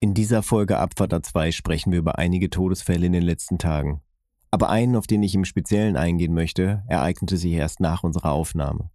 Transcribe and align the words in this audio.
In 0.00 0.14
dieser 0.14 0.44
Folge 0.44 0.78
Abfahrt 0.78 1.26
2 1.26 1.50
sprechen 1.50 1.90
wir 1.90 1.98
über 1.98 2.18
einige 2.18 2.50
Todesfälle 2.50 3.06
in 3.06 3.12
den 3.12 3.24
letzten 3.24 3.58
Tagen. 3.58 4.00
Aber 4.52 4.70
einen, 4.70 4.94
auf 4.94 5.08
den 5.08 5.24
ich 5.24 5.34
im 5.34 5.44
Speziellen 5.44 5.96
eingehen 5.96 6.34
möchte, 6.34 6.84
ereignete 6.86 7.36
sich 7.36 7.50
erst 7.50 7.80
nach 7.80 8.04
unserer 8.04 8.30
Aufnahme. 8.30 8.90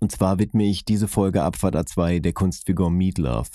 Und 0.00 0.12
zwar 0.12 0.38
widme 0.38 0.64
ich 0.64 0.84
diese 0.84 1.08
Folge 1.08 1.42
Abfahrt 1.42 1.76
A2 1.76 2.20
der 2.20 2.34
Kunstfigur 2.34 2.90
Meatloaf. 2.90 3.48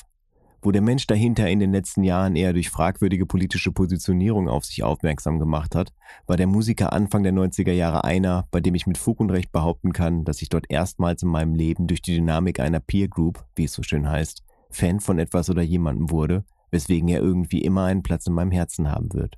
Wo 0.63 0.71
der 0.71 0.81
Mensch 0.81 1.05
dahinter 1.05 1.47
in 1.47 1.59
den 1.59 1.71
letzten 1.71 2.01
Jahren 2.01 2.36
eher 2.36 2.54
durch 2.54 2.71
fragwürdige 2.71 3.28
politische 3.28 3.71
Positionierung 3.71 4.49
auf 4.49 4.65
sich 4.65 4.81
aufmerksam 4.81 5.37
gemacht 5.37 5.76
hat, 5.76 5.94
war 6.26 6.37
der 6.37 6.47
Musiker 6.47 6.92
Anfang 6.92 7.21
der 7.21 7.33
90er 7.33 7.74
Jahre 7.74 8.03
einer, 8.03 8.47
bei 8.49 8.62
dem 8.62 8.74
ich 8.74 8.87
mit 8.87 8.97
Fug 8.97 9.19
und 9.19 9.29
Recht 9.29 9.51
behaupten 9.51 9.94
kann, 9.94 10.26
dass 10.26 10.42
ich 10.42 10.49
dort 10.49 10.65
erstmals 10.69 11.21
in 11.21 11.29
meinem 11.29 11.53
Leben 11.53 11.85
durch 11.85 12.01
die 12.01 12.15
Dynamik 12.15 12.60
einer 12.60 12.79
Peer 12.79 13.10
Group, 13.10 13.46
wie 13.55 13.65
es 13.65 13.74
so 13.74 13.83
schön 13.83 14.10
heißt, 14.10 14.44
Fan 14.71 14.99
von 14.99 15.19
etwas 15.19 15.51
oder 15.51 15.62
jemandem 15.62 16.09
wurde, 16.09 16.44
weswegen 16.73 17.08
er 17.08 17.21
irgendwie 17.21 17.62
immer 17.62 17.85
einen 17.85 18.02
Platz 18.02 18.26
in 18.26 18.34
meinem 18.34 18.52
Herzen 18.52 18.90
haben 18.90 19.13
wird. 19.13 19.36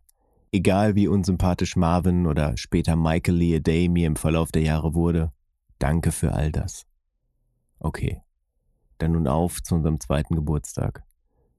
Egal 0.53 0.95
wie 0.95 1.09
unsympathisch 1.09 1.75
Marvin 1.75 2.27
oder 2.27 2.55
später 2.55 2.95
Michael 2.95 3.35
Lee 3.35 3.59
Day 3.59 3.89
mir 3.89 4.07
im 4.07 4.15
Verlauf 4.15 4.53
der 4.53 4.61
Jahre 4.61 4.95
wurde, 4.95 5.33
danke 5.77 6.13
für 6.13 6.31
all 6.31 6.53
das. 6.53 6.85
Okay, 7.77 8.21
dann 8.99 9.11
nun 9.11 9.27
auf 9.27 9.61
zu 9.61 9.75
unserem 9.75 9.99
zweiten 9.99 10.33
Geburtstag. 10.33 11.03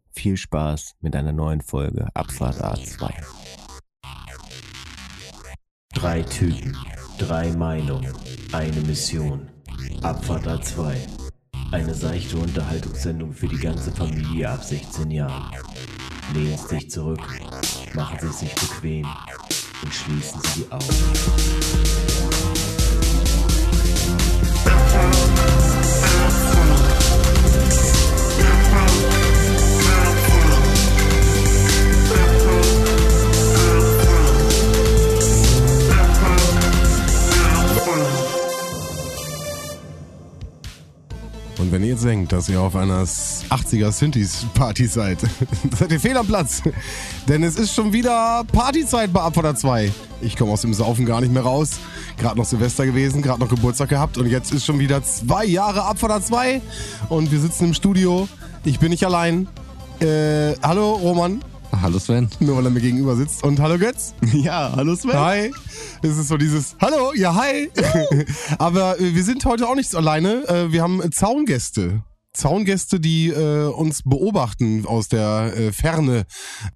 Viel 0.09 0.39
Spaß 0.39 0.95
mit 1.01 1.15
einer 1.15 1.35
neuen 1.35 1.61
Folge 1.61 2.09
Abfahrt 2.15 2.65
A2. 2.65 3.13
Drei 5.93 6.23
Typen, 6.23 6.75
drei 7.19 7.55
Meinungen, 7.55 8.15
eine 8.53 8.81
Mission. 8.81 9.51
Abfahrt 10.01 10.47
A2. 10.47 11.26
Eine 11.73 11.95
seichte 11.95 12.37
Unterhaltungssendung 12.37 13.33
für 13.33 13.49
die 13.49 13.59
ganze 13.59 13.91
Familie 13.91 14.49
ab 14.49 14.63
16 14.63 15.11
Jahren. 15.11 15.51
Lehnen 16.33 16.57
Sie 16.57 16.77
sich 16.77 16.91
zurück, 16.91 17.21
machen 17.95 18.19
Sie 18.21 18.33
sich 18.33 18.55
bequem 18.55 19.07
und 19.83 19.93
schließen 19.93 20.41
Sie 20.43 20.63
die 20.63 20.73
Augen. 20.73 22.06
Und 41.67 41.73
wenn 41.73 41.83
ihr 41.83 41.95
jetzt 41.95 42.05
denkt, 42.05 42.31
dass 42.31 42.49
ihr 42.49 42.61
auf 42.61 42.77
einer 42.77 43.03
80er 43.03 43.91
Synthes-Party 43.91 44.87
seid, 44.87 45.19
seid 45.77 45.91
ihr 45.91 45.99
fehl 45.99 46.17
am 46.17 46.25
Platz. 46.25 46.63
Denn 47.29 47.43
es 47.43 47.57
ist 47.57 47.75
schon 47.75 47.93
wieder 47.93 48.45
Partyzeit 48.53 49.13
bei 49.13 49.23
Abfahrt 49.23 49.59
2. 49.59 49.91
Ich 50.21 50.37
komme 50.37 50.53
aus 50.53 50.61
dem 50.61 50.73
Saufen 50.73 51.07
gar 51.07 51.21
nicht 51.21 51.33
mehr 51.33 51.43
raus. 51.43 51.71
Gerade 52.19 52.39
noch 52.39 52.45
Silvester 52.45 52.87
gewesen, 52.87 53.21
gerade 53.21 53.41
noch 53.41 53.49
Geburtstag 53.49 53.89
gehabt 53.89 54.17
und 54.17 54.29
jetzt 54.29 54.53
ist 54.53 54.65
schon 54.65 54.79
wieder 54.79 55.03
zwei 55.03 55.45
Jahre 55.45 55.83
Abfahrt 55.83 56.25
2 56.25 56.63
und 57.09 57.33
wir 57.33 57.41
sitzen 57.41 57.65
im 57.65 57.75
Studio. 57.75 58.29
Ich 58.63 58.79
bin 58.79 58.91
nicht 58.91 59.05
allein. 59.05 59.49
Äh, 59.99 60.55
hallo 60.63 60.93
Roman. 60.93 61.43
Hallo 61.83 61.99
Sven. 61.99 62.29
Nur 62.41 62.57
weil 62.57 62.67
er 62.67 62.71
mir 62.71 62.81
gegenüber 62.81 63.17
sitzt. 63.17 63.43
Und 63.45 63.61
hallo 63.61 63.79
Götz. 63.79 64.15
Ja, 64.33 64.73
hallo 64.75 64.95
Sven. 64.97 65.19
Hi. 65.19 65.53
Es 66.03 66.17
ist 66.17 66.29
so 66.29 66.37
dieses 66.37 66.77
Hallo, 66.81 67.13
ja, 67.15 67.35
hi. 67.35 67.71
Aber 68.59 68.99
äh, 69.01 69.15
wir 69.15 69.23
sind 69.23 69.45
heute 69.45 69.69
auch 69.69 69.75
nicht 69.75 69.95
alleine. 69.95 70.49
Äh, 70.49 70.73
wir 70.73 70.83
haben 70.83 71.01
Zaungäste. 71.13 72.03
Zaungäste, 72.33 73.01
die 73.01 73.29
äh, 73.29 73.67
uns 73.67 74.03
beobachten 74.03 74.85
aus 74.87 75.09
der 75.09 75.53
äh, 75.57 75.73
Ferne. 75.73 76.25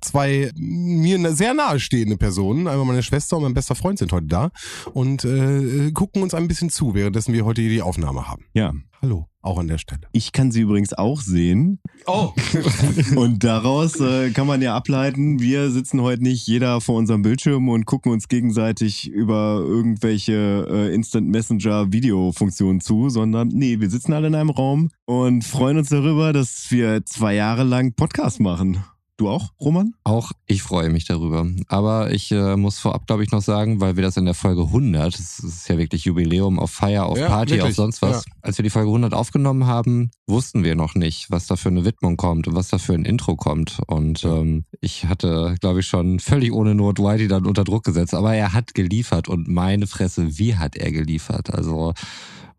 Zwei 0.01 0.51
mir 0.57 1.35
sehr 1.35 1.55
nahestehende 1.55 2.17
Personen, 2.17 2.67
einmal 2.67 2.87
meine 2.87 3.03
Schwester 3.03 3.37
und 3.37 3.43
mein 3.43 3.55
bester 3.55 3.75
Freund 3.75 3.99
sind 3.99 4.13
heute 4.13 4.27
da 4.27 4.51
und 4.93 5.25
äh, 5.25 5.93
gucken 5.93 6.23
uns 6.23 6.35
ein 6.35 6.49
bisschen 6.49 6.71
zu, 6.71 6.95
währenddessen 6.95 7.35
wir 7.35 7.45
heute 7.45 7.61
die 7.61 7.83
Aufnahme 7.83 8.27
haben. 8.27 8.47
Ja. 8.55 8.73
Hallo, 9.03 9.27
auch 9.43 9.59
an 9.59 9.69
der 9.69 9.79
Stelle. 9.79 10.03
Ich 10.13 10.33
kann 10.33 10.51
sie 10.51 10.61
übrigens 10.61 10.93
auch 10.93 11.21
sehen. 11.21 11.81
Oh. 12.07 12.33
Und 13.17 13.43
daraus 13.45 13.99
äh, 14.01 14.31
kann 14.31 14.47
man 14.47 14.63
ja 14.63 14.75
ableiten, 14.77 15.41
wir 15.41 15.71
sitzen 15.71 16.01
heute 16.03 16.23
nicht 16.23 16.47
jeder 16.47 16.81
vor 16.81 16.97
unserem 16.97 17.23
Bildschirm 17.23 17.69
und 17.69 17.87
gucken 17.87 18.13
uns 18.13 18.29
gegenseitig 18.29 19.09
über 19.09 19.63
irgendwelche 19.65 20.67
äh, 20.71 20.95
Instant 20.95 21.29
Messenger 21.29 21.93
Videofunktionen 21.93 22.81
zu, 22.81 23.09
sondern 23.09 23.49
nee, 23.49 23.81
wir 23.81 23.91
sitzen 23.91 24.13
alle 24.13 24.29
in 24.29 24.35
einem 24.35 24.51
Raum 24.51 24.91
und 25.05 25.45
freuen 25.45 25.79
uns 25.79 25.89
darüber, 25.89 26.33
dass 26.33 26.71
wir 26.71 27.05
zwei 27.05 27.35
Jahre 27.35 27.65
lang 27.65 27.95
Podcast 27.95 28.41
machen. 28.41 28.85
Du 29.21 29.29
auch, 29.29 29.51
Roman? 29.61 29.93
Auch 30.03 30.33
ich 30.47 30.63
freue 30.63 30.89
mich 30.89 31.05
darüber. 31.05 31.47
Aber 31.69 32.11
ich 32.11 32.33
äh, 32.33 32.57
muss 32.57 32.79
vorab, 32.79 33.07
glaube 33.07 33.23
ich, 33.23 33.31
noch 33.31 33.43
sagen, 33.43 33.79
weil 33.79 33.97
wir 33.97 34.03
das 34.03 34.17
in 34.17 34.25
der 34.25 34.33
Folge 34.33 34.63
100, 34.63 35.13
das 35.13 35.41
ist 35.41 35.69
ja 35.69 35.77
wirklich 35.77 36.07
Jubiläum 36.07 36.59
auf 36.59 36.71
Feier, 36.71 37.05
auf 37.05 37.19
Ja, 37.19 37.29
Party, 37.29 37.51
wirklich, 37.51 37.69
auf 37.69 37.77
sonst 37.77 38.01
was. 38.01 38.25
ja. 38.25 38.33
Als 38.41 38.57
wir 38.57 38.63
die 38.63 38.71
Folge 38.71 38.89
100 38.89 39.13
aufgenommen 39.13 39.67
haben, 39.67 40.11
wussten 40.27 40.65
wir 40.65 40.75
noch 40.75 40.95
nicht, 40.95 41.31
was 41.31 41.47
da 41.47 41.57
für 41.57 41.69
eine 41.69 41.85
Widmung 41.85 42.17
kommt 42.17 42.49
und 42.49 42.55
was 42.55 42.69
da 42.69 42.79
für 42.79 42.95
ein 42.95 43.05
Intro 43.05 43.37
kommt. 43.37 43.81
Und 43.89 44.25
ähm, 44.25 44.65
ich 44.81 45.05
hatte, 45.05 45.55
glaube 45.61 45.81
ich, 45.81 45.87
schon 45.87 46.19
völlig 46.19 46.51
ohne 46.55 46.75
Not 46.75 46.99
Whitey 46.99 47.29
dann 47.29 47.45
unter 47.45 47.65
Druck 47.65 47.85
gesetzt. 47.85 48.15
Aber 48.15 48.35
er 48.35 48.55
hat 48.55 48.73
geliefert 48.73 49.29
und 49.29 49.49
meine 49.49 49.87
Fresse, 49.87 50.39
wie 50.39 50.57
hat 50.57 50.77
er 50.77 50.93
geliefert? 50.93 51.53
Also 51.53 51.93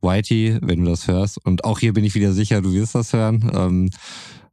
Whitey, 0.04 0.60
wenn 0.62 0.84
du 0.84 0.92
das 0.92 1.08
hörst, 1.08 1.44
und 1.44 1.64
auch 1.64 1.80
hier 1.80 1.94
bin 1.94 2.04
ich 2.04 2.14
wieder 2.14 2.34
sicher, 2.34 2.62
du 2.62 2.72
wirst 2.72 2.94
das 2.94 3.14
hören. 3.14 3.50
Ähm, 3.52 3.90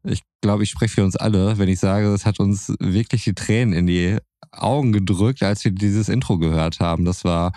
ich 0.04 0.22
glaube, 0.40 0.62
ich 0.62 0.70
spreche 0.70 0.94
für 0.94 1.04
uns 1.04 1.16
alle, 1.16 1.58
wenn 1.58 1.68
ich 1.68 1.80
sage, 1.80 2.08
es 2.08 2.26
hat 2.26 2.40
uns 2.40 2.74
wirklich 2.78 3.24
die 3.24 3.34
Tränen 3.34 3.74
in 3.74 3.86
die 3.86 4.18
Augen 4.52 4.92
gedrückt, 4.92 5.42
als 5.42 5.64
wir 5.64 5.72
dieses 5.72 6.08
Intro 6.08 6.38
gehört 6.38 6.80
haben. 6.80 7.04
Das 7.04 7.24
war 7.24 7.52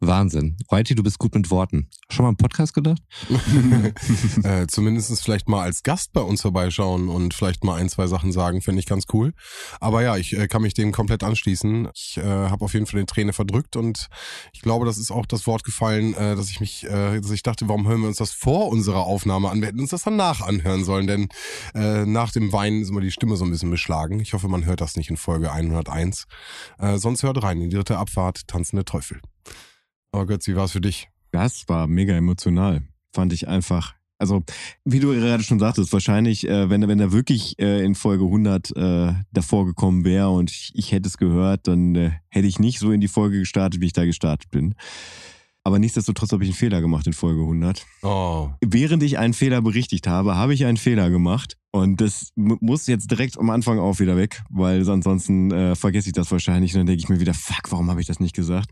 Wahnsinn. 0.00 0.56
Whitey, 0.70 0.94
du 0.94 1.02
bist 1.02 1.18
gut 1.18 1.34
mit 1.34 1.50
Worten. 1.50 1.88
Schon 2.08 2.22
mal 2.22 2.28
einen 2.28 2.36
Podcast 2.36 2.72
gedacht? 2.72 3.02
äh, 4.44 4.66
zumindest 4.68 5.22
vielleicht 5.22 5.48
mal 5.48 5.62
als 5.62 5.82
Gast 5.82 6.12
bei 6.12 6.20
uns 6.20 6.42
vorbeischauen 6.42 7.08
und 7.08 7.34
vielleicht 7.34 7.64
mal 7.64 7.74
ein, 7.74 7.88
zwei 7.88 8.06
Sachen 8.06 8.30
sagen, 8.30 8.62
fände 8.62 8.78
ich 8.78 8.86
ganz 8.86 9.06
cool. 9.12 9.34
Aber 9.80 10.02
ja, 10.02 10.16
ich 10.16 10.36
äh, 10.38 10.46
kann 10.46 10.62
mich 10.62 10.74
dem 10.74 10.92
komplett 10.92 11.24
anschließen. 11.24 11.88
Ich 11.94 12.16
äh, 12.18 12.22
habe 12.22 12.64
auf 12.64 12.74
jeden 12.74 12.86
Fall 12.86 13.00
den 13.00 13.08
Träne 13.08 13.32
verdrückt 13.32 13.74
und 13.74 14.08
ich 14.52 14.60
glaube, 14.60 14.86
das 14.86 14.98
ist 14.98 15.10
auch 15.10 15.26
das 15.26 15.46
Wort 15.48 15.64
gefallen, 15.64 16.14
äh, 16.14 16.36
dass 16.36 16.50
ich 16.50 16.60
mich, 16.60 16.84
äh, 16.84 17.20
dass 17.20 17.32
ich 17.32 17.42
dachte, 17.42 17.68
warum 17.68 17.88
hören 17.88 18.02
wir 18.02 18.08
uns 18.08 18.18
das 18.18 18.30
vor 18.30 18.68
unserer 18.68 19.04
Aufnahme 19.04 19.50
an? 19.50 19.60
Wir 19.60 19.68
hätten 19.68 19.80
uns 19.80 19.90
das 19.90 20.04
danach 20.04 20.42
anhören 20.42 20.84
sollen, 20.84 21.08
denn 21.08 21.28
äh, 21.74 22.06
nach 22.06 22.30
dem 22.30 22.52
Weinen 22.52 22.82
ist 22.82 22.90
immer 22.90 23.00
die 23.00 23.10
Stimme 23.10 23.36
so 23.36 23.44
ein 23.44 23.50
bisschen 23.50 23.70
beschlagen. 23.70 24.20
Ich 24.20 24.32
hoffe, 24.32 24.48
man 24.48 24.64
hört 24.64 24.80
das 24.80 24.96
nicht 24.96 25.10
in 25.10 25.16
Folge 25.16 25.50
101. 25.50 26.26
Äh, 26.78 26.98
sonst 26.98 27.24
hört 27.24 27.42
rein 27.42 27.60
in 27.60 27.70
die 27.70 27.76
dritte 27.76 27.98
Abfahrt, 27.98 28.46
Tanzende 28.46 28.84
Teufel. 28.84 29.20
Aber 30.12 30.26
Götz, 30.26 30.46
wie 30.46 30.56
war 30.56 30.64
es 30.64 30.72
für 30.72 30.80
dich? 30.80 31.08
Das 31.30 31.68
war 31.68 31.86
mega 31.86 32.14
emotional. 32.14 32.82
Fand 33.12 33.32
ich 33.32 33.48
einfach. 33.48 33.94
Also, 34.20 34.42
wie 34.84 34.98
du 34.98 35.12
gerade 35.12 35.44
schon 35.44 35.60
sagtest, 35.60 35.92
wahrscheinlich, 35.92 36.48
äh, 36.48 36.68
wenn, 36.70 36.82
er- 36.82 36.88
wenn 36.88 36.98
er 36.98 37.12
wirklich 37.12 37.56
äh, 37.60 37.84
in 37.84 37.94
Folge 37.94 38.24
100 38.24 38.76
äh, 38.76 39.12
davor 39.32 39.64
gekommen 39.66 40.04
wäre 40.04 40.30
und 40.30 40.50
ich, 40.50 40.72
ich 40.74 40.90
hätte 40.90 41.08
es 41.08 41.18
gehört, 41.18 41.68
dann 41.68 41.94
äh, 41.94 42.10
hätte 42.28 42.48
ich 42.48 42.58
nicht 42.58 42.80
so 42.80 42.90
in 42.90 43.00
die 43.00 43.06
Folge 43.08 43.38
gestartet, 43.38 43.80
wie 43.80 43.86
ich 43.86 43.92
da 43.92 44.04
gestartet 44.04 44.50
bin. 44.50 44.74
Aber 45.64 45.78
nichtsdestotrotz 45.78 46.32
habe 46.32 46.44
ich 46.44 46.50
einen 46.50 46.56
Fehler 46.56 46.80
gemacht 46.80 47.06
in 47.06 47.12
Folge 47.12 47.42
100. 47.42 47.84
Oh, 48.02 48.50
Während 48.64 49.02
ich 49.02 49.18
einen 49.18 49.34
Fehler 49.34 49.60
berichtigt 49.60 50.06
habe, 50.06 50.34
habe 50.36 50.54
ich 50.54 50.64
einen 50.64 50.76
Fehler 50.78 51.10
gemacht. 51.10 51.56
Und 51.72 52.00
das 52.00 52.30
mu- 52.36 52.56
muss 52.60 52.86
jetzt 52.86 53.10
direkt 53.10 53.38
am 53.38 53.50
Anfang 53.50 53.78
auch 53.78 53.98
wieder 54.00 54.16
weg, 54.16 54.42
weil 54.48 54.88
ansonsten 54.88 55.50
äh, 55.50 55.74
vergesse 55.76 56.08
ich 56.08 56.14
das 56.14 56.30
wahrscheinlich. 56.30 56.72
Und 56.72 56.78
dann 56.80 56.86
denke 56.86 57.02
ich 57.02 57.08
mir 57.10 57.20
wieder, 57.20 57.34
fuck, 57.34 57.70
warum 57.70 57.90
habe 57.90 58.00
ich 58.00 58.06
das 58.06 58.18
nicht 58.20 58.34
gesagt? 58.34 58.70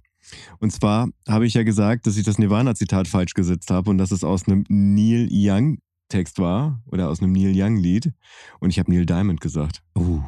Und 0.59 0.73
zwar 0.73 1.09
habe 1.29 1.47
ich 1.47 1.55
ja 1.55 1.63
gesagt, 1.65 2.07
dass 2.07 2.17
ich 2.17 2.25
das 2.25 2.39
Nirvana-Zitat 2.39 3.07
falsch 3.09 3.35
gesetzt 3.35 3.71
habe 3.71 3.91
und 3.91 3.99
dass 3.99 4.11
es 4.11 4.25
aus 4.25 4.49
einem 4.49 4.65
Neil 4.69 5.29
Young-Text 5.31 6.39
war 6.39 6.83
oder 6.87 7.11
aus 7.11 7.21
einem 7.21 7.33
Neil 7.33 7.53
Young-Lied. 7.55 8.13
Und 8.61 8.71
ich 8.71 8.79
habe 8.79 8.91
Neil 8.91 9.05
Diamond 9.07 9.41
gesagt. 9.41 9.83
Uh. 9.97 10.21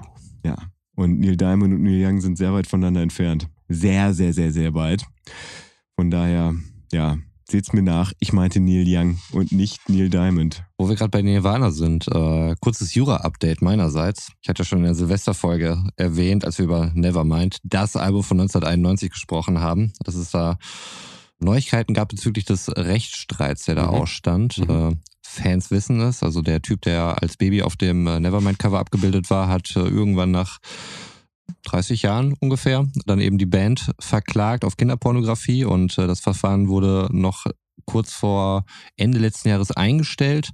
Ja. 0.44 0.56
Und 0.94 1.18
Neil 1.20 1.36
Diamond 1.36 1.72
und 1.74 1.82
Neil 1.82 2.04
Young 2.06 2.20
sind 2.20 2.36
sehr 2.36 2.52
weit 2.52 2.66
voneinander 2.66 3.00
entfernt. 3.02 3.48
Sehr, 3.68 4.12
sehr, 4.12 4.32
sehr, 4.34 4.52
sehr 4.52 4.74
weit. 4.74 5.04
Von 5.98 6.12
daher, 6.12 6.54
ja, 6.92 7.18
seht's 7.50 7.72
mir 7.72 7.82
nach. 7.82 8.12
Ich 8.20 8.32
meinte 8.32 8.60
Neil 8.60 8.84
Young 8.86 9.18
und 9.32 9.50
nicht 9.50 9.88
Neil 9.88 10.08
Diamond. 10.08 10.62
Wo 10.78 10.88
wir 10.88 10.94
gerade 10.94 11.10
bei 11.10 11.22
Nirvana 11.22 11.72
sind, 11.72 12.06
äh, 12.06 12.54
kurzes 12.60 12.94
Jura-Update 12.94 13.62
meinerseits. 13.62 14.30
Ich 14.40 14.48
hatte 14.48 14.64
schon 14.64 14.78
in 14.78 14.84
der 14.84 14.94
Silvesterfolge 14.94 15.82
erwähnt, 15.96 16.44
als 16.44 16.58
wir 16.58 16.66
über 16.66 16.92
Nevermind, 16.94 17.58
das 17.64 17.96
Album 17.96 18.22
von 18.22 18.38
1991 18.38 19.10
gesprochen 19.10 19.58
haben, 19.58 19.92
dass 20.04 20.14
es 20.14 20.30
da 20.30 20.56
Neuigkeiten 21.40 21.94
gab 21.94 22.10
bezüglich 22.10 22.44
des 22.44 22.68
Rechtsstreits, 22.76 23.64
der 23.64 23.74
da 23.74 23.88
Mhm. 23.88 23.94
ausstand. 23.94 24.58
Mhm. 24.58 24.70
Äh, 24.70 24.94
Fans 25.22 25.72
wissen 25.72 26.00
es, 26.00 26.22
also 26.22 26.42
der 26.42 26.62
Typ, 26.62 26.82
der 26.82 27.20
als 27.20 27.36
Baby 27.36 27.62
auf 27.62 27.74
dem 27.74 28.06
äh, 28.06 28.20
Nevermind-Cover 28.20 28.78
abgebildet 28.78 29.30
war, 29.30 29.48
hat 29.48 29.74
äh, 29.74 29.80
irgendwann 29.80 30.30
nach 30.30 30.58
30 31.64 32.02
Jahren 32.02 32.34
ungefähr 32.40 32.86
dann 33.06 33.20
eben 33.20 33.38
die 33.38 33.46
Band 33.46 33.90
verklagt 33.98 34.64
auf 34.64 34.76
Kinderpornografie 34.76 35.64
und 35.64 35.98
äh, 35.98 36.06
das 36.06 36.20
Verfahren 36.20 36.68
wurde 36.68 37.08
noch 37.10 37.46
kurz 37.88 38.12
vor 38.12 38.64
Ende 38.96 39.18
letzten 39.18 39.48
Jahres 39.48 39.70
eingestellt. 39.70 40.50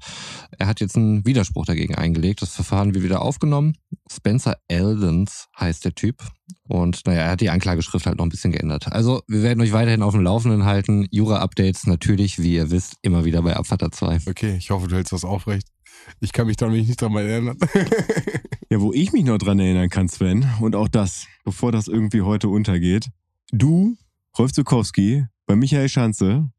Er 0.59 0.67
hat 0.67 0.81
jetzt 0.81 0.97
einen 0.97 1.27
Widerspruch 1.27 1.67
dagegen 1.67 1.95
eingelegt. 1.97 2.43
Das 2.43 2.55
Verfahren 2.55 2.95
wird 2.95 3.05
wieder 3.05 3.23
aufgenommen. 3.23 3.75
Spencer 4.11 4.57
Eldens 4.69 5.49
heißt 5.59 5.85
der 5.85 5.95
Typ. 5.95 6.23
Und 6.69 7.07
naja, 7.07 7.23
er 7.23 7.31
hat 7.33 7.41
die 7.41 7.51
Anklageschrift 7.51 8.07
halt 8.07 8.19
noch 8.19 8.25
ein 8.25 8.31
bisschen 8.31 8.53
geändert. 8.53 8.91
Also 8.93 9.23
wir 9.27 9.43
werden 9.43 9.61
euch 9.61 9.73
weiterhin 9.73 10.03
auf 10.03 10.15
dem 10.15 10.23
Laufenden 10.23 10.65
halten. 10.65 11.07
Jura-Updates 11.11 11.87
natürlich, 11.87 12.39
wie 12.39 12.55
ihr 12.55 12.71
wisst, 12.71 12.95
immer 13.03 13.25
wieder 13.25 13.43
bei 13.43 13.57
Abvater 13.57 13.91
2. 13.91 14.21
Okay, 14.29 14.57
ich 14.57 14.71
hoffe, 14.71 14.87
du 14.87 14.95
hältst 14.95 15.13
das 15.13 15.25
aufrecht. 15.25 15.69
Ich 16.21 16.33
kann 16.33 16.47
mich 16.47 16.57
da 16.57 16.67
nämlich 16.67 16.89
nicht 16.89 17.01
dran 17.01 17.15
erinnern. 17.17 17.59
Ja, 18.71 18.81
wo 18.81 18.93
ich 18.93 19.13
mich 19.13 19.25
noch 19.25 19.39
dran 19.39 19.61
erinnern 19.61 19.89
kann, 19.89 20.09
Sven, 20.09 20.49
und 20.61 20.75
auch 20.75 20.89
das, 20.89 21.27
bevor 21.45 21.71
das 21.71 21.87
irgendwie 21.87 22.23
heute 22.23 22.49
untergeht. 22.49 23.09
Du, 23.53 23.97
Rolf 24.37 24.53
Zukowski, 24.53 25.27
bei 25.47 25.55
Michael 25.55 25.89
Schanze. 25.89 26.51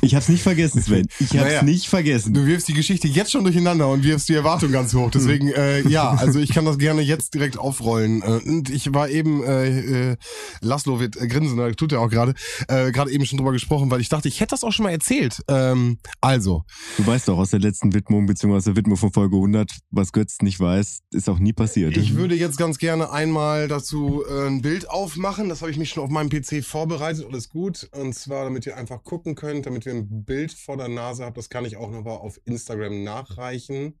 Ich 0.00 0.14
hab's 0.14 0.28
nicht 0.28 0.42
vergessen, 0.42 0.82
Sven. 0.82 1.06
Ich 1.20 1.30
hab's 1.36 1.44
Naja. 1.50 1.62
nicht 1.62 1.88
vergessen. 1.88 2.34
Du 2.34 2.44
wirfst 2.46 2.68
die 2.68 2.74
Geschichte 2.74 3.06
jetzt 3.08 3.30
schon 3.30 3.44
durcheinander 3.44 3.88
und 3.88 4.02
wirfst 4.02 4.28
die 4.28 4.34
Erwartung 4.34 4.72
ganz 4.72 4.92
hoch. 4.94 5.10
Deswegen, 5.10 5.48
äh, 5.52 5.86
ja, 5.88 6.10
also 6.18 6.38
ich 6.40 6.52
kann 6.52 6.64
das 6.64 6.78
gerne 6.78 7.02
jetzt 7.02 7.34
direkt 7.34 7.58
aufrollen. 7.58 8.22
Äh, 8.22 8.40
Und 8.48 8.70
ich 8.70 8.92
war 8.92 9.08
eben, 9.08 9.44
äh, 9.44 10.10
äh, 10.12 10.16
Laszlo 10.60 10.98
wird 11.00 11.14
grinsen, 11.16 11.56
das 11.56 11.76
tut 11.76 11.92
er 11.92 12.00
auch 12.00 12.10
gerade, 12.10 12.34
äh, 12.68 12.90
gerade 12.92 13.10
eben 13.10 13.24
schon 13.26 13.36
drüber 13.38 13.52
gesprochen, 13.52 13.90
weil 13.90 14.00
ich 14.00 14.08
dachte, 14.08 14.28
ich 14.28 14.40
hätte 14.40 14.50
das 14.50 14.64
auch 14.64 14.72
schon 14.72 14.84
mal 14.84 14.90
erzählt. 14.90 15.38
Ähm, 15.48 15.98
also, 16.20 16.64
Du 16.96 17.06
weißt 17.06 17.28
doch 17.28 17.38
aus 17.38 17.50
der 17.50 17.60
letzten 17.60 17.94
Widmung, 17.94 18.26
beziehungsweise 18.26 18.74
Widmung 18.76 18.96
von 18.96 19.12
Folge 19.12 19.36
100, 19.36 19.70
was 19.90 20.12
Götz 20.12 20.38
nicht 20.42 20.58
weiß, 20.58 21.00
ist 21.12 21.28
auch 21.28 21.38
nie 21.38 21.52
passiert. 21.52 21.96
ich 21.96 22.14
würde 22.16 22.34
jetzt 22.34 22.56
ganz 22.58 22.78
gerne 22.78 23.10
einmal 23.12 23.68
dazu 23.68 24.24
äh, 24.28 24.46
ein 24.48 24.62
Bild 24.62 24.90
aufmachen. 24.90 25.48
Das 25.48 25.60
habe 25.60 25.70
ich 25.70 25.76
mich 25.78 25.90
schon 25.90 26.02
auf 26.02 26.10
meinem 26.10 26.28
PC 26.30 26.64
vorbereitet. 26.64 27.24
Alles 27.28 27.48
gut. 27.48 27.88
Und 27.92 28.14
zwar, 28.14 28.44
damit 28.44 28.66
ihr 28.66 28.76
einfach 28.76 29.02
gucken 29.28 29.34
könnt, 29.34 29.66
damit 29.66 29.86
ihr 29.86 29.92
ein 29.92 30.24
Bild 30.24 30.52
vor 30.52 30.76
der 30.76 30.88
Nase 30.88 31.24
habt. 31.24 31.36
Das 31.36 31.48
kann 31.48 31.64
ich 31.64 31.76
auch 31.76 31.90
nochmal 31.90 32.18
auf 32.18 32.40
Instagram 32.44 33.02
nachreichen. 33.02 33.98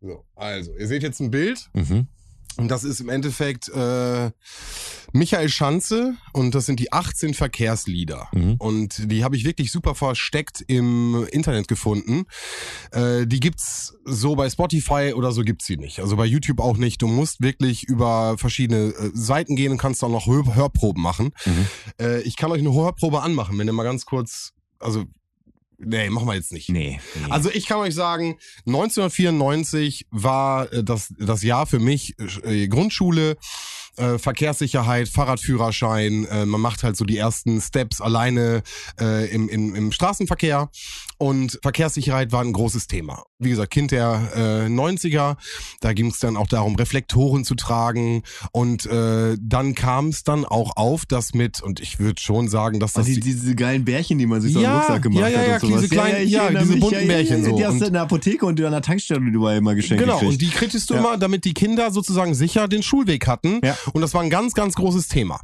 So, 0.00 0.24
also, 0.34 0.76
ihr 0.76 0.86
seht 0.86 1.02
jetzt 1.02 1.20
ein 1.20 1.30
Bild. 1.30 1.70
Mhm. 1.74 2.08
Und 2.58 2.68
das 2.68 2.82
ist 2.82 3.00
im 3.00 3.08
Endeffekt 3.08 3.68
äh, 3.68 4.30
Michael 5.12 5.48
Schanze 5.48 6.16
und 6.32 6.56
das 6.56 6.66
sind 6.66 6.80
die 6.80 6.92
18 6.92 7.34
Verkehrslieder. 7.34 8.28
Mhm. 8.32 8.56
Und 8.58 9.10
die 9.10 9.22
habe 9.22 9.36
ich 9.36 9.44
wirklich 9.44 9.70
super 9.70 9.94
versteckt 9.94 10.64
im 10.66 11.24
Internet 11.30 11.68
gefunden. 11.68 12.24
Äh, 12.90 13.26
die 13.26 13.38
gibt's 13.38 13.96
so 14.04 14.34
bei 14.34 14.50
Spotify 14.50 15.12
oder 15.14 15.30
so 15.30 15.42
gibt's 15.42 15.66
sie 15.66 15.76
nicht. 15.76 16.00
Also 16.00 16.16
bei 16.16 16.26
YouTube 16.26 16.58
auch 16.58 16.76
nicht. 16.76 17.00
Du 17.00 17.06
musst 17.06 17.40
wirklich 17.40 17.84
über 17.84 18.36
verschiedene 18.38 18.88
äh, 18.88 19.10
Seiten 19.14 19.54
gehen 19.54 19.70
und 19.70 19.78
kannst 19.78 20.02
auch 20.02 20.10
noch 20.10 20.26
Hör 20.26 20.56
Hörproben 20.56 21.02
machen. 21.02 21.30
Mhm. 21.46 21.66
Äh, 22.00 22.22
ich 22.22 22.36
kann 22.36 22.50
euch 22.50 22.60
eine 22.60 22.72
Hörprobe 22.72 23.22
anmachen, 23.22 23.56
wenn 23.56 23.68
ihr 23.68 23.72
mal 23.72 23.84
ganz 23.84 24.04
kurz, 24.04 24.52
also 24.80 25.04
nee, 25.78 26.10
machen 26.10 26.26
wir 26.26 26.34
jetzt 26.34 26.52
nicht. 26.52 26.68
Nee. 26.68 27.00
nee. 27.14 27.30
Also 27.30 27.50
ich 27.50 27.66
kann 27.66 27.78
euch 27.78 27.94
sagen, 27.94 28.38
1994 28.66 30.06
war 30.10 30.72
äh, 30.72 30.84
das, 30.84 31.14
das 31.18 31.42
Jahr 31.42 31.66
für 31.66 31.78
mich 31.78 32.14
äh, 32.44 32.68
Grundschule, 32.68 33.36
äh, 33.98 34.18
Verkehrssicherheit, 34.18 35.08
Fahrradführerschein. 35.08 36.26
Äh, 36.26 36.46
man 36.46 36.60
macht 36.60 36.82
halt 36.82 36.96
so 36.96 37.04
die 37.04 37.16
ersten 37.16 37.60
Steps 37.60 38.00
alleine 38.00 38.62
äh, 39.00 39.28
im, 39.30 39.48
im, 39.48 39.74
im 39.74 39.92
Straßenverkehr. 39.92 40.68
Und 41.18 41.58
Verkehrssicherheit 41.62 42.30
war 42.30 42.42
ein 42.42 42.52
großes 42.52 42.86
Thema. 42.86 43.24
Wie 43.40 43.50
gesagt, 43.50 43.72
Kind 43.72 43.90
der 43.90 44.30
äh, 44.36 44.66
90er, 44.68 45.36
da 45.80 45.92
ging 45.92 46.06
es 46.10 46.20
dann 46.20 46.36
auch 46.36 46.46
darum, 46.46 46.76
Reflektoren 46.76 47.44
zu 47.44 47.54
tragen. 47.56 48.22
Und 48.52 48.86
äh, 48.86 49.36
dann 49.40 49.74
kam 49.74 50.08
es 50.08 50.22
dann 50.22 50.44
auch 50.44 50.76
auf, 50.76 51.06
dass 51.06 51.34
mit, 51.34 51.60
und 51.60 51.80
ich 51.80 51.98
würde 51.98 52.20
schon 52.20 52.48
sagen, 52.48 52.78
dass 52.78 52.92
das... 52.92 53.06
die, 53.06 53.18
diese 53.18 53.54
geilen 53.56 53.84
Bärchen, 53.84 54.18
die 54.18 54.26
man 54.26 54.40
sich 54.40 54.52
so 54.52 54.60
Ja, 54.60 54.74
am 54.74 54.78
Rucksack 54.78 55.02
gemacht 55.02 55.20
ja, 55.22 55.28
ja, 55.28 55.38
hat 55.38 55.46
ja, 55.48 55.54
und 55.54 55.60
sowas. 55.60 55.80
diese 55.82 55.88
kleinen- 55.94 56.28
ja, 56.28 56.42
erinnere 56.44 56.62
diese 56.62 56.74
mich, 56.74 56.80
bunten 56.82 57.08
Bärchen 57.08 57.44
so. 57.44 57.56
Die 57.56 57.64
hast 57.66 57.72
du 57.74 57.78
Und- 57.80 57.86
in 57.88 57.92
der 57.94 58.02
Apotheke 58.02 58.46
und 58.46 58.60
an 58.62 58.70
der 58.72 58.82
Tankstelle, 58.82 59.20
die 59.24 59.32
du 59.32 59.40
mal 59.40 59.56
immer 59.56 59.74
geschenkt 59.74 60.02
Genau, 60.02 60.14
gekriegt. 60.20 60.32
und 60.34 60.40
die 60.42 60.50
kriegtest 60.50 60.88
du 60.90 60.94
Ja. 60.94 61.00
immer, 61.00 61.16
damit 61.18 61.44
die 61.44 61.54
Kinder 61.54 61.90
sozusagen 61.90 62.34
sicher 62.34 62.68
den 62.68 62.82
Schulweg 62.84 63.26
hatten. 63.26 63.60
Ja. 63.64 63.76
Und 63.92 64.02
das 64.02 64.14
war 64.14 64.22
ein 64.22 64.30
ganz, 64.30 64.54
ganz 64.54 64.74
großes 64.74 65.08
Thema. 65.08 65.40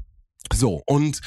So, 0.53 0.83
und 0.87 1.21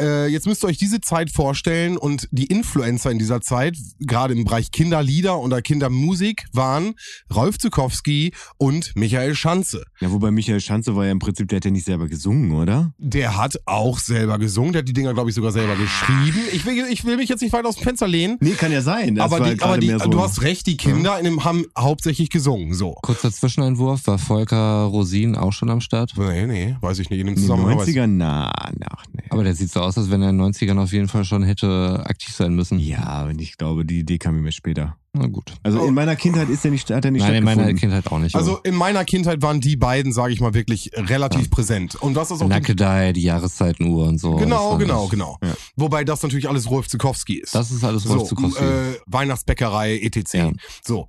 äh, 0.00 0.26
jetzt 0.28 0.46
müsst 0.46 0.64
ihr 0.64 0.68
euch 0.68 0.78
diese 0.78 1.00
Zeit 1.00 1.30
vorstellen 1.30 1.96
und 1.96 2.28
die 2.30 2.46
Influencer 2.46 3.10
in 3.10 3.18
dieser 3.18 3.40
Zeit, 3.40 3.76
gerade 4.00 4.34
im 4.34 4.44
Bereich 4.44 4.70
Kinderlieder 4.70 5.38
oder 5.38 5.62
Kindermusik, 5.62 6.46
waren 6.52 6.94
Rolf 7.34 7.58
Zukowski 7.58 8.32
und 8.56 8.96
Michael 8.96 9.34
Schanze. 9.34 9.84
Ja, 10.00 10.10
wobei 10.10 10.30
Michael 10.30 10.60
Schanze 10.60 10.96
war 10.96 11.04
ja 11.04 11.12
im 11.12 11.18
Prinzip, 11.18 11.48
der 11.48 11.56
hat 11.56 11.64
ja 11.64 11.70
nicht 11.70 11.84
selber 11.84 12.08
gesungen, 12.08 12.52
oder? 12.52 12.92
Der 12.98 13.36
hat 13.36 13.60
auch 13.66 13.98
selber 13.98 14.38
gesungen, 14.38 14.72
der 14.72 14.80
hat 14.80 14.88
die 14.88 14.92
Dinger, 14.92 15.14
glaube 15.14 15.30
ich, 15.30 15.36
sogar 15.36 15.52
selber 15.52 15.76
geschrieben. 15.76 16.40
Ich 16.52 16.64
will, 16.64 16.86
ich 16.90 17.04
will 17.04 17.16
mich 17.16 17.28
jetzt 17.28 17.42
nicht 17.42 17.52
weit 17.52 17.64
aus 17.64 17.76
dem 17.76 17.84
Fenster 17.84 18.08
lehnen. 18.08 18.38
Nee, 18.40 18.52
kann 18.52 18.72
ja 18.72 18.82
sein. 18.82 19.14
Das 19.14 19.24
aber 19.26 19.40
war 19.40 19.50
die, 19.50 19.56
gerade 19.56 19.72
aber 19.72 19.80
die, 19.80 19.86
mehr 19.88 20.00
so 20.00 20.08
du 20.08 20.20
hast 20.20 20.42
recht, 20.42 20.66
die 20.66 20.76
Kinder 20.76 21.18
in 21.18 21.24
dem 21.24 21.44
haben 21.44 21.66
hauptsächlich 21.78 22.30
gesungen. 22.30 22.74
So. 22.74 22.94
Kurzer 23.02 23.30
Zwischeneinwurf, 23.30 24.06
war 24.06 24.18
Volker 24.18 24.84
Rosin 24.84 25.36
auch 25.36 25.52
schon 25.52 25.70
am 25.70 25.80
Start? 25.80 26.12
Nee, 26.16 26.46
nee, 26.46 26.76
weiß 26.80 26.98
ich 26.98 27.10
nicht. 27.10 27.20
In 27.20 27.26
dem 27.26 27.28
in 27.28 27.34
den 27.36 27.42
Zusammenhang 27.42 27.78
weiß 27.78 27.88
ich 27.88 27.96
90ern, 27.96 28.06
na, 28.06 28.50
ach 28.90 29.04
nee. 29.12 29.22
Aber 29.30 29.44
der 29.44 29.54
sieht 29.54 29.70
so 29.70 29.80
aus, 29.80 29.96
als 29.98 30.10
wenn 30.10 30.22
er 30.22 30.30
in 30.30 30.38
den 30.38 30.52
90ern 30.52 30.78
auf 30.78 30.92
jeden 30.92 31.08
Fall 31.08 31.24
schon 31.24 31.42
hätte 31.42 32.02
aktiv 32.06 32.34
sein 32.34 32.54
müssen. 32.54 32.78
ja, 32.78 33.02
aber 33.04 33.30
ich 33.30 33.56
glaube, 33.56 33.84
die 33.84 34.00
Idee 34.00 34.18
kam 34.18 34.40
mir 34.40 34.52
später. 34.52 34.96
Na 35.14 35.26
gut. 35.26 35.52
Also 35.62 35.80
Oh. 35.80 35.86
in 35.88 35.94
meiner 35.94 36.16
Kindheit 36.16 36.48
ist 36.48 36.64
er 36.64 36.70
nicht, 36.70 36.88
hat 36.90 37.04
er 37.04 37.10
nicht 37.10 37.22
Nein, 37.22 37.34
in 37.34 37.44
meiner. 37.44 37.74
Kindheit 37.74 38.06
auch 38.10 38.18
nicht. 38.18 38.34
Also 38.34 38.58
in 38.64 38.74
meiner 38.74 39.04
Kindheit 39.04 39.42
waren 39.42 39.60
die 39.60 39.76
beiden, 39.76 40.12
sage 40.12 40.32
ich 40.32 40.40
mal, 40.40 40.54
wirklich 40.54 40.90
relativ 40.96 41.50
präsent. 41.50 41.96
Und 41.96 42.16
was 42.16 42.28
das 42.28 42.40
auch 42.40 42.44
die, 42.44 42.48
Nackedei, 42.50 43.12
die 43.12 43.22
Jahreszeitenuhr 43.22 44.06
und 44.06 44.18
so. 44.18 44.36
genau, 44.36 44.78
genau, 44.78 45.08
genau. 45.08 45.38
Ja. 45.42 45.52
Wobei 45.76 46.04
das 46.04 46.22
natürlich 46.22 46.48
alles 46.48 46.70
Rolf 46.70 46.88
Zukowski 46.88 47.34
ist. 47.40 47.54
Das 47.54 47.70
ist 47.70 47.84
alles 47.84 48.08
Rolf 48.08 48.20
so, 48.20 48.26
Zukowski. 48.36 48.64
äh, 48.64 48.96
Weihnachtsbäckerei, 49.06 49.98
etc. 49.98 50.32
Ja. 50.34 50.50
So. 50.82 51.08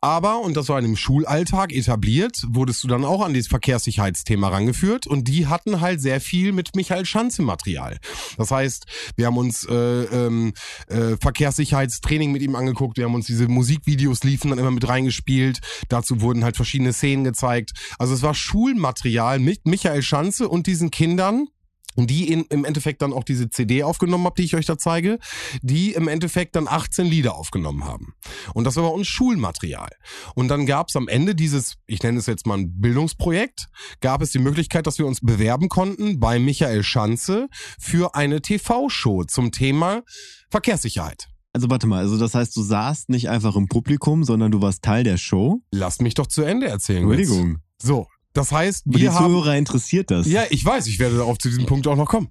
Aber, 0.00 0.40
und 0.40 0.56
das 0.56 0.68
war 0.68 0.78
in 0.78 0.84
dem 0.84 0.96
Schulalltag 0.96 1.72
etabliert, 1.72 2.44
wurdest 2.48 2.84
du 2.84 2.88
dann 2.88 3.04
auch 3.04 3.24
an 3.24 3.34
dieses 3.34 3.48
Verkehrssicherheitsthema 3.48 4.48
rangeführt 4.48 5.08
und 5.08 5.26
die 5.26 5.48
hatten 5.48 5.80
halt 5.80 6.00
sehr 6.00 6.20
viel 6.20 6.52
mit 6.52 6.76
Michael 6.76 7.04
Schanze 7.04 7.42
Material. 7.42 7.98
Das 8.36 8.52
heißt, 8.52 8.86
wir 9.16 9.26
haben 9.26 9.36
uns 9.36 9.64
äh, 9.64 9.74
ähm, 9.74 10.52
äh, 10.86 11.16
Verkehrssicherheitstraining 11.20 12.30
mit 12.30 12.42
ihm 12.42 12.54
angeguckt, 12.54 12.96
wir 12.96 13.06
haben 13.06 13.14
uns 13.14 13.26
diese 13.26 13.48
Musikvideos 13.48 14.22
liefen 14.22 14.50
dann 14.50 14.58
immer 14.60 14.70
mit 14.70 14.86
reingespielt, 14.86 15.60
dazu 15.88 16.20
wurden 16.20 16.44
halt 16.44 16.54
verschiedene 16.54 16.92
Szenen 16.92 17.24
gezeigt. 17.24 17.72
Also 17.98 18.14
es 18.14 18.22
war 18.22 18.34
Schulmaterial 18.34 19.40
mit 19.40 19.66
Michael 19.66 20.02
Schanze 20.02 20.48
und 20.48 20.68
diesen 20.68 20.92
Kindern, 20.92 21.48
die 21.96 22.32
in, 22.32 22.44
im 22.50 22.64
Endeffekt 22.64 23.02
dann 23.02 23.12
auch 23.12 23.24
diese 23.24 23.50
CD 23.50 23.82
aufgenommen 23.82 24.24
habe, 24.24 24.34
die 24.38 24.44
ich 24.44 24.54
euch 24.54 24.66
da 24.66 24.78
zeige, 24.78 25.18
die 25.62 25.92
im 25.92 26.08
Endeffekt 26.08 26.54
dann 26.56 26.68
18 26.68 27.06
Lieder 27.06 27.34
aufgenommen 27.34 27.84
haben. 27.84 28.14
Und 28.54 28.64
das 28.64 28.76
war 28.76 28.84
bei 28.84 28.90
uns 28.90 29.08
Schulmaterial. 29.08 29.90
Und 30.34 30.48
dann 30.48 30.66
gab 30.66 30.88
es 30.88 30.96
am 30.96 31.08
Ende 31.08 31.34
dieses, 31.34 31.76
ich 31.86 32.02
nenne 32.02 32.18
es 32.18 32.26
jetzt 32.26 32.46
mal 32.46 32.58
ein 32.58 32.80
Bildungsprojekt, 32.80 33.68
gab 34.00 34.22
es 34.22 34.30
die 34.30 34.38
Möglichkeit, 34.38 34.86
dass 34.86 34.98
wir 34.98 35.06
uns 35.06 35.20
bewerben 35.20 35.68
konnten 35.68 36.20
bei 36.20 36.38
Michael 36.38 36.82
Schanze 36.82 37.48
für 37.80 38.14
eine 38.14 38.42
TV-Show 38.42 39.24
zum 39.24 39.50
Thema 39.50 40.02
Verkehrssicherheit. 40.50 41.28
Also 41.52 41.70
warte 41.70 41.86
mal, 41.86 41.98
also 41.98 42.18
das 42.18 42.34
heißt, 42.34 42.54
du 42.56 42.62
saßt 42.62 43.08
nicht 43.08 43.28
einfach 43.28 43.56
im 43.56 43.68
Publikum, 43.68 44.22
sondern 44.22 44.52
du 44.52 44.60
warst 44.60 44.82
Teil 44.82 45.02
der 45.02 45.16
Show? 45.16 45.62
Lasst 45.72 46.02
mich 46.02 46.14
doch 46.14 46.26
zu 46.26 46.42
Ende 46.42 46.68
erzählen. 46.68 47.02
Entschuldigung. 47.02 47.58
So, 47.82 48.06
das 48.34 48.52
heißt, 48.52 48.86
Aber 48.86 48.98
die 48.98 49.04
wir 49.04 49.14
haben 49.14 49.26
Zuhörer 49.26 49.56
interessiert 49.56 50.10
das. 50.10 50.26
Ja, 50.26 50.44
ich 50.50 50.64
weiß, 50.64 50.86
ich 50.86 50.98
werde 50.98 51.16
darauf 51.16 51.38
zu 51.38 51.48
diesem 51.48 51.66
Punkt 51.66 51.86
auch 51.86 51.96
noch 51.96 52.08
kommen. 52.08 52.28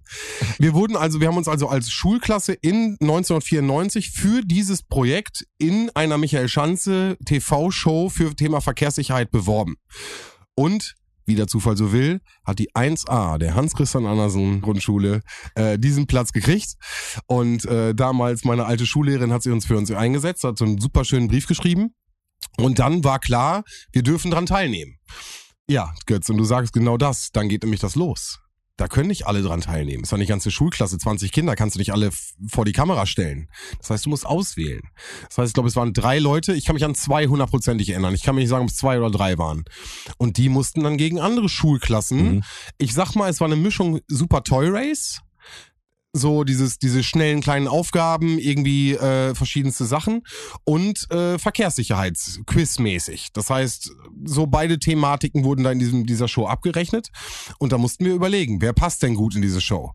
Wir 0.59 0.73
wurden 0.73 0.95
also, 0.95 1.19
wir 1.19 1.27
haben 1.27 1.37
uns 1.37 1.47
also 1.47 1.67
als 1.67 1.91
Schulklasse 1.91 2.53
in 2.53 2.97
1994 3.01 4.11
für 4.11 4.41
dieses 4.43 4.83
Projekt 4.83 5.45
in 5.57 5.91
einer 5.95 6.17
Michael 6.17 6.47
Schanze 6.47 7.17
TV-Show 7.25 8.09
für 8.09 8.35
Thema 8.35 8.61
Verkehrssicherheit 8.61 9.31
beworben. 9.31 9.75
Und 10.55 10.95
wie 11.27 11.35
der 11.35 11.47
Zufall 11.47 11.75
so 11.75 11.91
will, 11.91 12.21
hat 12.45 12.57
die 12.57 12.71
1a 12.71 13.37
der 13.37 13.53
Hans-Christian 13.53 14.05
Andersen 14.05 14.61
Grundschule 14.61 15.21
äh, 15.55 15.77
diesen 15.77 16.07
Platz 16.07 16.31
gekriegt. 16.31 16.75
Und 17.27 17.65
äh, 17.65 17.93
damals 17.93 18.45
meine 18.45 18.65
alte 18.65 18.85
Schullehrerin 18.85 19.33
hat 19.33 19.43
sie 19.43 19.51
uns 19.51 19.65
für 19.65 19.77
uns 19.77 19.91
eingesetzt, 19.91 20.45
hat 20.45 20.57
so 20.57 20.63
einen 20.63 20.79
super 20.79 21.03
schönen 21.03 21.27
Brief 21.27 21.45
geschrieben. 21.45 21.93
Und 22.55 22.79
dann 22.79 23.03
war 23.03 23.19
klar, 23.19 23.63
wir 23.91 24.03
dürfen 24.03 24.31
dran 24.31 24.45
teilnehmen. 24.45 24.97
Ja, 25.69 25.93
Götz, 26.05 26.29
und 26.29 26.37
du 26.37 26.45
sagst 26.45 26.73
genau 26.73 26.97
das, 26.97 27.31
dann 27.31 27.49
geht 27.49 27.63
nämlich 27.63 27.81
das 27.81 27.95
los. 27.95 28.39
Da 28.77 28.87
können 28.87 29.07
nicht 29.07 29.25
alle 29.25 29.41
dran 29.41 29.61
teilnehmen. 29.61 30.03
Ist 30.03 30.11
ja 30.11 30.15
eine 30.17 30.27
ganze 30.27 30.51
Schulklasse, 30.51 30.99
20 30.99 31.31
Kinder, 31.31 31.55
kannst 31.55 31.75
du 31.75 31.79
nicht 31.79 31.91
alle 31.91 32.11
vor 32.47 32.63
die 32.63 32.73
Kamera 32.73 33.07
stellen. 33.07 33.49
Das 33.79 33.89
heißt, 33.89 34.05
du 34.05 34.11
musst 34.11 34.25
auswählen. 34.25 34.83
Das 35.27 35.39
heißt, 35.39 35.49
ich 35.49 35.53
glaube, 35.55 35.67
es 35.67 35.75
waren 35.75 35.93
drei 35.93 36.19
Leute. 36.19 36.53
Ich 36.53 36.63
kann 36.63 36.75
mich 36.75 36.85
an 36.85 36.93
zwei 36.93 37.25
hundertprozentig 37.25 37.89
erinnern. 37.89 38.13
Ich 38.13 38.21
kann 38.21 38.35
mich 38.35 38.43
nicht 38.43 38.49
sagen, 38.49 38.65
ob 38.65 38.69
es 38.69 38.77
zwei 38.77 38.99
oder 38.99 39.09
drei 39.09 39.39
waren. 39.39 39.65
Und 40.17 40.37
die 40.37 40.47
mussten 40.47 40.83
dann 40.83 40.95
gegen 40.95 41.19
andere 41.19 41.49
Schulklassen. 41.49 42.35
Mhm. 42.35 42.43
Ich 42.77 42.93
sag 42.93 43.15
mal, 43.15 43.29
es 43.29 43.41
war 43.41 43.47
eine 43.47 43.55
Mischung 43.55 43.99
Super 44.07 44.43
Toy 44.43 44.69
Race. 44.69 45.21
So 46.17 46.43
dieses, 46.43 46.79
diese 46.79 47.03
schnellen 47.03 47.41
kleinen 47.41 47.67
Aufgaben, 47.67 48.39
irgendwie 48.39 48.93
äh, 48.93 49.35
verschiedenste 49.35 49.85
Sachen 49.85 50.23
und 50.63 51.09
äh, 51.11 51.37
Verkehrssicherheits-Quiz-mäßig. 51.37 53.29
Das 53.33 53.49
heißt, 53.49 53.91
so 54.25 54.47
beide 54.47 54.79
Thematiken 54.79 55.43
wurden 55.43 55.63
da 55.63 55.71
in 55.71 55.79
diesem, 55.79 56.05
dieser 56.05 56.27
Show 56.27 56.47
abgerechnet 56.47 57.09
und 57.59 57.71
da 57.71 57.77
mussten 57.77 58.05
wir 58.05 58.13
überlegen, 58.13 58.61
wer 58.61 58.73
passt 58.73 59.03
denn 59.03 59.15
gut 59.15 59.35
in 59.35 59.41
diese 59.41 59.61
Show. 59.61 59.93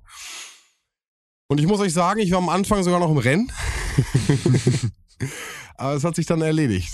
Und 1.48 1.60
ich 1.60 1.66
muss 1.66 1.80
euch 1.80 1.92
sagen, 1.92 2.20
ich 2.20 2.30
war 2.30 2.38
am 2.38 2.48
Anfang 2.48 2.82
sogar 2.82 3.00
noch 3.00 3.10
im 3.10 3.18
Rennen. 3.18 3.52
aber 5.76 5.94
es 5.94 6.04
hat 6.04 6.14
sich 6.14 6.26
dann 6.26 6.42
erledigt. 6.42 6.92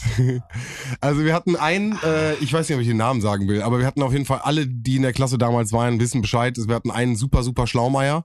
Also 1.00 1.24
wir 1.24 1.34
hatten 1.34 1.56
einen, 1.56 1.98
äh, 2.02 2.34
ich 2.36 2.52
weiß 2.52 2.68
nicht, 2.68 2.76
ob 2.76 2.82
ich 2.82 2.88
den 2.88 2.96
Namen 2.96 3.20
sagen 3.20 3.46
will, 3.48 3.62
aber 3.62 3.78
wir 3.78 3.86
hatten 3.86 4.02
auf 4.02 4.12
jeden 4.12 4.24
Fall 4.24 4.38
alle, 4.38 4.66
die 4.66 4.96
in 4.96 5.02
der 5.02 5.12
Klasse 5.12 5.38
damals 5.38 5.72
waren, 5.72 6.00
wissen 6.00 6.22
Bescheid. 6.22 6.56
Wir 6.56 6.74
hatten 6.74 6.90
einen 6.90 7.14
super, 7.14 7.42
super 7.42 7.66
Schlaumeier, 7.66 8.24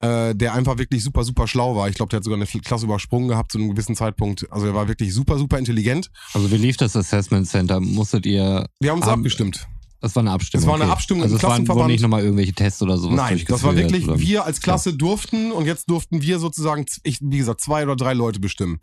äh, 0.00 0.34
der 0.34 0.54
einfach 0.54 0.78
wirklich 0.78 1.02
super, 1.02 1.24
super 1.24 1.46
schlau 1.46 1.76
war. 1.76 1.88
Ich 1.88 1.94
glaube, 1.94 2.10
der 2.10 2.18
hat 2.18 2.24
sogar 2.24 2.38
eine 2.38 2.46
Klasse 2.46 2.84
übersprungen 2.84 3.28
gehabt 3.28 3.52
zu 3.52 3.58
einem 3.58 3.70
gewissen 3.70 3.94
Zeitpunkt. 3.94 4.46
Also 4.50 4.66
er 4.66 4.74
war 4.74 4.88
wirklich 4.88 5.14
super, 5.14 5.38
super 5.38 5.58
intelligent. 5.58 6.10
Also 6.34 6.50
wie 6.50 6.56
lief 6.56 6.76
das 6.76 6.96
Assessment 6.96 7.48
Center? 7.48 7.80
Musstet 7.80 8.26
ihr... 8.26 8.68
Wir 8.80 8.90
haben 8.90 8.98
uns 8.98 9.06
Haben- 9.06 9.20
abgestimmt. 9.20 9.66
Das 10.00 10.14
war 10.14 10.20
eine 10.20 10.30
Abstimmung. 10.30 10.62
Es 10.62 10.68
war 10.68 10.74
eine 10.74 10.84
okay. 10.84 10.92
Abstimmung 10.92 11.22
also 11.22 11.34
im 11.34 11.36
es 11.38 11.42
waren, 11.42 11.50
Klassenverband. 11.50 11.84
wurden 11.84 11.92
nicht 11.92 12.02
nochmal 12.02 12.22
irgendwelche 12.22 12.52
Tests 12.52 12.82
oder 12.82 12.98
sowas 12.98 13.16
Nein, 13.16 13.42
das 13.48 13.62
war 13.62 13.76
wirklich, 13.76 14.06
oder? 14.06 14.18
wir 14.20 14.44
als 14.44 14.60
Klasse 14.60 14.92
durften 14.92 15.50
und 15.52 15.64
jetzt 15.64 15.88
durften 15.88 16.20
wir 16.20 16.38
sozusagen, 16.38 16.84
ich, 17.02 17.18
wie 17.22 17.38
gesagt, 17.38 17.62
zwei 17.62 17.82
oder 17.82 17.96
drei 17.96 18.12
Leute 18.12 18.38
bestimmen. 18.38 18.78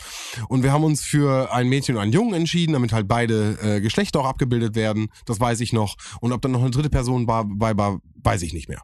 Und 0.50 0.64
wir 0.64 0.74
haben 0.74 0.84
uns 0.84 1.02
für 1.04 1.54
ein 1.54 1.70
Mädchen 1.70 1.96
und 1.96 2.02
einen 2.02 2.14
Jungen 2.14 2.34
entschieden, 2.34 2.74
damit 2.74 2.94
halt 2.94 3.08
beide 3.08 3.58
äh, 3.62 3.80
Geschlechter 3.80 4.22
auch 4.22 4.26
abgebildet 4.26 4.76
werden. 4.76 5.10
Das 5.28 5.40
weiß 5.40 5.60
ich 5.60 5.72
noch. 5.72 5.96
Und 6.20 6.34
ob 6.34 6.42
dann 6.42 6.52
noch 6.52 6.62
eine 6.62 6.72
dritte 6.72 6.90
Person 6.90 7.28
war, 7.28 7.46
bei 7.46 7.78
war, 7.78 8.00
weiß 8.24 8.42
ich 8.42 8.54
nicht 8.54 8.68
mehr. 8.68 8.82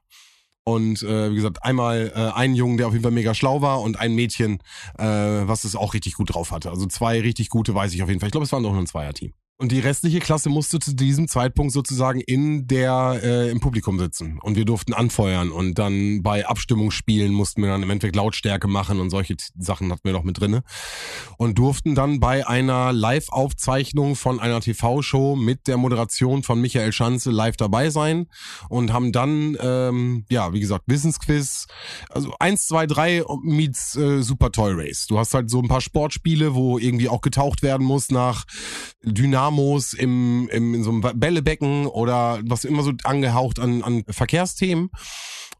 Und 0.73 1.03
äh, 1.03 1.31
wie 1.31 1.35
gesagt, 1.35 1.63
einmal 1.63 2.11
äh, 2.15 2.37
einen 2.37 2.55
Jungen, 2.55 2.77
der 2.77 2.87
auf 2.87 2.93
jeden 2.93 3.03
Fall 3.03 3.11
mega 3.11 3.33
schlau 3.33 3.61
war 3.61 3.81
und 3.81 3.99
ein 3.99 4.15
Mädchen, 4.15 4.59
äh, 4.97 5.03
was 5.03 5.63
es 5.63 5.75
auch 5.75 5.93
richtig 5.93 6.13
gut 6.13 6.33
drauf 6.33 6.51
hatte. 6.51 6.69
Also 6.69 6.85
zwei 6.87 7.19
richtig 7.21 7.49
gute 7.49 7.73
weiß 7.75 7.93
ich 7.93 8.03
auf 8.03 8.09
jeden 8.09 8.19
Fall. 8.19 8.27
Ich 8.27 8.31
glaube, 8.31 8.45
es 8.45 8.51
waren 8.51 8.63
doch 8.63 8.71
nur 8.71 8.81
ein 8.81 8.87
Zweierteam. 8.87 9.33
Und 9.61 9.73
die 9.73 9.79
restliche 9.81 10.21
Klasse 10.21 10.47
musste 10.47 10.79
zu 10.79 10.95
diesem 10.95 11.27
Zeitpunkt 11.27 11.73
sozusagen 11.73 12.21
in 12.21 12.65
der 12.67 13.19
äh, 13.21 13.49
im 13.49 13.59
Publikum 13.59 13.99
sitzen. 13.99 14.39
Und 14.41 14.55
wir 14.55 14.63
durften 14.63 14.93
anfeuern. 14.93 15.51
Und 15.51 15.77
dann 15.77 16.23
bei 16.23 16.47
Abstimmungsspielen 16.47 17.33
mussten 17.33 17.61
wir 17.61 17.67
dann 17.67 17.83
im 17.83 17.89
Endeffekt 17.89 18.15
Lautstärke 18.15 18.69
machen 18.69 19.01
und 19.01 19.09
solche 19.09 19.35
Sachen 19.57 19.91
hatten 19.91 20.05
wir 20.05 20.13
noch 20.13 20.23
mit 20.23 20.39
drinne. 20.39 20.63
Und 21.37 21.59
durften 21.59 21.93
dann 21.93 22.21
bei 22.21 22.47
einer 22.47 22.93
Live-Aufzeichnung 22.93 24.15
von 24.15 24.39
einer 24.39 24.61
TV-Show 24.61 25.35
mit 25.35 25.67
der 25.67 25.75
Moderation 25.75 26.41
von 26.41 26.61
Michael 26.61 26.93
Schanze 26.93 27.29
live 27.29 27.57
dabei 27.57 27.89
sein. 27.89 28.27
Und 28.69 28.93
haben 28.93 29.11
dann 29.11 29.57
ähm, 29.59 30.23
ja 30.29 30.53
wie 30.53 30.61
gesagt 30.61 30.85
Wissensquiz. 30.87 31.67
Also 32.09 32.33
eins 32.39 32.65
zwei 32.65 32.87
drei 32.87 33.25
meets 33.43 33.97
äh, 33.97 34.21
Super 34.21 34.53
Toy 34.53 34.71
Race. 34.73 35.05
Du 35.07 35.19
hast 35.19 35.33
halt 35.33 35.49
so 35.49 35.61
ein 35.61 35.67
paar 35.67 35.81
Sportspiele 35.81 36.55
wo 36.55 36.77
irgendwie 36.77 37.09
auch 37.09 37.19
getaucht 37.19 37.61
werden 37.61 37.85
muss 37.85 38.09
nach 38.09 38.45
Dynamos 39.49 39.93
im, 39.93 40.49
im 40.51 40.73
in 40.73 40.83
so 40.83 40.91
einem 40.91 41.19
Bällebecken 41.19 41.87
oder 41.87 42.39
was 42.43 42.65
immer 42.65 42.83
so 42.83 42.93
angehaucht 43.03 43.59
an, 43.59 43.83
an 43.83 44.03
Verkehrsthemen 44.07 44.89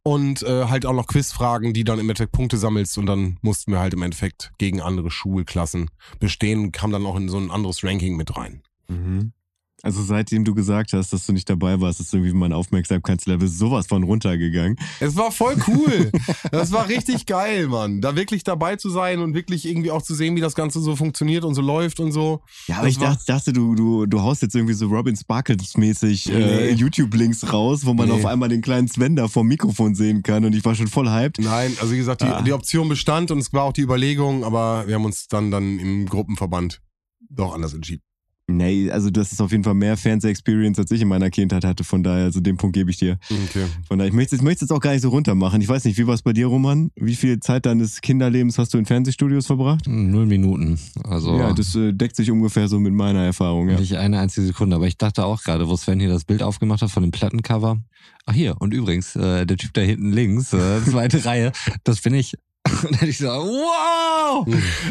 und 0.04 0.44
äh, 0.44 0.66
halt 0.66 0.86
auch 0.86 0.94
noch 0.94 1.08
Quizfragen, 1.08 1.74
die 1.74 1.84
dann 1.84 2.00
im 2.00 2.10
Endeffekt 2.10 2.32
Punkte 2.32 2.58
sammelst 2.58 2.98
und 2.98 3.06
dann 3.06 3.38
mussten 3.42 3.72
wir 3.72 3.80
halt 3.80 3.94
im 3.94 4.02
Endeffekt 4.02 4.52
gegen 4.58 4.82
andere 4.82 5.12
Schulklassen 5.12 5.90
bestehen 6.20 6.72
kam 6.72 6.92
dann 6.92 7.06
auch 7.06 7.16
in 7.16 7.30
so 7.30 7.38
ein 7.38 7.52
anderes 7.52 7.84
Ranking 7.84 8.16
mit 8.16 8.36
rein. 8.38 8.62
Mhm. 8.88 9.34
Also 9.82 10.04
seitdem 10.04 10.44
du 10.44 10.54
gesagt 10.54 10.92
hast, 10.94 11.14
dass 11.14 11.26
du 11.26 11.32
nicht 11.34 11.50
dabei 11.50 11.80
warst, 11.80 12.00
ist 12.02 12.14
irgendwie 12.14 12.34
mein 12.34 12.52
Aufmerksamkeitslevel 12.52 13.48
sowas 13.48 13.88
von 13.88 14.04
runtergegangen. 14.04 14.78
Es 15.00 15.16
war 15.16 15.32
voll 15.32 15.56
cool. 15.68 16.12
Das 16.52 16.72
war 16.72 16.88
richtig 16.90 17.26
geil, 17.26 17.68
Mann. 17.68 18.02
Da 18.02 18.16
wirklich 18.16 18.44
dabei 18.44 18.76
zu 18.76 18.90
sein 18.90 19.20
und 19.20 19.34
wirklich 19.34 19.66
irgendwie 19.68 19.92
auch 19.92 20.02
zu 20.02 20.14
sehen, 20.16 20.36
wie 20.36 20.42
das 20.42 20.56
Ganze 20.56 20.80
so 20.82 20.96
funktioniert 20.96 21.44
und 21.46 21.54
so 21.56 21.62
läuft 21.62 22.00
und 22.00 22.12
so. 22.12 22.42
Ja, 22.68 22.78
aber 22.78 22.86
Das 22.86 22.94
ich 22.94 23.00
dachte, 23.00 23.24
dachte 23.28 23.54
du, 23.54 23.76
du, 23.76 24.06
du 24.06 24.22
haust 24.22 24.42
jetzt 24.42 24.56
irgendwie 24.56 24.74
so 24.74 24.88
Robin 24.88 25.16
Sparkles 25.16 25.78
mäßig 25.78 26.30
äh, 26.30 26.40
Nee. 26.40 26.72
YouTube-Links 26.72 27.54
raus, 27.54 27.86
wo 27.86 27.94
man 27.94 28.08
Nee. 28.10 28.16
auf 28.16 28.26
einmal 28.26 28.50
den 28.50 28.62
kleinen 28.62 28.88
Sven 28.88 29.16
da 29.16 29.28
vom 29.28 29.48
Mikrofon 29.48 29.96
sehen 29.96 30.24
kann 30.24 30.44
und 30.46 30.54
ich 30.56 30.66
war 30.66 30.76
schon 30.76 30.88
voll 30.88 31.10
hyped. 31.10 31.40
Nein, 31.44 31.76
also 31.80 31.94
wie 31.94 31.98
gesagt, 31.98 32.22
die, 32.22 32.26
Ah. 32.26 32.42
die 32.42 32.54
Option 32.54 32.90
bestand 32.90 33.32
und 33.32 33.40
es 33.40 33.54
war 33.54 33.64
auch 33.64 33.74
die 33.74 33.82
Überlegung, 33.82 34.44
aber 34.44 34.86
wir 34.88 34.96
haben 34.96 35.06
uns 35.06 35.28
dann 35.28 35.52
dann 35.52 35.80
im 35.80 36.06
Gruppenverband 36.08 36.82
doch 37.30 37.54
anders 37.54 37.74
entschieden. 37.74 38.04
Nee, 38.50 38.90
also 38.92 39.10
das 39.10 39.32
ist 39.32 39.42
auf 39.42 39.52
jeden 39.52 39.64
Fall 39.64 39.76
mehr 39.76 39.96
Fernseh-Experience, 39.96 40.80
als 40.80 40.92
ich 40.92 41.02
in 41.02 41.08
meiner 41.08 41.30
Kindheit 41.30 41.64
hatte. 41.64 41.84
Von 41.84 42.04
daher, 42.04 42.26
also 42.26 42.40
den 42.40 42.58
Punkt 42.58 42.76
gebe 42.76 42.90
ich 42.90 42.98
dir. 42.98 43.18
Okay. 43.30 43.66
Von 43.88 44.00
daher, 44.00 44.10
ich 44.10 44.16
möchte 44.16 44.36
es 44.36 44.40
ich 44.40 44.44
möchte 44.44 44.64
es 44.64 44.70
jetzt 44.70 44.76
auch 44.76 44.80
gar 44.80 44.94
nicht 44.94 45.02
so 45.02 45.10
runter 45.10 45.36
machen. 45.36 45.62
Ich 45.62 45.68
weiß 45.68 45.84
nicht, 45.84 45.98
wie 45.98 46.08
war 46.08 46.14
es 46.14 46.22
bei 46.22 46.32
dir, 46.32 46.48
Roman? 46.48 46.92
Wie 46.96 47.16
viel 47.16 47.40
Zeit 47.42 47.66
deines 47.66 48.00
Kinderlebens 48.00 48.58
hast 48.58 48.74
du 48.74 48.78
in 48.78 48.86
Fernsehstudios 48.86 49.48
verbracht? 49.48 49.86
Null 49.86 50.26
Minuten. 50.28 50.80
Also 51.04 51.38
Ja, 51.38 51.52
das 51.52 51.76
äh, 51.76 51.94
deckt 51.94 52.16
sich 52.16 52.32
ungefähr 52.32 52.70
so 52.70 52.80
mit 52.80 52.94
meiner 52.94 53.24
Erfahrung, 53.26 53.70
ja. 53.70 53.80
nicht 53.80 53.98
eine 53.98 54.20
einzige 54.20 54.48
Sekunde. 54.48 54.78
Aber 54.78 54.88
ich 54.88 54.98
dachte 54.98 55.26
auch 55.26 55.44
gerade, 55.44 55.68
wo 55.68 55.76
Sven 55.76 56.00
hier 56.00 56.10
das 56.10 56.24
Bild 56.24 56.42
aufgemacht 56.42 56.82
hat 56.82 56.90
von 56.90 57.04
dem 57.04 57.12
Plattencover. 57.12 57.82
Ach 58.26 58.34
hier, 58.34 58.56
und 58.60 58.74
übrigens, 58.74 59.16
äh, 59.16 59.46
der 59.46 59.58
Typ 59.58 59.74
da 59.74 59.82
hinten 59.82 60.12
links, 60.12 60.54
äh, 60.54 60.82
zweite 60.90 61.26
Reihe, 61.26 61.52
das 61.84 62.00
bin 62.02 62.14
ich. 62.14 62.36
Und 62.84 62.92
dann 62.92 63.00
hätte 63.00 63.08
ich 63.12 63.18
so, 63.18 63.28
wow! 63.28 64.48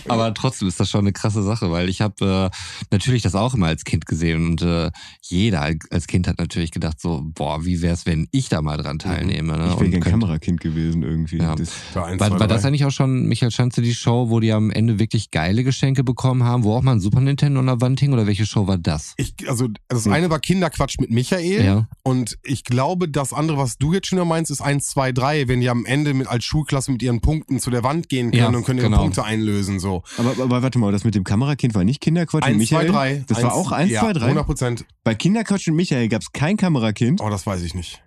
Aber 0.08 0.34
trotzdem 0.34 0.68
ist 0.68 0.80
das 0.80 0.90
schon 0.90 1.00
eine 1.00 1.12
krasse 1.12 1.42
Sache, 1.42 1.70
weil 1.70 1.88
ich 1.88 2.00
habe 2.00 2.50
äh, 2.52 2.56
natürlich 2.90 3.22
das 3.22 3.34
auch 3.34 3.54
immer 3.54 3.66
als 3.68 3.84
Kind 3.84 4.06
gesehen 4.06 4.46
und 4.46 4.62
äh, 4.62 4.90
jeder 5.22 5.70
als 5.90 6.06
Kind 6.06 6.26
hat 6.28 6.38
natürlich 6.38 6.70
gedacht 6.70 7.00
so, 7.00 7.22
boah, 7.24 7.64
wie 7.64 7.82
wär's, 7.82 8.06
wenn 8.06 8.28
ich 8.32 8.48
da 8.48 8.62
mal 8.62 8.76
dran 8.76 8.98
teilnehme? 8.98 9.56
Ne? 9.56 9.68
Ich 9.72 9.80
wäre 9.80 9.90
könnte- 9.90 10.10
Kamerakind 10.10 10.60
gewesen 10.60 11.02
irgendwie. 11.02 11.38
Ja. 11.38 11.54
Das, 11.54 11.70
War, 11.94 12.06
eins, 12.06 12.20
War, 12.20 12.38
war 12.38 12.46
das 12.46 12.64
eigentlich 12.64 12.84
auch 12.84 12.90
schon 12.90 13.26
Michael 13.26 13.50
Schanze 13.50 13.82
die 13.82 13.94
Show, 13.94 14.30
wo 14.30 14.40
die 14.40 14.52
am 14.52 14.70
Ende 14.70 14.98
wirklich 14.98 15.30
geile 15.30 15.64
Geschenke 15.64 16.04
bekommen 16.04 16.44
haben, 16.44 16.64
wo 16.64 16.74
auch 16.74 16.82
mal 16.82 16.92
ein 16.92 17.00
Super 17.00 17.20
Nintendo 17.20 17.60
an 17.60 17.66
der 17.66 17.80
Wand 17.80 18.00
hing 18.00 18.12
oder 18.12 18.26
welche 18.26 18.46
Show 18.46 18.66
war 18.66 18.78
das? 18.78 19.14
Ich, 19.16 19.34
also 19.48 19.68
das 19.88 20.04
Hm. 20.06 20.12
eine 20.12 20.30
war 20.30 20.40
Kinderquatsch 20.40 20.96
mit 21.00 21.10
Michael 21.10 21.64
Ja. 21.64 21.88
und 22.02 22.38
ich 22.42 22.64
glaube, 22.64 23.08
das 23.08 23.32
andere, 23.32 23.58
was 23.58 23.78
du 23.78 23.92
jetzt 23.92 24.06
schon 24.08 24.26
meinst, 24.26 24.50
ist 24.50 24.60
eins, 24.60 24.88
zwei, 24.88 25.12
drei, 25.12 25.48
wenn 25.48 25.60
die 25.60 25.68
am 25.70 25.84
Ende 25.86 26.14
mit 26.14 26.26
als 26.28 26.44
Schulklasse 26.44 26.90
mit 26.92 27.02
ihren 27.02 27.20
Punkten 27.20 27.58
zu 27.68 27.70
der 27.70 27.84
Wand 27.84 28.08
gehen 28.08 28.30
können 28.30 28.52
Ja, 28.52 28.58
und 28.58 28.64
können 28.64 28.78
ihre 28.78 28.88
genau. 28.88 29.02
Punkte 29.02 29.24
einlösen. 29.24 29.78
So. 29.78 30.02
aber, 30.16 30.42
aber 30.42 30.62
warte 30.62 30.78
mal, 30.78 30.90
das 30.90 31.04
mit 31.04 31.14
dem 31.14 31.24
Kamerakind 31.24 31.74
war 31.74 31.84
nicht 31.84 32.00
Kinderquatsch 32.00 32.46
und 32.46 32.54
Eins, 32.54 32.68
zwei, 32.68 32.84
Michael? 32.84 32.92
drei. 32.92 33.24
Das 33.26 33.42
war 33.42 33.54
auch 33.54 33.72
eins, 33.72 33.90
ja, 33.92 34.00
zwei, 34.00 34.12
drei? 34.14 34.24
100 34.24 34.46
Prozent. 34.46 34.84
Bei 35.04 35.14
Kinderquatsch 35.14 35.68
und 35.68 35.76
Michael 35.76 36.08
gab 36.08 36.22
es 36.22 36.32
kein 36.32 36.56
Kamerakind. 36.56 37.20
Oh, 37.20 37.28
das 37.28 37.46
weiß 37.46 37.62
ich 37.62 37.74
nicht. 37.74 38.02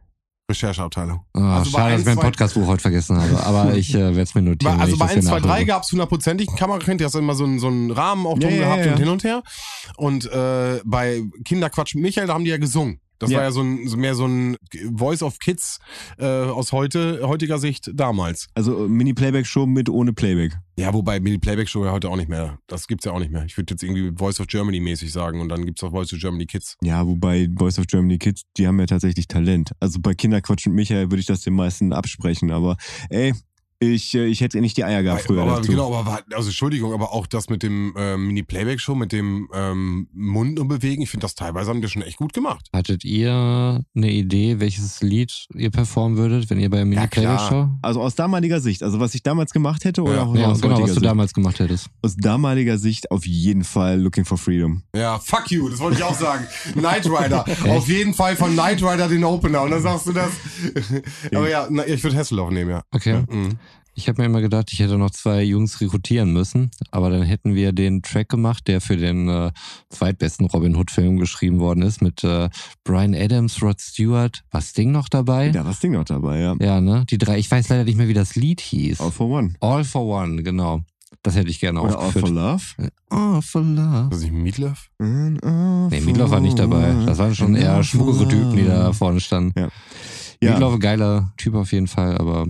Rechercheabteilung. 0.50 1.22
Ah, 1.34 1.60
Also 1.60 1.72
schade, 1.72 1.92
dass 1.92 2.02
ich 2.02 2.06
mein 2.08 2.18
eins, 2.18 2.26
Podcastbuch 2.26 2.66
heute 2.68 2.82
vergessen 2.82 3.22
habe, 3.22 3.44
aber 3.46 3.74
ich 3.76 3.94
äh, 3.94 4.00
werde 4.00 4.22
es 4.22 4.34
mir 4.36 4.42
notieren. 4.42 4.82
Also 4.82 4.98
bei 4.98 5.06
ich 5.06 5.12
1, 5.12 5.26
das 5.26 5.26
2, 5.26 5.32
hier 5.32 5.42
3 5.42 5.48
nachhöre. 5.48 5.66
gab 5.68 5.84
es 5.84 5.92
hundertprozentig 5.92 6.48
einen 6.50 6.58
Kamerakind, 6.58 7.00
der 7.00 7.08
hat 7.08 7.16
immer 7.16 7.36
so 7.36 7.44
einen, 7.44 7.60
so 7.60 7.68
einen 7.68 7.92
Rahmen 7.92 8.26
auch 8.26 8.40
drum 8.40 8.52
ja, 8.52 8.58
gehabt 8.58 8.86
ja. 8.86 8.92
und 8.94 8.98
hin 8.98 9.10
und 9.10 9.24
her. 9.24 9.44
Und 9.98 10.26
äh, 10.32 10.82
bei 10.84 11.22
Kinderquatsch 11.46 11.94
mit 11.96 12.04
Michael, 12.04 12.28
da 12.28 12.34
haben 12.34 12.44
die 12.44 12.50
ja 12.50 12.58
gesungen. 12.58 13.00
Das 13.22 13.30
Ja. 13.30 13.38
war 13.38 13.44
ja 13.46 13.52
so 13.52 13.62
ein, 13.62 13.88
so 13.88 13.98
mehr 13.98 14.16
so 14.16 14.26
ein 14.26 14.58
Voice 14.96 15.22
of 15.22 15.38
Kids 15.40 15.78
äh, 16.18 16.26
aus 16.26 16.72
heute, 16.72 17.22
heutiger 17.24 17.60
Sicht 17.60 17.92
damals. 17.94 18.48
Also 18.56 18.86
äh, 18.86 18.90
Mini-Playback-Show 18.90 19.68
mit 19.68 19.90
ohne 19.90 20.12
Playback. 20.12 20.58
Ja, 20.78 20.92
wobei 20.94 21.20
Mini 21.20 21.38
Playback 21.38 21.70
Show 21.70 21.86
ja 21.86 21.92
heute 21.92 22.10
auch 22.10 22.16
nicht 22.16 22.30
mehr. 22.30 22.58
Das 22.66 22.88
gibt's 22.88 23.06
ja 23.06 23.12
auch 23.12 23.20
nicht 23.20 23.32
mehr. 23.32 23.46
Ich 23.46 23.56
würde 23.58 23.72
jetzt 23.74 23.84
irgendwie 23.84 24.12
Voice 24.18 24.40
of 24.40 24.48
Germany 24.48 24.80
mäßig 24.80 25.12
sagen 25.12 25.40
und 25.40 25.50
dann 25.50 25.66
gibt's 25.66 25.84
auch 25.84 25.92
Voice 25.92 26.12
of 26.14 26.20
Germany 26.20 26.48
Kids. 26.48 26.76
Ja, 26.82 27.06
wobei 27.06 27.48
Boys 27.48 27.78
of 27.78 27.86
Germany 27.86 28.18
Kids, 28.18 28.44
die 28.58 28.66
haben 28.68 28.80
ja 28.80 28.88
tatsächlich 28.88 29.28
Talent. 29.28 29.72
Also 29.80 30.00
bei 30.02 30.16
Kinderquatsch 30.16 30.66
und 30.66 30.74
Michael 30.74 31.12
würde 31.12 31.20
ich 31.20 31.28
das 31.28 31.42
den 31.42 31.54
meisten 31.54 31.94
absprechen, 31.94 32.50
aber 32.50 32.78
ey, 33.10 33.34
ich, 33.82 34.14
äh, 34.14 34.26
ich 34.28 34.42
hätte 34.42 34.62
nicht 34.62 34.78
die 34.78 34.84
Eier 34.86 35.02
gehabt 35.04 35.24
früher 35.24 35.42
aber, 35.42 35.56
dazu. 35.58 35.72
genau, 35.72 35.88
aber 35.94 36.06
war- 36.10 36.22
also 36.36 36.50
Entschuldigung, 36.50 36.94
aber 36.94 37.12
auch 37.14 37.26
das 37.28 37.50
mit 37.50 37.64
dem 37.64 37.94
ähm, 37.98 38.28
Mini 38.28 38.44
Playback 38.44 38.80
Show, 38.80 38.94
mit 38.96 39.12
dem 39.12 39.50
ähm, 39.54 40.08
Mund 40.14 40.60
und 40.60 40.68
Bewegen, 40.68 41.02
ich 41.02 41.10
finde 41.10 41.24
das 41.26 41.34
teilweise 41.36 41.70
haben 41.72 41.82
wir 41.82 41.90
schon 41.90 42.04
echt 42.04 42.18
gut 42.18 42.32
gemacht. 42.34 42.68
Hattet 42.74 43.04
ihr 43.04 43.84
eine 43.96 44.12
Idee, 44.12 44.60
welches 44.60 45.02
Lied 45.02 45.48
ihr 45.56 45.72
performen 45.72 46.18
würdet, 46.18 46.50
wenn 46.52 46.60
ihr 46.60 46.70
bei 46.70 46.86
Mini 46.86 46.96
Ja, 47.02 47.08
klar. 47.08 47.38
Playback 47.38 47.50
Show? 47.50 47.70
Also 47.82 48.02
aus 48.02 48.16
damaliger 48.16 48.62
Sicht, 48.62 48.84
also 48.84 49.00
was 49.00 49.16
ich 49.16 49.24
damals 49.24 49.52
gemacht 49.52 49.84
hätte 49.84 50.04
oder 50.04 50.14
Ja. 50.16 50.24
auch 50.26 50.36
Ja, 50.36 50.48
aus 50.52 50.62
genau, 50.62 50.76
was 50.80 50.88
du 50.90 50.94
Sicht? 50.94 51.06
damals 51.06 51.34
gemacht 51.34 51.60
hättest. 51.60 51.88
Aus 52.04 52.16
damaliger 52.16 52.78
Sicht 52.78 53.10
auf 53.12 53.26
jeden 53.26 53.64
Fall 53.64 54.00
Looking 54.00 54.26
for 54.26 54.38
Freedom. 54.38 54.84
Ja, 54.96 55.18
fuck 55.20 55.50
you, 55.50 55.68
das 55.70 55.80
wollte 55.80 55.98
ich 55.98 56.04
auch 56.04 56.14
sagen. 56.16 56.46
Knight 56.74 57.08
Rider. 57.08 57.46
Auf 57.70 57.88
jeden 57.88 58.14
Fall 58.14 58.36
von 58.36 58.52
Knight 58.54 58.84
Rider 58.84 59.08
den 59.08 59.24
Opener. 59.24 59.64
Und 59.64 59.72
dann 59.72 59.82
sagst 59.82 60.06
du 60.08 60.14
das. 60.14 60.30
aber 61.34 61.50
ja, 61.50 61.68
na, 61.70 61.86
ich 61.88 62.04
würde 62.04 62.16
Hasselhoff 62.18 62.52
nehmen, 62.52 62.70
ja. 62.72 62.84
Okay. 62.92 63.24
Mhm. 63.30 63.58
Ich 63.94 64.08
habe 64.08 64.22
mir 64.22 64.26
immer 64.26 64.42
gedacht, 64.42 64.72
ich 64.72 64.80
hätte 64.80 64.98
noch 64.98 65.12
zwei 65.12 65.44
Jungs 65.44 65.82
rekrutieren 65.82 66.32
müssen, 66.32 66.72
aber 66.92 67.10
dann 67.10 67.24
hätten 67.24 67.56
wir 67.56 67.74
den 67.74 68.02
Track 68.02 68.30
gemacht, 68.30 68.68
der 68.68 68.80
für 68.80 68.96
den 68.96 69.28
äh, 69.28 69.52
zweitbesten 69.90 70.46
Robin 70.46 70.76
Hood-Film 70.76 71.18
geschrieben 71.18 71.60
worden 71.60 71.82
ist, 71.82 72.02
mit 72.02 72.24
äh, 72.24 72.50
Brian 72.86 73.14
Adams, 73.14 73.62
Rod 73.62 73.82
Stewart. 73.82 74.44
War 74.52 74.62
Sting 74.62 74.92
noch 74.92 75.10
dabei? 75.10 75.50
Da 75.50 75.60
war 75.60 75.72
das 75.72 75.82
Ding 75.82 75.92
noch 75.92 76.06
dabei, 76.06 76.40
ja. 76.40 76.56
Ja, 76.60 76.80
ne? 76.80 77.04
Die 77.10 77.18
drei. 77.18 77.38
Ich 77.38 77.52
weiß 77.52 77.68
leider 77.70 77.84
nicht 77.84 77.98
mehr, 77.98 78.08
wie 78.08 78.14
das 78.14 78.36
Lied 78.36 78.62
hieß. 78.62 79.02
All 79.02 79.12
for 79.12 79.30
One. 79.30 79.54
All 79.60 79.84
for 79.84 80.06
One, 80.06 80.42
genau. 80.42 80.84
Das 81.24 81.36
hätte 81.36 81.50
ich 81.50 81.60
gerne 81.60 81.82
Oder 81.82 82.00
All 82.00 82.12
for. 82.12 82.30
Love. 82.30 82.64
All 83.10 83.42
for 83.42 83.62
Love. 83.62 84.08
Was 84.10 84.24
ist 84.24 84.32
Meatloaf? 84.32 84.90
Nee, 85.00 86.02
Meatloaf 86.02 86.32
war 86.32 86.40
nicht 86.40 86.58
dabei. 86.58 86.96
Das 87.06 87.18
waren 87.18 87.36
schon 87.36 87.56
eher 87.56 87.84
schmuckere 87.84 88.28
Typen, 88.28 88.56
die 88.56 88.66
da 88.66 88.94
vorne 88.94 89.20
standen. 89.20 89.60
Ja. 89.60 89.70
Meatloaf, 90.42 90.80
geiler 90.80 91.34
Typ 91.38 91.54
auf 91.56 91.72
jeden 91.74 91.88
Fall, 91.88 92.18
aber 92.18 92.48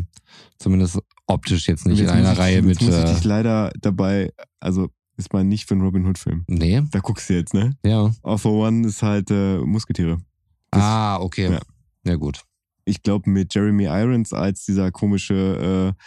zumindest 0.58 1.00
optisch 1.32 1.68
jetzt 1.68 1.86
nicht 1.88 2.00
in 2.00 2.10
einer 2.10 2.34
ich, 2.34 2.40
Reihe 2.40 2.62
mit. 2.62 2.82
muss 2.82 2.90
ich 2.94 2.96
Äh, 3.04 3.14
dich 3.14 3.24
leider 3.24 3.72
dabei, 3.82 4.32
also 4.60 4.90
ist 5.18 5.34
mal 5.34 5.44
nicht 5.44 5.68
für 5.68 5.74
einen 5.76 5.84
Robin 5.84 6.06
Hood 6.06 6.18
Film. 6.18 6.44
nee, 6.48 6.82
Da 6.92 7.00
guckst 7.00 7.30
du 7.30 7.34
jetzt, 7.36 7.54
ne? 7.54 7.76
ja. 7.86 8.12
All 8.24 8.40
One 8.46 8.88
ist 8.88 9.04
halt 9.04 9.30
äh, 9.32 9.58
Musketiere. 9.58 10.18
Das- 10.72 10.82
ah, 10.84 11.18
okay. 11.20 11.52
Ja. 11.52 11.60
Ja, 12.06 12.16
gut. 12.16 12.42
ich 12.86 13.04
glaube, 13.04 13.30
mit 13.30 13.54
Jeremy 13.54 13.84
Irons 13.86 14.34
als 14.34 14.66
dieser 14.66 14.90
komische 14.92 15.94
äh, 15.98 16.04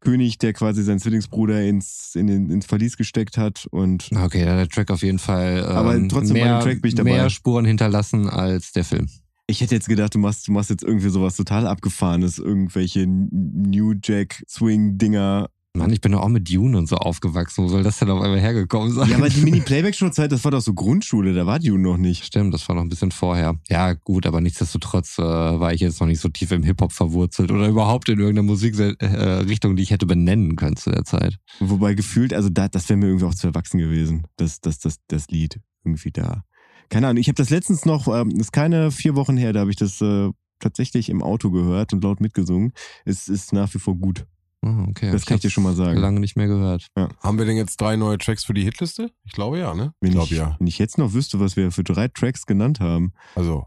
König, 0.00 0.38
der 0.38 0.52
quasi 0.54 0.82
seinen 0.82 0.98
Zwillingsbruder 0.98 1.62
ins, 1.62 2.14
in 2.14 2.26
den, 2.26 2.50
ins 2.50 2.64
Verlies 2.66 2.96
gesteckt 2.96 3.36
hat. 3.36 3.66
Und 3.70 4.08
Okay, 4.16 4.44
da 4.44 4.52
hat 4.52 4.58
der 4.58 4.68
Track 4.68 4.90
auf 4.90 5.02
jeden 5.02 5.18
Fall 5.18 5.58
ähm, 5.58 5.76
Aber 5.76 6.08
trotzdem 6.08 6.34
bei 6.38 6.44
mehr, 6.44 6.58
dem 6.58 6.64
Track 6.64 6.82
bin 6.82 6.88
ich 6.88 6.94
dabei. 6.94 7.10
mehr 7.12 7.30
Spuren 7.30 7.64
hinterlassen 7.66 8.28
als 8.28 8.72
der 8.72 8.84
Film. 8.84 9.08
Ich 9.50 9.60
hätte 9.60 9.74
jetzt 9.74 9.88
gedacht, 9.88 10.14
du 10.14 10.18
machst, 10.18 10.48
du 10.48 10.52
machst 10.52 10.70
jetzt 10.70 10.84
irgendwie 10.84 11.10
sowas 11.10 11.36
total 11.36 11.66
abgefahrenes, 11.66 12.38
irgendwelche 12.38 13.06
New 13.06 13.94
Jack 14.02 14.42
Swing-Dinger. 14.48 15.48
Mann, 15.72 15.92
ich 15.92 16.00
bin 16.00 16.10
doch 16.12 16.22
auch 16.22 16.28
mit 16.28 16.52
Dune 16.52 16.76
und 16.76 16.88
so 16.88 16.96
aufgewachsen. 16.96 17.62
Wo 17.62 17.68
soll 17.68 17.84
das 17.84 17.98
denn 17.98 18.10
auf 18.10 18.20
einmal 18.20 18.40
hergekommen 18.40 18.92
sein? 18.92 19.08
Ja, 19.08 19.16
aber 19.16 19.28
die 19.28 19.40
Mini-Playback-Show-Zeit, 19.44 20.32
das 20.32 20.42
war 20.44 20.50
doch 20.50 20.60
so 20.60 20.74
Grundschule, 20.74 21.32
da 21.32 21.46
war 21.46 21.60
Dune 21.60 21.82
noch 21.82 21.96
nicht. 21.96 22.24
Stimmt, 22.24 22.52
das 22.52 22.68
war 22.68 22.74
noch 22.74 22.82
ein 22.82 22.88
bisschen 22.88 23.12
vorher. 23.12 23.56
Ja, 23.68 23.92
gut, 23.92 24.26
aber 24.26 24.40
nichtsdestotrotz 24.40 25.18
äh, 25.18 25.22
war 25.22 25.72
ich 25.72 25.80
jetzt 25.80 26.00
noch 26.00 26.08
nicht 26.08 26.20
so 26.20 26.28
tief 26.28 26.50
im 26.50 26.64
Hip-Hop 26.64 26.92
verwurzelt 26.92 27.52
oder 27.52 27.68
überhaupt 27.68 28.08
in 28.08 28.18
irgendeiner 28.18 28.46
Musikrichtung, 28.46 29.76
die 29.76 29.82
ich 29.82 29.92
hätte 29.92 30.06
benennen 30.06 30.56
können 30.56 30.76
zu 30.76 30.90
der 30.90 31.04
Zeit. 31.04 31.38
Wobei 31.60 31.94
gefühlt, 31.94 32.34
also 32.34 32.48
da, 32.48 32.66
das 32.66 32.88
wäre 32.88 32.96
mir 32.96 33.06
irgendwie 33.06 33.26
auch 33.26 33.34
zu 33.34 33.46
erwachsen 33.46 33.78
gewesen, 33.78 34.24
das, 34.36 34.60
das, 34.60 34.80
das, 34.80 34.96
das 35.06 35.28
Lied 35.28 35.60
irgendwie 35.84 36.10
da. 36.10 36.42
Keine 36.90 37.08
Ahnung, 37.08 37.20
ich 37.20 37.28
habe 37.28 37.36
das 37.36 37.48
letztens 37.50 37.86
noch, 37.86 38.06
ähm, 38.08 38.30
ist 38.32 38.52
keine 38.52 38.90
vier 38.90 39.14
Wochen 39.16 39.36
her, 39.36 39.52
da 39.54 39.60
habe 39.60 39.70
ich 39.70 39.76
das 39.76 40.00
äh, 40.02 40.30
tatsächlich 40.58 41.08
im 41.08 41.22
Auto 41.22 41.50
gehört 41.50 41.92
und 41.94 42.04
laut 42.04 42.20
mitgesungen. 42.20 42.72
Es 43.06 43.28
ist 43.28 43.52
nach 43.54 43.72
wie 43.74 43.78
vor 43.78 43.94
gut. 43.96 44.26
Ah, 44.62 44.84
okay. 44.90 45.10
Das 45.10 45.24
kann 45.24 45.36
ich 45.36 45.40
dir 45.40 45.48
schon 45.50 45.64
mal 45.64 45.74
sagen. 45.74 45.98
Lange 45.98 46.20
nicht 46.20 46.36
mehr 46.36 46.46
gehört. 46.48 46.88
Haben 47.22 47.38
wir 47.38 47.46
denn 47.46 47.56
jetzt 47.56 47.80
drei 47.80 47.96
neue 47.96 48.18
Tracks 48.18 48.44
für 48.44 48.52
die 48.52 48.62
Hitliste? 48.62 49.10
Ich 49.24 49.32
glaube 49.32 49.58
ja, 49.58 49.72
ne? 49.74 49.94
Wenn 50.00 50.10
ich 50.12 50.18
ich, 50.18 50.28
glaube 50.28 50.34
ja. 50.34 50.56
wenn 50.58 50.66
ich 50.66 50.78
jetzt 50.78 50.98
noch 50.98 51.14
wüsste, 51.14 51.40
was 51.40 51.56
wir 51.56 51.70
für 51.70 51.82
drei 51.82 52.08
Tracks 52.08 52.44
genannt 52.44 52.78
haben. 52.80 53.12
Also, 53.34 53.64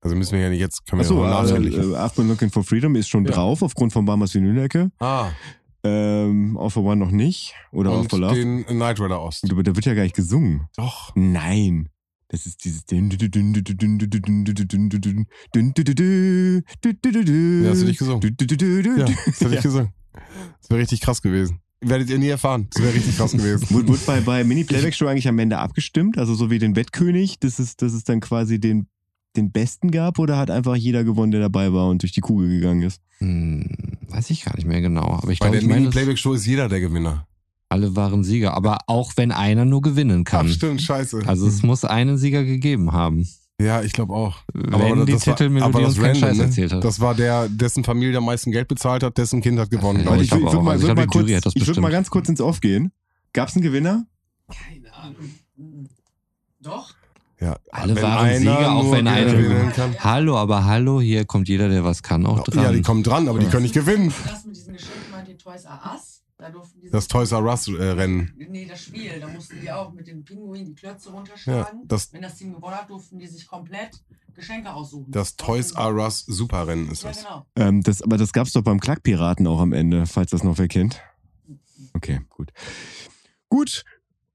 also 0.00 0.16
müssen 0.16 0.32
wir 0.32 0.40
ja 0.40 0.48
nicht 0.50 0.58
jetzt, 0.58 0.84
können 0.86 1.00
wir 1.00 1.04
Achso, 1.04 1.22
ja 1.22 1.28
äh, 1.28 1.42
nachträglich. 1.42 1.76
äh, 1.76 1.94
I've 1.96 2.16
been 2.16 2.26
looking 2.28 2.50
for 2.50 2.64
freedom 2.64 2.96
ist 2.96 3.08
schon 3.08 3.24
Ja. 3.24 3.30
drauf, 3.32 3.62
aufgrund 3.62 3.92
von 3.92 4.04
Bamas 4.04 4.34
Vinylecke. 4.34 4.90
ah, 4.98 5.30
Ähm, 5.84 6.56
All 6.58 6.70
for 6.70 6.82
One 6.82 6.96
noch 6.96 7.12
nicht. 7.12 7.54
Oder 7.70 7.90
All 7.90 7.98
und 8.00 8.10
for 8.10 8.18
Love. 8.18 8.34
den 8.34 8.62
Night 8.78 8.98
Rider 8.98 9.20
Ost. 9.20 9.48
Aber 9.48 9.62
da 9.62 9.76
wird 9.76 9.84
ja 9.86 9.94
gar 9.94 10.02
nicht 10.02 10.16
gesungen. 10.16 10.66
Doch. 10.76 11.12
Nein. 11.14 11.88
Das 12.28 12.46
ist 12.46 12.64
dieses. 12.64 12.84
Ja, 12.90 12.98
Ja, 17.64 17.70
hast 17.70 17.82
du 17.82 17.86
nicht 17.86 17.98
gesungen. 17.98 18.20
Ja, 18.22 18.30
Ja, 18.98 19.14
das 19.26 19.40
hätte 19.40 19.54
ich 19.54 19.62
gesungen. 19.62 19.92
Das 20.60 20.70
wäre 20.70 20.80
richtig 20.80 21.00
krass 21.00 21.22
gewesen. 21.22 21.60
Werdet 21.80 22.10
ihr 22.10 22.18
nie 22.18 22.28
erfahren. 22.28 22.68
Das 22.72 22.82
wäre 22.82 22.94
richtig 22.94 23.16
krass 23.16 23.32
gewesen. 23.32 23.66
Wurde, 23.70 23.92
bei, 24.06 24.20
bei 24.20 24.44
Mini-Playback-Show 24.44 25.06
eigentlich 25.06 25.28
am 25.28 25.38
Ende 25.38 25.58
abgestimmt? 25.58 26.18
Also 26.18 26.34
so 26.34 26.50
wie 26.50 26.58
den 26.58 26.74
Wettkönig, 26.74 27.38
dass 27.38 27.58
es, 27.58 27.76
dass 27.76 27.92
es 27.92 28.02
dann 28.04 28.20
quasi 28.20 28.58
den, 28.58 28.88
den 29.36 29.52
Besten 29.52 29.90
gab? 29.90 30.18
Oder 30.18 30.38
hat 30.38 30.50
einfach 30.50 30.74
jeder 30.74 31.04
gewonnen, 31.04 31.32
der 31.32 31.40
dabei 31.42 31.72
war 31.72 31.88
und 31.88 32.02
durch 32.02 32.12
die 32.12 32.22
Kugel 32.22 32.48
gegangen 32.48 32.82
ist? 32.82 33.00
Hm, 33.18 33.68
weiß 34.08 34.30
ich 34.30 34.44
gar 34.44 34.56
nicht 34.56 34.66
mehr 34.66 34.80
genau. 34.80 35.02
Aber 35.02 35.30
ich 35.30 35.38
Bei 35.38 35.50
glaube, 35.50 35.58
der 35.58 35.62
ich 35.62 35.68
Mini-Playback-Show 35.68 36.32
ist 36.32 36.46
jeder 36.46 36.68
der 36.68 36.80
Gewinner. 36.80 37.28
Alle 37.76 37.94
waren 37.96 38.24
Sieger. 38.24 38.54
Aber 38.54 38.78
auch 38.86 39.12
wenn 39.16 39.30
einer 39.32 39.64
nur 39.64 39.82
gewinnen 39.82 40.24
kann. 40.24 40.46
Ach, 40.48 40.52
stimmt, 40.52 40.80
scheiße. 40.82 41.22
Also 41.26 41.46
es 41.46 41.62
muss 41.62 41.84
einen 41.84 42.16
Sieger 42.18 42.44
gegeben 42.44 42.92
haben. 42.92 43.28
ja, 43.60 43.82
ich 43.82 43.92
glaube 43.92 44.14
auch. 44.14 44.38
Wenn 44.52 45.06
die 45.06 45.12
das 45.12 45.26
war- 45.26 45.36
Titelmelodie 45.36 45.74
aber 45.76 45.86
uns 45.86 45.98
keinen 46.00 46.14
Scheiß 46.16 46.36
ne? 46.38 46.44
erzählt 46.44 46.72
hat. 46.72 46.84
Das 46.84 47.00
war 47.00 47.14
der, 47.14 47.48
dessen 47.48 47.84
Familie 47.84 48.16
am 48.18 48.24
meisten 48.24 48.50
Geld 48.50 48.68
bezahlt 48.68 49.02
hat, 49.02 49.16
dessen 49.18 49.40
Kind 49.42 49.58
hat 49.58 49.70
gewonnen. 49.70 49.98
Ja, 49.98 50.02
glaub 50.04 50.12
Warte, 50.14 50.24
ich 50.24 50.28
ich, 50.32 50.34
würd- 50.34 50.40
glaube 50.40 50.52
würd 50.52 50.60
auch. 50.60 50.64
mal, 50.64 50.70
Also 50.72 50.82
ich 50.84 50.88
würd 50.88 50.96
glaube, 50.96 51.20
mal 51.22 51.26
die 51.26 51.40
kurz, 51.42 51.54
ich 51.56 51.66
würde 51.66 51.80
mal 51.80 51.90
ganz 51.92 52.10
kurz 52.10 52.28
ins 52.28 52.40
Off 52.40 52.60
gehen. 52.60 52.92
Gab 53.32 53.48
es 53.48 53.54
einen 53.56 53.62
Gewinner? 53.62 54.06
Keine 54.48 54.94
Ahnung. 54.94 55.86
Doch? 56.60 56.94
Ja, 57.40 57.56
Alle 57.70 57.94
wenn 57.94 58.02
waren 58.02 58.38
Sieger, 58.38 58.72
auch 58.72 58.92
wenn 58.92 59.06
einer 59.06 59.32
gewinnen 59.34 59.70
kann. 59.74 59.94
Hallo, 60.00 60.38
aber 60.38 60.64
hallo, 60.64 61.00
hier 61.02 61.26
kommt 61.26 61.48
jeder, 61.50 61.68
der 61.68 61.84
was 61.84 62.02
kann, 62.02 62.24
auch 62.24 62.42
dran. 62.44 62.64
Ja, 62.64 62.72
die 62.72 62.80
kommen 62.80 63.02
dran, 63.02 63.28
aber 63.28 63.38
die 63.38 63.46
können 63.46 63.64
nicht 63.64 63.74
gewinnen. 63.74 64.12
Das 64.26 64.44
mit 64.46 64.56
diesen 64.56 64.72
Geschenken 64.72 65.10
meint 65.12 65.28
ihr 65.28 65.36
Toys 65.36 65.64
R 65.64 65.80
Us? 65.94 66.15
Da 66.46 66.52
durften 66.52 66.80
die 66.80 66.90
Das 66.90 67.08
Toys 67.08 67.32
R 67.32 67.42
Us 67.42 67.66
äh, 67.66 67.72
Rennen. 67.72 68.32
Nee, 68.36 68.66
das 68.66 68.80
Spiel. 68.84 69.18
Da 69.18 69.26
mussten 69.26 69.60
die 69.60 69.70
auch 69.72 69.92
mit 69.92 70.06
den 70.06 70.24
Pinguinen 70.24 70.66
die 70.66 70.74
Klötze 70.74 71.08
Ja, 71.08 71.14
runterschlagen. 71.16 71.80
das, 71.88 72.12
Wenn 72.12 72.22
das 72.22 72.36
Team 72.36 72.54
gewonnen 72.54 72.76
hat, 72.76 72.88
durften 72.88 73.18
die 73.18 73.26
sich 73.26 73.46
komplett 73.48 74.00
Geschenke 74.34 74.72
aussuchen. 74.72 75.10
das 75.10 75.34
Toys 75.34 75.72
R 75.72 75.94
Us 75.94 76.20
Superrennen 76.20 76.88
ist 76.90 77.02
Ja, 77.02 77.08
das. 77.10 77.18
genau. 77.24 77.46
Ähm, 77.56 77.82
das, 77.82 78.00
aber 78.02 78.16
das 78.16 78.32
gab's 78.32 78.52
doch 78.52 78.62
beim 78.62 78.78
Klackpiraten 78.78 79.46
auch 79.48 79.60
am 79.60 79.72
Ende, 79.72 80.06
falls 80.06 80.30
das 80.30 80.44
noch 80.44 80.58
wer 80.58 80.68
kennt. 80.68 81.00
Okay, 81.94 82.20
gut. 82.28 82.52
Gut, 83.48 83.84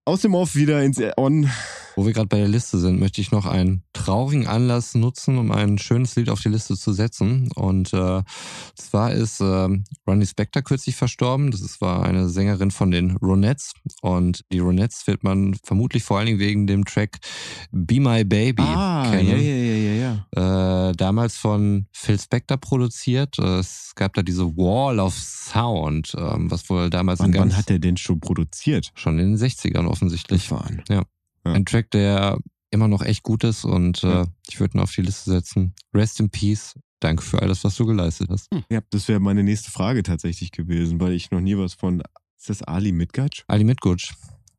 aus 0.04 0.21
dem 0.21 0.34
Off 0.36 0.56
wieder 0.56 0.84
ins 0.84 1.00
On. 1.17 1.50
Wo 1.95 2.06
wir 2.06 2.13
gerade 2.13 2.27
bei 2.27 2.38
der 2.38 2.47
Liste 2.47 2.77
sind, 2.77 2.99
möchte 2.99 3.21
ich 3.21 3.32
noch 3.32 3.45
einen 3.45 3.84
traurigen 3.93 4.47
Anlass 4.47 4.95
nutzen, 4.95 5.38
um 5.38 5.51
ein 5.51 5.77
schönes 5.77 6.15
Lied 6.15 6.30
auf 6.30 6.41
die 6.41 6.49
Liste 6.49 6.75
zu 6.77 6.93
setzen. 6.93 7.49
Und 7.56 7.93
äh, 7.93 8.23
zwar 8.75 9.12
ist 9.12 9.41
äh, 9.41 9.67
Ronnie 10.08 10.25
Spector 10.25 10.62
kürzlich 10.62 10.95
verstorben. 10.95 11.51
Das 11.51 11.82
war 11.82 12.04
eine 12.04 12.30
Sängerin 12.30 12.71
von 12.71 12.91
den 12.91 13.17
Ronettes. 13.17 13.73
Und 14.01 14.43
die 14.51 14.60
Ronettes 14.60 15.06
wird 15.08 15.23
man 15.23 15.56
vermutlich 15.63 16.04
vor 16.04 16.17
allen 16.17 16.27
Dingen 16.27 16.39
wegen 16.39 16.67
dem 16.67 16.86
Track 16.86 17.19
Be 17.71 17.99
My 17.99 18.23
Baby 18.23 18.63
Ah, 18.65 19.10
kennen. 19.12 19.30
ja, 19.30 19.36
ja, 19.38 19.56
ja, 19.56 19.93
ja, 19.93 20.25
ja. 20.36 20.89
Äh, 20.89 20.93
damals 20.95 21.36
von 21.38 21.88
Phil 21.91 22.19
Spector 22.19 22.58
produziert. 22.58 23.38
Es 23.39 23.91
gab 23.95 24.13
da 24.13 24.21
diese 24.23 24.45
Wall 24.58 24.99
of 24.99 25.13
Sound, 25.15 26.13
ähm, 26.17 26.49
was 26.49 26.69
wohl 26.69 26.89
damals 26.89 27.19
Wann, 27.19 27.34
wann 27.34 27.56
hat 27.58 27.69
er 27.69 27.80
denn 27.80 27.97
schon 27.97 28.19
produziert? 28.19 28.91
schon 28.95 29.19
in 29.19 29.36
den 29.36 29.38
60ern 29.38 29.86
offensichtlich. 29.88 30.47
Gefahren. 30.47 30.82
Ja. 30.89 31.04
Ja. 31.45 31.54
Ein 31.54 31.65
Track, 31.65 31.91
der 31.91 32.38
immer 32.69 32.88
noch 32.88 33.01
echt 33.01 33.23
gut 33.23 33.43
ist 33.43 33.65
und 33.65 34.01
Ja. 34.01 34.23
äh, 34.23 34.27
ich 34.49 34.60
würde 34.60 34.77
ihn 34.77 34.82
auf 34.82 34.93
die 34.93 35.01
Liste 35.01 35.30
setzen. 35.32 35.73
Rest 35.93 36.19
in 36.19 36.30
Peace. 36.30 36.75
Danke 36.99 37.23
für 37.23 37.41
alles, 37.41 37.63
was 37.63 37.75
du 37.75 37.86
geleistet 37.86 38.30
hast. 38.30 38.47
Ja, 38.69 38.80
das 38.91 39.08
wäre 39.08 39.19
meine 39.19 39.43
nächste 39.43 39.71
Frage 39.71 40.04
tatsächlich 40.04 40.51
gewesen, 40.51 40.99
weil 40.99 41.13
ich 41.13 41.32
noch 41.32 41.41
nie 41.41 41.58
was 41.58 41.73
von. 41.73 42.01
Ist 42.38 42.49
das 42.49 42.62
Ali 42.63 42.91
Mitgatsch? 42.91 43.43
Ali 43.47 43.63
Mitgutsch 43.63 44.13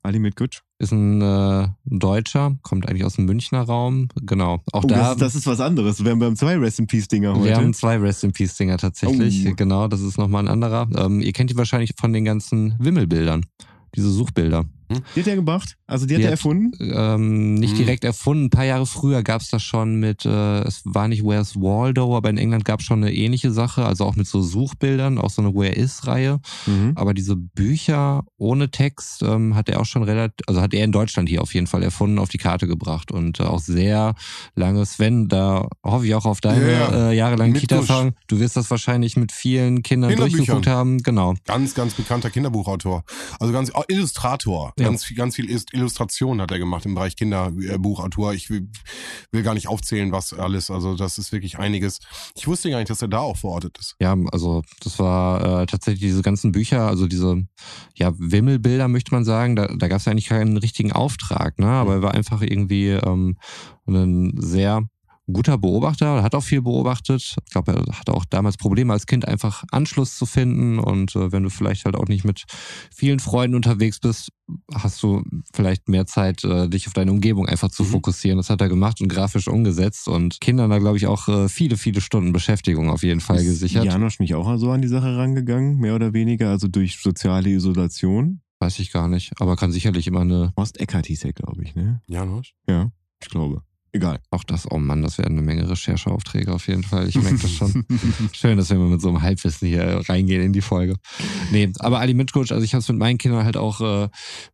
Ali 0.04 0.18
Mitgatsch? 0.18 0.60
ist 0.78 0.90
ein 0.92 1.22
äh, 1.22 1.68
Deutscher, 1.84 2.56
kommt 2.62 2.88
eigentlich 2.88 3.04
aus 3.04 3.14
dem 3.14 3.26
Münchner 3.26 3.62
Raum. 3.62 4.08
Genau. 4.22 4.60
Auch 4.72 4.82
Oh, 4.82 4.88
da. 4.88 5.10
das, 5.10 5.16
das 5.18 5.34
ist 5.36 5.46
was 5.46 5.60
anderes. 5.60 6.02
Wir 6.02 6.10
haben 6.10 6.18
beim 6.18 6.34
zwei 6.34 6.56
Rest 6.58 6.80
in 6.80 6.88
Peace 6.88 7.06
Dinger 7.06 7.34
heute. 7.34 7.44
wir 7.44 7.56
haben 7.56 7.72
zwei 7.72 7.96
Rest 7.98 8.24
in 8.24 8.32
Peace 8.32 8.56
Dinger 8.56 8.78
tatsächlich. 8.78 9.46
Oh. 9.48 9.54
Genau, 9.56 9.86
das 9.86 10.00
ist 10.00 10.18
nochmal 10.18 10.42
ein 10.44 10.48
anderer. 10.48 10.88
Ähm, 10.96 11.20
ihr 11.20 11.32
kennt 11.32 11.50
die 11.50 11.56
wahrscheinlich 11.56 11.92
von 11.96 12.12
den 12.12 12.24
ganzen 12.24 12.74
Wimmelbildern. 12.80 13.46
Diese 13.94 14.10
Suchbilder. 14.10 14.64
Die 15.14 15.20
hat 15.20 15.26
er 15.26 15.36
gemacht? 15.36 15.76
Also 15.86 16.06
die 16.06 16.14
hat 16.14 16.20
Die 16.20 16.24
er 16.24 16.28
hat- 16.28 16.38
erfunden? 16.38 16.72
ähm, 16.80 17.54
nicht 17.54 17.74
Mhm. 17.74 17.78
direkt 17.78 18.04
erfunden. 18.04 18.44
Ein 18.46 18.50
paar 18.50 18.64
Jahre 18.64 18.86
früher 18.86 19.22
gab 19.22 19.40
es 19.42 19.50
das 19.50 19.62
schon 19.62 19.96
mit, 20.00 20.24
äh, 20.24 20.60
es 20.62 20.82
war 20.84 21.08
nicht 21.08 21.22
Where's 21.24 21.56
Waldo, 21.56 22.16
aber 22.16 22.30
in 22.30 22.38
England 22.38 22.64
gab 22.64 22.80
es 22.80 22.86
schon 22.86 23.02
eine 23.02 23.12
ähnliche 23.14 23.50
Sache, 23.52 23.84
also 23.84 24.04
auch 24.04 24.16
mit 24.16 24.26
so 24.26 24.42
Suchbildern, 24.42 25.18
auch 25.18 25.30
so 25.30 25.42
eine 25.42 25.54
Where 25.54 25.72
Is-Reihe. 25.74 26.40
Mhm. 26.66 26.92
Aber 26.94 27.14
diese 27.14 27.36
Bücher 27.36 28.24
ohne 28.38 28.70
Text 28.70 29.22
ähm, 29.22 29.54
hat 29.54 29.68
er 29.68 29.80
auch 29.80 29.86
schon 29.86 30.02
relativ, 30.02 30.34
also 30.46 30.60
hat 30.60 30.74
er 30.74 30.84
in 30.84 30.92
Deutschland 30.92 31.28
hier 31.28 31.42
auf 31.42 31.54
jeden 31.54 31.66
Fall 31.66 31.82
erfunden, 31.82 32.18
auf 32.18 32.28
die 32.28 32.38
Karte 32.38 32.66
gebracht 32.66 33.12
und 33.12 33.40
äh, 33.40 33.44
auch 33.44 33.60
sehr 33.60 34.14
lange. 34.54 34.84
Sven, 34.86 35.28
da 35.28 35.68
hoffe 35.84 36.06
ich 36.06 36.14
auch 36.14 36.24
auf 36.26 36.40
deine 36.40 36.72
ja. 36.72 37.10
Äh, 37.10 37.16
jahrelangen 37.16 37.54
Kita-Erfahrung. 37.54 38.12
Du 38.28 38.40
wirst 38.40 38.56
das 38.56 38.70
wahrscheinlich 38.70 39.16
mit 39.16 39.32
vielen 39.32 39.82
Kindern 39.82 40.14
durchgeguckt 40.16 40.66
haben. 40.66 40.98
Genau. 40.98 41.34
Ganz, 41.46 41.74
ganz 41.74 41.94
bekannter 41.94 42.30
Kinderbuchautor. 42.30 43.04
Also 43.38 43.52
ganz 43.52 43.70
oh, 43.74 43.82
Illustrator. 43.88 44.72
Ja. 44.82 44.88
Ganz 44.88 45.04
viel, 45.04 45.16
ganz 45.16 45.36
viel 45.36 45.48
Illust- 45.48 45.72
Illustration 45.72 46.40
hat 46.40 46.50
er 46.50 46.58
gemacht 46.58 46.84
im 46.86 46.94
Bereich 46.94 47.16
Kinderbuchautor. 47.16 48.34
Ich 48.34 48.50
will, 48.50 48.68
will 49.30 49.42
gar 49.42 49.54
nicht 49.54 49.68
aufzählen, 49.68 50.12
was 50.12 50.32
alles. 50.32 50.70
Also 50.70 50.96
das 50.96 51.18
ist 51.18 51.32
wirklich 51.32 51.58
einiges. 51.58 52.00
Ich 52.34 52.46
wusste 52.46 52.70
gar 52.70 52.78
nicht, 52.78 52.90
dass 52.90 53.02
er 53.02 53.08
da 53.08 53.20
auch 53.20 53.36
verortet 53.36 53.78
ist. 53.78 53.96
Ja, 54.00 54.16
also 54.32 54.62
das 54.82 54.98
war 54.98 55.62
äh, 55.62 55.66
tatsächlich 55.66 56.00
diese 56.00 56.22
ganzen 56.22 56.52
Bücher, 56.52 56.86
also 56.86 57.06
diese 57.06 57.46
ja, 57.94 58.12
Wimmelbilder 58.18 58.88
möchte 58.88 59.14
man 59.14 59.24
sagen, 59.24 59.56
da, 59.56 59.68
da 59.68 59.88
gab 59.88 60.00
es 60.00 60.08
eigentlich 60.08 60.26
keinen 60.26 60.56
richtigen 60.56 60.92
Auftrag, 60.92 61.58
ne? 61.58 61.66
aber 61.66 61.94
er 61.94 62.02
war 62.02 62.14
einfach 62.14 62.42
irgendwie 62.42 62.88
ähm, 62.88 63.38
ein 63.86 64.34
sehr 64.38 64.82
guter 65.30 65.56
Beobachter, 65.58 66.22
hat 66.22 66.34
auch 66.34 66.42
viel 66.42 66.62
beobachtet. 66.62 67.36
Ich 67.46 67.52
glaube, 67.52 67.72
er 67.72 67.98
hatte 67.98 68.12
auch 68.14 68.24
damals 68.24 68.56
Probleme 68.56 68.92
als 68.92 69.06
Kind 69.06 69.26
einfach 69.28 69.64
Anschluss 69.70 70.16
zu 70.16 70.26
finden 70.26 70.78
und 70.78 71.14
äh, 71.14 71.30
wenn 71.32 71.42
du 71.42 71.50
vielleicht 71.50 71.84
halt 71.84 71.96
auch 71.96 72.08
nicht 72.08 72.24
mit 72.24 72.44
vielen 72.94 73.20
Freunden 73.20 73.54
unterwegs 73.54 74.00
bist, 74.00 74.30
hast 74.74 75.02
du 75.02 75.22
vielleicht 75.54 75.88
mehr 75.88 76.06
Zeit, 76.06 76.42
äh, 76.44 76.68
dich 76.68 76.86
auf 76.88 76.92
deine 76.92 77.12
Umgebung 77.12 77.46
einfach 77.46 77.70
zu 77.70 77.84
Mhm. 77.84 77.88
fokussieren. 77.88 78.36
Das 78.38 78.50
hat 78.50 78.60
er 78.60 78.68
gemacht 78.68 79.00
und 79.00 79.08
grafisch 79.08 79.48
umgesetzt 79.48 80.08
und 80.08 80.40
Kindern 80.40 80.70
da, 80.70 80.78
glaube 80.78 80.96
ich, 80.96 81.06
auch 81.06 81.28
äh, 81.28 81.48
viele, 81.48 81.76
viele 81.76 82.00
Stunden 82.00 82.32
Beschäftigung 82.32 82.90
auf 82.90 83.02
jeden 83.02 83.20
Fall 83.20 83.44
gesichert. 83.44 83.84
Janosch 83.84 84.18
nicht 84.18 84.34
auch 84.34 84.56
so 84.58 84.70
an 84.70 84.82
die 84.82 84.88
Sache 84.88 85.16
rangegangen, 85.16 85.78
mehr 85.78 85.94
oder 85.94 86.12
weniger, 86.12 86.50
also 86.50 86.68
durch 86.68 86.98
soziale 87.00 87.48
Isolation? 87.50 88.40
Weiß 88.58 88.78
ich 88.78 88.92
gar 88.92 89.08
nicht, 89.08 89.32
aber 89.40 89.56
kann 89.56 89.72
sicherlich 89.72 90.06
immer 90.06 90.20
eine. 90.20 90.52
Horst 90.56 90.78
Eckert 90.80 91.06
hieß 91.06 91.24
er, 91.24 91.32
glaube 91.32 91.62
ich, 91.64 91.74
ne? 91.74 92.00
Janosch? 92.06 92.54
Ja, 92.68 92.90
ich 93.20 93.28
glaube. 93.28 93.62
Egal. 93.94 94.20
Auch 94.30 94.42
das, 94.42 94.66
oh 94.70 94.78
Mann, 94.78 95.02
das 95.02 95.18
werden 95.18 95.36
eine 95.36 95.42
Menge 95.46 95.68
Rechercheaufträge 95.68 96.50
auf 96.54 96.66
jeden 96.66 96.82
Fall. 96.82 97.08
Ich 97.08 97.14
merke 97.20 97.36
das 97.40 97.50
schon. 97.50 97.84
Schön, 98.32 98.56
dass 98.56 98.70
wir 98.70 98.78
mit 98.78 99.02
so 99.02 99.08
einem 99.10 99.20
Halbwissen 99.20 99.68
hier 99.68 100.00
reingehen 100.08 100.40
in 100.42 100.54
die 100.54 100.62
Folge. 100.62 100.96
Nee, 101.50 101.70
aber 101.78 101.98
Ali 102.00 102.14
Mitcoach, 102.14 102.52
also 102.52 102.62
ich 102.64 102.72
habe 102.72 102.80
es 102.80 102.88
mit 102.88 102.96
meinen 102.96 103.18
Kindern 103.18 103.44
halt 103.44 103.58
auch 103.58 103.82
äh, 103.82 104.08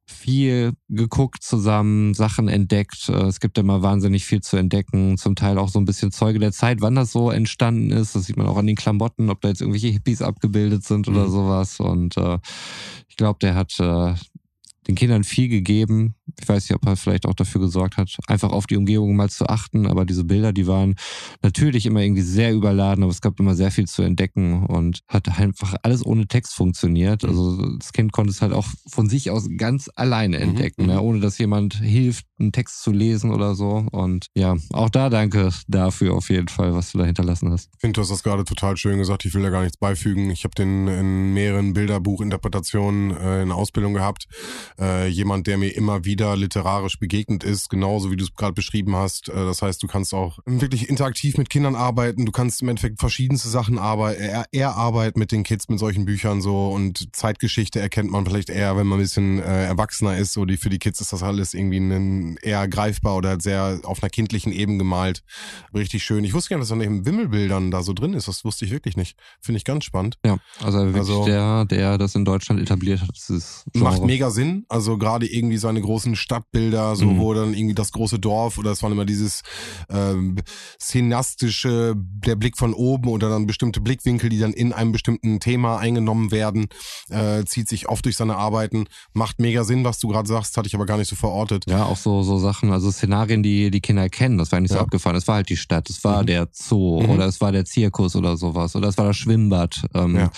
viel 0.07 0.73
geguckt 0.89 1.45
zusammen, 1.45 2.15
Sachen 2.15 2.49
entdeckt. 2.49 3.09
Äh, 3.09 3.27
es 3.27 3.39
gibt 3.39 3.59
immer 3.59 3.81
wahnsinnig 3.81 4.25
viel 4.25 4.41
zu 4.41 4.57
entdecken, 4.57 5.17
zum 5.19 5.37
Teil 5.37 5.57
auch 5.59 5.69
so 5.69 5.79
ein 5.79 5.85
bisschen 5.85 6.11
Zeuge 6.11 6.41
der 6.41 6.51
Zeit, 6.51 6.81
wann 6.81 6.97
das 6.97 7.13
so 7.13 7.31
entstanden 7.31 7.93
ist. 7.93 8.17
Das 8.17 8.25
sieht 8.25 8.37
man 8.37 8.49
auch 8.49 8.57
an 8.57 8.67
den 8.67 8.75
Klamotten, 8.75 9.31
ob 9.31 9.41
da 9.41 9.49
jetzt 9.51 9.61
irgendwelche 9.61 9.87
Hippies 9.89 10.21
abgebildet 10.21 10.83
sind 10.83 11.07
oder 11.07 11.27
Mhm. 11.29 11.31
sowas. 11.31 11.79
Und 11.79 12.17
äh, 12.17 12.39
ich 13.07 13.15
glaube, 13.17 13.39
der 13.41 13.55
hat 13.55 13.79
äh, 13.79 14.15
den 14.89 14.97
Kindern 14.97 15.23
viel 15.23 15.49
gegeben. 15.49 16.17
Ich 16.41 16.49
weiß 16.49 16.69
nicht, 16.69 16.75
ob 16.75 16.87
er 16.87 16.97
vielleicht 16.97 17.27
auch 17.27 17.35
dafür 17.35 17.61
gesorgt 17.61 17.97
hat, 17.97 18.15
einfach 18.27 18.51
auf 18.51 18.67
die 18.67 18.77
Umgebung 18.77 19.17
mal 19.17 19.31
zu 19.31 19.47
achten. 19.47 19.87
Aber 19.87 20.05
diese 20.05 20.25
Bilder, 20.25 20.53
die 20.53 20.67
waren 20.67 20.97
natürlich 21.43 21.87
immer 21.87 22.01
irgendwie 22.01 22.23
sehr 22.23 22.53
überladen, 22.53 23.03
aber 23.05 23.13
es 23.13 23.21
gab 23.21 23.39
immer 23.41 23.55
sehr 23.55 23.71
viel 23.71 23.87
zu 23.87 24.03
entdecken 24.03 24.67
und 24.67 25.01
hat 25.09 25.29
einfach 25.39 25.75
alles 25.83 26.05
ohne 26.05 26.27
Text 26.27 26.55
funktioniert. 26.55 27.25
Also 27.25 27.77
das 27.77 27.93
Kind 27.93 28.13
konnte 28.13 28.31
es 28.31 28.43
halt 28.43 28.53
auch 28.53 28.67
von 28.89 29.09
sich 29.09 29.31
aus 29.31 29.49
ganz 29.57 29.91
alleine 29.95 30.39
entdecken, 30.39 30.83
mhm. 30.83 30.89
ne? 30.89 31.01
ohne 31.01 31.21
dass 31.21 31.39
jemand 31.39 31.75
hilft, 31.75 32.27
einen 32.39 32.53
Text 32.53 32.83
zu 32.83 32.93
lesen 32.93 33.33
oder 33.33 33.55
so. 33.55 33.87
Und 33.91 34.27
ja, 34.35 34.57
auch 34.73 34.91
da 34.91 35.11
danke 35.11 35.51
dafür 35.67 36.15
auf 36.15 36.31
jeden 36.31 36.49
Fall, 36.49 36.75
was 36.75 36.93
du 36.93 36.99
da 36.99 37.05
hinterlassen 37.05 37.51
hast. 37.51 37.71
Ich 37.75 37.81
finde, 37.81 37.95
du 37.95 38.03
hast 38.03 38.11
das 38.11 38.23
gerade 38.23 38.45
total 38.45 38.77
schön 38.77 38.99
gesagt. 38.99 39.25
Ich 39.25 39.35
will 39.35 39.43
da 39.43 39.51
gar 39.51 39.63
nichts 39.63 39.77
beifügen. 39.77 40.31
Ich 40.31 40.45
habe 40.45 40.55
den 40.55 40.89
in 40.89 41.35
mehreren 41.35 41.73
Bilderbuchinterpretationen 41.73 43.17
äh, 43.17 43.43
in 43.43 43.53
Ausbildung 43.53 43.95
gehabt. 43.95 44.27
Äh, 44.79 45.09
jemand, 45.09 45.47
der 45.47 45.59
mir 45.59 45.71
immer 45.71 46.05
wieder 46.05 46.18
literarisch 46.27 46.99
begegnet 46.99 47.45
ist, 47.45 47.71
genauso 47.71 48.11
wie 48.11 48.17
du 48.17 48.25
es 48.25 48.35
gerade 48.35 48.53
beschrieben 48.53 48.95
hast. 48.97 49.29
Äh, 49.29 49.35
das 49.35 49.63
heißt, 49.63 49.83
du 49.83 49.87
kannst 49.87 50.15
auch 50.15 50.39
wirklich 50.47 50.89
interaktiv 50.89 51.37
mit 51.39 51.51
Kindern 51.51 51.75
arbeiten. 51.75 52.25
Du 52.27 52.33
kannst 52.33 52.63
im 52.63 52.69
Endeffekt 52.69 53.01
verschiedenste 53.01 53.49
Sachen 53.49 53.79
arbeiten. 53.79 54.21
Er, 54.23 54.47
er 54.53 54.75
arbeitet 54.77 55.17
mit 55.17 55.33
den 55.33 55.43
Kids 55.43 55.69
mit 55.69 55.79
solchen 55.79 56.05
Büchern 56.05 56.41
so 56.41 56.69
und 56.69 57.15
Zeitgeschichte 57.15 57.81
erkennt 57.81 58.11
man 58.11 58.25
vielleicht 58.27 58.51
eher, 58.51 58.77
wenn 58.77 58.87
man 58.87 58.99
ein 58.99 59.03
bisschen 59.03 59.39
äh, 59.41 59.65
erwachsener 59.67 60.17
ist. 60.17 60.33
So 60.33 60.45
die 60.45 60.57
für 60.57 60.71
die 60.71 60.79
Kids 60.79 61.01
ist 61.01 61.13
das 61.13 61.23
alles 61.23 61.55
irgendwie 61.55 61.79
ein, 61.79 62.37
eher 62.43 62.67
greifbar 62.69 63.17
oder 63.17 63.41
sehr 63.41 63.81
auf 63.85 64.03
einer 64.03 64.11
kindlichen 64.11 64.53
Ebene 64.53 64.79
gemalt. 64.79 65.23
Richtig 65.75 66.03
schön. 66.05 66.25
Ich 66.25 66.35
wusste 66.35 66.51
gar 66.51 66.57
nicht, 66.59 66.65
dass 66.65 66.71
er 66.71 66.77
neben 66.77 67.05
Wimmelbildern 67.07 67.71
da 67.71 67.83
so 67.83 67.93
drin 67.93 68.15
ist. 68.15 68.29
Das 68.29 68.45
wusste 68.45 68.65
ich 68.65 68.71
wirklich 68.71 68.97
nicht. 68.97 69.17
Finde 69.41 69.59
ich 69.59 69.65
ganz 69.65 69.85
spannend. 69.85 70.19
Ja, 70.25 70.39
also 70.63 70.79
wirklich 70.79 70.99
Also- 70.99 71.25
der, 71.25 71.65
der 71.65 71.99
das 71.99 72.15
in 72.15 72.25
Deutschland 72.25 72.61
etabliert 72.61 73.01
hat. 73.03 73.17
Macht 73.75 74.03
mega 74.05 74.31
Sinn. 74.31 74.65
Also 74.69 74.99
gerade 74.99 75.27
irgendwie 75.27 75.57
seine 75.59 75.81
großen 75.81 76.08
Stadtbilder, 76.17 76.97
so 76.97 77.07
Mhm. 77.07 77.19
wo 77.19 77.35
dann 77.35 77.55
irgendwie 77.55 77.75
das 77.75 77.93
große 77.93 78.19
Dorf 78.19 78.59
oder 78.59 78.71
es 78.73 78.83
war 78.83 78.91
immer 78.91 79.05
dieses 79.05 79.43
ähm, 79.91 80.37
szenastische, 80.81 81.95
der 81.97 82.37
Blick 82.37 82.57
von 82.59 82.75
oben 82.75 83.09
oder 83.09 83.29
dann 83.29 83.47
bestimmte 83.47 83.81
Blickwinkel, 83.81 84.29
die 84.31 84.39
dann 84.39 84.53
in 84.53 84.73
einem 84.73 84.93
bestimmten 84.93 85.41
Thema 85.41 85.79
eingenommen 85.79 86.31
werden, 86.31 86.67
äh, 87.11 87.45
zieht 87.45 87.69
sich 87.69 87.89
oft 87.89 88.05
durch 88.05 88.17
seine 88.17 88.37
Arbeiten. 88.37 88.87
Macht 89.13 89.39
mega 89.41 89.65
Sinn, 89.65 89.85
was 89.85 89.99
du 89.99 90.09
gerade 90.09 90.29
sagst, 90.29 90.57
hatte 90.57 90.67
ich 90.67 90.75
aber 90.75 90.87
gar 90.87 90.97
nicht 90.99 91.09
so 91.09 91.17
verortet. 91.17 91.65
Ja, 91.69 91.85
auch 91.85 91.97
so, 91.97 92.23
so 92.23 92.39
Sachen, 92.39 92.73
also 92.73 92.91
Szenarien, 92.91 93.43
die 93.43 93.71
die 93.71 93.81
Kinder 93.81 94.09
kennen. 94.09 94.39
Das 94.39 94.51
war 94.53 94.61
nicht 94.61 94.71
so 94.71 94.77
Ja. 94.77 94.83
abgefahren. 94.83 95.17
Es 95.17 95.29
war 95.29 95.37
halt 95.37 95.49
die 95.49 95.57
Stadt, 95.57 95.89
es 95.91 96.03
war 96.05 96.23
Mhm. 96.23 96.27
der 96.27 96.49
Zoo 96.53 97.01
Mhm. 97.03 97.11
oder 97.11 97.27
es 97.27 97.41
war 97.41 97.53
der 97.53 97.65
Zirkus 97.65 98.17
oder 98.17 98.37
sowas 98.37 98.75
oder 98.77 98.89
es 98.89 98.99
war 98.99 99.07
das 99.07 99.17
Schwimmbad. 99.17 99.85
Ähm, 99.95 100.17
Ja. 100.17 100.31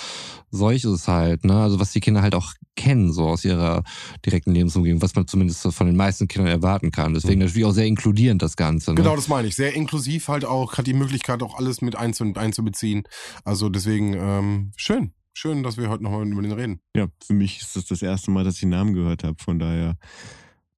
Solches 0.52 1.06
halt, 1.06 1.44
ne? 1.44 1.60
Also 1.62 1.78
was 1.78 1.92
die 1.92 2.00
Kinder 2.00 2.22
halt 2.22 2.34
auch 2.34 2.54
kennen, 2.74 3.12
so 3.12 3.28
aus 3.28 3.44
ihrer 3.44 3.84
direkten 4.26 4.52
Lebensumgebung, 4.52 5.00
was 5.00 5.14
man 5.14 5.28
zumindest 5.28 5.59
so 5.60 5.70
von 5.70 5.86
den 5.86 5.96
meisten 5.96 6.28
Kindern 6.28 6.50
erwarten 6.50 6.90
kann. 6.90 7.14
Deswegen 7.14 7.40
natürlich 7.40 7.64
auch 7.64 7.72
sehr 7.72 7.86
inkludierend 7.86 8.42
das 8.42 8.56
Ganze. 8.56 8.92
Ne? 8.92 8.96
Genau, 8.96 9.16
das 9.16 9.28
meine 9.28 9.48
ich. 9.48 9.56
Sehr 9.56 9.74
inklusiv 9.74 10.28
halt 10.28 10.44
auch, 10.44 10.78
hat 10.78 10.86
die 10.86 10.94
Möglichkeit 10.94 11.42
auch 11.42 11.56
alles 11.56 11.80
mit 11.82 11.96
einzu 11.96 12.24
einzubeziehen. 12.34 13.04
Also 13.44 13.68
deswegen 13.68 14.14
ähm, 14.14 14.72
schön. 14.76 15.12
Schön, 15.32 15.62
dass 15.62 15.76
wir 15.76 15.88
heute 15.88 16.02
nochmal 16.02 16.26
über 16.26 16.42
den 16.42 16.52
reden. 16.52 16.80
Ja, 16.94 17.06
für 17.24 17.34
mich 17.34 17.60
ist 17.60 17.76
das 17.76 17.84
das 17.86 18.02
erste 18.02 18.30
Mal, 18.30 18.44
dass 18.44 18.54
ich 18.54 18.60
den 18.60 18.70
Namen 18.70 18.94
gehört 18.94 19.22
habe. 19.24 19.36
Von 19.42 19.58
daher, 19.58 19.96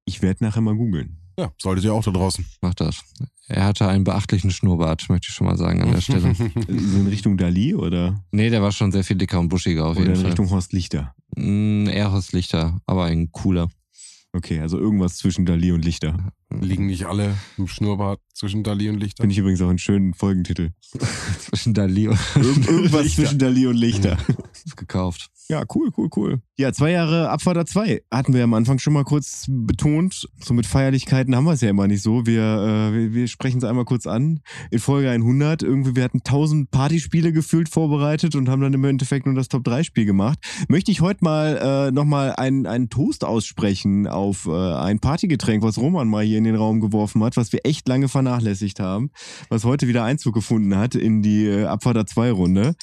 ich 0.05 0.21
werde 0.21 0.43
nachher 0.43 0.61
mal 0.61 0.75
googeln. 0.75 1.17
Ja, 1.37 1.51
solltet 1.59 1.85
ihr 1.85 1.93
auch 1.93 2.03
da 2.03 2.11
draußen. 2.11 2.45
Macht 2.61 2.79
das. 2.79 3.01
Er 3.47 3.65
hatte 3.65 3.87
einen 3.87 4.03
beachtlichen 4.03 4.51
Schnurrbart, 4.51 5.09
möchte 5.09 5.27
ich 5.29 5.35
schon 5.35 5.47
mal 5.47 5.57
sagen 5.57 5.81
an 5.81 5.91
der 5.91 6.01
Stelle. 6.01 6.33
So 6.67 6.99
in 6.99 7.07
Richtung 7.07 7.37
Dali 7.37 7.75
oder, 7.75 8.23
Nee, 8.31 8.49
der 8.49 8.61
war 8.61 8.71
schon 8.71 8.91
sehr 8.91 9.03
viel 9.03 9.17
dicker 9.17 9.39
und 9.39 9.49
buschiger 9.49 9.85
auf 9.85 9.91
oder 9.97 10.01
jeden 10.01 10.13
in 10.13 10.21
Fall. 10.21 10.27
Richtung 10.27 10.49
Horst 10.49 10.73
Lichter? 10.73 11.13
Mm, 11.35 11.87
eher 11.87 12.11
Horst 12.11 12.33
Lichter, 12.33 12.79
aber 12.85 13.05
ein 13.05 13.31
cooler. 13.31 13.67
Okay, 14.35 14.59
also 14.59 14.79
irgendwas 14.79 15.17
zwischen 15.17 15.45
Dali 15.45 15.71
und 15.71 15.85
Lichter. 15.85 16.33
Liegen 16.61 16.85
nicht 16.87 17.05
alle 17.05 17.35
im 17.57 17.67
Schnurrbart 17.67 18.19
zwischen 18.33 18.63
Dali 18.63 18.89
und 18.89 18.99
Lichter? 18.99 19.23
Finde 19.23 19.33
ich 19.33 19.39
übrigens 19.39 19.61
auch 19.61 19.69
einen 19.69 19.77
schönen 19.79 20.13
Folgentitel. 20.13 20.71
Zwischen 21.39 21.73
Dali 21.73 22.07
und 22.07 22.19
Irg 22.35 22.67
irgendwas 22.67 23.03
Lichter. 23.03 23.23
zwischen 23.23 23.39
Dali 23.39 23.67
und 23.67 23.75
Lichter. 23.75 24.17
gekauft. 24.75 25.29
Ja, 25.49 25.63
cool, 25.75 25.89
cool, 25.97 26.09
cool. 26.15 26.41
Ja, 26.57 26.71
zwei 26.71 26.91
Jahre 26.91 27.29
Abfahrt 27.29 27.67
2 27.67 28.03
hatten 28.11 28.33
wir 28.33 28.43
am 28.43 28.53
Anfang 28.53 28.79
schon 28.79 28.93
mal 28.93 29.03
kurz 29.03 29.45
betont. 29.49 30.27
So 30.43 30.53
mit 30.53 30.65
Feierlichkeiten 30.65 31.35
haben 31.35 31.43
wir 31.43 31.53
es 31.53 31.61
ja 31.61 31.69
immer 31.69 31.87
nicht 31.87 32.01
so. 32.01 32.25
Wir, 32.25 32.41
äh, 32.41 32.93
wir, 32.93 33.13
wir 33.13 33.27
sprechen 33.27 33.57
es 33.57 33.63
einmal 33.63 33.85
kurz 33.85 34.07
an. 34.07 34.39
In 34.71 34.79
Folge 34.79 35.09
100 35.09 35.63
irgendwie, 35.63 35.95
wir 35.95 36.03
hatten 36.03 36.19
1000 36.19 36.71
Partyspiele 36.71 37.33
gefühlt 37.33 37.69
vorbereitet 37.69 38.35
und 38.35 38.49
haben 38.49 38.61
dann 38.61 38.73
im 38.73 38.83
Endeffekt 38.85 39.25
nur 39.25 39.35
das 39.35 39.49
Top-3-Spiel 39.49 40.05
gemacht. 40.05 40.39
Möchte 40.69 40.91
ich 40.91 41.01
heute 41.01 41.23
mal 41.23 41.87
äh, 41.89 41.91
nochmal 41.91 42.33
einen, 42.35 42.65
einen 42.65 42.89
Toast 42.89 43.25
aussprechen 43.25 44.07
auf 44.07 44.45
äh, 44.45 44.51
ein 44.51 44.99
Partygetränk, 44.99 45.61
was 45.63 45.77
Roman 45.77 46.07
mal 46.07 46.23
hier 46.23 46.37
in 46.37 46.42
den 46.43 46.55
Raum 46.55 46.79
geworfen 46.79 47.23
hat, 47.23 47.37
was 47.37 47.51
wir 47.51 47.61
echt 47.63 47.87
lange 47.87 48.07
vernachlässigt 48.07 48.79
haben, 48.79 49.11
was 49.49 49.63
heute 49.63 49.87
wieder 49.87 50.03
Einzug 50.03 50.33
gefunden 50.33 50.75
hat 50.75 50.95
in 50.95 51.21
die 51.21 51.45
äh, 51.45 51.65
Abfahrt 51.65 51.97
2-Runde. 51.97 52.75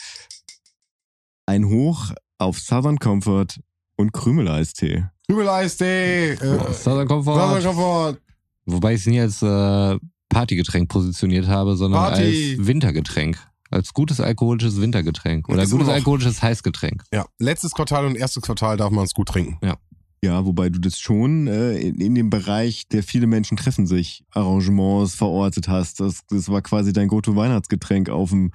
Ein 1.47 1.67
Hoch 1.67 2.13
auf 2.39 2.59
Southern 2.59 2.99
Comfort 2.99 3.61
und 3.97 4.13
Krümeleistee. 4.13 5.07
Krümeleistee! 5.29 6.33
Äh, 6.33 6.73
Southern 6.73 7.09
Comfort. 7.09 7.35
Southern 7.35 7.63
Comfort! 7.63 8.19
Wobei 8.67 8.95
ich 8.95 9.01
es 9.01 9.07
nie 9.07 9.21
als 9.21 9.43
äh, 9.43 9.99
Partygetränk 10.29 10.89
positioniert 10.89 11.47
habe, 11.49 11.77
sondern 11.77 12.01
Party. 12.01 12.57
als 12.57 12.67
Wintergetränk. 12.67 13.39
Als 13.71 13.93
gutes 13.93 14.21
alkoholisches 14.21 14.81
Wintergetränk. 14.81 15.49
Oder 15.49 15.67
gutes 15.67 15.89
alkoholisches 15.89 16.43
Heißgetränk. 16.43 17.05
Ja, 17.13 17.27
letztes 17.39 17.73
Quartal 17.73 18.07
und 18.07 18.17
erstes 18.17 18.43
Quartal 18.43 18.77
darf 18.77 18.91
man 18.91 19.05
es 19.05 19.13
gut 19.13 19.29
trinken. 19.29 19.59
Ja, 19.65 19.77
wobei 20.23 20.69
du 20.69 20.79
das 20.79 20.99
schon 21.01 21.47
äh, 21.47 21.79
in, 21.79 22.01
in 22.01 22.15
dem 22.15 22.29
Bereich, 22.31 22.87
der 22.89 23.03
viele 23.03 23.27
Menschen 23.27 23.57
treffen 23.57 23.87
sich, 23.87 24.23
Arrangements 24.33 25.15
verortet 25.15 25.69
hast. 25.69 26.01
Das, 26.01 26.21
das 26.29 26.49
war 26.49 26.61
quasi 26.63 26.93
dein 26.93 27.09
Go-To-Weihnachtsgetränk 27.09 28.11
auf 28.11 28.31
dem 28.31 28.53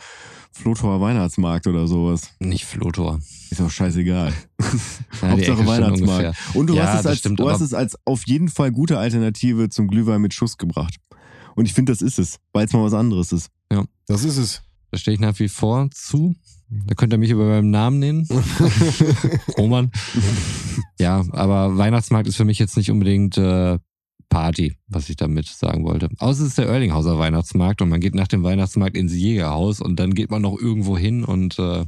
Flotor 0.52 1.02
Weihnachtsmarkt 1.02 1.68
oder 1.68 1.88
sowas. 1.88 2.30
Nicht 2.40 2.66
Flotor. 2.66 3.20
Ist 3.50 3.62
auch 3.62 3.70
scheißegal. 3.72 4.32
Ja, 5.22 5.30
Hauptsache 5.32 5.66
Weihnachtsmarkt. 5.66 6.38
Und 6.54 6.68
du 6.68 6.76
Ja, 6.76 6.84
hast, 6.84 6.90
es 6.98 7.04
das 7.04 7.06
als, 7.08 7.20
stimmt, 7.20 7.40
du 7.40 7.50
hast 7.50 7.62
es 7.62 7.74
als 7.74 7.98
auf 8.06 8.28
jeden 8.28 8.50
Fall 8.50 8.72
gute 8.72 8.98
Alternative 9.00 9.70
zum 9.70 9.88
Glühwein 9.88 10.22
mit 10.22 10.34
Schuss 10.34 10.58
gebracht. 10.58 10.96
Und 11.56 11.66
ich 11.66 11.74
finde, 11.74 11.92
das 11.94 12.02
ist 12.02 12.20
es, 12.20 12.40
weil 12.54 12.66
es 12.66 12.74
mal 12.74 12.84
was 12.84 12.94
anderes 12.94 13.32
ist. 13.32 13.50
Das 14.08 14.24
ist 14.24 14.38
es. 14.38 14.62
Da 14.92 14.98
stehe 14.98 15.16
ich 15.16 15.22
nach 15.22 15.40
wie 15.40 15.48
vor 15.48 15.90
zu. 15.92 16.36
Da 16.70 16.96
könnt 16.96 17.14
ihr 17.14 17.20
mich 17.20 17.30
über 17.30 17.46
meinem 17.46 17.70
Namen 17.70 18.00
nennen. 18.00 18.28
Roman. 19.58 19.92
Ja, 21.00 21.24
aber 21.32 21.78
Weihnachtsmarkt 21.78 22.28
ist 22.28 22.38
für 22.38 22.46
mich 22.46 22.60
jetzt 22.60 22.76
nicht 22.76 22.90
unbedingt 22.90 23.38
äh, 23.38 23.78
Party, 24.30 24.76
was 24.88 25.10
ich 25.10 25.16
damit 25.16 25.48
sagen 25.48 25.86
wollte. 25.86 26.10
Außer 26.18 26.42
es 26.42 26.50
ist 26.50 26.58
der 26.58 26.68
Erlinghauser 26.68 27.20
Weihnachtsmarkt 27.20 27.82
und 27.82 27.90
man 27.90 28.00
geht 28.00 28.16
nach 28.16 28.28
dem 28.28 28.44
Weihnachtsmarkt 28.44 28.98
ins 28.98 29.14
Jägerhaus 29.14 29.80
und 29.80 30.00
dann 30.00 30.14
geht 30.14 30.32
man 30.32 30.42
noch 30.42 30.60
irgendwo 30.60 30.98
hin 30.98 31.24
und 31.24 31.60
äh, 31.60 31.86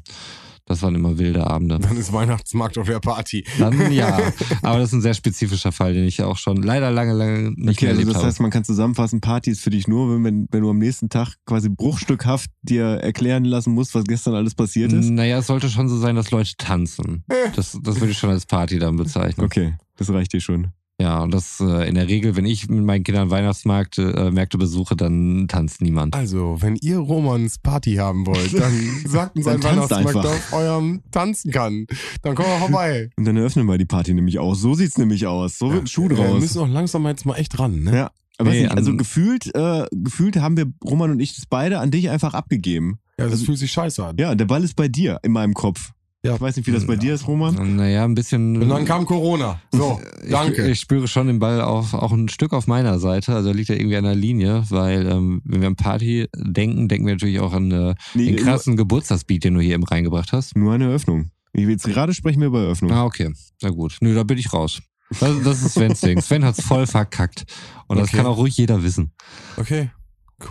das 0.68 0.82
waren 0.84 0.94
immer 0.96 1.18
wilde 1.18 1.48
Abende. 1.48 1.80
Dann 1.80 1.98
ist 1.98 2.12
Weihnachtsmarkt 2.14 2.78
auf 2.78 2.88
der 2.88 3.00
Party. 3.00 3.44
Dann 3.58 3.92
ja, 3.92 4.20
aber 4.62 4.80
das 4.80 4.90
ist 4.90 4.94
ein 4.94 5.02
sehr 5.02 5.14
spezifischer 5.14 5.72
Fall, 5.72 5.94
den 5.94 6.06
ich 6.06 6.18
ja 6.18 6.26
auch 6.28 6.38
schon 6.38 6.58
leider 6.58 6.92
lange, 6.92 7.14
lange 7.14 7.52
nicht 7.52 7.58
Okay, 7.58 7.66
mehr 7.66 7.70
also 7.72 7.86
erlebt 7.88 8.08
das 8.10 8.16
habe. 8.18 8.28
heißt, 8.28 8.40
man 8.42 8.52
kann 8.52 8.64
zusammenfassen, 8.66 9.22
Party 9.22 9.50
ist 9.52 9.62
für 9.62 9.70
dich 9.70 9.88
nur, 9.88 10.14
wenn, 10.14 10.24
wenn, 10.24 10.48
wenn 10.52 10.62
du 10.62 10.70
am 10.70 10.78
nächsten 10.78 11.10
Tag 11.10 11.36
quasi 11.46 11.70
bruchstückhaft 11.70 12.50
dir 12.62 12.84
erklären 12.86 13.46
lassen 13.46 13.74
musst, 13.74 13.96
was 13.96 14.04
gestern 14.04 14.36
alles 14.36 14.54
passiert 14.56 14.92
ist. 14.94 15.10
Naja, 15.10 15.38
es 15.40 15.48
sollte 15.48 15.70
schon 15.70 15.88
so 15.90 15.98
sein, 15.98 16.16
dass 16.16 16.32
Leute 16.32 16.52
tanzen. 16.58 17.24
Das, 17.56 17.78
das 17.82 18.00
würde 18.00 18.12
ich 18.12 18.18
schon 18.18 18.30
als 18.30 18.46
Party 18.46 18.78
dann 18.78 18.98
bezeichnen. 18.98 19.46
Okay, 19.46 19.76
das 19.96 20.10
reicht 20.12 20.34
dir 20.34 20.42
schon. 20.42 20.68
Ja, 21.00 21.20
und 21.22 21.32
das 21.32 21.60
äh, 21.60 21.88
in 21.88 21.94
der 21.94 22.08
Regel, 22.08 22.36
wenn 22.36 22.46
ich 22.48 22.68
mit 22.70 22.84
meinen 22.84 23.04
Kindern 23.04 23.30
Weihnachtsmärkte 23.30 24.02
äh, 24.16 24.32
Märkte 24.32 24.58
besuche, 24.58 24.96
dann 24.96 25.48
tanzt 25.48 25.80
niemand. 25.80 26.16
Also, 26.16 26.58
wenn 26.62 26.76
ihr 26.78 26.98
Romans 26.98 27.60
Party 27.60 27.96
haben 27.96 28.26
wollt, 28.26 28.60
dann 28.60 28.74
sagt 29.06 29.36
uns 29.38 29.46
ein 29.46 29.62
Weihnachtsmarkt 29.64 30.16
auf 30.26 30.54
eurem 30.54 31.04
tanzen 31.12 31.52
kann. 31.52 31.86
Dann 32.24 32.34
kommen 32.34 32.50
wir 32.50 32.58
vorbei. 32.58 33.12
Und 33.16 33.26
dann 33.26 33.38
eröffnen 33.38 33.68
wir 33.68 33.78
die 33.78 33.86
Party 33.86 34.16
nämlich 34.16 34.40
auch. 34.40 34.56
So 34.56 34.74
sieht's 34.74 34.98
nämlich 34.98 35.28
aus. 35.28 35.60
So 35.60 35.72
wird 35.72 35.84
ein 35.84 35.88
Schuh 35.88 36.10
Wir 36.10 36.16
draus. 36.18 36.40
müssen 36.40 36.60
auch 36.62 36.68
langsam 36.68 37.06
jetzt 37.06 37.28
mal 37.28 37.36
echt 37.36 37.60
ran, 37.60 37.84
ne? 37.84 37.96
Ja. 37.96 38.12
Aber 38.40 38.50
Nee, 38.52 38.62
nicht, 38.64 38.72
also 38.72 38.96
gefühlt, 38.96 39.54
äh, 39.56 39.86
gefühlt 39.92 40.38
haben 40.38 40.58
wir, 40.58 40.66
Roman 40.84 41.12
und 41.12 41.20
ich, 41.20 41.36
das 41.36 41.46
beide 41.48 41.80
an 41.80 41.90
dich 41.92 42.10
einfach 42.10 42.34
abgegeben. 42.34 43.00
Ja, 43.20 43.26
das 43.26 43.34
Also- 43.34 43.46
fühlt 43.46 43.58
sich 43.60 43.72
scheiße 43.72 44.04
an. 44.04 44.16
Ja, 44.20 44.34
der 44.36 44.46
Ball 44.46 44.64
ist 44.64 44.76
bei 44.76 44.88
dir 44.88 45.20
in 45.24 45.32
meinem 45.32 45.54
Kopf. 45.54 45.92
Ja. 46.26 46.36
Ich 46.36 46.42
weiß 46.42 46.56
nicht, 46.58 46.66
wie 46.68 46.72
das 46.72 46.86
bei 46.88 46.96
dir 46.96 47.14
ist, 47.14 47.28
Roman. 47.28 47.76
Naja, 47.76 48.04
ein 48.04 48.16
bisschen. 48.16 48.62
Und 48.62 48.70
dann 48.70 48.86
kam 48.86 49.06
Corona. 49.06 49.62
So, 49.72 50.02
Ich, 50.24 50.32
danke. 50.32 50.68
ich 50.70 50.80
spüre 50.80 51.08
schon 51.08 51.28
den 51.28 51.40
Ball 51.40 51.62
auf, 51.62 51.94
auch 51.94 52.12
ein 52.12 52.28
Stück 52.28 52.54
auf 52.54 52.66
meiner 52.68 52.98
Seite. 53.00 53.34
Also 53.36 53.52
liegt 53.52 53.70
er 53.70 53.78
irgendwie 53.80 53.98
an 53.98 54.04
der 54.04 54.16
Linie, 54.16 54.64
weil 54.70 55.06
ähm, 55.08 55.42
wenn 55.46 55.62
wir 55.62 55.68
an 55.68 55.76
Party 55.76 56.28
denken, 56.36 56.88
denken 56.88 57.06
wir 57.06 57.14
natürlich 57.14 57.40
auch 57.40 57.54
an 57.54 57.72
äh, 57.72 57.96
Nee, 58.16 58.32
den 58.32 58.38
krassen 58.38 58.76
Geburtstagsbeat, 58.76 59.44
den 59.44 59.54
du 59.54 59.62
hier 59.62 59.76
eben 59.76 59.84
reingebracht 59.84 60.34
hast. 60.34 60.56
Nur 60.58 60.74
eine 60.74 60.86
Eröffnung. 60.86 61.30
Ich 61.54 61.64
will 61.66 61.72
jetzt 61.74 61.86
gerade 61.86 62.14
sprechen 62.14 62.40
wir 62.42 62.48
über 62.48 62.62
Eröffnung. 62.64 62.92
Ah, 62.92 63.06
okay. 63.06 63.32
Na 63.62 63.70
gut. 63.70 63.98
Nö, 64.02 64.14
da 64.14 64.24
bin 64.24 64.38
ich 64.38 64.52
raus. 64.52 64.82
Das, 65.20 65.42
das 65.44 65.62
ist 65.64 65.74
Svens 65.76 66.02
Ding. 66.02 66.20
Sven 66.22 66.44
hat's 66.44 66.62
voll 66.62 66.86
verkackt. 66.88 67.46
Und 67.88 67.98
das 68.00 68.10
Okay. 68.10 68.18
kann 68.18 68.26
auch 68.26 68.38
ruhig 68.38 68.58
jeder 68.58 68.84
wissen. 68.84 69.12
Okay, 69.56 69.90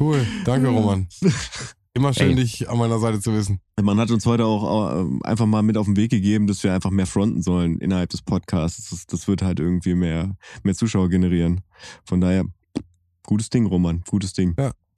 cool. 0.00 0.26
Danke, 0.46 0.68
Roman. 0.68 1.06
Immer 1.96 2.12
schön, 2.12 2.28
Ey. 2.28 2.34
dich 2.34 2.68
an 2.68 2.76
meiner 2.76 2.98
Seite 2.98 3.20
zu 3.20 3.32
wissen. 3.32 3.58
Man 3.80 3.98
hat 3.98 4.10
uns 4.10 4.26
heute 4.26 4.44
auch 4.44 5.02
äh, 5.02 5.06
einfach 5.22 5.46
mal 5.46 5.62
mit 5.62 5.78
auf 5.78 5.86
den 5.86 5.96
Weg 5.96 6.10
gegeben, 6.10 6.46
dass 6.46 6.62
wir 6.62 6.74
einfach 6.74 6.90
mehr 6.90 7.06
fronten 7.06 7.40
sollen 7.40 7.78
innerhalb 7.78 8.10
des 8.10 8.20
Podcasts. 8.20 8.90
Das, 8.90 9.06
das 9.06 9.26
wird 9.28 9.40
halt 9.40 9.60
irgendwie 9.60 9.94
mehr, 9.94 10.36
mehr 10.62 10.74
Zuschauer 10.74 11.08
generieren. 11.08 11.62
Von 12.04 12.20
daher, 12.20 12.44
gutes 13.22 13.48
Ding, 13.48 13.64
Roman. 13.64 14.02
Gutes 14.10 14.34
Ding. 14.34 14.54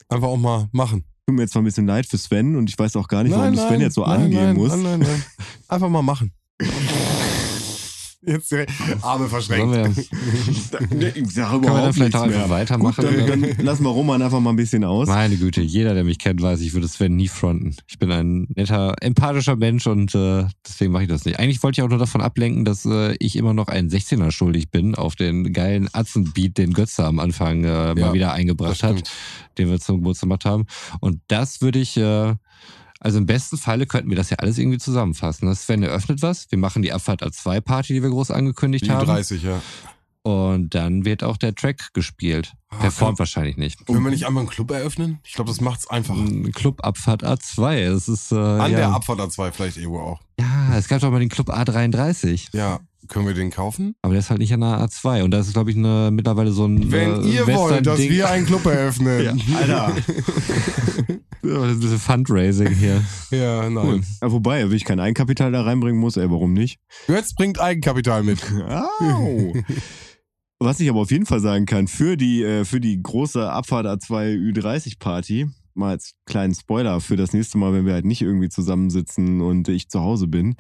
Einfach 0.09 0.27
auch 0.27 0.37
mal 0.37 0.69
machen. 0.73 1.05
Tut 1.25 1.37
mir 1.37 1.43
jetzt 1.43 1.53
zwar 1.53 1.63
ein 1.63 1.67
bisschen 1.67 1.87
leid 1.87 2.05
für 2.05 2.19
Sven 2.19 2.57
und 2.57 2.69
ich 2.69 2.77
weiß 2.77 2.97
auch 2.97 3.07
gar 3.07 3.23
nicht, 3.23 3.37
warum 3.37 3.55
du 3.55 3.61
Sven 3.61 3.81
jetzt 3.81 3.95
so 3.95 4.05
nein, 4.05 4.23
angehen 4.23 4.45
nein, 4.45 4.57
musst. 4.57 4.75
Nein, 4.75 4.83
nein, 4.83 4.99
nein. 4.99 5.25
Einfach 5.69 5.89
mal 5.89 6.03
machen. 6.03 6.33
Jetzt 8.21 8.51
direkt 8.51 8.73
Arme 9.03 9.29
verschränkt. 9.29 10.09
Ich 10.49 11.33
sag 11.35 11.51
können 11.51 11.63
wir 11.63 11.83
dann 11.83 11.93
vielleicht 11.93 12.17
auch 12.17 12.23
einfach 12.23 12.39
mehr. 12.39 12.51
weitermachen? 12.51 13.05
Gut, 13.05 13.29
dann, 13.29 13.43
dann 13.43 13.65
lassen 13.65 13.85
wir 13.85 13.91
Roman 13.91 14.21
einfach 14.23 14.41
mal 14.41 14.51
ein 14.51 14.57
bisschen 14.57 14.85
aus. 14.85 15.07
Meine 15.07 15.37
Güte, 15.37 15.61
jeder, 15.61 15.95
der 15.95 16.05
mich 16.05 16.19
kennt, 16.19 16.43
weiß, 16.43 16.61
ich 16.61 16.75
würde 16.75 16.89
Sven 16.89 17.17
nie 17.17 17.29
fronten. 17.29 17.77
Ich 17.87 17.99
bin 17.99 18.11
ein 18.11 18.49
netter, 18.55 18.95
empathischer 19.01 19.57
Mensch 19.57 19.87
und 19.87 20.15
äh, 20.15 20.45
deswegen 20.67 20.93
mache 20.93 21.05
ich 21.05 21.09
das 21.09 21.25
nicht. 21.25 21.39
Eigentlich 21.39 21.63
wollte 21.63 21.81
ich 21.81 21.85
auch 21.85 21.89
nur 21.89 21.99
davon 21.99 22.21
ablenken, 22.21 22.65
dass 22.65 22.85
äh, 22.85 23.15
ich 23.21 23.37
immer 23.37 23.55
noch 23.55 23.69
einen 23.69 23.89
16er 23.89 24.31
schuldig 24.33 24.71
bin 24.71 24.95
auf 24.95 25.15
den 25.15 25.53
geilen 25.53 25.89
Atzenbeat, 25.93 26.59
den 26.59 26.73
Götze 26.73 27.05
am 27.05 27.21
Anfang 27.21 27.65
äh, 27.65 27.69
Ja, 27.69 27.95
mal 27.95 28.13
wieder 28.13 28.33
eingebracht 28.33 28.83
hat, 28.83 29.03
den 29.59 29.71
wir 29.71 29.79
zum 29.79 29.99
Geburtstag 29.99 30.29
gemacht 30.29 30.45
haben. 30.45 30.67
Und 31.01 31.21
das 31.29 31.61
würde 31.61 31.79
ich, 31.79 31.97
äh, 31.97 32.35
also 33.01 33.19
im 33.19 33.27
besten 33.27 33.57
Falle 33.59 33.87
könnten 33.87 34.11
wir 34.11 34.17
das 34.17 34.31
ja 34.31 34.39
alles 34.39 34.59
irgendwie 34.59 34.79
zusammenfassen. 34.79 35.47
Das 35.47 35.63
Sven 35.63 35.83
eröffnet 35.83 36.23
was, 36.23 36.51
wir 36.51 36.59
machen 36.59 36.83
die 36.83 36.93
Abfahrt 36.93 37.23
A2-Party, 37.23 37.93
die 37.95 38.03
wir 38.03 38.11
groß 38.11 38.31
angekündigt 38.31 38.87
Die 38.87 38.91
haben. 38.91 39.07
30, 39.07 39.43
ja. 39.43 39.61
Und 40.23 40.75
dann 40.75 41.05
wird 41.05 41.23
auch 41.25 41.37
der 41.37 41.55
Track 41.55 41.95
gespielt. 41.95 42.53
Ah, 42.69 42.77
Performt 42.79 43.13
kann- 43.17 43.19
wahrscheinlich 43.21 43.57
nicht. 43.57 43.87
Können 43.87 44.03
wir 44.03 44.11
nicht 44.11 44.27
einmal 44.27 44.43
einen 44.43 44.51
Club 44.51 44.71
eröffnen? 44.73 45.21
Ich 45.25 45.33
glaube, 45.35 45.49
das 45.51 45.61
macht's 45.61 45.89
einfacher. 45.89 46.19
Ein 46.21 46.53
Club 46.53 46.85
Abfahrt 46.85 47.25
A2. 47.25 47.89
Das 47.93 48.09
ist 48.09 48.33
äh, 48.33 48.35
An 48.37 48.71
ja. 48.73 48.79
der 48.79 48.89
Abfahrt 48.91 49.21
A2 49.21 49.53
vielleicht 49.53 49.77
irgendwo 49.79 50.01
auch. 50.01 50.21
Ja, 50.39 50.77
es 50.77 50.89
gab 50.89 51.01
doch 51.01 51.11
mal 51.11 51.21
den 51.21 51.31
Club 51.31 51.49
A33. 51.51 52.49
Ja, 52.53 52.81
können 53.09 53.27
wir 53.27 53.35
den 53.35 53.51
kaufen? 53.51 53.95
Aber 54.03 54.13
der 54.13 54.21
ist 54.21 54.31
halt 54.31 54.41
nicht 54.41 54.53
an 54.53 54.61
der 54.61 54.81
A2. 54.81 55.23
Und 55.23 55.31
das 55.31 55.47
ist, 55.47 55.55
glaube 55.55 55.71
ich, 55.71 55.77
eine, 55.77 56.11
mittlerweile 56.13 56.53
so 56.53 56.67
ein. 56.67 56.91
Wenn 56.91 57.25
äh, 57.25 57.29
ihr 57.29 57.47
wollt, 57.47 57.87
dass 57.87 57.99
wir 57.99 58.29
einen 58.29 58.47
Club 58.47 58.67
eröffnen. 58.67 59.43
Alter. 59.57 59.95
Ja, 61.41 61.55
das 61.61 61.69
ist 61.69 61.75
ein 61.77 61.81
bisschen 61.81 61.99
Fundraising 61.99 62.75
hier. 62.75 63.05
ja, 63.31 63.71
nein. 63.71 63.87
Cool. 63.87 64.01
Ja, 64.21 64.33
wobei, 64.33 64.69
wenn 64.69 64.77
ich 64.77 64.85
kein 64.85 64.99
Eigenkapital 64.99 65.53
da 65.53 65.63
reinbringen 65.63 66.01
muss, 66.01 66.17
ey, 66.17 66.29
warum 66.31 66.53
nicht? 66.53 66.81
Götz 67.07 67.33
bringt 67.33 67.61
Eigenkapital 67.61 68.25
mit. 68.25 68.41
Au. 68.69 69.53
Was 70.59 70.81
ich 70.81 70.91
aber 70.91 71.01
auf 71.01 71.11
jeden 71.13 71.27
Fall 71.27 71.41
sagen 71.41 71.65
kann, 71.67 71.87
für 71.87 72.17
die, 72.17 72.43
äh, 72.43 72.65
für 72.65 72.81
die 72.81 73.01
große 73.01 73.51
Abfahrt 73.51 73.87
A2 73.87 74.35
Ü30 74.35 74.99
Party, 74.99 75.47
mal 75.75 75.91
als 75.91 76.15
kleinen 76.27 76.55
Spoiler 76.55 77.01
für 77.01 77.17
das 77.17 77.33
nächste 77.33 77.57
Mal, 77.57 77.73
wenn 77.73 77.87
wir 77.87 77.95
halt 77.95 78.05
nicht 78.05 78.23
irgendwie 78.23 78.49
zusammensitzen 78.49 79.41
und 79.41 79.69
ich 79.69 79.89
zu 79.89 80.01
Hause 80.01 80.27
bin. 80.27 80.57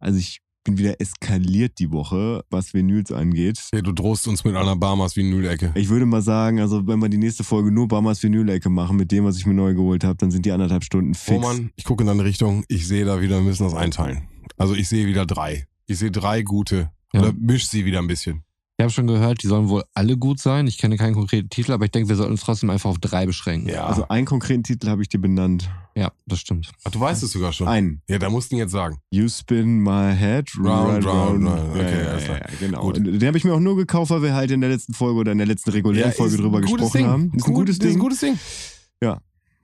Also 0.00 0.18
ich 0.18 0.40
bin 0.64 0.78
wieder 0.78 1.00
eskaliert 1.00 1.78
die 1.78 1.90
Woche, 1.90 2.44
was 2.50 2.74
Vinyls 2.74 3.10
angeht. 3.12 3.58
Hey, 3.72 3.82
du 3.82 3.92
drohst 3.92 4.28
uns 4.28 4.44
mit 4.44 4.54
einer 4.56 4.76
Barmas 4.76 5.16
wie 5.16 5.22
Nühlecke. 5.22 5.72
Ich 5.74 5.88
würde 5.88 6.06
mal 6.06 6.22
sagen, 6.22 6.60
also 6.60 6.86
wenn 6.86 7.00
wir 7.00 7.08
die 7.08 7.18
nächste 7.18 7.44
Folge 7.44 7.72
nur 7.72 7.88
Bamas 7.88 8.22
Vinylecke 8.22 8.70
machen 8.70 8.96
mit 8.96 9.10
dem, 9.12 9.24
was 9.24 9.36
ich 9.36 9.46
mir 9.46 9.54
neu 9.54 9.74
geholt 9.74 10.04
habe, 10.04 10.16
dann 10.16 10.30
sind 10.30 10.46
die 10.46 10.52
anderthalb 10.52 10.84
Stunden 10.84 11.14
fix. 11.14 11.36
Roman, 11.36 11.70
ich 11.76 11.84
gucke 11.84 12.02
in 12.02 12.06
deine 12.06 12.24
Richtung. 12.24 12.64
Ich 12.68 12.86
sehe 12.86 13.04
da 13.04 13.20
wieder, 13.20 13.36
wir 13.36 13.44
müssen 13.44 13.64
das 13.64 13.74
einteilen. 13.74 14.28
Also 14.56 14.74
ich 14.74 14.88
sehe 14.88 15.06
wieder 15.06 15.26
drei. 15.26 15.66
Ich 15.86 15.98
sehe 15.98 16.10
drei 16.10 16.42
gute. 16.42 16.90
Ja. 17.12 17.20
Oder 17.20 17.32
misch 17.32 17.68
sie 17.68 17.84
wieder 17.84 17.98
ein 17.98 18.06
bisschen. 18.06 18.44
Ich 18.78 18.82
habe 18.82 18.90
schon 18.92 19.06
gehört, 19.06 19.42
die 19.42 19.46
sollen 19.46 19.68
wohl 19.68 19.84
alle 19.94 20.16
gut 20.16 20.40
sein. 20.40 20.66
Ich 20.66 20.76
kenne 20.78 20.96
keinen 20.96 21.14
konkreten 21.14 21.48
Titel, 21.50 21.72
aber 21.72 21.84
ich 21.84 21.90
denke, 21.92 22.08
wir 22.08 22.16
sollten 22.16 22.32
uns 22.32 22.40
trotzdem 22.40 22.70
einfach 22.70 22.90
auf 22.90 22.98
drei 22.98 23.26
beschränken. 23.26 23.68
Ja. 23.68 23.86
Also 23.86 24.08
einen 24.08 24.26
konkreten 24.26 24.64
Titel 24.64 24.88
habe 24.88 25.02
ich 25.02 25.08
dir 25.08 25.20
benannt. 25.20 25.70
Ja, 25.94 26.10
das 26.26 26.40
stimmt. 26.40 26.72
Ach, 26.84 26.90
du 26.90 26.98
weißt 26.98 27.22
es 27.22 27.30
sogar 27.32 27.52
schon. 27.52 27.68
Einen. 27.68 28.02
Ja, 28.08 28.18
da 28.18 28.28
musst 28.30 28.50
du 28.50 28.56
ihn 28.56 28.58
jetzt 28.60 28.72
sagen. 28.72 28.96
You 29.10 29.28
spin 29.28 29.80
my 29.80 30.16
head 30.16 30.48
Round, 30.58 31.04
round, 31.06 31.06
round. 31.06 31.44
Ja, 31.44 31.64
Okay, 31.82 32.04
ja, 32.04 32.12
ja, 32.12 32.18
klar. 32.18 32.38
ja, 32.38 32.46
genau. 32.58 32.80
Gut. 32.82 32.96
Den 32.96 33.26
habe 33.26 33.36
ich 33.38 33.44
mir 33.44 33.52
auch 33.54 33.60
nur 33.60 33.76
gekauft, 33.76 34.10
weil 34.10 34.22
wir 34.22 34.34
halt 34.34 34.50
in 34.50 34.60
der 34.60 34.70
letzten 34.70 34.94
Folge 34.94 35.20
oder 35.20 35.32
in 35.32 35.38
der 35.38 35.46
letzten 35.46 35.70
regulären 35.70 36.10
Ja, 36.10 36.16
Folge 36.16 36.36
drüber 36.38 36.60
gesprochen 36.60 36.92
Ding. 36.98 37.06
haben. 37.06 37.24
Ist 37.26 37.46
ein 37.46 37.52
Gut, 37.52 37.54
gutes 37.54 37.76
Ist 37.76 37.82
ein 37.84 37.88
Ding. 37.90 37.98
gutes 37.98 38.20
Ding. 38.20 38.38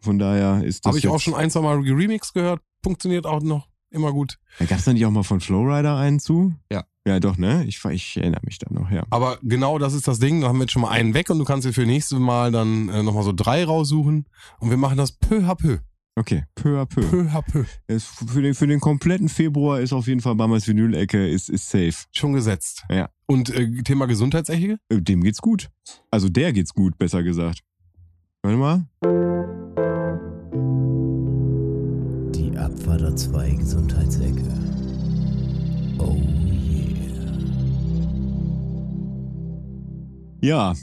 Von 0.00 0.18
daher 0.18 0.62
ist 0.62 0.84
das. 0.86 0.90
Habe 0.90 0.98
ich 0.98 1.08
auch 1.08 1.18
schon 1.18 1.34
ein, 1.34 1.50
zwei 1.50 1.60
Mal 1.60 1.82
geremix 1.82 2.32
gehört. 2.32 2.60
Funktioniert 2.84 3.26
auch 3.26 3.42
noch. 3.42 3.67
Immer 3.90 4.12
gut. 4.12 4.38
Gab 4.58 4.78
es 4.78 4.84
da 4.84 4.92
nicht 4.92 5.06
auch 5.06 5.10
mal 5.10 5.22
von 5.22 5.40
Flowrider 5.40 5.96
einen 5.96 6.20
zu? 6.20 6.54
Ja. 6.70 6.84
Ja, 7.06 7.20
doch, 7.20 7.38
ne? 7.38 7.64
Ich, 7.64 7.82
ich 7.86 8.16
erinnere 8.18 8.42
mich 8.44 8.58
da 8.58 8.66
noch, 8.70 8.90
ja. 8.90 9.04
Aber 9.08 9.38
genau 9.42 9.78
das 9.78 9.94
ist 9.94 10.06
das 10.06 10.18
Ding. 10.18 10.42
Da 10.42 10.48
haben 10.48 10.58
wir 10.58 10.64
jetzt 10.64 10.72
schon 10.72 10.82
mal 10.82 10.90
einen 10.90 11.14
weg 11.14 11.30
und 11.30 11.38
du 11.38 11.44
kannst 11.44 11.66
dir 11.66 11.72
für 11.72 11.86
nächstes 11.86 12.18
Mal 12.18 12.52
dann 12.52 12.90
äh, 12.90 13.02
nochmal 13.02 13.22
so 13.22 13.32
drei 13.32 13.64
raussuchen. 13.64 14.26
Und 14.60 14.70
wir 14.70 14.76
machen 14.76 14.98
das 14.98 15.12
peu 15.12 15.38
à 15.48 15.54
peu. 15.54 15.78
Okay, 16.16 16.44
peu 16.54 16.80
à 16.80 16.84
peu. 16.84 17.00
Peu 17.00 17.30
à 17.30 17.40
peu. 17.40 17.64
Es, 17.86 18.04
für, 18.04 18.42
den, 18.42 18.54
für 18.54 18.66
den 18.66 18.80
kompletten 18.80 19.30
Februar 19.30 19.80
ist 19.80 19.94
auf 19.94 20.06
jeden 20.06 20.20
Fall 20.20 20.34
Bamas 20.34 20.66
Vinyl-Ecke 20.66 21.28
ist, 21.28 21.48
ist 21.48 21.70
safe. 21.70 21.94
Schon 22.12 22.34
gesetzt. 22.34 22.84
Ja. 22.90 23.08
Und 23.26 23.48
äh, 23.50 23.82
Thema 23.84 24.06
Gesundheitsecke? 24.06 24.78
Äh, 24.90 25.00
Dem 25.00 25.22
geht's 25.22 25.40
gut. 25.40 25.70
Also 26.10 26.28
der 26.28 26.52
geht's 26.52 26.74
gut, 26.74 26.98
besser 26.98 27.22
gesagt. 27.22 27.60
Warte 28.42 28.58
mal. 28.58 28.86
Die 32.68 32.74
Abfahrt 32.74 33.18
2 33.18 33.50
Gesundheitsecke. 33.52 34.42
Oh 35.98 36.16
yeah. 36.16 37.38
Ja, 40.40 40.74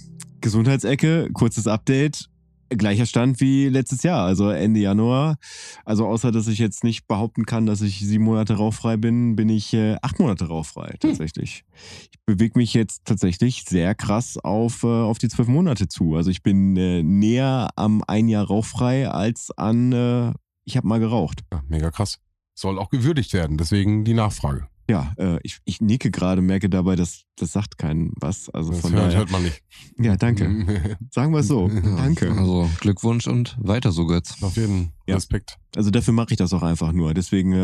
Gesundheitsecke, 0.42 1.30
kurzes 1.34 1.68
Update. 1.68 2.30
Gleicher 2.70 3.06
Stand 3.06 3.40
wie 3.40 3.70
letztes 3.70 4.02
Jahr, 4.02 4.26
also 4.26 4.50
Ende 4.50 4.80
Januar. 4.80 5.38
Also 5.86 6.08
außer, 6.08 6.32
dass 6.32 6.48
ich 6.48 6.58
jetzt 6.58 6.84
nicht 6.84 7.08
behaupten 7.08 7.46
kann, 7.46 7.68
dass 7.68 7.82
ich 7.82 8.00
sieben 8.00 8.24
Monate 8.24 8.56
rauchfrei 8.56 8.98
bin, 8.98 9.36
bin 9.36 9.50
ich 9.50 9.72
äh, 9.74 9.98
acht 10.02 10.20
Monate 10.20 10.48
rauchfrei 10.48 10.96
tatsächlich. 11.00 11.66
Ich 12.12 12.20
bewege 12.26 12.58
mich 12.58 12.74
jetzt 12.74 13.06
tatsächlich 13.06 13.64
sehr 13.64 13.94
krass 13.94 14.40
auf, 14.44 14.84
äh, 14.84 14.88
auf 14.88 15.20
die 15.20 15.30
zwölf 15.30 15.48
Monate 15.48 15.88
zu. 15.88 16.16
Also 16.16 16.32
ich 16.32 16.42
bin 16.42 16.76
äh, 16.78 17.04
näher 17.04 17.70
am 17.76 18.04
ein 18.08 18.28
Jahr 18.28 18.48
rauchfrei 18.48 19.08
als 19.08 19.52
an, 19.56 19.92
äh, 19.92 20.34
ich 20.66 20.78
habe 20.78 20.88
mal 20.88 21.00
geraucht. 21.00 21.44
Ja, 21.52 21.64
mega 21.68 21.92
krass. 21.92 22.20
Soll 22.54 22.80
auch 22.80 22.90
gewürdigt 22.90 23.34
werden. 23.34 23.58
Deswegen 23.58 24.04
die 24.06 24.14
Nachfrage. 24.14 24.68
Ja, 24.88 25.14
äh, 25.18 25.40
ich, 25.42 25.58
ich 25.66 25.82
nicke 25.82 26.12
gerade, 26.12 26.44
merke 26.44 26.70
dabei, 26.70 26.96
dass 26.96 27.24
das 27.38 27.52
sagt 27.52 27.80
keinen 27.80 28.12
was. 28.18 28.52
Also 28.52 28.72
Das 28.72 28.82
von 28.82 28.94
hört, 28.94 29.08
daher. 29.08 29.18
hört 29.18 29.32
man 29.32 29.42
nicht. 29.44 29.64
Ja, 29.98 30.16
danke. 30.16 30.98
Sagen 31.10 31.34
wir 31.34 31.40
es 31.40 31.48
so. 31.48 31.68
Danke. 31.98 32.32
Also 32.32 32.70
Glückwunsch 32.82 33.26
und 33.28 33.58
weiter 33.60 33.92
so, 33.92 34.06
Götz. 34.06 34.42
Auf 34.44 34.58
jeden 34.58 34.92
Ja. 35.08 35.16
Respekt. 35.16 35.58
Also 35.76 35.90
dafür 35.90 36.14
mache 36.14 36.28
ich 36.32 36.38
das 36.38 36.54
auch 36.54 36.62
einfach 36.62 36.92
nur. 36.92 37.16
Deswegen 37.16 37.52
äh, 37.54 37.58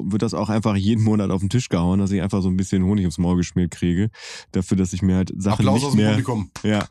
wird 0.00 0.22
das 0.22 0.32
auch 0.32 0.48
einfach 0.48 0.74
jeden 0.74 1.04
Monat 1.04 1.30
auf 1.30 1.40
den 1.40 1.50
Tisch 1.50 1.68
gehauen, 1.68 1.98
dass 1.98 2.10
ich 2.10 2.22
einfach 2.22 2.40
so 2.40 2.48
ein 2.48 2.56
bisschen 2.56 2.84
Honig 2.84 3.02
ums 3.04 3.18
Maul 3.18 3.36
geschmiert 3.36 3.70
kriege. 3.70 4.08
Dafür, 4.52 4.78
dass 4.78 4.94
ich 4.94 5.02
mir 5.02 5.16
halt 5.16 5.30
Sachen 5.36 5.58
Applaus 5.68 5.74
nicht 5.74 5.84
aus 5.84 5.92
dem 5.92 5.96
mehr... 5.98 6.08
Publikum. 6.10 6.50
Ja. 6.62 6.86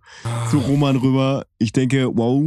zu 0.50 0.58
Roman 0.58 0.96
rüber. 0.96 1.46
Ich 1.60 1.74
denke, 1.74 2.10
wow. 2.16 2.42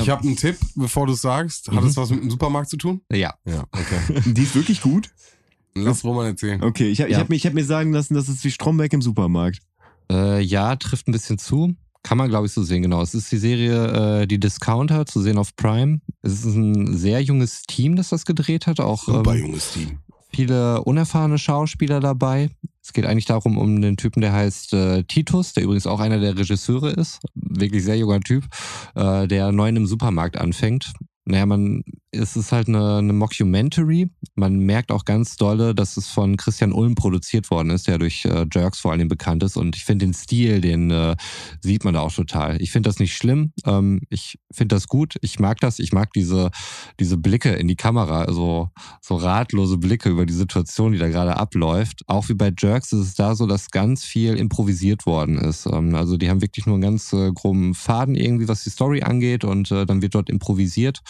Ich 0.00 0.08
habe 0.08 0.22
einen 0.22 0.36
Tipp, 0.36 0.56
bevor 0.76 1.06
du 1.08 1.14
es 1.14 1.22
sagst. 1.22 1.68
Hat 1.72 1.82
es 1.82 1.96
was 1.96 2.10
mit 2.10 2.22
dem 2.22 2.30
Supermarkt 2.30 2.70
zu 2.70 2.76
tun? 2.76 3.00
ja. 3.10 3.34
Ja, 3.44 3.64
okay. 3.72 4.20
Die 4.32 4.42
ist 4.42 4.54
wirklich 4.54 4.80
gut. 4.80 5.10
Lass 5.74 6.04
Roman 6.04 6.26
erzählen. 6.26 6.62
Okay, 6.62 6.88
ich 6.88 7.00
habe 7.00 7.10
Ja. 7.10 7.16
ich 7.16 7.20
hab 7.20 7.28
mir, 7.30 7.36
ich 7.36 7.46
hab 7.46 7.54
mir 7.54 7.64
sagen 7.64 7.92
lassen, 7.92 8.14
das 8.14 8.28
ist 8.28 8.44
wie 8.44 8.50
Stromberg 8.50 8.92
im 8.92 9.02
Supermarkt. 9.02 9.60
Äh, 10.10 10.40
ja, 10.42 10.76
trifft 10.76 11.08
ein 11.08 11.12
bisschen 11.12 11.38
zu. 11.38 11.74
Kann 12.02 12.16
man, 12.16 12.28
glaube 12.28 12.46
ich, 12.46 12.52
so 12.52 12.62
sehen, 12.62 12.82
genau. 12.82 13.02
Es 13.02 13.14
ist 13.14 13.30
die 13.32 13.38
Serie 13.38 14.22
äh, 14.22 14.26
Die 14.26 14.38
Discounter, 14.40 15.04
zu 15.04 15.20
sehen 15.20 15.36
auf 15.36 15.54
Prime. 15.56 16.00
Es 16.22 16.44
ist 16.44 16.54
ein 16.54 16.96
sehr 16.96 17.20
junges 17.22 17.62
Team, 17.62 17.96
das 17.96 18.08
das 18.10 18.24
gedreht 18.24 18.66
hat. 18.66 18.80
Auch 18.80 19.04
Super 19.04 19.34
ähm, 19.34 19.40
junges 19.40 19.72
Team. 19.72 19.98
viele 20.32 20.82
unerfahrene 20.84 21.38
Schauspieler 21.38 22.00
dabei. 22.00 22.50
Es 22.82 22.92
geht 22.94 23.04
eigentlich 23.04 23.26
darum, 23.26 23.58
um 23.58 23.82
den 23.82 23.96
Typen, 23.98 24.22
der 24.22 24.32
heißt 24.32 24.72
äh, 24.72 25.02
Titus, 25.04 25.52
der 25.52 25.64
übrigens 25.64 25.86
auch 25.86 26.00
einer 26.00 26.18
der 26.20 26.38
Regisseure 26.38 26.90
ist. 26.92 27.18
Wirklich 27.34 27.84
sehr 27.84 27.98
junger 27.98 28.20
Typ, 28.20 28.44
äh, 28.94 29.26
der 29.28 29.52
neu 29.52 29.68
in 29.68 29.76
einem 29.76 29.86
Supermarkt 29.86 30.38
anfängt. 30.38 30.92
Naja, 31.26 31.44
man, 31.44 31.82
es 32.10 32.36
ist 32.36 32.52
halt 32.52 32.68
eine, 32.68 32.96
eine 32.96 33.12
Mockumentary. 33.12 34.10
Man 34.34 34.58
merkt 34.60 34.90
auch 34.90 35.04
ganz 35.04 35.36
dolle, 35.36 35.74
dass 35.74 35.96
es 35.96 36.08
von 36.08 36.36
Christian 36.36 36.72
Ulm 36.72 36.94
produziert 36.94 37.50
worden 37.50 37.70
ist, 37.70 37.86
der 37.86 37.98
durch 37.98 38.24
äh, 38.24 38.46
Jerks 38.52 38.80
vor 38.80 38.92
allem 38.92 39.08
bekannt 39.08 39.42
ist. 39.42 39.56
Und 39.56 39.76
ich 39.76 39.84
finde 39.84 40.06
den 40.06 40.14
Stil, 40.14 40.60
den 40.60 40.90
äh, 40.90 41.16
sieht 41.60 41.84
man 41.84 41.94
da 41.94 42.00
auch 42.00 42.12
total. 42.12 42.60
Ich 42.62 42.70
finde 42.70 42.88
das 42.88 42.98
nicht 42.98 43.14
schlimm. 43.14 43.52
Ähm, 43.66 44.00
ich 44.08 44.38
finde 44.50 44.74
das 44.74 44.88
gut. 44.88 45.16
Ich 45.20 45.38
mag 45.38 45.60
das. 45.60 45.78
Ich 45.78 45.92
mag 45.92 46.12
diese, 46.14 46.50
diese 46.98 47.18
Blicke 47.18 47.50
in 47.50 47.68
die 47.68 47.76
Kamera, 47.76 48.22
also 48.22 48.70
so 49.02 49.16
ratlose 49.16 49.76
Blicke 49.76 50.08
über 50.08 50.24
die 50.24 50.32
Situation, 50.32 50.92
die 50.92 50.98
da 50.98 51.08
gerade 51.08 51.36
abläuft. 51.36 52.04
Auch 52.06 52.28
wie 52.30 52.34
bei 52.34 52.52
Jerks 52.56 52.92
ist 52.92 53.00
es 53.00 53.14
da 53.14 53.34
so, 53.34 53.46
dass 53.46 53.70
ganz 53.70 54.04
viel 54.04 54.36
improvisiert 54.36 55.04
worden 55.04 55.36
ist. 55.36 55.66
Ähm, 55.66 55.94
also 55.94 56.16
die 56.16 56.30
haben 56.30 56.40
wirklich 56.40 56.64
nur 56.64 56.76
einen 56.76 56.82
ganz 56.82 57.12
äh, 57.12 57.32
groben 57.32 57.74
Faden 57.74 58.14
irgendwie, 58.14 58.48
was 58.48 58.64
die 58.64 58.70
Story 58.70 59.02
angeht 59.02 59.44
und 59.44 59.70
äh, 59.70 59.84
dann 59.84 60.00
wird 60.00 60.14
dort 60.14 60.30
improvisiert. 60.30 61.02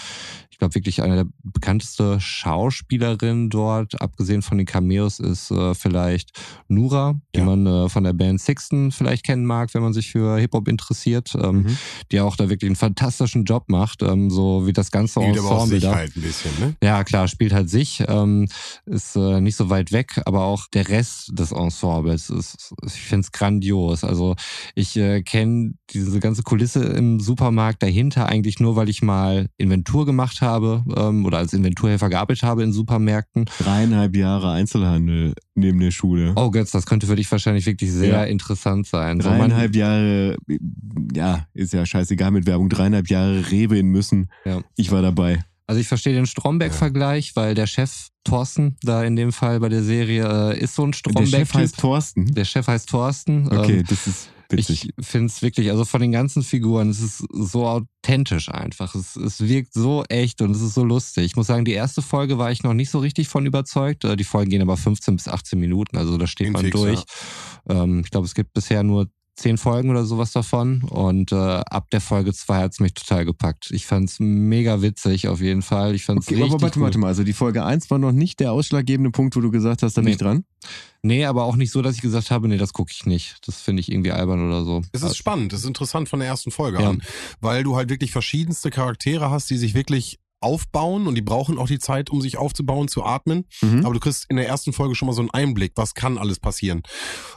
Ich 0.58 0.60
glaube 0.60 0.74
wirklich 0.74 1.02
eine 1.02 1.14
der 1.14 1.26
bekannteste 1.44 2.18
Schauspielerin 2.20 3.48
dort, 3.48 4.00
abgesehen 4.02 4.42
von 4.42 4.58
den 4.58 4.66
Cameos, 4.66 5.20
ist 5.20 5.52
äh, 5.52 5.72
vielleicht 5.72 6.32
Nura, 6.66 7.14
die 7.32 7.38
Ja. 7.38 7.44
man 7.44 7.64
äh, 7.64 7.88
von 7.88 8.02
der 8.02 8.12
Band 8.12 8.40
Sixten 8.40 8.90
vielleicht 8.90 9.24
kennen 9.24 9.44
mag, 9.46 9.72
wenn 9.72 9.82
man 9.82 9.92
sich 9.92 10.10
für 10.10 10.36
Hip-Hop 10.36 10.66
interessiert, 10.66 11.32
ähm, 11.40 11.58
Mhm. 11.62 11.78
die 12.10 12.20
auch 12.20 12.34
da 12.34 12.48
wirklich 12.50 12.68
einen 12.68 12.74
fantastischen 12.74 13.44
Job 13.44 13.68
macht, 13.68 14.02
ähm, 14.02 14.30
so 14.30 14.66
wie 14.66 14.72
das 14.72 14.90
ganze 14.90 15.20
Spielt 15.20 15.38
aber 15.38 15.48
auch 15.48 15.62
Ensemble 15.62 15.80
sich 15.80 15.88
da. 15.88 15.94
halt 15.94 16.16
ein 16.16 16.22
bisschen, 16.22 16.50
ne? 16.58 16.74
Ja, 16.82 17.04
klar, 17.04 17.28
spielt 17.28 17.52
halt 17.52 17.70
sich, 17.70 18.02
ähm, 18.08 18.48
ist 18.84 19.14
äh, 19.14 19.40
nicht 19.40 19.54
so 19.54 19.70
weit 19.70 19.92
weg, 19.92 20.20
aber 20.26 20.42
auch 20.42 20.66
der 20.74 20.88
Rest 20.88 21.30
des 21.38 21.52
Ensembles 21.52 22.30
ist, 22.30 22.74
ich 22.84 22.92
finde 22.94 23.20
es 23.26 23.30
grandios. 23.30 24.02
Also 24.02 24.34
ich 24.74 24.96
äh, 24.96 25.22
kenne 25.22 25.74
diese 25.90 26.18
ganze 26.18 26.42
Kulisse 26.42 26.82
im 26.82 27.20
Supermarkt 27.20 27.80
dahinter 27.80 28.26
eigentlich 28.26 28.58
nur, 28.58 28.74
weil 28.74 28.88
ich 28.88 29.02
mal 29.02 29.48
Inventur 29.56 30.04
gemacht 30.04 30.40
habe 30.40 30.47
ähm, 30.56 31.24
oder 31.26 31.38
als 31.38 31.52
Inventurhelfer 31.52 32.08
gearbeitet 32.08 32.42
habe 32.42 32.62
in 32.62 32.72
Supermärkten. 32.72 33.46
Dreieinhalb 33.58 34.16
Jahre 34.16 34.50
Einzelhandel 34.52 35.34
neben 35.54 35.80
der 35.80 35.90
Schule. 35.90 36.32
Oh 36.36 36.50
Götz, 36.50 36.70
das 36.70 36.86
könnte 36.86 37.06
für 37.06 37.16
dich 37.16 37.30
wahrscheinlich 37.30 37.66
wirklich 37.66 37.90
sehr 37.92 38.08
Ja. 38.08 38.24
interessant 38.24 38.86
sein. 38.86 39.20
So, 39.20 39.28
Dreieinhalb 39.28 39.74
Jahre, 39.76 40.36
ja, 41.14 41.46
ist 41.54 41.72
ja 41.72 41.84
scheißegal 41.84 42.30
mit 42.30 42.46
Werbung, 42.46 42.68
dreieinhalb 42.68 43.08
Jahre 43.08 43.50
Rewe 43.50 43.78
in 43.78 43.88
Müssen. 43.88 44.30
Ja. 44.44 44.60
Ich 44.76 44.90
war 44.90 45.02
dabei. 45.02 45.40
Also 45.66 45.80
ich 45.82 45.88
verstehe 45.88 46.14
den 46.14 46.24
Stromberg-Vergleich, 46.26 47.36
weil 47.36 47.54
der 47.54 47.66
Chef 47.66 48.08
Thorsten 48.24 48.76
da 48.82 49.04
in 49.04 49.16
dem 49.16 49.32
Fall 49.32 49.60
bei 49.60 49.68
der 49.68 49.82
Serie 49.82 50.52
äh, 50.54 50.58
ist 50.58 50.74
so 50.74 50.82
ein 50.84 50.92
Der 50.92 50.96
Stromberg-Typ. 50.98 51.30
Chef 51.30 51.54
heißt 51.54 51.78
Thorsten. 51.78 52.26
Der 52.34 52.44
Chef 52.46 52.66
heißt 52.66 52.88
Thorsten. 52.88 53.46
Okay, 53.48 53.78
Ähm, 53.80 53.84
das 53.86 54.06
ist 54.06 54.30
witzig. 54.50 54.90
Ich 54.96 55.06
finde 55.06 55.26
es 55.26 55.42
wirklich, 55.42 55.70
also 55.70 55.84
von 55.84 56.00
den 56.00 56.12
ganzen 56.12 56.42
Figuren, 56.42 56.88
es 56.88 57.00
ist 57.00 57.24
so 57.32 57.66
authentisch 57.66 58.48
einfach. 58.48 58.94
Es, 58.94 59.16
es 59.16 59.40
wirkt 59.40 59.74
so 59.74 60.04
echt 60.08 60.40
und 60.42 60.52
es 60.52 60.62
ist 60.62 60.74
so 60.74 60.84
lustig. 60.84 61.24
Ich 61.24 61.36
muss 61.36 61.46
sagen, 61.46 61.64
die 61.64 61.72
erste 61.72 62.02
Folge 62.02 62.38
war 62.38 62.50
ich 62.50 62.62
noch 62.62 62.74
nicht 62.74 62.90
so 62.90 62.98
richtig 62.98 63.28
von 63.28 63.46
überzeugt. 63.46 64.04
Äh, 64.04 64.16
Die 64.16 64.24
Folgen 64.24 64.50
gehen 64.50 64.62
aber 64.62 64.76
15 64.76 65.16
bis 65.16 65.28
18 65.28 65.58
Minuten, 65.58 65.96
also 65.96 66.16
da 66.16 66.26
steht 66.26 66.46
Gehen 66.46 66.52
man 66.52 66.64
fix, 66.64 66.76
durch. 66.76 67.04
Ähm, 67.68 68.00
ich 68.04 68.10
glaube, 68.10 68.26
es 68.26 68.34
gibt 68.34 68.52
bisher 68.52 68.82
nur 68.82 69.08
zehn 69.38 69.56
Folgen 69.56 69.88
oder 69.90 70.04
sowas 70.04 70.32
davon 70.32 70.82
und 70.82 71.30
äh, 71.30 71.36
ab 71.36 71.90
der 71.92 72.00
Folge 72.00 72.32
zwei 72.34 72.58
hat's 72.58 72.80
mich 72.80 72.92
total 72.94 73.24
gepackt. 73.24 73.70
Ich 73.70 73.86
fand's 73.86 74.18
mega 74.18 74.82
witzig 74.82 75.28
auf 75.28 75.40
jeden 75.40 75.62
Fall. 75.62 75.94
Ich 75.94 76.04
fand's 76.04 76.26
Okay, 76.26 76.34
richtig 76.36 76.54
aber 76.54 76.62
warte, 76.62 76.80
warte 76.80 76.98
mal. 76.98 77.06
Also 77.06 77.22
die 77.22 77.32
Folge 77.32 77.64
1 77.64 77.88
war 77.90 77.98
noch 77.98 78.10
nicht 78.10 78.40
der 78.40 78.50
ausschlaggebende 78.50 79.10
Punkt, 79.12 79.36
wo 79.36 79.40
du 79.40 79.52
gesagt 79.52 79.84
hast, 79.84 79.96
da 79.96 80.00
bin 80.00 80.06
Nee. 80.06 80.12
ich 80.12 80.18
dran. 80.18 80.44
Nee, 81.02 81.24
aber 81.24 81.44
auch 81.44 81.54
nicht 81.54 81.70
so, 81.70 81.82
dass 81.82 81.94
ich 81.94 82.00
gesagt 82.02 82.32
habe, 82.32 82.48
nee, 82.48 82.56
das 82.56 82.72
gucke 82.72 82.90
ich 82.92 83.06
nicht. 83.06 83.36
Das 83.46 83.60
finde 83.60 83.78
ich 83.80 83.92
irgendwie 83.92 84.10
albern 84.10 84.44
oder 84.44 84.64
so. 84.64 84.82
Es 84.90 85.04
ist 85.04 85.16
spannend, 85.16 85.52
es 85.52 85.60
ist 85.60 85.66
interessant 85.66 86.08
von 86.08 86.18
der 86.18 86.28
ersten 86.28 86.50
Folge 86.50 86.82
Ja. 86.82 86.90
an, 86.90 87.02
weil 87.40 87.62
du 87.62 87.76
halt 87.76 87.90
wirklich 87.90 88.10
verschiedenste 88.10 88.70
Charaktere 88.70 89.30
hast, 89.30 89.48
die 89.50 89.56
sich 89.56 89.74
wirklich 89.74 90.18
aufbauen 90.40 91.06
und 91.06 91.14
die 91.14 91.22
brauchen 91.22 91.58
auch 91.58 91.66
die 91.66 91.78
Zeit, 91.78 92.10
um 92.10 92.20
sich 92.20 92.36
aufzubauen, 92.36 92.88
zu 92.88 93.04
atmen. 93.04 93.46
Mhm. 93.60 93.84
Aber 93.84 93.94
du 93.94 94.00
kriegst 94.00 94.26
in 94.28 94.36
der 94.36 94.46
ersten 94.46 94.72
Folge 94.72 94.94
schon 94.94 95.06
mal 95.06 95.12
so 95.14 95.20
einen 95.22 95.30
Einblick, 95.30 95.72
was 95.76 95.94
kann 95.94 96.16
alles 96.18 96.38
passieren. 96.38 96.82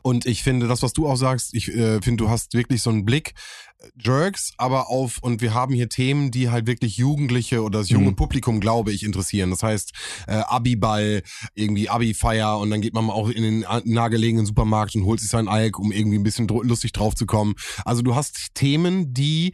Und 0.04 0.26
ich 0.26 0.44
finde, 0.44 0.68
das, 0.68 0.84
was 0.84 0.94
du 0.94 1.08
auch 1.08 1.16
sagst, 1.16 1.54
ich 1.54 1.68
äh, 1.70 2.02
finde, 2.02 2.24
du 2.24 2.30
hast 2.30 2.54
wirklich 2.54 2.82
so 2.82 2.90
einen 2.92 3.04
Blick, 3.06 3.34
äh, 3.80 3.88
Jerks, 4.00 4.54
aber 4.58 4.90
auf, 4.90 5.18
und 5.22 5.42
wir 5.42 5.54
haben 5.56 5.74
hier 5.74 5.90
Themen, 5.90 6.30
die 6.30 6.50
halt 6.52 6.68
wirklich 6.68 6.98
Jugendliche 6.98 7.64
oder 7.64 7.80
das 7.80 7.90
junge 7.90 8.12
Mhm. 8.12 8.16
Publikum, 8.16 8.60
glaube 8.60 8.92
ich, 8.92 9.04
interessieren. 9.04 9.50
Das 9.50 9.64
heißt, 9.64 9.94
äh, 10.28 10.34
Abiball, 10.34 11.24
irgendwie 11.56 11.90
Abi-Feier 11.90 12.60
und 12.60 12.70
dann 12.70 12.82
geht 12.82 12.94
man 12.94 13.06
mal 13.06 13.14
auch 13.14 13.30
in 13.30 13.42
den 13.42 13.66
nahegelegenen 13.86 14.46
Supermarkt 14.46 14.96
und 14.96 15.06
holt 15.06 15.20
sich 15.20 15.30
sein 15.30 15.48
Alk, 15.48 15.80
um 15.80 15.92
irgendwie 15.92 16.20
ein 16.20 16.24
bisschen 16.24 16.48
dr- 16.48 16.64
lustig 16.64 16.92
drauf 16.92 17.16
zu 17.16 17.26
kommen. 17.26 17.56
Also 17.84 18.04
du 18.04 18.14
hast 18.14 18.54
Themen, 18.54 19.12
die 19.14 19.54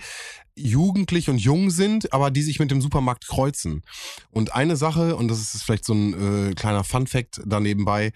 jugendlich 0.57 1.29
und 1.29 1.37
jung 1.37 1.69
sind, 1.69 2.11
aber 2.13 2.31
die 2.31 2.41
sich 2.41 2.59
mit 2.59 2.71
dem 2.71 2.81
Supermarkt 2.81 3.27
kreuzen. 3.27 3.83
Und 4.31 4.53
eine 4.53 4.75
Sache, 4.75 5.15
und 5.15 5.27
das 5.27 5.39
ist 5.39 5.63
vielleicht 5.63 5.85
so 5.85 5.93
ein 5.93 6.49
äh, 6.49 6.53
kleiner 6.53 6.83
Fun-Fact 6.83 7.41
da 7.45 7.59
nebenbei, 7.59 8.11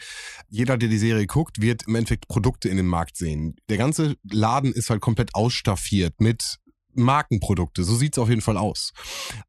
jeder, 0.49 0.77
der 0.77 0.89
die 0.89 0.97
Serie 0.97 1.27
guckt, 1.27 1.61
wird 1.61 1.83
im 1.87 1.95
Endeffekt 1.95 2.27
Produkte 2.27 2.69
in 2.69 2.77
dem 2.77 2.87
Markt 2.87 3.17
sehen. 3.17 3.55
Der 3.69 3.77
ganze 3.77 4.15
Laden 4.29 4.73
ist 4.73 4.89
halt 4.89 5.01
komplett 5.01 5.35
ausstaffiert 5.35 6.19
mit 6.19 6.57
Markenprodukte, 6.93 7.83
so 7.83 7.95
sieht's 7.95 8.17
auf 8.17 8.29
jeden 8.29 8.41
Fall 8.41 8.57
aus. 8.57 8.91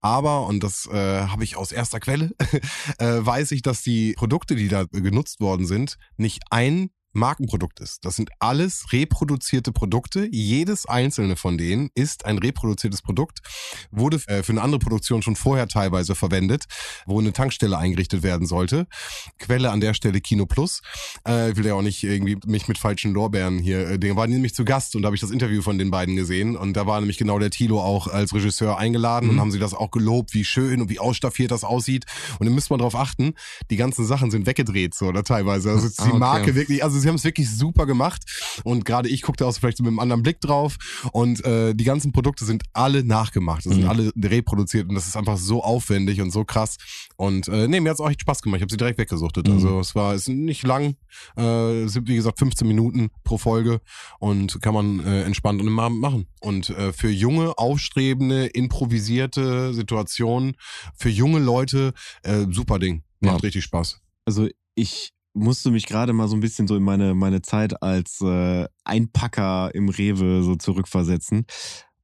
Aber, 0.00 0.46
und 0.46 0.62
das 0.62 0.86
äh, 0.86 1.26
habe 1.26 1.44
ich 1.44 1.56
aus 1.56 1.72
erster 1.72 2.00
Quelle, 2.00 2.30
äh, 2.98 3.18
weiß 3.20 3.52
ich, 3.52 3.62
dass 3.62 3.82
die 3.82 4.12
Produkte, 4.14 4.54
die 4.54 4.68
da 4.68 4.84
genutzt 4.84 5.40
worden 5.40 5.66
sind, 5.66 5.98
nicht 6.16 6.40
ein 6.50 6.90
Markenprodukt 7.12 7.80
ist. 7.80 8.04
Das 8.04 8.16
sind 8.16 8.30
alles 8.38 8.92
reproduzierte 8.92 9.72
Produkte. 9.72 10.28
Jedes 10.30 10.86
einzelne 10.86 11.36
von 11.36 11.58
denen 11.58 11.90
ist 11.94 12.24
ein 12.24 12.38
reproduziertes 12.38 13.02
Produkt, 13.02 13.40
wurde 13.90 14.20
äh, 14.26 14.42
für 14.42 14.52
eine 14.52 14.62
andere 14.62 14.78
Produktion 14.78 15.22
schon 15.22 15.36
vorher 15.36 15.68
teilweise 15.68 16.14
verwendet, 16.14 16.64
wo 17.06 17.20
eine 17.20 17.32
Tankstelle 17.32 17.76
eingerichtet 17.78 18.22
werden 18.22 18.46
sollte. 18.46 18.86
Quelle 19.38 19.70
an 19.70 19.80
der 19.80 19.94
Stelle 19.94 20.20
Kino 20.20 20.46
Plus. 20.46 20.82
Äh, 21.26 21.50
ich 21.50 21.56
will 21.56 21.66
ja 21.66 21.74
auch 21.74 21.82
nicht 21.82 22.02
irgendwie 22.02 22.38
mich 22.46 22.68
mit 22.68 22.78
falschen 22.78 23.12
Lorbeeren 23.12 23.58
hier. 23.58 23.88
Äh, 23.90 23.98
der 23.98 24.16
war 24.16 24.26
nämlich 24.26 24.54
zu 24.54 24.64
Gast 24.64 24.96
und 24.96 25.02
da 25.02 25.06
habe 25.06 25.16
ich 25.16 25.20
das 25.20 25.30
Interview 25.30 25.62
von 25.62 25.78
den 25.78 25.90
beiden 25.90 26.16
gesehen 26.16 26.56
und 26.56 26.74
da 26.76 26.86
war 26.86 27.00
nämlich 27.00 27.18
genau 27.18 27.38
der 27.38 27.50
Tilo 27.50 27.80
auch 27.82 28.06
als 28.08 28.34
Regisseur 28.34 28.78
eingeladen 28.78 29.28
und 29.30 29.40
haben 29.40 29.50
sie 29.50 29.58
das 29.58 29.74
auch 29.74 29.90
gelobt, 29.90 30.34
wie 30.34 30.44
schön 30.44 30.80
und 30.80 30.88
wie 30.88 30.98
ausstaffiert 30.98 31.50
das 31.50 31.64
aussieht. 31.64 32.06
Und 32.38 32.46
dann 32.46 32.54
müsst 32.54 32.70
man 32.70 32.78
darauf 32.78 32.94
achten, 32.96 33.34
die 33.70 33.76
ganzen 33.76 34.06
Sachen 34.06 34.30
sind 34.30 34.46
weggedreht 34.46 34.94
so 34.94 35.06
oder 35.06 35.24
teilweise. 35.24 35.70
Also 35.70 35.88
Ah, 35.98 36.04
die 36.04 36.10
okay. 36.10 36.18
Marke 36.18 36.54
wirklich, 36.54 36.84
also 36.84 36.98
sie 37.02 37.08
haben 37.08 37.16
es 37.16 37.24
wirklich 37.24 37.50
super 37.50 37.86
gemacht 37.86 38.22
und 38.64 38.84
gerade 38.84 39.08
ich 39.08 39.22
guckte 39.22 39.46
auch 39.46 39.52
so 39.52 39.60
vielleicht 39.60 39.78
so 39.78 39.82
mit 39.84 39.90
einem 39.90 39.98
anderen 40.00 40.22
Blick 40.22 40.40
drauf 40.40 40.76
und 41.12 41.44
äh, 41.44 41.74
die 41.74 41.84
ganzen 41.84 42.12
Produkte 42.12 42.44
sind 42.44 42.62
alle 42.72 43.04
nachgemacht, 43.04 43.66
das 43.66 43.74
sind 43.74 43.82
Mhm. 43.84 43.88
alle 43.90 44.12
reproduziert 44.22 44.88
und 44.88 44.94
das 44.94 45.06
ist 45.06 45.16
einfach 45.16 45.36
so 45.38 45.62
aufwendig 45.62 46.20
und 46.20 46.30
so 46.30 46.44
krass 46.44 46.76
und 47.16 47.48
äh, 47.48 47.68
nee, 47.68 47.80
mir 47.80 47.90
hat's 47.90 48.00
auch 48.00 48.10
echt 48.10 48.22
Spaß 48.22 48.42
gemacht. 48.42 48.58
Ich 48.58 48.62
habe 48.62 48.70
sie 48.70 48.76
direkt 48.76 48.98
weggesuchtet. 48.98 49.46
Mhm. 49.46 49.54
Also 49.54 49.80
es 49.80 49.94
war 49.94 50.14
ist 50.14 50.28
nicht 50.28 50.62
lang, 50.64 50.96
äh, 51.36 51.82
es 51.82 51.92
sind 51.92 52.08
wie 52.08 52.16
gesagt 52.16 52.38
15 52.38 52.66
Minuten 52.66 53.10
pro 53.24 53.38
Folge 53.38 53.80
und 54.18 54.60
kann 54.62 54.74
man 54.74 55.00
äh, 55.00 55.22
entspannt 55.22 55.60
und 55.60 55.66
im 55.66 55.78
Abend 55.78 56.00
machen. 56.00 56.26
Und 56.40 56.70
äh, 56.70 56.92
für 56.92 57.10
junge, 57.10 57.56
aufstrebende, 57.58 58.46
improvisierte 58.46 59.72
Situationen, 59.74 60.56
für 60.96 61.08
junge 61.08 61.38
Leute, 61.38 61.92
äh, 62.22 62.46
super 62.50 62.78
Ding. 62.78 63.02
Macht 63.20 63.34
Ja. 63.34 63.40
richtig 63.40 63.64
Spaß. 63.64 64.00
Also 64.24 64.48
ich 64.74 65.12
musste 65.34 65.70
mich 65.70 65.86
gerade 65.86 66.12
mal 66.12 66.28
so 66.28 66.36
ein 66.36 66.40
bisschen 66.40 66.66
so 66.66 66.76
in 66.76 66.82
meine, 66.82 67.14
meine 67.14 67.42
Zeit 67.42 67.82
als 67.82 68.20
äh, 68.20 68.66
Einpacker 68.84 69.74
im 69.74 69.88
Rewe 69.88 70.42
so 70.42 70.56
zurückversetzen. 70.56 71.46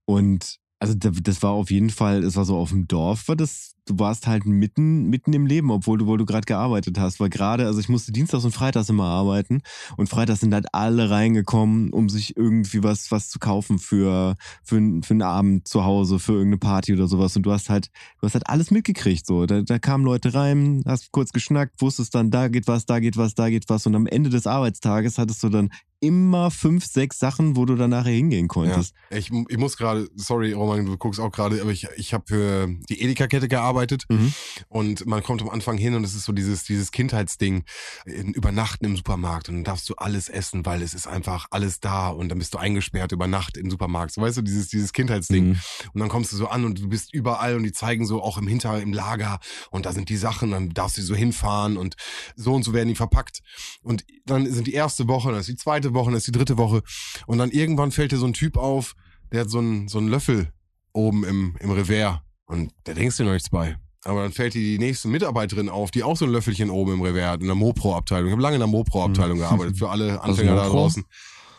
Und 0.04 0.58
Also 0.80 0.94
da- 0.94 1.10
das 1.10 1.42
war 1.42 1.50
auf 1.50 1.70
jeden 1.72 1.90
Fall, 1.90 2.22
es 2.22 2.36
war 2.36 2.44
so 2.44 2.56
auf 2.56 2.70
dem 2.70 2.86
Dorf, 2.86 3.26
war 3.26 3.34
das, 3.34 3.74
du 3.86 3.98
warst 3.98 4.28
halt 4.28 4.46
mitten, 4.46 5.06
mitten 5.10 5.32
im 5.32 5.44
Leben, 5.44 5.72
obwohl 5.72 5.98
du, 5.98 6.04
obwohl 6.04 6.18
du 6.18 6.24
gerade 6.24 6.44
gearbeitet 6.44 7.00
hast. 7.00 7.18
Weil 7.18 7.30
gerade, 7.30 7.66
also 7.66 7.80
ich 7.80 7.88
musste 7.88 8.12
Dienstags 8.12 8.44
und 8.44 8.52
Freitags 8.52 8.88
immer 8.88 9.06
arbeiten 9.06 9.62
und 9.96 10.08
Freitags 10.08 10.38
sind 10.40 10.54
halt 10.54 10.66
alle 10.72 11.10
reingekommen, 11.10 11.92
um 11.92 12.08
sich 12.08 12.36
irgendwie 12.36 12.84
was, 12.84 13.10
was 13.10 13.28
zu 13.28 13.40
kaufen 13.40 13.80
für, 13.80 14.36
für, 14.62 14.76
für 15.02 15.10
einen 15.14 15.22
Abend 15.22 15.66
zu 15.66 15.84
Hause, 15.84 16.20
für 16.20 16.32
irgendeine 16.34 16.58
Party 16.58 16.92
oder 16.94 17.08
sowas. 17.08 17.34
Und 17.34 17.42
du 17.42 17.50
hast 17.50 17.70
halt, 17.70 17.90
du 18.20 18.26
hast 18.26 18.34
halt 18.34 18.48
alles 18.48 18.70
mitgekriegt. 18.70 19.26
So. 19.26 19.46
Da, 19.46 19.62
da 19.62 19.80
kamen 19.80 20.04
Leute 20.04 20.32
rein, 20.34 20.84
hast 20.86 21.10
kurz 21.10 21.32
geschnackt, 21.32 21.80
wusstest 21.82 22.14
dann, 22.14 22.30
da 22.30 22.46
geht 22.46 22.68
was, 22.68 22.86
da 22.86 23.00
geht 23.00 23.16
was, 23.16 23.34
da 23.34 23.50
geht 23.50 23.68
was. 23.68 23.84
Und 23.86 23.96
am 23.96 24.06
Ende 24.06 24.30
des 24.30 24.46
Arbeitstages 24.46 25.18
hattest 25.18 25.42
du 25.42 25.48
dann 25.48 25.70
immer 26.00 26.51
fünf, 26.51 26.84
sechs 26.86 27.18
Sachen, 27.18 27.57
wo 27.57 27.64
du 27.64 27.74
dann 27.74 27.90
nachher 27.90 28.12
hingehen 28.12 28.46
konntest. 28.49 28.94
Ich, 29.11 29.30
ich 29.49 29.59
muss 29.59 29.76
gerade, 29.76 30.09
sorry 30.14 30.53
Roman, 30.53 30.86
du 30.86 30.96
guckst 30.96 31.20
auch 31.20 31.30
gerade, 31.32 31.61
aber 31.61 31.70
ich, 31.70 31.86
ich 31.96 32.14
habe 32.14 32.24
für 32.26 32.68
die 32.88 33.01
Edeka-Kette 33.03 33.49
gearbeitet 33.49 34.05
Mhm. 34.09 34.32
und 34.68 35.07
man 35.07 35.22
kommt 35.22 35.42
am 35.42 35.49
Anfang 35.51 35.76
hin 35.76 35.94
und 35.94 36.05
es 36.05 36.14
ist 36.14 36.24
so 36.24 36.32
dieses, 36.32 36.64
dieses 36.64 36.92
Kindheitsding, 36.92 37.64
in, 38.07 38.32
übernachten 38.32 38.84
im 38.84 38.96
Supermarkt 38.96 39.49
und 39.49 39.57
dann 39.57 39.64
darfst 39.64 39.88
du 39.88 39.94
alles 39.96 40.28
essen, 40.28 40.64
weil 40.64 40.82
es 40.82 40.94
ist 40.94 41.07
einfach 41.07 41.46
alles 41.51 41.80
da 41.80 42.09
und 42.09 42.28
dann 42.28 42.38
bist 42.38 42.55
du 42.55 42.59
eingesperrt 42.59 43.12
über 43.12 43.26
Nacht 43.26 43.57
im 43.57 43.70
Supermarkt. 43.70 44.12
So 44.12 44.20
weißt 44.20 44.36
du, 44.38 44.42
dieses, 44.42 44.68
dieses 44.68 44.92
Kindheitsding. 44.92 45.49
Mhm. 45.49 45.61
Und 45.94 46.01
dann 46.01 46.09
kommst 46.09 46.32
du 46.32 46.36
so 46.36 46.49
an 46.49 46.64
und 46.64 46.78
du 46.80 46.88
bist 46.88 47.12
überall 47.12 47.57
und 47.57 47.62
die 47.64 47.72
zeigen 47.72 48.07
so 48.07 48.22
auch 48.22 48.38
im 48.38 48.46
Hinter, 48.46 48.80
im 48.80 48.92
Lager 48.92 49.40
und 49.70 49.86
da 49.86 49.92
sind 49.92 50.09
die 50.09 50.16
Sachen, 50.16 50.51
dann 50.53 50.70
darfst 50.70 50.96
du 50.99 51.03
so 51.03 51.14
hinfahren 51.14 51.76
und 51.76 51.96
so 52.36 52.55
und 52.55 52.62
so 52.64 52.72
werden 52.72 52.88
die 52.88 52.94
verpackt. 52.94 53.40
Und 53.82 54.05
dann 54.26 54.51
sind 54.51 54.66
die 54.66 54.74
erste 54.74 55.09
Woche, 55.09 55.30
dann 55.30 55.40
ist 55.40 55.49
die 55.49 55.57
zweite 55.57 55.88
Woche, 55.95 56.11
dann 56.11 56.18
ist 56.18 56.26
die 56.26 56.32
dritte 56.32 56.57
Woche 56.59 56.82
und 57.26 57.39
dann 57.39 57.51
irgendwann 57.51 57.91
fällt 57.91 58.12
dir 58.12 58.18
so 58.18 58.26
ein 58.26 58.32
Typ 58.32 58.57
auf, 58.57 58.95
der 59.32 59.43
hat 59.43 59.51
so 59.51 59.59
einen, 59.59 59.89
so 59.89 59.99
einen 59.99 60.09
Löffel 60.09 60.53
oben 60.93 61.24
im, 61.24 61.57
im 61.61 61.70
Revers 61.70 62.20
und 62.47 62.72
da 62.84 62.95
denkst 62.95 63.16
du 63.18 63.24
noch 63.24 63.32
nichts 63.32 63.51
bei. 63.51 63.76
Aber 64.05 64.22
dann 64.22 64.32
fällt 64.32 64.55
dir 64.55 64.61
die 64.62 64.78
nächste 64.78 65.09
Mitarbeiterin 65.09 65.68
auf, 65.68 65.91
die 65.91 66.03
auch 66.03 66.16
so 66.16 66.24
ein 66.24 66.30
Löffelchen 66.30 66.70
oben 66.70 66.95
im 66.95 67.03
Revers 67.03 67.32
hat, 67.32 67.41
in 67.41 67.47
der 67.47 67.57
Mopro-Abteilung. 67.57 68.28
Ich 68.28 68.32
habe 68.32 68.43
lange 68.43 68.55
in 68.55 68.61
der 68.61 68.68
Mopro-Abteilung 68.68 69.39
gearbeitet, 69.39 69.76
für 69.76 69.91
alle 69.91 70.20
Anfänger 70.22 70.55
da 70.55 70.68
draußen. 70.68 71.05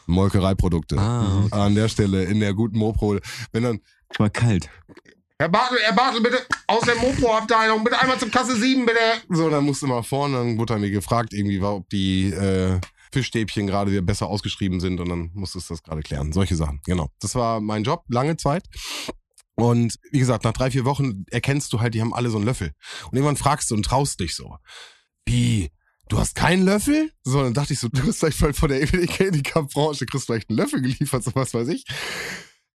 Molkereiprodukte. 0.08 0.98
Ah, 0.98 1.44
okay. 1.46 1.56
An 1.56 1.76
der 1.76 1.88
Stelle, 1.88 2.24
in 2.24 2.40
der 2.40 2.54
guten 2.54 2.78
Mopro. 2.78 3.18
Wenn 3.52 3.64
dann, 3.64 3.80
Es 4.10 4.20
war 4.20 4.30
kalt. 4.30 4.70
Herr 5.38 5.50
Bartel, 5.50 5.78
Herr 5.82 5.94
Bartel, 5.94 6.22
bitte 6.22 6.40
aus 6.68 6.82
der 6.82 6.96
Mopo-Abteilung, 6.96 7.84
bitte 7.84 8.00
einmal 8.00 8.18
zur 8.18 8.30
Kasse 8.30 8.58
7, 8.58 8.86
bitte. 8.86 9.00
So, 9.30 9.50
dann 9.50 9.64
musste 9.64 9.88
mal 9.88 10.04
vorne, 10.04 10.38
dann 10.38 10.58
wurde 10.58 10.74
er 10.74 10.80
mir 10.80 10.92
gefragt, 10.92 11.34
irgendwie, 11.34 11.62
ob 11.62 11.90
die 11.90 12.32
äh, 12.32 12.80
Fischstäbchen 13.12 13.68
gerade 13.68 13.92
wieder 13.92 14.02
besser 14.02 14.28
ausgeschrieben 14.28 14.80
sind 14.80 15.00
und 15.00 15.10
dann 15.10 15.32
musstest 15.34 15.70
du 15.70 15.74
das 15.74 15.84
gerade 15.84 16.02
klären. 16.02 16.32
Solche 16.32 16.56
Sachen, 16.56 16.82
genau. 16.86 17.10
Das 17.20 17.36
war 17.36 17.60
mein 17.60 17.84
Job, 17.84 18.04
lange 18.08 18.38
Zeit. 18.38 18.68
Und 19.56 20.00
wie 20.12 20.20
gesagt, 20.20 20.46
nach 20.46 20.54
drei, 20.54 20.72
vier 20.72 20.86
Wochen 20.86 21.26
erkennst 21.32 21.74
du 21.74 21.82
halt, 21.82 21.94
die 21.94 22.02
haben 22.02 22.14
alle 22.14 22.30
so 22.30 22.38
einen 22.38 22.46
Löffel. 22.46 22.72
Und 23.06 23.18
irgendwann 23.18 23.36
fragst 23.36 23.70
du 23.72 23.76
und 23.76 23.84
traust 23.84 24.20
dich 24.20 24.36
so. 24.36 24.58
Wie? 25.26 25.70
Du 26.08 26.18
hast 26.18 26.34
keinen 26.34 26.64
Löffel? 26.64 27.12
So, 27.24 27.44
dann 27.44 27.54
dachte 27.54 27.74
ich 27.74 27.80
so, 27.80 27.88
du 27.88 28.04
bist 28.04 28.20
vielleicht 28.20 28.38
voll 28.38 28.54
von 28.54 28.70
der 28.70 28.82
Edeka-Branche, 28.82 30.06
kriegst 30.06 30.26
vielleicht 30.26 30.50
einen 30.50 30.58
Löffel 30.58 30.82
geliefert, 30.82 31.24
so 31.24 31.32
was 31.36 31.54
weiß 31.54 31.68
ich. 31.68 31.86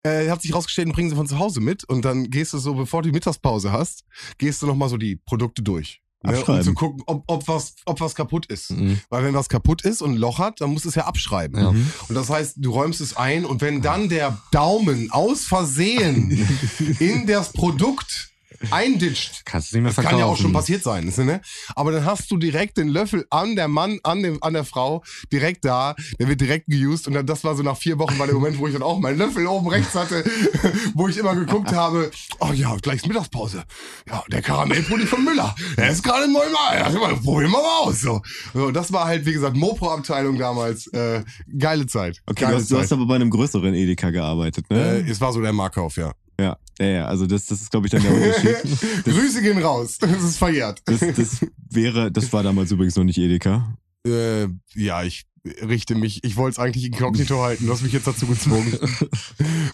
Äh, 0.04 0.30
hat 0.30 0.42
sich 0.42 0.54
rausgestellt, 0.54 0.92
bringen 0.94 1.10
sie 1.10 1.16
von 1.16 1.28
zu 1.28 1.40
Hause 1.40 1.62
mit 1.62 1.84
und 1.86 2.04
dann 2.04 2.30
gehst 2.30 2.54
du 2.54 2.58
so, 2.58 2.76
bevor 2.76 3.02
du 3.02 3.10
die 3.10 3.14
Mittagspause 3.14 3.72
hast, 3.72 4.04
gehst 4.38 4.62
du 4.62 4.68
nochmal 4.68 4.90
so 4.90 4.98
die 4.98 5.16
Produkte 5.16 5.64
durch. 5.64 6.03
Ne, 6.26 6.44
um 6.44 6.62
zu 6.62 6.74
gucken, 6.74 7.04
ob, 7.06 7.24
ob, 7.28 7.48
was, 7.48 7.76
ob 7.86 8.00
was 8.00 8.16
kaputt 8.16 8.46
ist. 8.46 8.72
Mhm. 8.72 9.00
Weil 9.10 9.26
wenn 9.26 9.34
was 9.34 9.50
kaputt 9.50 9.84
ist 9.84 10.02
und 10.02 10.14
ein 10.14 10.18
Loch 10.18 10.40
hat, 10.40 10.62
dann 10.62 10.72
musst 10.72 10.86
du 10.86 10.90
es 10.90 10.96
ja 10.96 11.06
abschreiben. 11.06 11.60
Ja. 11.60 11.70
Und 11.70 12.16
das 12.16 12.30
heißt, 12.30 12.56
du 12.58 12.72
räumst 12.72 13.02
es 13.02 13.18
ein 13.18 13.46
und 13.46 13.62
wenn 13.62 13.82
dann 13.82 14.08
der 14.08 14.38
Daumen 14.52 15.12
aus 15.12 15.44
Versehen 15.44 16.48
in 17.00 17.28
das 17.28 17.52
Produkt 17.52 18.33
einditscht, 18.72 19.44
Kannst 19.46 19.72
du 19.72 19.78
nicht 19.78 19.84
mehr 19.84 19.90
das 19.90 19.96
verkaufen. 19.96 20.12
kann 20.12 20.20
ja 20.20 20.26
auch 20.26 20.38
schon 20.38 20.54
passiert 20.54 20.84
sein, 20.84 21.08
ist, 21.08 21.18
ne? 21.18 21.42
Aber 21.76 21.92
dann 21.92 22.06
hast 22.06 22.30
du 22.32 22.38
direkt 22.38 22.78
den 22.78 22.90
Löffel 22.90 23.26
an 23.30 23.56
der 23.56 23.68
Mann, 23.68 24.00
an, 24.04 24.24
dem, 24.24 24.42
an 24.42 24.54
der 24.54 24.64
Frau, 24.64 25.04
direkt 25.32 25.66
da, 25.66 25.96
der 26.20 26.28
wird 26.28 26.42
direkt 26.42 26.68
geused 26.68 27.08
und 27.08 27.14
dann, 27.14 27.26
das 27.26 27.44
war 27.44 27.56
so 27.56 27.64
nach 27.64 27.78
vier 27.78 28.00
Wochen 28.00 28.18
war 28.20 28.26
der 28.26 28.36
Moment, 28.36 28.58
wo 28.60 28.68
ich 28.68 28.74
dann 28.74 28.84
auch 28.84 29.00
meinen 29.00 29.18
Löffel 29.18 29.46
oben 29.48 29.68
rechts 29.68 29.96
hatte, 29.96 30.24
wo 30.94 31.08
ich 31.08 31.18
immer 31.18 31.36
geguckt 31.36 31.72
habe, 31.72 32.12
oh 32.40 32.52
ja, 32.54 32.76
gleich 32.78 32.98
ist 32.98 33.08
Mittagspause. 33.08 33.64
Ja, 34.08 34.24
der 34.32 34.42
Karamellpulli 34.42 35.06
von 35.06 35.24
Müller, 35.24 35.56
der 35.78 35.90
ist 35.90 36.04
gerade 36.04 36.32
neu 36.32 36.50
mal, 36.52 36.78
ja, 36.78 36.90
mal, 37.00 37.16
probieren 37.16 37.52
wir 37.52 37.62
mal 37.62 37.80
aus. 37.84 38.02
So. 38.02 38.22
so, 38.54 38.72
das 38.72 38.92
war 38.92 39.06
halt, 39.06 39.26
wie 39.26 39.34
gesagt, 39.34 39.56
Mopo-Abteilung 39.56 40.38
damals, 40.38 40.88
äh, 40.88 41.24
geile 41.58 41.86
Zeit. 41.88 42.22
Okay, 42.26 42.42
du 42.42 42.46
geile 42.46 42.58
hast, 42.58 42.72
du 42.72 42.78
hast 42.78 42.90
Zeit. 42.90 42.98
aber 42.98 43.08
bei 43.08 43.16
einem 43.16 43.30
größeren 43.30 43.74
Edeka 43.74 44.10
gearbeitet, 44.10 44.70
ne? 44.70 45.04
Äh, 45.06 45.10
es 45.10 45.20
war 45.22 45.34
so 45.34 45.42
der 45.42 45.54
Marktkauf, 45.54 45.98
ja. 45.98 46.12
ja, 46.40 46.58
ja, 46.80 46.86
ja, 46.86 47.06
also 47.06 47.28
das, 47.28 47.46
das 47.46 47.62
ist, 47.62 47.72
glaube 47.72 47.88
ich, 47.88 47.92
dann 47.92 48.02
der 48.02 48.14
Unterschied. 48.14 48.58
Grüße 49.06 49.42
gehen 49.42 49.60
raus, 49.60 49.98
das 50.00 50.24
ist 50.24 50.38
verjährt. 50.38 50.82
Das, 50.86 51.00
das 51.00 51.46
wäre, 51.70 52.12
das 52.12 52.32
war 52.34 52.44
damals 52.44 52.72
übrigens 52.72 52.96
noch 52.96 53.04
nicht 53.04 53.18
Edeka. 53.18 53.76
Äh, 54.06 54.48
ja, 54.74 55.04
ich 55.04 55.26
richte 55.62 55.96
mich, 55.96 56.24
ich 56.24 56.36
wollte 56.36 56.54
es 56.54 56.60
eigentlich 56.60 56.86
inkognito 56.86 57.42
halten, 57.42 57.66
du 57.66 57.74
hast 57.74 57.84
mich 57.84 57.94
jetzt 57.94 58.08
dazu 58.08 58.28
gezwungen. 58.28 58.78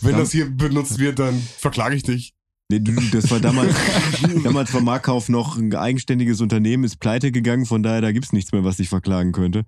Wenn 0.02 0.18
das 0.18 0.32
hier 0.32 0.50
benutzt 0.50 1.00
wird, 1.00 1.20
dann 1.20 1.40
verklage 1.58 1.96
ich 1.96 2.04
dich. 2.04 2.34
Nee, 2.72 2.80
du, 2.80 2.94
das 3.12 3.32
war 3.32 3.40
damals, 3.40 3.74
damals 4.44 4.74
war 4.74 4.82
Markkauf 4.82 5.28
noch 5.28 5.58
ein 5.58 5.74
eigenständiges 5.74 6.40
Unternehmen, 6.40 6.84
ist 6.84 7.00
pleite 7.00 7.32
gegangen, 7.32 7.66
von 7.66 7.82
daher, 7.82 8.02
da 8.02 8.12
gibt's 8.12 8.32
nichts 8.32 8.52
mehr, 8.52 8.64
was 8.64 8.78
dich 8.78 8.90
verklagen 8.90 9.32
könnte. 9.32 9.66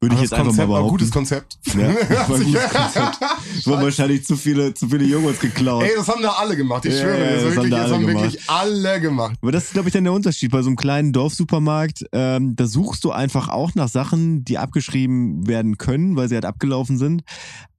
Würde 0.00 0.14
ich 0.14 0.20
jetzt 0.20 0.30
das 0.32 0.38
einfach 0.38 0.52
mal 0.54 0.66
Konzept 0.66 0.68
war 0.68 0.76
ein 0.76 0.82
behaupten. 0.82 0.90
gutes 0.98 1.10
Konzept. 1.10 1.58
Ja, 1.74 1.92
das 2.08 2.28
war 2.28 2.36
ein 2.36 2.44
gutes 2.44 2.70
Konzept. 2.70 3.66
Wurden 3.66 3.82
wahrscheinlich 3.82 4.24
zu 4.24 4.36
viele, 4.36 4.72
zu 4.72 4.88
viele 4.88 5.04
Joghurts 5.04 5.40
geklaut. 5.40 5.82
Ey, 5.82 5.90
das 5.96 6.06
haben 6.08 6.22
da 6.22 6.30
alle 6.30 6.56
gemacht, 6.56 6.84
ich 6.84 6.94
Ja, 6.94 7.00
schwöre. 7.00 7.18
das, 7.18 7.32
das 7.34 7.42
wirklich, 7.42 7.56
haben 7.58 7.70
da 7.70 7.76
das 7.78 7.84
alle 7.86 7.94
haben 7.94 8.06
gemacht. 8.06 8.24
wirklich 8.24 8.50
alle 8.50 9.00
gemacht. 9.00 9.36
Aber 9.42 9.50
das 9.52 9.64
ist, 9.64 9.72
glaube 9.72 9.88
ich, 9.88 9.92
dann 9.92 10.04
der 10.04 10.12
Unterschied. 10.12 10.52
Bei 10.52 10.62
so 10.62 10.68
einem 10.68 10.76
kleinen 10.76 11.12
Dorfsupermarkt, 11.12 12.04
ähm, 12.12 12.54
da 12.54 12.66
suchst 12.66 13.02
du 13.02 13.10
einfach 13.10 13.48
auch 13.48 13.74
nach 13.74 13.88
Sachen, 13.88 14.44
die 14.44 14.56
abgeschrieben 14.58 15.48
werden 15.48 15.78
können, 15.78 16.14
weil 16.14 16.28
sie 16.28 16.36
halt 16.36 16.44
abgelaufen 16.44 16.96
sind. 16.96 17.22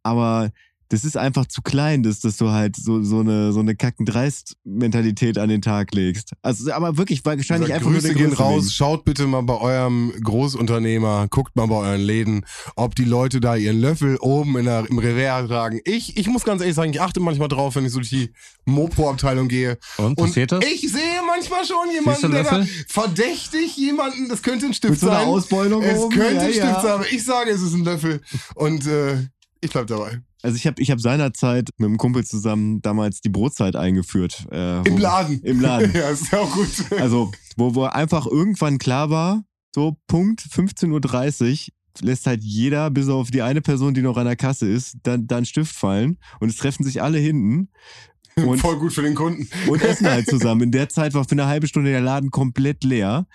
Aber 0.03 0.49
das 0.89 1.03
ist 1.03 1.17
einfach 1.17 1.45
zu 1.45 1.61
klein, 1.61 2.01
dass, 2.01 2.19
dass 2.19 2.37
du 2.37 2.49
halt 2.49 2.75
so, 2.75 3.03
so 3.03 3.19
eine, 3.19 3.53
so 3.53 3.59
eine 3.59 3.75
Kackendreist-Mentalität 3.75 5.37
an 5.37 5.47
den 5.47 5.61
Tag 5.61 5.93
legst. 5.93 6.33
Also, 6.41 6.71
aber 6.73 6.97
wirklich, 6.97 7.23
wahrscheinlich 7.23 7.67
Gesagt, 7.67 7.71
einfach 7.71 7.91
nur 7.91 7.99
Grüße 7.99 8.07
der 8.07 8.15
gehen 8.15 8.29
Größe 8.29 8.41
raus, 8.41 8.63
wegen. 8.63 8.71
schaut 8.71 9.05
bitte 9.05 9.27
mal 9.27 9.43
bei 9.43 9.55
eurem 9.55 10.11
Großunternehmer, 10.23 11.27
guckt 11.29 11.55
mal 11.55 11.67
bei 11.67 11.75
euren 11.75 12.01
Läden, 12.01 12.45
ob 12.75 12.95
die 12.95 13.03
Leute 13.05 13.39
da 13.39 13.55
ihren 13.55 13.79
Löffel 13.79 14.17
oben 14.17 14.57
in 14.57 14.65
der, 14.65 14.89
im 14.89 14.97
Revers 14.97 15.47
tragen. 15.47 15.79
Ich, 15.85 16.17
ich 16.17 16.27
muss 16.27 16.43
ganz 16.43 16.61
ehrlich 16.61 16.75
sagen, 16.75 16.91
ich 16.91 17.01
achte 17.01 17.19
manchmal 17.19 17.49
drauf, 17.49 17.75
wenn 17.75 17.85
ich 17.85 17.91
so 17.91 17.99
durch 17.99 18.09
die 18.09 18.31
Mopo-Abteilung 18.65 19.47
gehe. 19.47 19.77
Und 19.97 20.15
passiert 20.15 20.51
das? 20.51 20.65
ich 20.65 20.81
sehe 20.81 21.21
manchmal 21.25 21.65
schon 21.65 21.91
jemanden, 21.93 22.31
der 22.31 22.43
da 22.43 22.65
verdächtig 22.87 23.77
jemanden, 23.77 24.27
das 24.27 24.41
könnte 24.41 24.65
ein 24.65 24.73
Stift 24.73 24.91
Mit 24.91 24.99
so 24.99 25.09
einer 25.09 25.19
sein. 25.19 25.27
Ausbeulung 25.27 25.83
es 25.83 25.99
oben. 25.99 26.15
könnte 26.15 26.35
ja, 26.35 26.41
ein 26.41 26.51
Stift 26.51 26.65
ja. 26.65 26.81
sein, 26.81 26.91
aber 26.91 27.11
ich 27.11 27.23
sage, 27.23 27.51
es 27.51 27.61
ist 27.61 27.73
ein 27.73 27.83
Löffel. 27.83 28.21
Und 28.55 28.87
äh, 28.87 29.27
ich 29.61 29.69
bleib 29.69 29.85
dabei. 29.85 30.21
Also 30.41 30.55
ich 30.55 30.65
habe 30.65 30.81
ich 30.81 30.89
hab 30.89 31.01
seinerzeit 31.01 31.69
mit 31.77 31.87
einem 31.87 31.97
Kumpel 31.97 32.25
zusammen 32.25 32.81
damals 32.81 33.21
die 33.21 33.29
Brotzeit 33.29 33.75
eingeführt. 33.75 34.47
Äh, 34.51 34.87
Im 34.87 34.97
Laden. 34.97 35.41
Im 35.41 35.59
Laden. 35.59 35.91
ja, 35.95 36.09
ist 36.09 36.31
ja 36.31 36.39
auch 36.39 36.51
gut. 36.51 36.69
Also, 36.99 37.31
wo, 37.57 37.75
wo 37.75 37.83
einfach 37.83 38.25
irgendwann 38.25 38.77
klar 38.77 39.09
war, 39.09 39.43
so 39.75 39.97
Punkt 40.07 40.41
15.30 40.41 40.91
Uhr 41.51 41.73
lässt 42.01 42.25
halt 42.25 42.43
jeder, 42.43 42.89
bis 42.89 43.09
auf 43.09 43.31
die 43.31 43.41
eine 43.41 43.61
Person, 43.61 43.93
die 43.93 44.01
noch 44.01 44.15
an 44.15 44.25
der 44.25 44.37
Kasse 44.37 44.67
ist, 44.67 44.97
dann, 45.03 45.27
dann 45.27 45.45
Stift 45.45 45.75
fallen 45.75 46.17
und 46.39 46.49
es 46.49 46.55
treffen 46.55 46.83
sich 46.83 47.01
alle 47.01 47.17
hinten 47.17 47.69
und, 48.35 48.59
Voll 48.59 48.77
gut 48.77 48.93
für 48.93 49.01
den 49.01 49.15
Kunden. 49.15 49.49
und 49.67 49.81
essen 49.81 50.07
halt 50.07 50.27
zusammen. 50.27 50.61
In 50.61 50.71
der 50.71 50.87
Zeit 50.87 51.13
war 51.13 51.25
für 51.25 51.31
eine 51.31 51.47
halbe 51.47 51.67
Stunde 51.67 51.91
der 51.91 51.99
Laden 51.99 52.31
komplett 52.31 52.85
leer. 52.85 53.27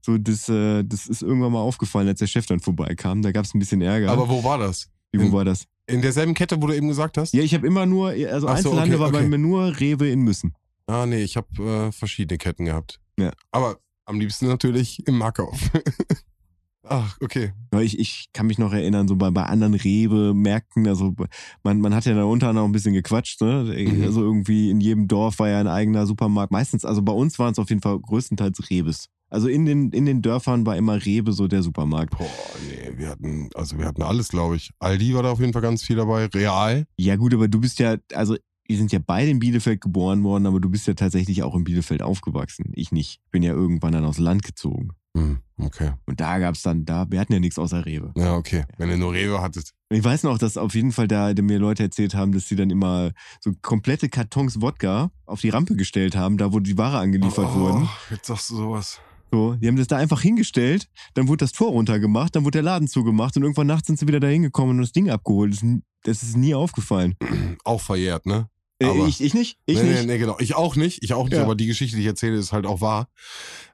So, 0.00 0.18
das, 0.18 0.48
äh, 0.48 0.84
das 0.84 1.08
ist 1.08 1.22
irgendwann 1.22 1.52
mal 1.52 1.60
aufgefallen, 1.60 2.06
als 2.06 2.20
der 2.20 2.28
Chef 2.28 2.46
dann 2.46 2.60
vorbeikam. 2.60 3.22
Da 3.22 3.32
gab 3.32 3.44
es 3.44 3.54
ein 3.54 3.58
bisschen 3.58 3.80
Ärger. 3.80 4.10
Aber 4.10 4.28
wo 4.28 4.44
war 4.44 4.58
das? 4.58 4.88
Wie, 5.10 5.20
wo 5.20 5.32
war 5.32 5.44
das? 5.44 5.66
In 5.86 6.00
derselben 6.00 6.34
Kette, 6.34 6.62
wo 6.62 6.66
du 6.66 6.76
eben 6.76 6.88
gesagt 6.88 7.18
hast? 7.18 7.34
Ja, 7.34 7.42
ich 7.42 7.54
habe 7.54 7.66
immer 7.66 7.86
nur, 7.86 8.10
also 8.10 8.46
Ach 8.48 8.58
so, 8.58 8.68
Einzelhandel 8.70 8.94
okay, 8.94 9.04
war 9.04 9.12
bei 9.12 9.18
okay. 9.18 9.28
mir 9.28 9.38
nur 9.38 9.80
Rewe 9.80 10.10
in 10.10 10.20
Müssen. 10.20 10.54
Ah, 10.86 11.06
nee, 11.06 11.22
ich 11.22 11.36
habe 11.36 11.48
äh, 11.62 11.92
verschiedene 11.92 12.38
Ketten 12.38 12.64
gehabt. 12.64 13.00
Ja. 13.18 13.32
Aber 13.50 13.78
am 14.04 14.20
liebsten 14.20 14.46
natürlich 14.46 15.06
im 15.06 15.18
Markauf. 15.18 15.70
Ach, 16.84 17.16
okay. 17.20 17.52
Ich, 17.80 17.98
ich 17.98 18.26
kann 18.32 18.46
mich 18.46 18.58
noch 18.58 18.72
erinnern, 18.72 19.06
so 19.06 19.14
bei, 19.14 19.30
bei 19.30 19.44
anderen 19.44 19.74
Rewe-Märkten, 19.74 20.88
also 20.88 21.14
man, 21.62 21.80
man 21.80 21.94
hat 21.94 22.04
ja 22.06 22.14
da 22.14 22.24
unter 22.24 22.48
anderem 22.48 22.70
ein 22.70 22.72
bisschen 22.72 22.92
gequatscht, 22.92 23.40
ne? 23.40 23.64
Mhm. 23.64 24.02
Also 24.02 24.22
irgendwie 24.22 24.70
in 24.70 24.80
jedem 24.80 25.06
Dorf 25.06 25.38
war 25.38 25.48
ja 25.48 25.60
ein 25.60 25.68
eigener 25.68 26.06
Supermarkt. 26.06 26.50
Meistens, 26.50 26.84
also 26.84 27.00
bei 27.00 27.12
uns 27.12 27.38
waren 27.38 27.52
es 27.52 27.58
auf 27.58 27.68
jeden 27.68 27.82
Fall 27.82 27.98
größtenteils 28.00 28.68
Rebes. 28.68 29.08
Also 29.32 29.48
in 29.48 29.64
den, 29.64 29.90
in 29.92 30.04
den 30.04 30.20
Dörfern 30.20 30.66
war 30.66 30.76
immer 30.76 31.02
Rewe 31.06 31.32
so 31.32 31.48
der 31.48 31.62
Supermarkt. 31.62 32.18
Boah, 32.18 32.28
nee, 32.68 32.98
wir 32.98 33.08
hatten, 33.08 33.48
also 33.54 33.78
wir 33.78 33.86
hatten 33.86 34.02
alles, 34.02 34.28
glaube 34.28 34.56
ich. 34.56 34.70
Aldi 34.78 35.14
war 35.14 35.22
da 35.22 35.30
auf 35.30 35.40
jeden 35.40 35.54
Fall 35.54 35.62
ganz 35.62 35.82
viel 35.82 35.96
dabei. 35.96 36.26
Real. 36.26 36.84
Ja 36.98 37.16
gut, 37.16 37.32
aber 37.32 37.48
du 37.48 37.58
bist 37.58 37.78
ja, 37.78 37.96
also 38.12 38.36
wir 38.68 38.76
sind 38.76 38.92
ja 38.92 38.98
beide 39.04 39.30
in 39.30 39.38
Bielefeld 39.38 39.80
geboren 39.80 40.22
worden, 40.22 40.44
aber 40.44 40.60
du 40.60 40.68
bist 40.68 40.86
ja 40.86 40.92
tatsächlich 40.92 41.42
auch 41.42 41.54
in 41.54 41.64
Bielefeld 41.64 42.02
aufgewachsen. 42.02 42.72
Ich 42.74 42.92
nicht. 42.92 43.20
Bin 43.30 43.42
ja 43.42 43.54
irgendwann 43.54 43.92
dann 43.92 44.04
aufs 44.04 44.18
Land 44.18 44.42
gezogen. 44.42 44.90
Hm, 45.16 45.38
okay. 45.58 45.92
Und 46.04 46.20
da 46.20 46.38
gab's 46.38 46.60
dann, 46.60 46.84
da, 46.84 47.06
wir 47.08 47.18
hatten 47.18 47.32
ja 47.32 47.40
nichts 47.40 47.58
außer 47.58 47.86
Rewe. 47.86 48.12
Ja, 48.14 48.36
okay. 48.36 48.64
Wenn 48.76 48.90
ihr 48.90 48.98
nur 48.98 49.14
Rewe 49.14 49.40
hattet. 49.40 49.70
Ich 49.88 50.04
weiß 50.04 50.24
noch, 50.24 50.36
dass 50.36 50.58
auf 50.58 50.74
jeden 50.74 50.92
Fall 50.92 51.08
da 51.08 51.32
mir 51.40 51.58
Leute 51.58 51.84
erzählt 51.84 52.14
haben, 52.14 52.32
dass 52.32 52.48
sie 52.48 52.56
dann 52.56 52.68
immer 52.68 53.12
so 53.40 53.52
komplette 53.62 54.10
Kartons 54.10 54.60
Wodka 54.60 55.10
auf 55.24 55.40
die 55.40 55.48
Rampe 55.48 55.74
gestellt 55.74 56.16
haben, 56.16 56.36
da 56.36 56.52
wo 56.52 56.60
die 56.60 56.76
Ware 56.76 56.98
angeliefert 56.98 57.48
oh, 57.54 57.60
wurden. 57.60 57.88
Jetzt 58.10 58.26
sagst 58.26 58.50
du 58.50 58.56
sowas. 58.56 59.00
So, 59.32 59.54
die 59.54 59.66
haben 59.66 59.76
das 59.76 59.86
da 59.86 59.96
einfach 59.96 60.20
hingestellt, 60.20 60.88
dann 61.14 61.26
wurde 61.26 61.38
das 61.44 61.52
Tor 61.52 61.70
runtergemacht, 61.70 62.36
dann 62.36 62.44
wurde 62.44 62.56
der 62.58 62.62
Laden 62.62 62.86
zugemacht 62.86 63.34
und 63.36 63.42
irgendwann 63.42 63.66
nachts 63.66 63.86
sind 63.86 63.98
sie 63.98 64.06
wieder 64.06 64.20
da 64.20 64.26
hingekommen 64.28 64.76
und 64.76 64.82
das 64.82 64.92
Ding 64.92 65.08
abgeholt. 65.08 65.52
Das, 65.54 65.64
das 66.04 66.22
ist 66.22 66.36
nie 66.36 66.54
aufgefallen. 66.54 67.16
Auch 67.64 67.80
verjährt, 67.80 68.26
ne? 68.26 68.48
Äh, 68.78 68.86
Aber- 68.86 69.06
ich, 69.06 69.22
ich 69.22 69.32
nicht? 69.32 69.58
Ich 69.64 69.78
nee, 69.78 69.84
nicht? 69.84 70.00
Nee, 70.00 70.06
nee, 70.06 70.18
genau. 70.18 70.36
Ich 70.38 70.54
auch 70.54 70.76
nicht. 70.76 71.02
Ich 71.02 71.14
auch 71.14 71.24
nicht, 71.24 71.36
Ja. 71.38 71.44
aber 71.44 71.54
die 71.54 71.66
Geschichte, 71.66 71.96
die 71.96 72.02
ich 72.02 72.08
erzähle, 72.08 72.36
ist 72.36 72.52
halt 72.52 72.66
auch 72.66 72.80
wahr. 72.82 73.08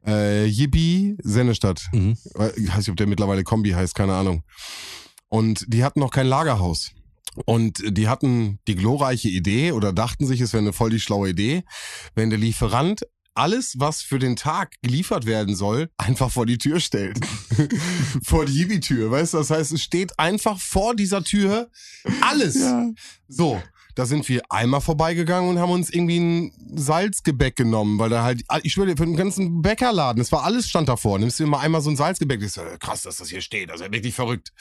Äh, 0.07 0.47
Yippie, 0.47 1.17
Sennestadt. 1.23 1.89
Mhm. 1.93 2.17
Ich 2.57 2.69
weiß 2.69 2.77
nicht, 2.79 2.91
ob 2.91 2.97
der 2.97 3.07
mittlerweile 3.09 3.43
Kombi 3.43 3.71
heißt, 3.71 3.95
keine 3.97 4.15
Ahnung. 4.15 4.43
Und 5.29 5.65
die 5.69 5.83
hatten 5.83 5.99
noch 6.01 6.11
kein 6.11 6.27
Lagerhaus. 6.27 6.93
Und 7.47 7.83
die 7.97 8.09
hatten 8.09 8.59
die 8.69 8.75
glorreiche 8.77 9.29
Idee 9.29 9.73
oder 9.73 9.93
dachten 9.93 10.27
sich, 10.27 10.41
es 10.41 10.53
wäre 10.53 10.63
eine 10.63 10.73
voll 10.73 10.91
die 10.91 11.01
schlaue 11.01 11.31
Idee, 11.31 11.63
wenn 12.15 12.31
der 12.31 12.39
Lieferant 12.39 13.03
alles, 13.39 13.75
was 13.79 14.03
für 14.03 14.19
den 14.19 14.37
Tag 14.37 14.75
geliefert 14.83 15.25
werden 15.25 15.55
soll, 15.55 15.91
einfach 15.97 16.31
vor 16.31 16.45
die 16.45 16.59
Tür 16.59 16.81
stellt. 16.81 17.19
vor 18.23 18.45
die 18.45 18.53
Yibi-Tür, 18.53 19.11
weißt 19.11 19.35
du? 19.35 19.39
Das 19.39 19.51
heißt, 19.51 19.73
es 19.73 19.83
steht 19.83 20.19
einfach 20.19 20.61
vor 20.61 20.95
dieser 20.95 21.23
Tür 21.23 21.71
alles. 22.21 22.57
Ja. 22.57 22.91
So, 23.29 23.63
da 23.95 24.07
sind 24.07 24.29
wir 24.29 24.43
einmal 24.49 24.81
vorbeigegangen 24.81 25.51
und 25.51 25.59
haben 25.59 25.71
uns 25.71 25.91
irgendwie 25.91 26.19
ein 26.19 26.53
Salzgebäck 26.77 27.57
genommen, 27.57 27.99
weil 27.99 28.11
da 28.11 28.23
halt, 28.23 28.43
ich 28.63 28.73
schwöre 28.73 28.89
dir, 28.89 28.97
für 28.97 29.07
den 29.07 29.17
ganzen 29.17 29.63
Bäckerladen, 29.63 30.21
das 30.21 30.31
war 30.33 30.45
alles 30.45 30.69
stand 30.69 30.89
davor. 30.89 31.19
Nimmst 31.19 31.41
du 31.41 31.47
mal 31.47 31.61
einmal 31.61 31.81
so 31.81 31.91
ein 31.91 31.97
Salzgebäck, 31.97 32.41
das 32.41 32.51
ist 32.51 32.57
ja 32.57 32.77
krass, 32.77 33.03
dass 33.03 33.17
das 33.17 33.29
hier 33.29 33.41
steht, 33.41 33.71
das 33.71 33.81
ist 33.81 33.87
ja 33.87 33.93
wirklich 33.93 34.15
verrückt. 34.15 34.53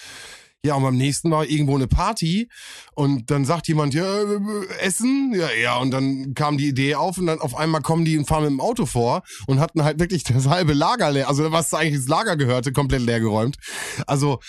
Ja, 0.66 0.74
und 0.76 0.84
beim 0.84 0.98
nächsten 0.98 1.30
war 1.32 1.46
irgendwo 1.46 1.76
eine 1.76 1.88
Party 1.88 2.50
und 2.96 3.30
dann 3.30 3.46
sagt 3.46 3.68
jemand, 3.68 3.94
ja, 3.94 4.22
äh, 4.24 4.40
Essen? 4.80 5.34
Ja, 5.36 5.50
ja, 5.52 5.78
und 5.78 5.92
dann 5.92 6.34
kam 6.34 6.58
die 6.58 6.68
Idee 6.68 6.96
auf 6.96 7.18
und 7.18 7.28
dann 7.28 7.40
auf 7.40 7.56
einmal 7.56 7.82
kommen 7.82 8.06
die 8.06 8.18
und 8.18 8.26
fahren 8.28 8.44
mit 8.44 8.52
dem 8.52 8.60
Auto 8.60 8.86
vor 8.86 9.22
und 9.46 9.60
hatten 9.60 9.84
halt 9.84 10.00
wirklich 10.00 10.24
das 10.24 10.48
halbe 10.48 10.74
Lager 10.74 11.12
leer, 11.12 11.30
also 11.30 11.52
was 11.52 11.74
eigentlich 11.74 11.94
ins 11.96 12.08
Lager 12.08 12.36
gehörte, 12.38 12.74
komplett 12.74 13.02
leer 13.02 13.20
geräumt. 13.20 13.58
Also, 14.08 14.40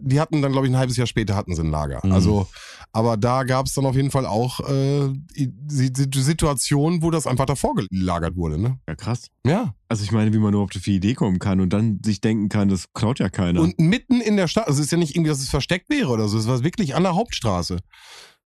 die 0.00 0.20
hatten 0.20 0.42
dann, 0.42 0.52
glaube 0.52 0.66
ich, 0.66 0.72
ein 0.72 0.78
halbes 0.78 0.96
Jahr 0.96 1.06
später 1.06 1.34
hatten 1.34 1.54
sie 1.54 1.62
ein 1.62 1.70
Lager. 1.70 2.00
Mhm. 2.02 2.12
Also, 2.12 2.48
aber 2.92 3.16
da 3.16 3.44
gab 3.44 3.66
es 3.66 3.74
dann 3.74 3.86
auf 3.86 3.94
jeden 3.94 4.10
Fall 4.10 4.26
auch 4.26 4.60
äh, 4.60 5.08
die, 5.36 5.92
die 5.92 6.20
Situation, 6.20 7.02
wo 7.02 7.10
das 7.10 7.26
einfach 7.26 7.46
davor 7.46 7.74
gelagert 7.74 8.36
wurde, 8.36 8.58
ne? 8.58 8.78
ja, 8.86 8.94
krass. 8.94 9.28
Ja. 9.44 9.74
Also 9.88 10.04
ich 10.04 10.12
meine, 10.12 10.32
wie 10.32 10.38
man 10.38 10.52
überhaupt 10.52 10.76
auf 10.76 10.82
die 10.82 10.96
Idee 10.96 11.14
kommen 11.14 11.38
kann 11.38 11.60
und 11.60 11.72
dann 11.72 12.00
sich 12.04 12.20
denken 12.20 12.48
kann, 12.48 12.68
das 12.68 12.92
klaut 12.92 13.18
ja 13.18 13.28
keiner. 13.28 13.60
Und 13.60 13.78
mitten 13.78 14.20
in 14.20 14.36
der 14.36 14.48
Stadt, 14.48 14.66
also 14.66 14.80
es 14.80 14.86
ist 14.86 14.92
ja 14.92 14.98
nicht 14.98 15.14
irgendwie, 15.14 15.30
dass 15.30 15.40
es 15.40 15.48
versteckt 15.48 15.88
wäre 15.88 16.08
oder 16.08 16.28
so, 16.28 16.38
es 16.38 16.46
war 16.46 16.62
wirklich 16.62 16.94
an 16.94 17.02
der 17.04 17.14
Hauptstraße. 17.14 17.78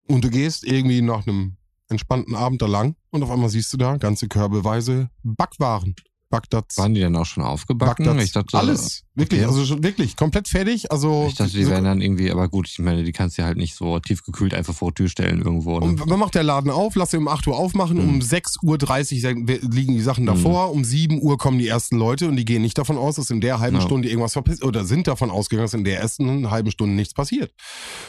Und 0.07 0.23
du 0.23 0.29
gehst 0.29 0.63
irgendwie 0.63 1.01
nach 1.01 1.27
einem 1.27 1.57
entspannten 1.89 2.35
Abend 2.35 2.61
da 2.61 2.67
lang 2.67 2.95
und 3.11 3.23
auf 3.23 3.31
einmal 3.31 3.49
siehst 3.49 3.71
du 3.73 3.77
da 3.77 3.97
ganze 3.97 4.27
körbeweise 4.27 5.09
Backwaren. 5.23 5.95
Bagdads. 6.29 6.77
Waren 6.77 6.93
die 6.93 7.01
dann 7.01 7.15
auch 7.15 7.25
schon 7.25 7.43
aufgebacken? 7.43 8.05
Bagdads. 8.05 8.25
Ich 8.25 8.31
dachte, 8.33 8.57
alles. 8.57 9.03
Wirklich, 9.17 9.41
okay. 9.41 9.49
also 9.49 9.63
schon 9.65 9.81
wirklich 9.83 10.17
komplett 10.17 10.49
fertig. 10.49 10.91
Also 10.91 11.27
Ich 11.29 11.35
dachte, 11.35 11.53
die 11.53 11.63
so- 11.63 11.69
wären 11.69 11.85
dann 11.85 12.01
irgendwie, 12.01 12.31
aber 12.31 12.49
gut, 12.49 12.67
ich 12.67 12.79
meine, 12.79 13.03
die 13.03 13.13
kannst 13.13 13.37
du 13.37 13.43
halt 13.43 13.55
nicht 13.57 13.73
so 13.75 13.97
tiefgekühlt 13.99 14.53
einfach 14.53 14.73
vor 14.73 14.89
die 14.91 14.95
Tür 14.95 15.07
stellen 15.09 15.41
irgendwo. 15.41 15.79
Ne? 15.79 15.85
Um, 15.85 16.01
wann 16.09 16.19
macht 16.19 16.35
der 16.35 16.43
Laden 16.43 16.69
auf? 16.69 16.95
Lass 16.95 17.13
ihn 17.13 17.19
um 17.19 17.27
8 17.29 17.47
Uhr 17.47 17.55
aufmachen. 17.57 17.97
Mhm. 18.03 18.09
Um 18.09 18.19
6.30 18.19 19.23
Uhr 19.23 19.59
liegen 19.71 19.93
die 19.93 20.01
Sachen 20.01 20.25
davor. 20.25 20.71
Um 20.71 20.83
7 20.83 21.21
Uhr 21.21 21.37
kommen 21.37 21.59
die 21.59 21.67
ersten 21.69 21.95
Leute 21.97 22.27
und 22.27 22.35
die 22.35 22.43
gehen 22.43 22.61
nicht 22.61 22.77
davon 22.77 22.97
aus, 22.97 23.15
dass 23.15 23.29
in 23.29 23.39
der 23.39 23.59
halben 23.59 23.77
Ja. 23.77 23.81
Stunde 23.83 24.09
irgendwas 24.09 24.33
verpisst 24.33 24.63
oder 24.63 24.83
sind 24.83 25.07
davon 25.07 25.29
ausgegangen, 25.31 25.65
dass 25.67 25.73
in 25.73 25.85
der 25.85 25.99
ersten 26.01 26.49
halben 26.51 26.71
Stunde 26.71 26.95
nichts 26.95 27.13
passiert. 27.13 27.53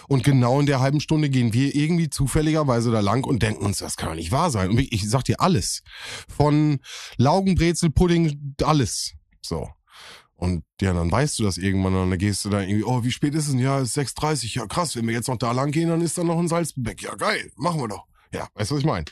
Und 0.08 0.24
genau 0.24 0.58
in 0.58 0.66
der 0.66 0.80
halben 0.80 0.98
Stunde 1.00 1.30
gehen 1.30 1.52
wir 1.52 1.72
irgendwie 1.76 2.10
zufälligerweise 2.10 2.90
da 2.90 2.98
lang 2.98 3.24
und 3.24 3.42
denken 3.42 3.64
uns, 3.64 3.78
das 3.78 3.96
kann 3.96 4.08
doch 4.08 4.16
nicht 4.16 4.32
wahr 4.32 4.50
sein. 4.50 4.70
Und 4.70 4.80
ich, 4.80 4.90
ich 4.92 5.08
sag 5.08 5.22
dir 5.22 5.40
alles. 5.40 5.82
Von 6.28 6.80
Laugenbrezel, 7.16 7.90
Pudding, 8.06 8.54
alles. 8.62 9.14
So. 9.42 9.68
Und 10.36 10.64
ja, 10.80 10.92
dann 10.92 11.10
weißt 11.10 11.38
du 11.38 11.44
das 11.44 11.56
irgendwann 11.58 11.94
und 11.94 12.10
dann 12.10 12.18
gehst 12.18 12.44
du 12.44 12.50
da 12.50 12.60
irgendwie, 12.60 12.84
oh, 12.84 13.02
wie 13.02 13.10
spät 13.10 13.34
ist 13.34 13.46
es 13.46 13.50
denn? 13.52 13.58
Ja, 13.60 13.80
es 13.80 13.96
ist 13.96 14.16
6.30 14.18 14.54
Ja, 14.56 14.66
krass, 14.66 14.94
wenn 14.94 15.06
wir 15.06 15.14
jetzt 15.14 15.28
noch 15.28 15.38
da 15.38 15.50
lang 15.52 15.70
gehen, 15.72 15.88
dann 15.88 16.02
ist 16.02 16.18
da 16.18 16.24
noch 16.24 16.38
ein 16.38 16.48
Salzbeck. 16.48 17.02
Ja, 17.02 17.14
geil, 17.14 17.50
machen 17.56 17.80
wir 17.80 17.88
doch. 17.88 18.04
Ja, 18.32 18.46
weißt 18.54 18.70
du, 18.70 18.74
was 18.74 18.80
ich 18.80 18.86
meine? 18.86 19.06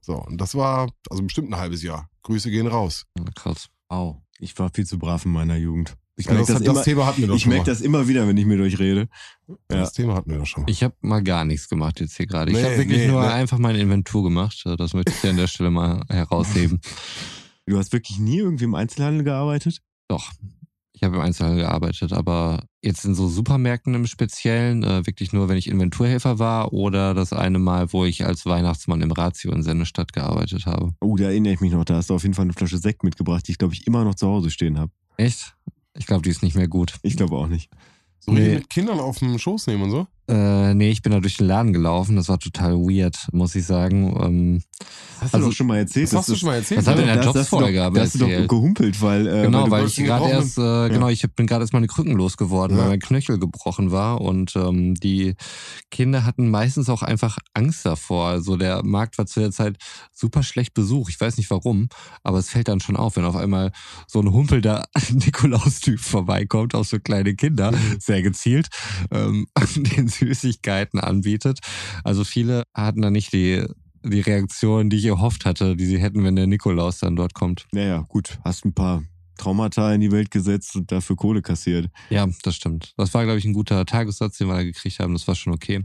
So, 0.00 0.16
und 0.16 0.38
das 0.40 0.54
war 0.56 0.90
also 1.08 1.22
bestimmt 1.22 1.50
ein 1.52 1.56
halbes 1.58 1.82
Jahr. 1.82 2.08
Grüße 2.24 2.50
gehen 2.50 2.66
raus. 2.66 3.06
Ja, 3.16 3.24
krass. 3.36 3.68
Au, 3.88 4.20
ich 4.40 4.58
war 4.58 4.68
viel 4.74 4.84
zu 4.86 4.98
brav 4.98 5.24
in 5.24 5.32
meiner 5.32 5.56
Jugend. 5.56 5.94
Ich 6.16 6.26
Ja, 6.26 6.32
merke 6.34 6.52
das, 6.52 6.62
das, 6.62 6.64
das, 6.64 6.74
immer, 6.74 6.84
Thema 6.84 7.06
hatten 7.06 7.20
wir 7.22 7.28
doch 7.28 7.36
ich 7.36 7.42
schon 7.42 7.50
merk 7.52 7.66
mal. 7.66 7.72
das 7.72 7.80
immer 7.80 8.06
wieder, 8.08 8.26
wenn 8.26 8.36
ich 8.36 8.44
mit 8.46 8.60
euch 8.60 8.78
rede. 8.78 9.08
Ja. 9.48 9.54
Das 9.68 9.92
Thema 9.92 10.14
hatten 10.14 10.30
wir 10.30 10.38
doch 10.38 10.46
schon 10.46 10.62
mal. 10.64 10.70
Ich 10.70 10.82
habe 10.82 10.94
mal 11.00 11.22
gar 11.22 11.44
nichts 11.44 11.68
gemacht 11.68 12.00
jetzt 12.00 12.16
hier 12.16 12.26
gerade. 12.26 12.50
Ich 12.50 12.56
Nee, 12.56 12.64
habe 12.64 12.78
wirklich 12.78 12.98
nee, 12.98 13.08
nur 13.08 13.20
nee. 13.22 13.28
einfach 13.28 13.58
meine 13.58 13.78
Inventur 13.78 14.22
gemacht. 14.24 14.62
Das 14.78 14.94
möchte 14.94 15.12
ich 15.12 15.20
hier 15.20 15.30
an 15.30 15.36
der 15.36 15.46
Stelle 15.46 15.70
mal 15.70 16.02
herausheben. 16.08 16.80
Du 17.66 17.78
hast 17.78 17.92
wirklich 17.92 18.18
nie 18.18 18.38
irgendwie 18.38 18.64
im 18.64 18.74
Einzelhandel 18.74 19.24
gearbeitet? 19.24 19.80
Doch. 20.08 20.30
Ich 20.92 21.02
habe 21.02 21.16
im 21.16 21.22
Einzelhandel 21.22 21.62
gearbeitet, 21.64 22.12
aber 22.12 22.64
jetzt 22.80 23.04
in 23.04 23.14
so 23.16 23.26
Supermärkten 23.28 23.94
im 23.94 24.06
Speziellen, 24.06 24.84
äh, 24.84 25.04
wirklich 25.06 25.32
nur, 25.32 25.48
wenn 25.48 25.56
ich 25.56 25.66
Inventurhelfer 25.68 26.38
war 26.38 26.72
oder 26.72 27.14
das 27.14 27.32
eine 27.32 27.58
Mal, 27.58 27.92
wo 27.92 28.04
ich 28.04 28.24
als 28.24 28.46
Weihnachtsmann 28.46 29.00
im 29.02 29.10
Ratio 29.10 29.50
in 29.52 29.62
Sennestadt 29.64 30.12
gearbeitet 30.12 30.66
habe. 30.66 30.94
Oh, 31.00 31.16
da 31.16 31.24
erinnere 31.24 31.54
ich 31.54 31.60
mich 31.60 31.72
noch. 31.72 31.84
Da 31.84 31.96
hast 31.96 32.10
du 32.10 32.14
auf 32.14 32.22
jeden 32.22 32.34
Fall 32.34 32.44
eine 32.44 32.52
Flasche 32.52 32.78
Sekt 32.78 33.02
mitgebracht, 33.02 33.46
die 33.48 33.52
ich 33.52 33.58
glaube 33.58 33.74
ich 33.74 33.86
immer 33.86 34.04
noch 34.04 34.14
zu 34.14 34.28
Hause 34.28 34.50
stehen 34.50 34.78
habe. 34.78 34.92
Echt? 35.16 35.56
Ich 35.96 36.06
glaube, 36.06 36.22
die 36.22 36.30
ist 36.30 36.42
nicht 36.42 36.54
mehr 36.56 36.68
gut. 36.68 36.94
Ich 37.02 37.16
glaube 37.16 37.36
auch 37.36 37.48
nicht. 37.48 37.70
So 38.20 38.32
Nee. 38.32 38.54
mit 38.54 38.70
Kindern 38.70 39.00
auf 39.00 39.18
dem 39.18 39.36
Schoß 39.38 39.66
nehmen 39.66 39.82
und 39.84 39.90
so? 39.90 40.06
Äh, 40.26 40.72
nee, 40.74 40.90
ich 40.90 41.02
bin 41.02 41.12
da 41.12 41.20
durch 41.20 41.36
den 41.36 41.46
Laden 41.46 41.72
gelaufen. 41.72 42.16
Das 42.16 42.28
war 42.28 42.38
total 42.38 42.74
weird, 42.76 43.16
muss 43.32 43.54
ich 43.54 43.66
sagen. 43.66 44.16
Ähm, 44.22 44.62
hast 45.20 45.34
Also, 45.34 45.46
du 45.46 45.50
doch 45.50 45.56
schon 45.56 45.66
mal 45.66 45.76
erzählt. 45.78 46.06
Das 46.08 46.14
hast 46.20 46.28
du 46.30 46.36
schon 46.36 46.48
mal 46.48 46.56
erzählt. 46.56 46.78
Das 46.78 46.86
wir 46.86 46.92
in 47.02 47.06
der 47.06 47.16
hast 47.24 47.52
doch- 47.52 47.62
aber 47.62 48.00
hast 48.00 48.14
du 48.14 48.18
doch 48.20 48.48
gehumpelt, 48.48 49.02
weil, 49.02 49.26
äh, 49.26 49.42
genau, 49.42 49.64
weil 49.64 49.82
wolltest- 49.82 49.98
ich 49.98 50.04
gerade 50.04 50.30
erst, 50.30 50.56
äh, 50.58 50.88
genau, 50.88 51.08
ich 51.08 51.22
hab- 51.24 51.34
bin 51.36 51.46
gerade 51.46 51.62
erst 51.64 51.72
meine 51.74 51.86
Krücken 51.88 52.12
losgeworden, 52.12 52.76
Ja. 52.76 52.82
weil 52.84 52.90
mein 52.90 53.00
Knöchel 53.00 53.38
gebrochen 53.38 53.90
war 53.92 54.20
und 54.22 54.56
ähm, 54.56 54.94
die 54.94 55.34
Kinder 55.90 56.24
hatten 56.24 56.50
meistens 56.50 56.88
auch 56.88 57.02
einfach 57.02 57.38
Angst 57.52 57.84
davor. 57.84 58.28
Also 58.28 58.56
der 58.56 58.82
Markt 58.84 59.18
war 59.18 59.26
zu 59.26 59.40
der 59.40 59.50
Zeit 59.50 59.76
super 60.12 60.42
schlecht 60.42 60.72
besucht. 60.74 61.10
Ich 61.12 61.20
weiß 61.20 61.36
nicht 61.36 61.50
warum, 61.50 61.88
aber 62.22 62.38
es 62.38 62.48
fällt 62.48 62.68
dann 62.68 62.80
schon 62.80 62.96
auf, 62.96 63.16
wenn 63.16 63.24
auf 63.24 63.36
einmal 63.36 63.72
so 64.06 64.20
ein 64.20 64.32
humpelnder 64.32 64.86
Nikolaustyp 65.12 66.00
vorbeikommt, 66.00 66.74
auch 66.74 66.84
so 66.84 66.98
kleine 66.98 67.34
Kinder, 67.34 67.72
sehr 67.98 68.22
gezielt, 68.22 68.68
ähm, 69.10 69.46
den 69.76 70.08
Süßigkeiten 70.18 71.00
anbietet. 71.00 71.60
Also 72.02 72.24
viele 72.24 72.64
hatten 72.74 73.02
da 73.02 73.10
nicht 73.10 73.32
die 73.32 73.64
die 74.04 74.20
Reaktion, 74.20 74.90
die 74.90 74.98
ich 74.98 75.06
erhofft 75.06 75.46
hatte, 75.46 75.76
die 75.76 75.86
sie 75.86 75.98
hätten, 75.98 76.24
wenn 76.24 76.36
der 76.36 76.46
Nikolaus 76.46 76.98
dann 76.98 77.16
dort 77.16 77.34
kommt. 77.34 77.66
Naja, 77.72 78.04
gut. 78.08 78.38
Hast 78.44 78.64
ein 78.64 78.74
paar 78.74 79.02
Traumata 79.36 79.92
in 79.92 80.00
die 80.00 80.12
Welt 80.12 80.30
gesetzt 80.30 80.76
und 80.76 80.90
dafür 80.90 81.16
Kohle 81.16 81.42
kassiert. 81.42 81.88
Ja, 82.10 82.26
das 82.42 82.54
stimmt. 82.54 82.94
Das 82.96 83.12
war, 83.14 83.24
glaube 83.24 83.38
ich, 83.38 83.44
ein 83.44 83.52
guter 83.52 83.84
Tagessatz, 83.86 84.38
den 84.38 84.48
wir 84.48 84.54
da 84.54 84.62
gekriegt 84.62 84.98
haben. 84.98 85.12
Das 85.12 85.26
war 85.26 85.34
schon 85.34 85.52
okay. 85.52 85.84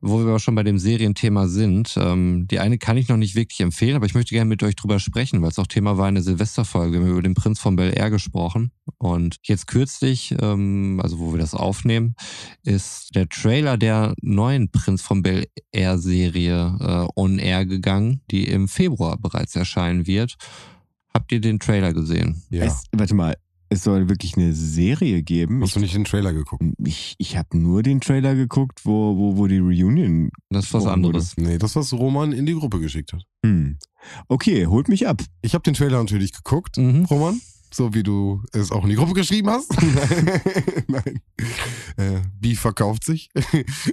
Wo 0.00 0.18
wir 0.18 0.28
aber 0.28 0.38
schon 0.38 0.54
bei 0.54 0.62
dem 0.62 0.78
Serienthema 0.78 1.48
sind, 1.48 1.96
ähm, 1.96 2.46
die 2.48 2.60
eine 2.60 2.78
kann 2.78 2.96
ich 2.96 3.08
noch 3.08 3.16
nicht 3.16 3.34
wirklich 3.34 3.60
empfehlen, 3.60 3.96
aber 3.96 4.06
ich 4.06 4.14
möchte 4.14 4.34
gerne 4.34 4.48
mit 4.48 4.62
euch 4.62 4.76
drüber 4.76 5.00
sprechen, 5.00 5.42
weil 5.42 5.50
es 5.50 5.58
auch 5.58 5.66
Thema 5.66 5.98
war 5.98 6.08
in 6.08 6.14
der 6.14 6.22
Silvesterfolge. 6.22 6.98
Wir 6.98 7.06
haben 7.06 7.12
über 7.12 7.22
den 7.22 7.34
Prinz 7.34 7.58
von 7.58 7.74
Bel 7.74 7.92
Air 7.96 8.10
gesprochen. 8.10 8.70
Und 8.98 9.36
jetzt 9.42 9.66
kürzlich, 9.66 10.34
ähm, 10.40 11.00
also 11.02 11.18
wo 11.18 11.32
wir 11.32 11.40
das 11.40 11.54
aufnehmen, 11.54 12.14
ist 12.62 13.14
der 13.14 13.28
Trailer 13.28 13.76
der 13.76 14.14
neuen 14.22 14.70
Prinz 14.70 15.02
von 15.02 15.22
Bel 15.22 15.46
Air 15.72 15.98
Serie 15.98 16.76
äh, 16.80 17.20
on 17.20 17.38
Air 17.38 17.66
gegangen, 17.66 18.20
die 18.30 18.46
im 18.46 18.68
Februar 18.68 19.18
bereits 19.18 19.56
erscheinen 19.56 20.06
wird. 20.06 20.36
Habt 21.18 21.32
ihr 21.32 21.40
den 21.40 21.58
Trailer 21.58 21.92
gesehen? 21.92 22.42
Ja. 22.48 22.64
Es, 22.64 22.84
warte 22.92 23.12
mal, 23.14 23.36
es 23.70 23.82
soll 23.82 24.08
wirklich 24.08 24.36
eine 24.36 24.52
Serie 24.52 25.22
geben. 25.24 25.60
Hast 25.62 25.74
du 25.74 25.80
nicht 25.80 25.92
den 25.94 26.04
Trailer 26.04 26.32
geguckt? 26.32 26.62
Ich, 26.84 27.16
ich 27.18 27.36
habe 27.36 27.58
nur 27.58 27.82
den 27.82 28.00
Trailer 28.00 28.36
geguckt, 28.36 28.82
wo, 28.84 29.16
wo, 29.16 29.36
wo 29.36 29.46
die 29.48 29.58
Reunion. 29.58 30.30
Das 30.48 30.66
ist 30.66 30.74
was 30.74 30.86
anderes. 30.86 31.36
Nee, 31.36 31.58
das, 31.58 31.74
was 31.74 31.92
Roman 31.92 32.30
in 32.32 32.46
die 32.46 32.54
Gruppe 32.54 32.78
geschickt 32.78 33.12
hat. 33.12 33.24
Hm. 33.44 33.78
Okay, 34.28 34.66
holt 34.66 34.88
mich 34.88 35.08
ab. 35.08 35.20
Ich 35.42 35.54
habe 35.54 35.62
den 35.64 35.74
Trailer 35.74 35.98
natürlich 35.98 36.32
geguckt, 36.32 36.76
Mhm. 36.78 37.04
Roman. 37.06 37.40
So 37.70 37.94
wie 37.94 38.02
du 38.02 38.42
es 38.52 38.72
auch 38.72 38.84
in 38.84 38.90
die 38.90 38.96
Gruppe 38.96 39.14
geschrieben 39.14 39.50
hast. 39.50 39.70
Nein. 40.88 41.20
Äh, 41.96 42.20
Beef 42.40 42.60
verkauft 42.60 43.04
sich. 43.04 43.30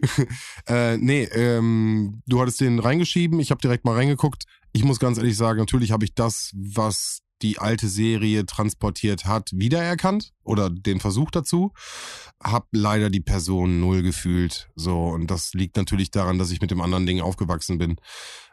äh, 0.67 0.97
nee, 0.97 1.23
ähm, 1.23 2.21
du 2.25 2.39
hattest 2.41 2.61
den 2.61 2.79
reingeschrieben. 2.79 3.39
Ich 3.39 3.51
habe 3.51 3.61
direkt 3.61 3.85
mal 3.85 3.95
reingeguckt. 3.95 4.45
Ich 4.73 4.83
muss 4.83 4.99
ganz 4.99 5.17
ehrlich 5.17 5.37
sagen, 5.37 5.59
natürlich 5.59 5.91
habe 5.91 6.05
ich 6.05 6.13
das, 6.13 6.51
was 6.55 7.21
die 7.41 7.59
alte 7.59 7.87
Serie 7.87 8.45
transportiert 8.45 9.25
hat, 9.25 9.51
wiedererkannt 9.53 10.31
oder 10.43 10.69
den 10.69 10.99
Versuch 10.99 11.31
dazu. 11.31 11.73
Hab 12.41 12.67
leider 12.71 13.09
die 13.09 13.21
Person 13.21 13.79
null 13.79 14.01
gefühlt. 14.03 14.69
So, 14.75 15.07
und 15.07 15.29
das 15.29 15.53
liegt 15.53 15.75
natürlich 15.75 16.11
daran, 16.11 16.39
dass 16.39 16.51
ich 16.51 16.61
mit 16.61 16.71
dem 16.71 16.81
anderen 16.81 17.05
Ding 17.05 17.21
aufgewachsen 17.21 17.77
bin. 17.77 17.97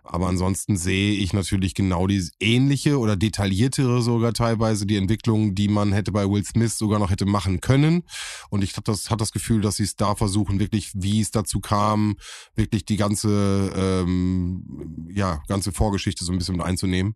Aber 0.05 0.29
ansonsten 0.29 0.77
sehe 0.77 1.15
ich 1.15 1.33
natürlich 1.33 1.75
genau 1.75 2.07
die 2.07 2.23
ähnliche 2.41 2.99
oder 2.99 3.17
detailliertere 3.17 4.03
sogar 4.03 4.33
teilweise 4.33 4.85
die 4.85 4.97
Entwicklung, 4.97 5.55
die 5.55 5.69
man 5.69 5.93
hätte 5.93 6.11
bei 6.11 6.29
Will 6.29 6.45
Smith 6.45 6.77
sogar 6.77 6.99
noch 6.99 7.11
hätte 7.11 7.25
machen 7.25 7.61
können. 7.61 8.03
Und 8.51 8.65
ich 8.65 8.73
habe 8.73 8.85
das, 8.85 9.11
hat 9.11 9.21
das 9.21 9.33
Gefühl, 9.33 9.61
dass 9.61 9.77
sie 9.77 9.85
es 9.85 9.97
da 9.97 10.15
versuchen, 10.15 10.59
wirklich, 10.59 10.91
wie 10.95 11.21
es 11.21 11.31
dazu 11.31 11.61
kam, 11.61 12.17
wirklich 12.57 12.85
die 12.85 12.97
ganze, 12.97 13.73
ähm, 13.77 15.09
ja, 15.09 15.41
ganze 15.47 15.73
Vorgeschichte 15.73 16.25
so 16.25 16.33
ein 16.33 16.39
bisschen 16.39 16.57
mit 16.57 16.67
einzunehmen 16.67 17.15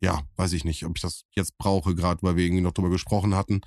ja, 0.00 0.22
weiß 0.36 0.52
ich 0.52 0.64
nicht, 0.64 0.84
ob 0.84 0.96
ich 0.96 1.02
das 1.02 1.24
jetzt 1.34 1.56
brauche, 1.58 1.94
gerade 1.94 2.22
weil 2.22 2.36
wir 2.36 2.44
irgendwie 2.44 2.62
noch 2.62 2.72
drüber 2.72 2.90
gesprochen 2.90 3.34
hatten. 3.34 3.60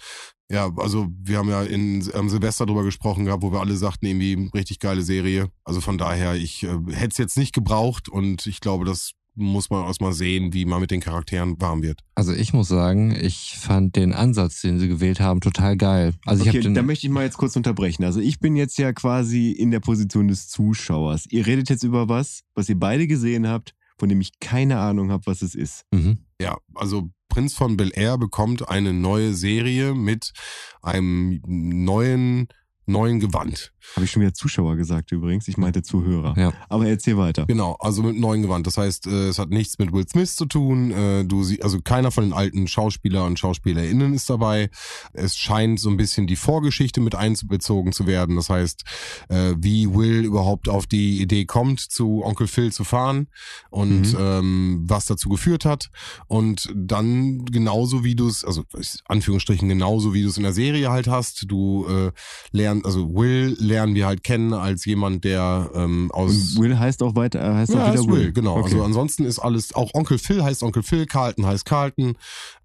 Ja, 0.50 0.72
also 0.78 1.08
wir 1.22 1.40
haben 1.40 1.50
ja 1.50 1.64
in 1.64 2.10
am 2.14 2.30
Silvester 2.30 2.66
drüber 2.66 2.84
gesprochen 2.84 3.26
gehabt, 3.26 3.44
wo 3.44 3.52
wir 3.52 3.60
alle 3.60 3.76
sagten, 3.76 4.06
irgendwie 4.06 4.50
richtig 4.54 4.80
geile 4.80 5.02
Serie. 5.02 5.52
Also 5.64 5.82
von 5.82 5.98
daher, 5.98 6.36
ich 6.36 6.64
äh, 6.64 6.78
hätte 6.92 7.10
es 7.12 7.18
jetzt 7.18 7.38
nicht 7.38 7.54
gebraucht 7.54 8.08
und 8.08 8.48
ich 8.48 8.62
glaube, 8.62 8.86
das 8.86 9.12
muss 9.38 9.70
man 9.70 9.86
erstmal 9.86 10.14
sehen, 10.14 10.54
wie 10.54 10.66
man 10.66 10.82
mit 10.82 10.90
den 10.90 11.00
Charakteren 11.00 11.62
warm 11.62 11.84
wird. 11.84 12.02
Also 12.16 12.34
ich 12.34 12.54
muss 12.54 12.68
sagen, 12.68 13.12
ich 13.12 13.56
fand 13.58 13.96
den 13.96 14.14
Ansatz, 14.14 14.62
den 14.62 14.80
sie 14.80 14.88
gewählt 14.88 15.20
haben, 15.20 15.42
total 15.42 15.78
geil. 15.78 16.14
Also 16.26 16.44
ich 16.44 16.50
okay, 16.50 16.58
habe 16.58 16.64
den 16.64 16.74
da 16.74 16.82
möchte 16.82 17.06
ich 17.06 17.14
mal 17.14 17.24
jetzt 17.24 17.38
kurz 17.38 17.56
unterbrechen. 17.56 18.04
Also 18.04 18.20
ich 18.20 18.40
bin 18.40 18.56
jetzt 18.56 18.78
ja 18.80 18.94
quasi 18.94 19.52
in 19.52 19.70
der 19.70 19.80
Position 19.80 20.28
des 20.28 20.48
Zuschauers. 20.48 21.26
Ihr 21.30 21.46
redet 21.46 21.70
jetzt 21.70 21.84
über 21.84 22.10
was, 22.10 22.42
was 22.56 22.68
ihr 22.68 22.80
beide 22.80 23.06
gesehen 23.06 23.48
habt, 23.48 23.76
von 23.98 24.10
dem 24.10 24.22
ich 24.22 24.39
keine 24.39 24.80
Ahnung 24.80 25.12
habe, 25.12 25.26
was 25.26 25.41
es 25.41 25.56
ist. 25.56 25.86
mhm. 25.91 26.20
Ja, 26.39 26.58
also 26.76 27.10
Prinz 27.30 27.56
von 27.56 27.78
Bel 27.78 27.91
Air 27.93 28.18
bekommt 28.18 28.70
eine 28.70 28.93
neue 28.93 29.34
Serie 29.34 29.93
mit 29.95 30.34
einem 30.82 31.41
neuen 31.45 32.48
neuen 32.88 33.20
Gewand. 33.20 33.74
Habe 33.96 34.06
ich 34.06 34.12
schon 34.12 34.22
wieder 34.22 34.34
Zuschauer 34.34 34.76
gesagt 34.76 35.12
übrigens. 35.12 35.48
Ich 35.48 35.58
meinte 35.58 35.82
Zuhörer. 35.82 36.34
Ja. 36.38 36.54
Aber 36.68 36.88
erzähl 36.88 37.18
weiter. 37.18 37.46
Genau, 37.46 37.78
also 37.80 38.04
mit 38.04 38.18
neuen 38.20 38.42
Gewand. 38.42 38.68
Das 38.68 38.78
heißt, 38.78 39.08
äh, 39.08 39.28
es 39.30 39.40
hat 39.40 39.50
nichts 39.50 39.78
mit 39.80 39.94
Will 39.94 40.08
Smith 40.08 40.36
zu 40.36 40.46
tun. 40.46 40.92
Äh, 40.92 41.24
Du 41.26 41.44
sie, 41.44 41.62
also 41.62 41.80
keiner 41.82 42.12
von 42.12 42.24
den 42.26 42.34
alten 42.34 42.68
Schauspieler 42.68 43.26
und 43.26 43.40
Schauspielerinnen 43.40 44.14
ist 44.14 44.30
dabei. 44.30 44.70
Es 45.14 45.38
scheint 45.38 45.80
so 45.80 45.90
ein 45.90 45.98
bisschen 45.98 46.28
die 46.28 46.36
Vorgeschichte 46.36 47.00
mit 47.02 47.16
einbezogen 47.16 47.92
zu 47.92 48.08
werden. 48.08 48.36
Das 48.36 48.50
heißt, 48.50 48.84
äh, 49.30 49.54
wie 49.58 49.94
Will 49.94 50.24
überhaupt 50.26 50.70
auf 50.70 50.86
die 50.86 51.22
Idee 51.22 51.46
kommt, 51.46 51.80
zu 51.80 52.24
Onkel 52.24 52.48
Phil 52.48 52.72
zu 52.72 52.84
fahren 52.84 53.28
und 53.70 54.14
Mhm. 54.14 54.18
ähm, 54.20 54.84
was 54.88 55.06
dazu 55.06 55.30
geführt 55.30 55.66
hat. 55.66 55.90
Und 56.28 56.72
dann 56.76 57.46
genauso 57.46 58.04
wie 58.04 58.16
du 58.16 58.28
es, 58.28 58.44
also 58.46 58.64
Anführungsstrichen 59.08 59.68
genauso 59.70 60.14
wie 60.14 60.24
du 60.24 60.30
es 60.30 60.38
in 60.38 60.44
der 60.44 60.54
Serie 60.54 60.90
halt 60.92 61.08
hast. 61.08 61.46
Du 61.52 61.86
äh, 61.88 62.12
lernst, 62.52 62.77
also 62.86 63.14
Will 63.14 63.56
lernen 63.60 63.96
wir 63.96 64.06
halt 64.06 64.24
kennen 64.24 64.54
als 64.54 64.86
jemand, 64.86 65.24
der 65.24 65.70
ähm, 65.74 66.12
aus 66.12 66.56
Und 66.56 66.64
Will 66.64 66.80
heißt 66.80 67.02
auch 67.04 67.16
weiter, 67.16 67.40
äh, 67.40 67.54
heißt 67.54 67.74
ja, 67.74 67.84
auch 67.84 67.92
wieder 67.92 68.02
ist 68.02 68.10
Will, 68.10 68.32
genau. 68.32 68.58
Okay. 68.58 68.66
Also 68.66 68.84
ansonsten 68.84 69.26
ist 69.26 69.40
alles, 69.40 69.74
auch 69.74 69.94
Onkel 69.94 70.18
Phil 70.18 70.44
heißt 70.44 70.64
Onkel 70.64 70.84
Phil, 70.84 71.06
Carlton 71.06 71.46
heißt 71.46 71.66
Carlton. 71.66 72.16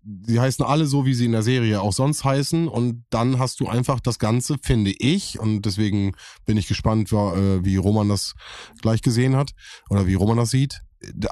Die 0.03 0.41
heißen 0.41 0.65
alle 0.65 0.87
so, 0.87 1.07
wie 1.07 1.15
sie 1.15 1.27
in 1.27 1.33
der 1.33 1.43
Serie 1.43 1.81
auch 1.81 1.93
sonst 1.93 2.25
heißen. 2.25 2.69
Und 2.69 3.05
dann 3.11 3.39
hast 3.39 3.61
du 3.61 3.69
einfach 3.69 4.01
das 4.01 4.19
Ganze, 4.19 4.57
finde 4.61 4.93
ich, 4.99 5.39
und 5.39 5.63
deswegen 5.63 6.13
bin 6.45 6.57
ich 6.57 6.67
gespannt, 6.67 7.13
äh, 7.13 7.65
wie 7.65 7.77
Roman 7.77 8.09
das 8.09 8.35
gleich 8.81 9.03
gesehen 9.03 9.37
hat 9.37 9.53
oder 9.91 10.07
wie 10.07 10.15
Roman 10.15 10.37
das 10.37 10.51
sieht. 10.51 10.83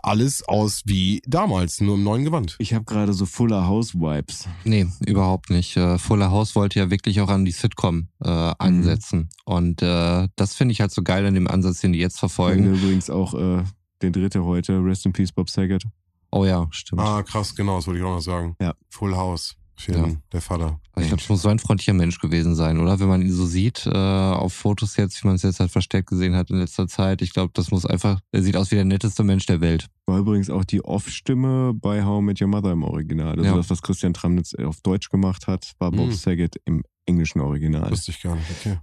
Alles 0.03 0.43
aus 0.49 0.83
wie 0.85 1.23
damals, 1.27 1.81
nur 1.81 1.95
im 1.95 2.03
neuen 2.03 2.25
Gewand. 2.25 2.57
ich 2.59 2.75
habe 2.75 2.85
gerade 2.85 3.13
so 3.13 3.27
Fuller 3.27 3.67
House 3.67 3.95
Vibes. 3.95 4.49
Nee, 4.65 4.87
überhaupt 5.07 5.51
nicht. 5.51 5.77
Äh, 5.77 5.99
Fuller 5.99 6.31
House 6.31 6.57
wollte 6.57 6.79
ja 6.79 6.91
wirklich 6.91 7.21
auch 7.21 7.29
an 7.29 7.45
die 7.45 7.53
Sitcom 7.53 8.09
äh, 8.23 8.29
ansetzen. 8.29 9.29
Und 9.45 9.83
äh, 9.83 10.29
das 10.37 10.55
finde 10.55 10.73
ich 10.73 10.81
halt 10.81 10.91
so 10.91 11.03
geil 11.03 11.25
an 11.27 11.35
dem 11.35 11.47
Ansatz, 11.49 11.81
den 11.81 11.93
die 11.93 11.99
jetzt 11.99 12.19
verfolgen. 12.19 12.65
Folgen 12.65 12.79
übrigens 12.79 13.11
auch 13.11 13.35
äh, 13.35 13.63
den 14.03 14.13
dritte 14.13 14.45
heute. 14.45 14.83
Rest 14.85 15.07
in 15.07 15.13
Peace, 15.13 15.33
Bob 15.33 15.51
Saget. 15.51 15.85
Oh 16.33 16.45
ja, 16.45 16.67
stimmt. 16.71 17.01
Ah, 17.03 17.23
krass, 17.23 17.55
genau, 17.55 17.77
das 17.77 17.87
wollte 17.87 18.01
ich 18.01 18.05
auch 18.07 18.15
noch 18.15 18.21
sagen. 18.21 18.55
Ja. 18.61 18.75
Full 18.89 19.17
House. 19.17 19.57
Für 19.81 19.93
Ja. 19.93 20.09
der 20.33 20.41
Vater. 20.43 20.79
Also 20.93 21.05
ich 21.05 21.09
glaube, 21.09 21.23
es 21.23 21.29
muss 21.31 21.43
so 21.43 21.49
ein 21.49 21.59
freundlicher 21.59 21.95
Mensch 21.95 22.19
gewesen 22.19 22.55
sein, 22.55 22.79
oder? 22.79 23.01
Wenn 23.01 23.09
man 23.09 23.23
ihn 23.23 23.33
so 23.33 23.47
sieht, 23.47 23.87
äh, 23.87 23.91
auf 23.91 24.53
Fotos 24.53 24.97
jetzt, 24.97 25.23
wie 25.23 25.27
man 25.27 25.37
es 25.37 25.43
jetzt 25.43 25.59
halt 25.61 25.71
verstärkt 25.71 26.09
gesehen 26.11 26.37
hat 26.37 26.51
in 26.51 26.59
letzter 26.59 26.87
Zeit. 26.87 27.23
Ich 27.23 27.33
glaube, 27.33 27.53
das 27.55 27.71
muss 27.71 27.87
einfach, 27.87 28.21
er 28.33 28.43
sieht 28.43 28.57
aus 28.57 28.71
wie 28.71 28.75
der 28.75 28.85
netteste 28.85 29.25
Mensch 29.25 29.47
der 29.47 29.61
Welt. 29.63 29.87
War 30.07 30.19
übrigens 30.19 30.51
auch 30.51 30.65
die 30.65 30.85
Off-Stimme 30.85 31.73
bei 31.75 32.05
How 32.05 32.21
I 32.21 32.25
Met 32.25 32.41
Your 32.43 32.49
Mother 32.49 32.73
im 32.73 32.83
Original. 32.83 33.31
Also 33.39 33.45
Ja. 33.45 33.57
das, 33.57 33.71
was 33.71 33.81
Christian 33.81 34.13
Tramnitz 34.13 34.55
auf 34.55 34.81
Deutsch 34.83 35.09
gemacht 35.09 35.47
hat, 35.47 35.73
war 35.79 35.91
Bob 35.91 36.09
Mhm. 36.09 36.13
Saget 36.13 36.57
im 36.67 36.83
englischen 37.07 37.41
Original. 37.41 37.91
Wusste 37.91 38.11
ich 38.11 38.21
gar 38.21 38.37
nicht, 38.37 38.51
okay. 38.61 38.79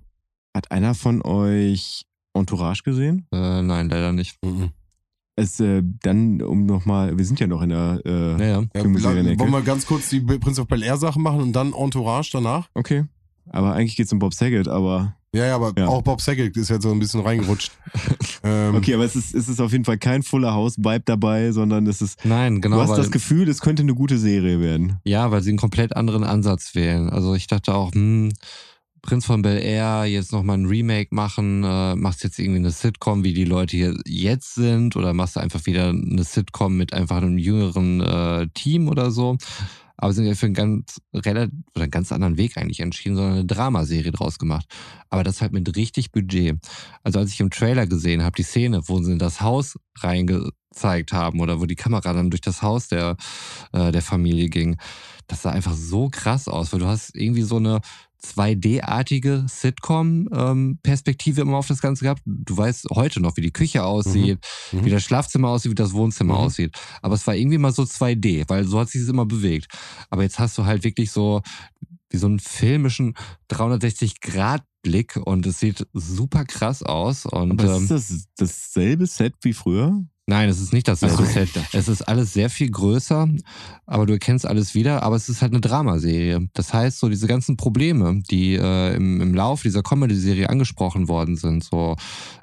Hat 0.56 0.72
einer 0.72 0.96
von 0.96 1.22
euch 1.22 2.04
Entourage 2.34 2.82
gesehen? 2.84 3.28
Äh, 3.32 3.62
nein, 3.62 3.90
leider 3.90 4.12
nicht. 4.14 4.38
Mhm. 4.44 4.72
Es 5.40 5.60
äh, 5.60 5.84
dann, 6.02 6.42
um 6.42 6.66
nochmal, 6.66 7.16
wir 7.16 7.24
sind 7.24 7.40
ja 7.40 7.46
noch 7.46 7.62
in 7.62 7.70
der 7.70 8.02
äh, 8.04 8.10
Naja. 8.10 8.64
Ja, 8.76 8.84
wollen 8.84 9.52
wir 9.52 9.62
ganz 9.62 9.86
kurz 9.86 10.10
die 10.10 10.20
Prince 10.20 10.60
of 10.60 10.68
Bel 10.68 10.82
Air 10.82 10.98
Sachen 10.98 11.22
machen 11.22 11.42
und 11.42 11.54
dann 11.54 11.74
Entourage 11.74 12.32
danach? 12.34 12.68
Okay. 12.74 13.06
Aber 13.50 13.74
eigentlich 13.74 13.96
geht's 13.96 14.12
um 14.12 14.18
Bob 14.20 14.34
Saget, 14.34 14.68
aber 14.68 15.16
Ja, 15.36 15.46
ja, 15.46 15.56
aber 15.56 15.74
Ja. 15.78 15.88
auch 15.88 16.02
Bob 16.02 16.22
Saget 16.22 16.58
ist 16.58 16.70
jetzt 16.70 16.82
so 16.82 16.92
ein 16.92 16.98
bisschen 16.98 17.22
reingerutscht. 17.22 17.72
ähm, 18.44 18.74
okay, 18.76 18.96
aber 18.96 19.06
es 19.06 19.16
ist, 19.16 19.36
es 19.36 19.48
ist 19.48 19.62
auf 19.62 19.72
jeden 19.72 19.86
Fall 19.86 20.00
kein 20.00 20.24
Fuller 20.24 20.54
House 20.56 20.78
Vibe 20.80 21.04
dabei, 21.06 21.52
sondern 21.52 21.86
es 21.86 22.02
ist, 22.02 22.26
Nein, 22.26 22.60
genau. 22.60 22.78
du 22.78 22.82
hast 22.82 22.90
weil, 22.90 22.98
das 22.98 23.12
Gefühl, 23.12 23.48
es 23.48 23.62
könnte 23.62 23.84
eine 23.84 23.94
gute 23.94 24.18
Serie 24.18 24.60
werden. 24.60 24.98
ja, 25.04 25.30
weil 25.30 25.44
sie 25.44 25.50
einen 25.50 25.60
komplett 25.60 25.96
anderen 25.96 26.24
Ansatz 26.24 26.74
wählen. 26.74 27.10
Also 27.10 27.36
ich 27.36 27.46
dachte 27.46 27.76
auch, 27.76 27.94
hm, 27.94 28.34
Prinz 29.08 29.26
von 29.26 29.42
Bel 29.42 29.58
Air 29.58 30.04
jetzt 30.04 30.34
nochmal 30.34 30.58
ein 30.58 30.66
Remake 30.66 31.16
machen, 31.16 31.64
äh, 31.64 31.96
machst 31.96 32.26
jetzt 32.26 32.40
irgendwie 32.40 32.60
eine 32.60 32.72
Sitcom, 32.72 33.24
wie 33.24 33.34
die 33.34 33.46
Leute 33.46 33.78
hier 33.78 33.98
jetzt 34.06 34.56
sind, 34.56 34.98
oder 34.98 35.14
machst 35.14 35.38
du 35.38 35.40
einfach 35.40 35.66
wieder 35.66 35.92
eine 35.92 36.26
Sitcom 36.26 36.76
mit 36.76 36.92
einfach 36.92 37.16
einem 37.16 37.38
jüngeren 37.38 38.02
äh, 38.02 38.48
Team 38.54 38.90
oder 38.90 39.10
so. 39.10 39.38
Aber 39.96 40.12
sind 40.12 40.26
ja 40.26 40.36
für 40.36 40.48
einen 40.48 40.56
ganz 40.56 41.00
relativ 41.14 41.58
oder 41.74 41.84
einen 41.84 41.92
ganz 41.92 42.12
anderen 42.12 42.38
Weg 42.38 42.58
eigentlich 42.58 42.82
entschieden, 42.82 43.16
sondern 43.16 43.34
eine 43.36 43.46
Dramaserie 43.46 44.12
draus 44.12 44.40
gemacht. 44.40 44.66
Aber 45.10 45.24
das 45.24 45.42
halt 45.42 45.54
mit 45.54 45.74
richtig 45.78 46.12
Budget. 46.12 46.58
Also 47.02 47.20
als 47.20 47.32
ich 47.32 47.40
im 47.40 47.50
Trailer 47.50 47.88
gesehen 47.88 48.24
habe, 48.24 48.36
die 48.36 48.44
Szene, 48.44 48.82
wo 48.88 49.02
sie 49.02 49.14
in 49.14 49.20
das 49.20 49.40
Haus 49.40 49.80
reingezeigt 50.00 51.14
haben 51.14 51.40
oder 51.40 51.62
wo 51.62 51.66
die 51.66 51.76
Kamera 51.76 52.12
dann 52.12 52.30
durch 52.30 52.42
das 52.42 52.62
Haus 52.62 52.90
der, 52.90 53.16
äh, 53.72 53.94
der 53.94 54.02
Familie 54.02 54.50
ging, 54.50 54.76
das 55.28 55.42
sah 55.42 55.52
einfach 55.52 55.74
so 55.74 56.10
krass 56.10 56.48
aus, 56.48 56.72
weil 56.74 56.80
du 56.80 56.88
hast 56.88 57.16
irgendwie 57.16 57.44
so 57.44 57.58
eine 57.58 57.82
2D-artige 58.24 59.46
Sitcom-Perspektive 59.48 61.42
immer 61.42 61.58
auf 61.58 61.68
das 61.68 61.82
Ganze 61.82 62.04
gehabt. 62.06 62.22
Du 62.26 62.58
weißt 62.58 62.88
heute 62.92 63.20
noch, 63.22 63.38
wie 63.38 63.42
die 63.42 63.52
Küche 63.52 63.84
aussieht, 63.84 64.40
Mhm. 64.72 64.86
wie 64.86 64.90
das 64.90 65.04
Schlafzimmer 65.04 65.50
aussieht, 65.50 65.72
wie 65.72 65.76
das 65.76 65.94
Wohnzimmer 65.94 66.34
Mhm. 66.36 66.40
aussieht. 66.40 66.76
Aber 67.02 67.16
es 67.16 67.26
war 67.28 67.36
irgendwie 67.36 67.58
mal 67.58 67.72
so 67.72 67.84
2D, 67.86 68.46
weil 68.48 68.66
so 68.66 68.80
hat 68.80 68.90
sich 68.90 69.02
es 69.02 69.10
immer 69.10 69.26
bewegt. 69.26 69.68
Aber 70.10 70.24
jetzt 70.24 70.40
hast 70.40 70.58
du 70.58 70.66
halt 70.66 70.84
wirklich 70.84 71.12
so 71.12 71.42
wie 72.10 72.18
so 72.18 72.28
einen 72.28 72.40
filmischen 72.40 73.16
360-Grad-Blick 73.50 75.18
und 75.18 75.46
es 75.46 75.60
sieht 75.60 75.86
super 75.94 76.46
krass 76.46 76.82
aus. 76.84 77.26
Und 77.26 77.52
Aber 77.62 77.76
ähm, 77.76 77.84
ist 77.84 77.92
das 77.92 78.26
dasselbe 78.38 79.06
Set 79.08 79.34
wie 79.42 79.54
früher? 79.54 80.04
Nein, 80.30 80.50
es 80.50 80.60
ist 80.60 80.74
nicht 80.74 80.90
dasselbe 80.90 81.16
Ach 81.20 81.26
so. 81.26 81.32
Set. 81.32 81.50
Es 81.72 81.88
ist 81.88 82.02
alles 82.02 82.34
sehr 82.34 82.50
viel 82.50 82.70
größer, 82.70 83.30
aber 83.86 84.06
du 84.06 84.12
erkennst 84.12 84.46
alles 84.46 84.76
wieder, 84.76 85.02
aber 85.04 85.16
es 85.16 85.30
ist 85.30 85.42
halt 85.42 85.54
eine 85.54 85.62
Dramaserie. 85.62 86.50
Das 86.54 86.74
heißt, 86.74 87.00
so 87.00 87.08
diese 87.08 87.28
ganzen 87.28 87.56
Probleme, 87.56 88.22
die 88.30 88.56
äh, 88.56 88.94
im, 88.94 89.22
im 89.22 89.34
Lauf 89.34 89.62
dieser 89.62 89.84
Comedy-Serie 89.84 90.50
angesprochen 90.50 91.08
worden 91.08 91.38
sind, 91.38 91.64
so, 91.64 91.96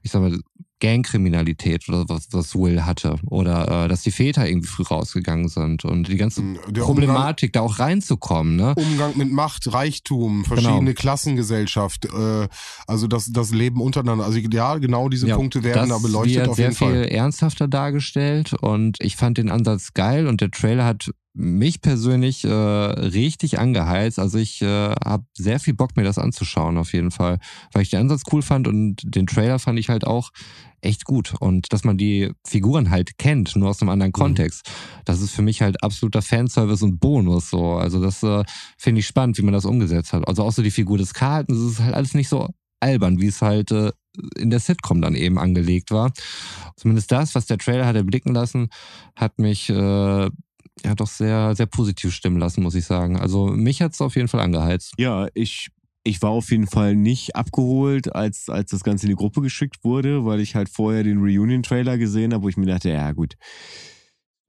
ich 0.03 0.11
sag 0.11 0.23
mal, 0.23 0.39
Gangkriminalität 0.85 1.89
oder 1.89 2.05
was, 2.09 2.29
was 2.33 2.55
Will 2.55 2.85
hatte 2.85 3.17
oder 3.27 3.85
äh, 3.85 3.89
dass 3.89 4.03
die 4.03 4.11
Väter 4.11 4.47
irgendwie 4.49 4.69
früh 4.69 4.83
rausgegangen 4.83 5.49
sind 5.49 5.85
und 5.85 6.09
die 6.09 6.17
ganze 6.17 6.43
Mhm. 6.43 6.59
der 6.71 6.83
Problematik, 6.83 7.53
da 7.53 7.61
auch 7.61 7.79
reinzukommen, 7.79 8.57
ne? 8.57 8.75
Umgang 8.77 9.17
mit 9.17 9.31
Macht, 9.33 9.73
Reichtum, 9.73 10.45
verschiedene 10.45 10.95
Klassengesellschaft, 10.95 12.05
äh, 12.07 12.49
also 12.87 13.07
das, 13.07 13.31
das 13.33 13.51
Leben 13.53 13.81
untereinander. 13.81 14.25
Also 14.25 14.39
ja, 14.39 14.77
genau 14.79 15.09
diese 15.09 15.29
Ja, 15.29 15.37
Punkte 15.37 15.63
werden 15.65 15.89
da 15.89 15.99
beleuchtet 15.99 16.37
wird 16.37 16.49
auf 16.49 16.57
sehr 16.57 16.67
jeden 16.67 16.77
viel 16.77 16.87
Fall. 17.05 17.09
ernsthafter 17.09 17.69
dargestellt 17.69 18.53
und 18.53 18.97
ich 19.01 19.17
fand 19.17 19.39
den 19.39 19.51
Ansatz 19.51 19.95
geil 19.95 20.27
und 20.27 20.41
der 20.41 20.51
Trailer 20.51 20.85
hat 20.85 21.11
mich 21.35 21.81
persönlich 21.81 22.45
äh, 22.45 22.49
richtig 22.49 23.59
angeheizt. 23.59 24.21
Also 24.21 24.39
ich 24.39 24.63
äh, 24.63 24.93
habe 25.05 25.25
sehr 25.37 25.59
viel 25.59 25.75
Bock, 25.75 25.97
mir 25.97 26.05
das 26.05 26.17
anzuschauen 26.19 26.79
auf 26.79 26.93
jeden 26.93 27.11
Fall, 27.11 27.39
weil 27.73 27.83
ich 27.83 27.91
den 27.91 28.01
Ansatz 28.01 28.23
cool 28.33 28.41
fand 28.41 28.69
und 28.69 29.03
den 29.03 29.27
Trailer 29.27 29.59
fand 29.59 29.79
ich 29.79 29.89
halt 29.89 30.07
auch 30.07 30.31
echt 30.81 31.05
gut. 31.05 31.35
Und 31.41 31.73
dass 31.73 31.83
man 31.83 31.99
die 31.99 32.31
Figuren 32.47 32.91
halt 32.91 33.19
kennt, 33.19 33.57
nur 33.57 33.71
aus 33.71 33.83
einem 33.83 33.89
anderen 33.89 34.13
Kontext, 34.13 34.71
das 35.05 35.21
ist 35.21 35.33
für 35.33 35.43
mich 35.43 35.61
halt 35.61 35.83
absoluter 35.83 36.23
Fanservice 36.23 36.85
und 36.85 37.01
Bonus 37.01 37.51
so. 37.51 37.73
Also 37.73 38.01
das 38.01 38.23
äh, 38.23 38.45
finde 38.79 39.01
ich 39.01 39.07
spannend, 39.07 39.37
wie 39.37 39.43
man 39.43 39.55
das 39.55 39.65
umgesetzt 39.65 40.13
hat. 40.13 40.29
Also 40.29 40.45
auch 40.45 40.53
so 40.53 40.63
die 40.63 40.71
Figur 40.71 40.99
des 40.99 41.15
Carlton, 41.15 41.57
das 41.57 41.73
ist 41.73 41.81
halt 41.81 41.95
alles 41.95 42.15
nicht 42.15 42.29
so 42.29 42.49
albern, 42.79 43.21
wie 43.21 43.29
es 43.29 43.43
halt 43.43 43.73
äh, 43.73 43.91
in 44.37 44.51
der 44.51 44.61
Sitcom 44.61 45.01
dann 45.01 45.15
eben 45.15 45.39
angelegt 45.39 45.91
war. 45.91 46.13
Zumindest 46.77 47.11
das, 47.11 47.35
was 47.35 47.47
der 47.47 47.59
Trailer 47.59 47.87
hat 47.87 47.97
erblicken 47.97 48.35
lassen, 48.35 48.69
hat 49.17 49.39
mich 49.39 49.71
äh, 49.71 50.31
ja 50.83 50.95
doch 50.95 51.07
sehr, 51.07 51.55
sehr 51.55 51.67
positiv 51.67 52.13
stimmen 52.13 52.39
lassen, 52.39 52.63
muss 52.63 52.75
ich 52.75 52.85
sagen. 52.85 53.19
Also 53.19 53.47
mich 53.47 53.83
hat's 53.83 54.01
auf 54.01 54.17
jeden 54.17 54.29
Fall 54.29 54.41
angeheizt. 54.41 54.95
Ja, 54.99 55.29
ich, 55.35 55.69
ich 56.03 56.21
war 56.23 56.31
auf 56.31 56.51
jeden 56.51 56.67
Fall 56.67 56.97
nicht 56.97 57.37
abgeholt, 57.37 58.15
als, 58.15 58.49
als 58.49 58.71
das 58.71 58.85
Ganze 58.85 59.07
in 59.07 59.11
die 59.11 59.17
Gruppe 59.17 59.41
geschickt 59.41 59.85
wurde, 59.85 60.25
weil 60.25 60.41
ich 60.41 60.55
halt 60.55 60.69
vorher 60.69 61.03
den 61.03 61.19
Reunion-Trailer 61.19 61.99
gesehen 61.99 62.35
habe, 62.35 62.45
wo 62.45 62.49
ich 62.49 62.57
mir 62.57 62.67
dachte, 62.67 62.91
ja 62.91 63.13
gut, 63.13 63.35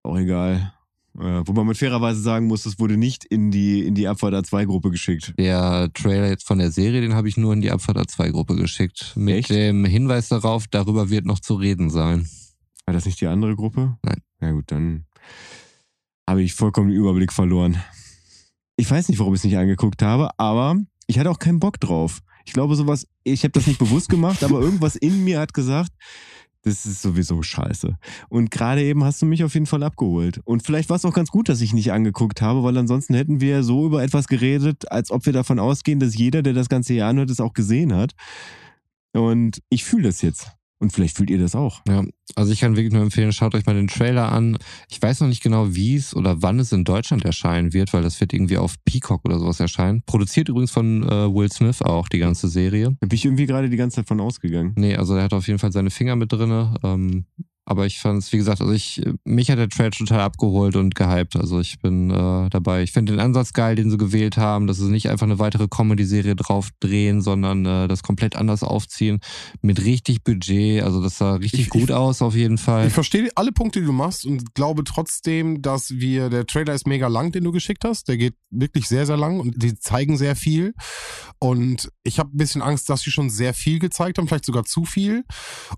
auch 0.04 0.18
egal. 0.18 0.74
Äh, 1.18 1.44
wo 1.46 1.54
man 1.54 1.66
mit 1.66 1.78
fairerweise 1.78 2.20
sagen 2.20 2.48
muss, 2.48 2.66
es 2.66 2.78
wurde 2.78 2.98
nicht 2.98 3.24
in 3.24 3.50
die, 3.50 3.88
in 3.88 3.96
die 3.96 4.08
Abfahrt 4.08 4.34
A2-Gruppe 4.34 4.92
geschickt. 4.92 5.34
Der 5.38 5.90
Trailer 5.94 6.28
jetzt 6.28 6.46
von 6.46 6.58
der 6.58 6.72
Serie, 6.72 7.00
den 7.00 7.14
habe 7.14 7.30
ich 7.30 7.38
nur 7.38 7.54
in 7.54 7.62
die 7.62 7.72
Abfahrt 7.72 7.98
A2-Gruppe 7.98 8.58
geschickt. 8.58 9.14
Mit 9.16 9.36
Echt? 9.36 9.50
dem 9.50 9.86
Hinweis 9.86 10.28
darauf, 10.28 10.68
darüber 10.68 11.10
wird 11.10 11.26
noch 11.26 11.40
zu 11.40 11.56
reden 11.56 11.90
sein. 11.90 12.28
War 12.86 12.94
das 12.94 13.06
nicht 13.06 13.22
die 13.22 13.28
andere 13.28 13.56
Gruppe? 13.56 13.98
Nein. 14.04 14.22
Ja 14.42 14.52
gut, 14.52 14.66
dann 14.68 15.06
habe 16.28 16.44
ich 16.44 16.54
vollkommen 16.54 16.90
den 16.90 16.98
Überblick 16.98 17.32
verloren. 17.32 17.82
Ich 18.78 18.90
weiß 18.90 19.10
nicht, 19.10 19.20
warum 19.20 19.34
ich 19.34 19.40
es 19.40 19.44
nicht 19.46 19.58
angeguckt 19.58 20.02
habe, 20.02 20.30
aber 20.38 20.78
ich 21.08 21.20
hatte 21.20 21.30
auch 21.30 21.40
keinen 21.40 21.60
Bock 21.60 21.80
drauf. 21.80 22.22
Ich 22.46 22.54
glaube, 22.54 22.76
sowas, 22.76 23.08
ich 23.24 23.44
habe 23.44 23.52
das 23.52 23.68
nicht 23.68 23.80
bewusst 23.80 24.10
gemacht, 24.10 24.44
aber 24.44 24.62
irgendwas 24.62 24.96
in 24.96 25.24
mir 25.24 25.40
hat 25.40 25.54
gesagt, 25.54 25.92
das 26.66 26.86
ist 26.86 27.02
sowieso 27.02 27.42
scheiße. 27.44 27.98
Und 28.28 28.50
gerade 28.50 28.84
eben 28.84 29.04
hast 29.04 29.22
du 29.22 29.26
mich 29.28 29.44
auf 29.44 29.54
jeden 29.54 29.68
Fall 29.68 29.84
abgeholt. 29.84 30.42
Und 30.46 30.64
vielleicht 30.64 30.90
war 30.90 30.98
es 30.98 31.06
auch 31.06 31.14
ganz 31.14 31.30
gut, 31.30 31.48
dass 31.48 31.62
ich 31.62 31.74
nicht 31.74 31.92
angeguckt 31.92 32.42
habe, 32.42 32.64
weil 32.64 32.78
ansonsten 32.78 33.14
hätten 33.14 33.40
wir 33.40 33.64
so 33.64 33.86
über 33.86 34.04
etwas 34.04 34.28
geredet, 34.28 34.92
als 34.92 35.12
ob 35.12 35.26
wir 35.28 35.34
davon 35.34 35.60
ausgehen, 35.60 36.00
dass 36.00 36.16
jeder, 36.16 36.42
der 36.42 36.54
das 36.54 36.68
ganze 36.68 36.96
Jahr 36.96 37.10
anhört, 37.10 37.30
es 37.30 37.40
auch 37.40 37.54
gesehen 37.54 37.94
hat. 37.94 38.14
Und 39.14 39.62
ich 39.70 39.86
fühle 39.86 40.04
das 40.04 40.22
jetzt. 40.24 40.52
Und 40.80 40.92
vielleicht 40.92 41.16
fühlt 41.16 41.30
ihr 41.30 41.40
das 41.40 41.56
auch. 41.56 41.82
Ja, 41.88 42.04
also 42.36 42.52
ich 42.52 42.60
kann 42.60 42.76
wirklich 42.76 42.94
nur 42.94 43.02
empfehlen, 43.02 43.32
schaut 43.32 43.56
euch 43.56 43.66
mal 43.66 43.76
den 43.76 43.88
Trailer 43.88 44.32
an. 44.32 44.58
Ich 44.90 45.02
weiß 45.02 45.22
noch 45.22 45.28
nicht 45.28 45.42
genau, 45.42 45.74
wie 45.74 45.96
es 45.96 46.16
oder 46.16 46.42
wann 46.42 46.60
es 46.60 46.72
in 46.74 46.84
Deutschland 46.84 47.24
erscheinen 47.24 47.74
wird, 47.74 47.94
weil 47.94 48.04
das 48.04 48.20
wird 48.20 48.34
irgendwie 48.34 48.58
auf 48.58 48.76
Peacock 48.84 49.24
oder 49.26 49.40
sowas 49.40 49.60
erscheinen. 49.60 50.04
Produziert 50.06 50.50
übrigens 50.50 50.72
von 50.72 51.04
äh, 51.04 51.34
Will 51.34 51.52
Smith 51.52 51.82
auch, 51.82 52.10
die 52.10 52.20
ganze 52.20 52.50
Serie. 52.50 52.98
Da 53.00 53.08
bin 53.08 53.16
ich 53.16 53.26
irgendwie 53.26 53.46
gerade 53.46 53.70
die 53.70 53.78
ganze 53.78 53.98
Zeit 53.98 54.08
von 54.08 54.20
ausgegangen. 54.20 54.74
Nee, 54.76 54.96
also 54.96 55.16
er 55.16 55.24
hat 55.24 55.34
auf 55.34 55.48
jeden 55.48 55.60
Fall 55.60 55.72
seine 55.72 55.92
Finger 55.92 56.18
mit 56.18 56.32
drinne. 56.32 56.74
Ähm, 56.84 57.26
aber 57.68 57.86
ich 57.88 58.00
fand 58.00 58.20
es, 58.20 58.32
wie 58.32 58.38
gesagt, 58.38 58.62
also 58.62 58.72
ich, 58.72 59.02
mich 59.24 59.50
hat 59.50 59.58
der 59.58 59.70
Trailer 59.70 59.90
total 59.92 60.20
abgeholt 60.22 60.76
und 60.76 60.94
gehypt. 60.94 61.36
Also 61.36 61.60
ich 61.60 61.80
bin 61.80 62.12
äh, 62.12 62.50
dabei. 62.50 62.84
Ich 62.84 62.92
finde 62.92 63.14
den 63.14 63.20
Ansatz 63.20 63.54
geil, 63.54 63.76
den 63.76 63.90
sie 63.90 63.98
gewählt 63.98 64.38
haben, 64.38 64.68
dass 64.68 64.78
sie 64.78 64.90
nicht 64.92 65.10
einfach 65.10 65.26
eine 65.26 65.40
weitere 65.40 65.68
Comedy-Serie 65.68 66.36
drauf 66.36 66.70
drehen, 66.80 67.22
sondern 67.22 67.66
äh, 67.66 67.88
das 67.88 68.04
komplett 68.04 68.36
anders 68.36 68.62
aufziehen. 68.62 69.20
Mit 69.62 69.84
richtig 69.84 70.24
Budget. 70.24 70.84
Also 70.84 71.02
das 71.02 71.18
sah 71.18 71.36
richtig 71.36 71.62
Ich- 71.62 71.70
gut 71.70 71.90
ich- 71.90 71.92
aus 71.96 72.22
auf 72.22 72.36
jeden 72.36 72.60
Fall. 72.60 72.86
Ich 72.88 72.94
verstehe 72.94 73.30
alle 73.36 73.52
Punkte, 73.52 73.80
die 73.80 73.86
du 73.88 73.94
machst 73.94 74.26
und 74.26 74.54
glaube 74.54 74.84
trotzdem, 74.84 75.62
dass 75.64 75.90
wir, 75.90 76.30
der 76.30 76.46
Trailer 76.46 76.74
ist 76.76 76.86
mega 76.86 77.08
lang, 77.08 77.32
den 77.32 77.44
du 77.44 77.52
geschickt 77.52 77.84
hast. 77.84 78.08
Der 78.08 78.18
geht 78.18 78.36
wirklich 78.52 78.88
sehr, 78.88 79.06
sehr 79.08 79.18
lang 79.18 79.40
und 79.40 79.62
die 79.64 79.76
zeigen 79.80 80.18
sehr 80.18 80.36
viel. 80.36 80.74
Und 81.40 81.90
ich 82.04 82.20
habe 82.20 82.30
ein 82.34 82.38
bisschen 82.38 82.62
Angst, 82.62 82.90
dass 82.90 83.02
sie 83.02 83.12
schon 83.12 83.30
sehr 83.30 83.54
viel 83.54 83.80
gezeigt 83.80 84.18
haben, 84.18 84.28
vielleicht 84.28 84.46
sogar 84.46 84.66
zu 84.66 84.86
viel. 84.86 85.24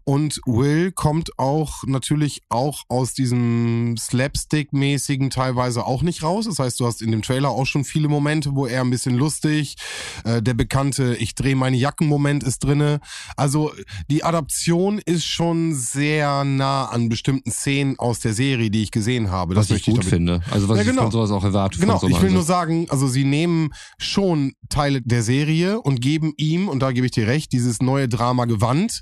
Und 0.04 0.40
Will 0.46 0.92
kommt 0.92 1.38
auch 1.40 1.77
natürlich 1.86 2.42
auch 2.50 2.84
aus 2.90 3.14
diesem 3.14 3.96
Slapstick-mäßigen 3.98 5.30
teilweise 5.30 5.86
auch 5.86 6.02
nicht 6.02 6.24
raus. 6.24 6.46
Das 6.46 6.60
heißt, 6.60 6.80
du 6.80 6.86
hast 6.86 7.02
in 7.02 7.12
dem 7.12 7.22
Trailer 7.22 7.50
auch 7.50 7.66
schon 7.66 7.84
viele 7.84 8.08
Momente, 8.08 8.56
wo 8.56 8.66
er 8.66 8.82
ein 8.82 8.90
bisschen 8.90 9.16
lustig, 9.16 9.76
äh, 10.24 10.42
der 10.42 10.54
bekannte 10.54 11.16
Ich 11.16 11.36
drehe 11.36 11.56
meine 11.56 11.78
Jacken-Moment 11.78 12.44
ist 12.44 12.60
drinne. 12.64 13.00
Also 13.36 13.72
die 14.10 14.24
Adaption 14.24 15.00
ist 15.00 15.26
schon 15.26 15.74
sehr 15.76 16.44
nah 16.44 16.86
an 16.86 17.10
bestimmten 17.10 17.52
Szenen 17.52 18.00
aus 18.00 18.20
der 18.20 18.34
Serie, 18.34 18.70
die 18.70 18.84
ich 18.84 18.92
gesehen 18.92 19.32
habe. 19.32 19.56
was 19.56 19.70
ich 19.72 19.86
gut 19.86 19.98
damit- 19.98 20.10
finde. 20.10 20.42
Also 20.52 20.70
was 20.70 20.78
Ja, 20.78 20.84
ich 20.84 20.90
genau. 20.90 21.04
von 21.04 21.12
sowas 21.12 21.32
auch 21.32 21.44
erwarte. 21.44 21.80
Genau, 21.80 21.98
so 22.00 22.08
ich 22.08 22.22
will 22.22 22.32
nur 22.32 22.44
sagen, 22.44 22.88
also 22.90 23.08
sie 23.08 23.24
nehmen 23.24 23.70
schon 23.98 24.54
Teile 24.70 25.02
der 25.02 25.24
Serie 25.24 25.82
und 25.82 26.02
geben 26.02 26.34
ihm, 26.38 26.68
und 26.70 26.80
da 26.80 26.92
gebe 26.92 27.06
ich 27.06 27.12
dir 27.12 27.28
recht, 27.28 27.52
dieses 27.52 27.82
neue 27.82 28.08
Drama 28.08 28.46
gewandt 28.46 29.02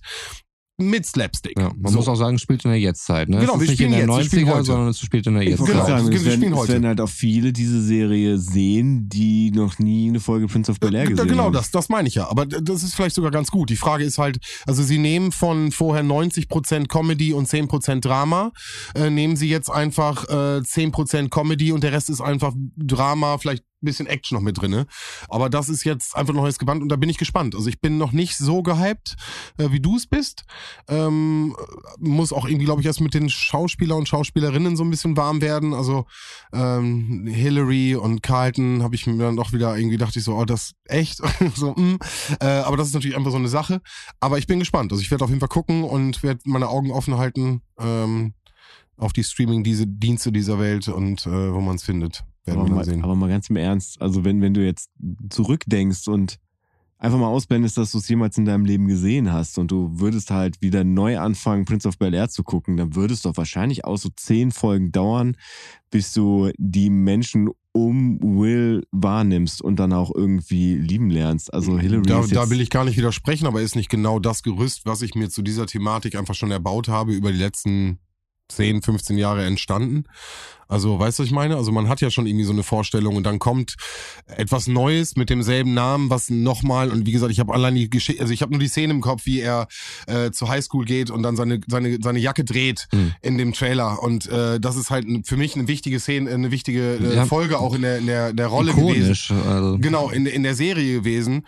mit 0.78 1.06
Slapstick. 1.06 1.58
Ja, 1.58 1.72
man 1.78 1.92
So. 1.94 2.00
muss 2.00 2.08
auch 2.10 2.16
sagen, 2.16 2.36
es 2.36 2.42
spielt 2.42 2.66
in 2.66 2.72
der 2.72 2.80
Jetztzeit. 2.80 3.30
Ne? 3.30 3.40
Genau, 3.40 3.54
es 3.54 3.60
wir 3.62 3.68
nicht 3.70 3.70
in 3.70 3.76
spielen 3.76 3.92
der 3.92 4.00
jetzt, 4.02 4.10
wir 4.10 4.24
spielen 4.26 4.46
90er, 4.48 4.54
heute. 4.54 4.64
sondern 4.66 4.88
es 4.90 5.00
spielt 5.00 5.28
in 5.28 5.34
der 5.36 5.44
wollte 5.60 5.72
Genau, 5.72 5.86
sagen, 5.88 6.10
wir 6.10 6.16
es 6.18 6.26
werden, 6.26 6.36
spielen 6.38 6.54
es 6.54 6.60
heute. 6.60 6.74
werden 6.74 6.86
halt 6.88 7.02
auch 7.02 7.10
viele 7.10 7.54
diese 7.54 7.82
Serie 7.82 8.38
sehen, 8.38 9.08
die 9.08 9.52
noch 9.52 9.80
nie 9.80 10.10
eine 10.10 10.20
Folge 10.20 10.48
Prince 10.48 10.70
of 10.72 10.80
Bel-Air 10.80 11.04
Ja, 11.06 11.10
gesehen 11.12 11.28
genau, 11.30 11.44
haben. 11.46 11.54
das, 11.54 11.72
das 11.72 11.88
meine 11.88 12.08
ich 12.10 12.16
ja. 12.16 12.30
Aber 12.30 12.46
das 12.46 12.84
ist 12.84 12.94
vielleicht 12.94 13.16
sogar 13.16 13.32
ganz 13.32 13.52
gut. 13.52 13.70
Die 13.70 13.78
Frage 13.78 14.04
ist 14.04 14.18
halt, 14.18 14.38
also 14.68 14.84
sie 14.84 14.98
nehmen 14.98 15.32
von 15.32 15.72
vorher 15.72 16.04
90% 16.04 16.88
Comedy 16.88 17.32
und 17.32 17.48
10% 17.48 18.02
Drama, 18.02 18.52
äh, 18.96 19.10
nehmen 19.10 19.38
sie 19.38 19.48
jetzt 19.50 19.70
einfach 19.70 20.26
äh, 20.30 20.60
10% 20.62 21.30
Comedy 21.30 21.72
und 21.72 21.84
der 21.84 21.94
Rest 21.94 22.10
ist 22.10 22.20
einfach 22.22 22.54
Drama, 22.76 23.38
vielleicht 23.38 23.64
bisschen 23.86 24.08
Action 24.08 24.36
noch 24.36 24.44
mit 24.44 24.60
drinne. 24.60 24.88
Aber 25.30 25.50
das 25.50 25.70
ist 25.70 25.84
jetzt 25.84 26.16
einfach 26.16 26.34
ein 26.34 26.38
neues 26.38 26.60
Gewand 26.60 26.82
und 26.82 26.90
da 26.90 26.96
bin 26.96 27.10
ich 27.10 27.18
gespannt. 27.18 27.56
Also 27.56 27.70
ich 27.70 27.80
bin 27.80 27.98
noch 27.98 28.12
nicht 28.12 28.38
so 28.38 28.64
gehypt, 28.64 29.16
äh, 29.58 29.72
wie 29.72 29.80
du 29.80 29.96
es 29.96 30.08
bist. 30.08 30.44
Ähm, 30.88 31.56
muss 32.00 32.34
auch 32.34 32.46
irgendwie, 32.48 32.66
glaube 32.66 32.82
ich, 32.82 32.88
erst 32.88 33.02
mit 33.02 33.14
den 33.14 33.30
Schauspieler 33.30 33.96
und 33.96 34.08
Schauspielerinnen 34.08 34.76
so 34.76 34.84
ein 34.84 34.90
bisschen 34.90 35.18
warm 35.18 35.42
werden. 35.42 35.74
Also 35.74 36.06
ähm, 36.54 37.28
Hillary 37.28 37.96
und 37.96 38.22
Carlton 38.22 38.84
habe 38.84 38.96
ich 38.96 39.08
mir 39.08 39.18
dann 39.18 39.36
doch 39.36 39.54
wieder 39.54 39.78
irgendwie 39.78 39.98
dachte 39.98 40.20
ich 40.20 40.26
so, 40.26 40.36
oh, 40.36 40.46
das 40.46 40.74
echt 40.86 41.22
so, 41.56 41.74
mm. 41.74 42.00
äh, 42.42 42.46
aber 42.46 42.78
das 42.78 42.88
ist 42.88 42.94
natürlich 42.94 43.18
einfach 43.18 43.32
so 43.32 43.38
eine 43.38 43.48
Sache. 43.48 43.82
Aber 44.20 44.38
ich 44.38 44.48
bin 44.48 44.60
gespannt. 44.60 44.92
Also 44.92 45.02
ich 45.02 45.12
werde 45.12 45.24
auf 45.24 45.30
jeden 45.30 45.40
Fall 45.40 45.50
gucken 45.50 45.84
und 45.84 46.24
werde 46.24 46.42
meine 46.46 46.70
Augen 46.70 46.92
offen 46.92 47.18
halten 47.18 47.62
ähm, 47.80 48.34
auf 48.98 49.14
die 49.14 49.24
Streaming-Dienste 49.24 50.32
dieser 50.32 50.60
Welt 50.60 50.88
und 50.88 51.26
äh, 51.26 51.54
wo 51.54 51.62
man 51.62 51.76
es 51.76 51.84
findet. 51.84 52.24
Werden 52.46 52.60
aber, 52.60 52.70
wir 52.70 52.76
mal, 52.76 52.86
sehen. 52.86 53.04
aber 53.04 53.16
mal 53.16 53.30
ganz 53.30 53.50
im 53.50 53.56
Ernst, 53.56 54.02
also 54.02 54.24
wenn, 54.24 54.42
wenn 54.42 54.54
du 54.54 54.64
jetzt 54.64 54.92
zurückdenkst 55.30 56.08
und 56.08 56.40
einfach 56.98 57.20
mal 57.20 57.28
ausblendest, 57.28 57.78
dass 57.78 57.92
du 57.92 57.98
es 57.98 58.08
jemals 58.08 58.38
in 58.38 58.46
deinem 58.46 58.66
Leben 58.66 58.88
gesehen 58.88 59.32
hast 59.32 59.58
und 59.58 59.70
du 59.72 60.00
würdest 60.00 60.32
halt 60.32 60.62
wieder 60.62 60.84
neu 60.84 61.20
anfangen, 61.20 61.66
Prince 61.66 61.88
of 61.88 61.98
Bel-Air 61.98 62.30
zu 62.30 62.44
gucken, 62.44 62.78
dann 62.78 62.96
würde 62.96 63.14
es 63.14 63.22
doch 63.22 63.38
wahrscheinlich 63.38 63.86
auch 63.86 63.98
so 63.98 64.10
zehn 64.16 64.52
Folgen 64.52 64.92
dauern, 64.92 65.36
bis 65.92 66.14
du 66.14 66.52
die 66.58 66.90
Menschen 66.90 67.50
um 67.74 68.20
Will 68.22 68.88
wahrnimmst 68.92 69.62
und 69.62 69.78
dann 69.78 69.92
auch 69.92 70.12
irgendwie 70.16 70.76
lieben 70.76 71.10
lernst. 71.10 71.54
Also 71.54 71.78
Hillary 71.78 72.04
Da, 72.04 72.22
ist 72.22 72.34
da 72.34 72.50
will 72.50 72.62
ich 72.62 72.70
gar 72.70 72.86
nicht 72.86 72.98
widersprechen, 72.98 73.48
aber 73.48 73.62
ist 73.62 73.76
nicht 73.76 73.90
genau 73.90 74.20
das 74.20 74.44
Gerüst, 74.44 74.86
was 74.86 75.02
ich 75.02 75.14
mir 75.14 75.30
zu 75.30 75.42
dieser 75.42 75.66
Thematik 75.66 76.16
einfach 76.16 76.36
schon 76.36 76.52
erbaut 76.52 76.88
habe, 76.88 77.14
über 77.14 77.34
die 77.34 77.38
letzten 77.38 78.00
10, 78.50 78.82
15 78.82 79.18
Jahre 79.18 79.46
entstanden. 79.46 80.06
Also, 80.68 80.98
weißt 80.98 81.20
du, 81.20 81.22
was 81.24 81.28
ich 81.28 81.34
meine? 81.34 81.58
Also, 81.58 81.72
man 81.72 81.88
hat 81.90 82.02
ja 82.02 82.10
schon 82.10 82.26
irgendwie 82.26 82.44
so 82.46 82.52
eine 82.52 82.64
Vorstellung 82.64 83.16
und 83.16 83.24
dann 83.24 83.38
kommt 83.38 83.76
etwas 84.26 84.66
Neues 84.66 85.16
mit 85.16 85.30
demselben 85.30 85.76
Namen, 85.76 86.10
was 86.10 86.32
nochmal, 86.32 86.90
und 86.90 87.06
wie 87.06 87.12
gesagt, 87.12 87.32
ich 87.32 87.40
habe 87.40 87.54
allein 87.54 87.76
die 87.76 87.88
Geschichte, 87.88 88.20
also 88.20 88.34
ich 88.34 88.42
habe 88.42 88.52
nur 88.52 88.60
die 88.60 88.68
Szene 88.68 88.92
im 88.92 89.02
Kopf, 89.02 89.28
wie 89.28 89.42
er 89.42 89.68
äh, 90.08 90.32
zur 90.32 90.50
Highschool 90.50 90.86
geht 90.86 91.12
und 91.12 91.22
dann 91.22 91.36
seine, 91.36 91.62
seine, 91.68 92.00
seine 92.02 92.18
Jacke 92.18 92.44
dreht 92.44 92.88
Mhm. 92.92 93.14
in 93.22 93.38
dem 93.38 93.54
Trailer. 93.54 94.02
Und 94.02 94.26
äh, 94.28 94.60
das 94.60 94.76
ist 94.76 94.90
halt 94.90 95.06
für 95.28 95.38
mich 95.38 95.56
eine 95.56 95.68
wichtige 95.68 96.00
Szene, 96.00 96.32
eine 96.32 96.50
wichtige 96.50 96.96
äh, 96.96 97.16
Ja. 97.16 97.26
Folge 97.26 97.60
auch 97.60 97.76
in 97.76 97.84
der, 97.84 98.00
in 98.00 98.08
der, 98.08 98.34
der 98.34 98.48
Rolle 98.48 98.74
gewesen. 98.74 98.90
Ikonisch. 99.02 99.32
Also, 99.48 99.78
Genau, 99.78 100.10
in, 100.10 100.26
in 100.26 100.42
der 100.42 100.56
Serie 100.56 100.94
gewesen. 100.98 101.46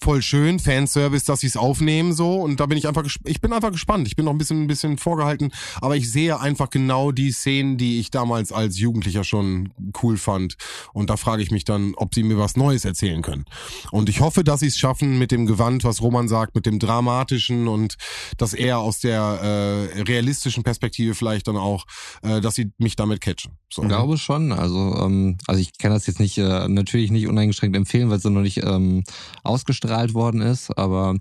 Voll 0.00 0.22
schön, 0.22 0.60
Fanservice, 0.60 1.24
dass 1.24 1.40
sie 1.40 1.48
es 1.48 1.56
aufnehmen 1.56 2.12
so. 2.12 2.34
Und 2.36 2.60
da 2.60 2.66
bin 2.66 2.78
ich 2.78 2.86
einfach, 2.86 3.04
ich 3.24 3.40
bin 3.40 3.52
einfach 3.52 3.72
gespannt. 3.72 4.06
Ich 4.06 4.14
bin 4.14 4.24
noch 4.26 4.32
ein 4.32 4.38
bisschen, 4.38 4.62
ein 4.62 4.66
bisschen 4.68 4.96
vorgehalten. 4.96 5.50
Aber 5.80 5.96
ich 5.96 6.08
sehe 6.10 6.38
einfach 6.40 6.70
genau 6.70 7.12
die 7.12 7.30
Szenen, 7.32 7.76
die 7.76 8.00
ich 8.00 8.10
damals 8.10 8.52
als 8.52 8.78
Jugendlicher 8.78 9.24
schon 9.24 9.72
cool 10.02 10.16
fand. 10.16 10.56
Und 10.92 11.10
da 11.10 11.16
frage 11.16 11.42
ich 11.42 11.50
mich 11.50 11.64
dann, 11.64 11.94
ob 11.96 12.14
sie 12.14 12.22
mir 12.22 12.38
was 12.38 12.56
Neues 12.56 12.84
erzählen 12.84 13.22
können. 13.22 13.44
Und 13.90 14.08
ich 14.08 14.20
hoffe, 14.20 14.44
dass 14.44 14.60
sie 14.60 14.66
es 14.66 14.76
schaffen 14.76 15.18
mit 15.18 15.30
dem 15.30 15.46
Gewand, 15.46 15.84
was 15.84 16.02
Roman 16.02 16.28
sagt, 16.28 16.54
mit 16.54 16.66
dem 16.66 16.78
dramatischen 16.78 17.68
und 17.68 17.96
dass 18.38 18.54
er 18.54 18.78
aus 18.78 19.00
der 19.00 19.20
äh, 19.20 20.02
realistischen 20.02 20.62
Perspektive 20.62 21.14
vielleicht 21.14 21.48
dann 21.48 21.56
auch, 21.56 21.86
äh, 22.22 22.40
dass 22.40 22.54
sie 22.54 22.72
mich 22.78 22.96
damit 22.96 23.20
catchen. 23.20 23.52
So. 23.72 23.82
Ich 23.82 23.88
glaube 23.88 24.18
schon. 24.18 24.52
Also, 24.52 24.96
ähm, 25.00 25.38
also 25.46 25.60
ich 25.60 25.76
kann 25.78 25.90
das 25.92 26.06
jetzt 26.06 26.20
nicht, 26.20 26.38
äh, 26.38 26.68
natürlich 26.68 27.10
nicht 27.10 27.28
uneingeschränkt 27.28 27.76
empfehlen, 27.76 28.10
weil 28.10 28.18
es 28.18 28.24
noch 28.24 28.40
nicht 28.40 28.62
ähm, 28.64 29.04
ausgestrahlt 29.42 30.14
worden 30.14 30.40
ist, 30.40 30.76
aber 30.76 31.16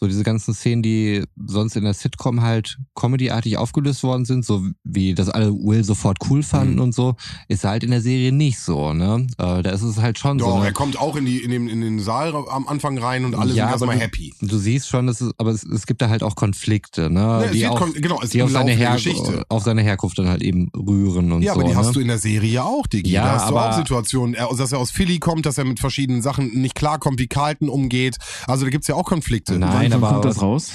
so 0.00 0.06
diese 0.08 0.24
ganzen 0.24 0.54
Szenen, 0.54 0.82
die 0.82 1.22
sonst 1.46 1.76
in 1.76 1.84
der 1.84 1.94
Sitcom 1.94 2.42
halt 2.42 2.78
comedyartig 2.94 3.56
aufgelöst 3.56 4.02
worden 4.02 4.24
sind, 4.24 4.44
so 4.44 4.62
wie 4.82 5.14
das 5.14 5.28
alle 5.28 5.52
Will 5.52 5.84
sofort 5.84 6.18
cool 6.28 6.42
fanden 6.42 6.74
Mhm. 6.74 6.80
und 6.80 6.94
so, 6.94 7.14
ist 7.48 7.64
halt 7.64 7.84
in 7.84 7.90
der 7.90 8.00
Serie 8.00 8.32
nicht 8.32 8.58
so, 8.58 8.92
ne? 8.92 9.26
Äh, 9.38 9.62
da 9.62 9.70
ist 9.70 9.82
es 9.82 9.98
halt 9.98 10.18
schon 10.18 10.38
so. 10.38 10.46
Doch, 10.46 10.56
eine- 10.56 10.66
er 10.66 10.72
kommt 10.72 10.98
auch 10.98 11.16
in, 11.16 11.24
die, 11.26 11.38
in, 11.38 11.50
den, 11.50 11.68
in 11.68 11.80
den 11.80 12.00
Saal 12.00 12.34
am 12.34 12.66
Anfang 12.66 12.98
rein 12.98 13.24
und 13.24 13.34
alle 13.34 13.52
Ja, 13.54 13.64
sind 13.66 13.72
erstmal 13.72 13.96
du- 13.96 14.02
happy. 14.02 14.34
Du 14.40 14.58
siehst 14.58 14.88
schon, 14.88 15.06
dass 15.06 15.20
es, 15.20 15.32
aber 15.38 15.50
es, 15.50 15.62
es 15.64 15.86
gibt 15.86 16.02
da 16.02 16.08
halt 16.08 16.22
auch 16.22 16.34
Konflikte, 16.34 17.08
ne? 17.10 17.20
Ja, 17.20 17.42
es 17.44 17.52
die 17.52 17.66
auch, 17.68 17.86
genau, 17.94 18.20
die 18.20 18.42
auf 18.42 18.50
seine, 18.50 18.72
Her 18.72 18.94
Geschichte. 18.94 19.44
auf 19.48 19.62
seine 19.62 19.82
Herkunft 19.82 20.18
dann 20.18 20.28
halt 20.28 20.42
eben 20.42 20.70
rühren 20.76 21.30
und 21.32 21.42
Ja, 21.42 21.54
so. 21.54 21.60
aber 21.60 21.68
die 21.68 21.74
ne? 21.74 21.80
hast 21.80 21.94
du 21.94 22.00
in 22.00 22.08
der 22.08 22.18
Serie 22.18 22.50
ja 22.50 22.64
auch, 22.64 22.86
Digi. 22.86 23.10
Ja, 23.12 23.24
da 23.24 23.32
hast 23.34 23.50
du 23.50 23.56
aber- 23.56 23.70
auch 23.70 23.76
Situationen, 23.76 24.34
er- 24.34 24.48
dass 24.56 24.72
er 24.72 24.78
aus 24.78 24.90
Philly 24.90 25.18
kommt, 25.18 25.46
dass 25.46 25.56
er 25.58 25.64
mit 25.64 25.78
verschiedenen 25.80 26.20
Sachen 26.22 26.48
nicht 26.60 26.74
klarkommt, 26.74 27.20
wie 27.20 27.26
Carlton 27.28 27.68
umgeht. 27.68 28.16
Also 28.46 28.64
da 28.64 28.70
gibt's 28.70 28.88
ja 28.88 28.96
auch 28.96 29.04
Konflikte. 29.04 29.58
Nein, 29.58 29.83
wann 29.92 30.02
aber- 30.04 30.12
kommt 30.12 30.24
das 30.24 30.42
raus? 30.42 30.72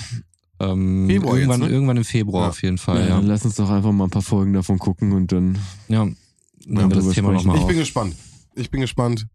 Ähm, 0.62 1.08
Februar 1.08 1.36
jetzt, 1.38 1.42
irgendwann, 1.48 1.60
ne? 1.62 1.74
irgendwann 1.74 1.98
im 1.98 2.04
Februar 2.04 2.44
Ja. 2.44 2.50
auf 2.50 2.62
jeden 2.64 2.78
Fall, 2.78 3.00
Ja, 3.02 3.08
ja. 3.08 3.16
dann 3.18 3.28
lass 3.28 3.46
uns 3.46 3.56
doch 3.56 3.70
einfach 3.70 3.92
mal 3.94 4.06
ein 4.06 4.10
paar 4.10 4.22
Folgen 4.22 4.52
davon 4.54 4.78
gucken 4.78 5.14
und 5.14 5.32
dann 5.32 5.58
ja. 5.88 6.04
nehmen 6.04 6.16
wir 6.66 6.90
das 6.90 7.10
Thema 7.12 7.32
nochmal 7.32 7.56
Ich 7.56 7.62
auf. 7.62 7.68
bin 7.68 7.78
gespannt. 7.78 8.16
Ich 8.56 8.70
bin 8.70 8.82
gespannt. 8.82 9.28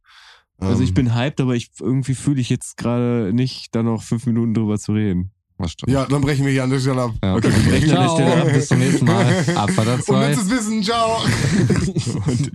Also 0.58 0.82
ich 0.82 0.90
Ähm, 0.90 0.94
bin 0.94 1.14
hyped, 1.14 1.40
aber 1.40 1.54
ich 1.56 1.70
irgendwie 1.80 2.14
fühle 2.14 2.40
ich 2.40 2.48
jetzt 2.50 2.76
gerade 2.76 3.32
nicht, 3.32 3.74
da 3.74 3.82
noch 3.82 4.02
fünf 4.02 4.26
Minuten 4.26 4.52
drüber 4.54 4.78
zu 4.78 4.92
reden. 4.92 5.30
Was 5.58 5.72
stimmt. 5.72 5.92
Ja, 5.92 6.04
dann 6.06 6.20
brechen 6.20 6.44
wir 6.44 6.52
hier 6.52 6.64
an 6.64 6.70
der 6.70 6.80
Stelle 6.80 7.02
ab. 7.02 7.12
Ja, 7.22 7.36
Okay, 7.36 7.48
wir 7.52 7.70
brechen 7.70 7.90
an 7.90 7.96
der 7.96 8.06
Ciao, 8.08 8.16
Stelle 8.16 8.42
ab. 8.42 8.52
bis 8.52 8.68
zum 8.68 8.78
nächsten 8.80 9.04
Mal. 9.04 9.44
Abfahrt 9.56 9.88
Und 9.88 10.04
2. 10.04 10.28
letztes 10.28 10.50
Wissen, 10.50 10.82
ciao. 10.82 11.22
Und 12.26 12.52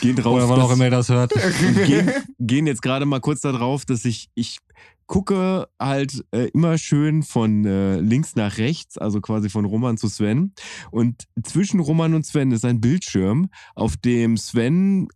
gehen 0.00 0.16
drauf, 0.16 0.34
Oder 0.34 0.48
wann 0.48 0.60
auch 0.60 0.72
immer 0.72 0.84
ihr 0.84 0.90
das 0.90 1.08
hört. 1.08 1.32
und 1.32 1.84
gehen, 1.86 2.10
gehen 2.38 2.66
jetzt 2.66 2.82
gerade 2.82 3.06
mal 3.06 3.20
kurz 3.20 3.40
darauf, 3.40 3.84
dass 3.86 4.04
ich, 4.04 4.28
ich 4.34 4.58
gucke 5.06 5.66
halt 5.80 6.24
äh, 6.32 6.48
immer 6.54 6.78
schön 6.78 7.22
von 7.22 7.64
äh, 7.64 8.00
links 8.00 8.36
nach 8.36 8.58
rechts, 8.58 8.98
also 8.98 9.20
quasi 9.20 9.48
von 9.50 9.64
Roman 9.64 9.96
zu 9.96 10.08
Sven. 10.08 10.52
Und 10.90 11.24
zwischen 11.42 11.80
Roman 11.80 12.14
und 12.14 12.24
Sven 12.26 12.50
ist 12.52 12.64
ein 12.64 12.80
Bildschirm, 12.80 13.48
auf 13.74 13.96
dem 13.96 14.36
Sven 14.36 15.08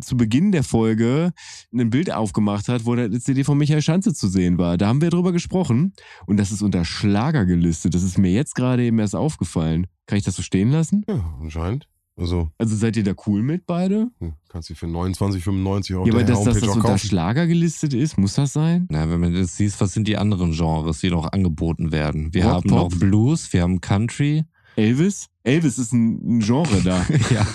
zu 0.00 0.16
Beginn 0.16 0.52
der 0.52 0.62
Folge 0.64 1.32
ein 1.74 1.90
Bild 1.90 2.10
aufgemacht 2.12 2.68
hat, 2.68 2.86
wo 2.86 2.94
der 2.94 3.10
CD 3.20 3.44
von 3.44 3.58
Michael 3.58 3.82
Schanze 3.82 4.14
zu 4.14 4.28
sehen 4.28 4.58
war. 4.58 4.78
Da 4.78 4.86
haben 4.88 5.00
wir 5.02 5.10
drüber 5.10 5.32
gesprochen 5.32 5.92
und 6.26 6.38
das 6.38 6.52
ist 6.52 6.62
unter 6.62 6.84
Schlager 6.84 7.44
gelistet. 7.46 7.94
Das 7.94 8.02
ist 8.02 8.18
mir 8.18 8.32
jetzt 8.32 8.54
gerade 8.54 8.84
eben 8.84 8.98
erst 8.98 9.14
aufgefallen. 9.16 9.86
Kann 10.06 10.18
ich 10.18 10.24
das 10.24 10.36
so 10.36 10.42
stehen 10.42 10.70
lassen? 10.70 11.04
Ja, 11.08 11.34
anscheinend. 11.40 11.86
Also, 12.16 12.50
Also 12.58 12.74
seid 12.74 12.96
ihr 12.96 13.04
da 13.04 13.12
cool 13.26 13.42
mit 13.42 13.64
beide? 13.66 14.08
hm, 14.18 14.32
kannst 14.48 14.70
du 14.70 14.74
für 14.74 14.86
29,95 14.86 15.96
auf 15.96 16.06
ja, 16.06 16.12
aber 16.12 16.24
dass, 16.24 16.42
das 16.42 16.62
auch 16.64 16.74
unter. 16.74 16.98
Schlager 16.98 17.46
gelistet 17.46 17.94
ist, 17.94 18.18
muss 18.18 18.34
das 18.34 18.52
sein? 18.52 18.88
Na, 18.90 19.08
wenn 19.08 19.20
man 19.20 19.34
jetzt 19.34 19.56
siehst, 19.56 19.80
was 19.80 19.92
sind 19.92 20.08
die 20.08 20.16
anderen 20.16 20.50
Genres, 20.52 20.98
die 20.98 21.10
noch 21.10 21.30
angeboten 21.30 21.92
werden? 21.92 22.34
Wir 22.34 22.44
Rock, 22.44 22.52
haben 22.54 22.70
Pop? 22.70 22.92
noch 22.92 22.98
Blues, 22.98 23.52
wir 23.52 23.62
haben 23.62 23.80
Country, 23.80 24.44
Elvis? 24.74 25.28
Elvis 25.44 25.78
ist 25.78 25.92
ein, 25.92 26.38
ein 26.38 26.40
Genre 26.40 26.80
da. 26.82 27.06
ja. 27.30 27.46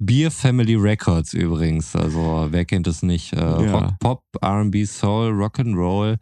Beer 0.00 0.30
Family 0.30 0.76
Records 0.76 1.34
übrigens, 1.34 1.96
also 1.96 2.46
wer 2.50 2.64
kennt 2.64 2.86
es 2.86 3.02
nicht? 3.02 3.32
Äh, 3.32 3.38
Ja. 3.38 3.72
Rock, 3.72 3.98
Pop, 3.98 4.22
R&B, 4.40 4.84
Soul, 4.84 5.32
Rock'n'Roll, 5.32 6.18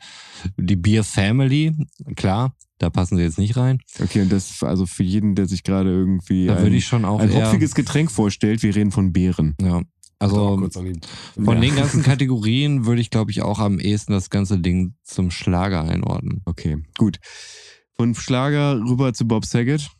die 0.57 0.77
Beer 0.77 1.05
Family, 1.05 1.77
klar, 2.16 2.55
da 2.79 2.89
passen 2.91 3.16
sie 3.16 3.22
jetzt 3.22 3.39
nicht 3.39 3.57
rein. 3.57 3.79
Okay, 4.03 4.22
und 4.22 4.33
das 4.33 4.62
also 4.62 4.87
für 4.87 5.03
jeden, 5.03 5.35
der 5.35 5.47
sich 5.47 5.62
gerade 5.62 5.91
irgendwie 5.91 6.47
Da 6.47 6.57
ein, 6.57 6.62
würde 6.62 6.77
ich 6.77 6.87
schon 6.87 7.05
auch 7.05 7.20
ein 7.20 7.31
eher, 7.31 7.47
hopfiges 7.49 7.74
Getränk 7.74 8.11
vorstellt, 8.11 8.62
wir 8.62 8.74
reden 8.74 8.93
von 8.93 9.12
Beeren. 9.12 9.55
ja, 9.61 9.83
also 10.18 10.57
von 10.59 11.55
Ja. 11.57 11.61
den 11.61 11.77
ganzen 11.77 12.03
Kategorien 12.03 12.87
würde 12.87 13.03
ich 13.03 13.11
glaube 13.11 13.31
ich 13.31 13.43
auch 13.43 13.59
am 13.59 13.79
ehesten 13.79 14.12
das 14.12 14.31
ganze 14.31 14.59
Ding 14.59 14.95
zum 15.03 15.31
Schlager 15.31 15.83
einordnen. 15.83 16.41
Okay, 16.47 16.79
gut. 16.97 17.18
Von 17.95 18.14
Schlager 18.14 18.77
rüber 18.81 19.12
zu 19.12 19.27
Bob 19.29 19.45
Saget. 19.45 19.91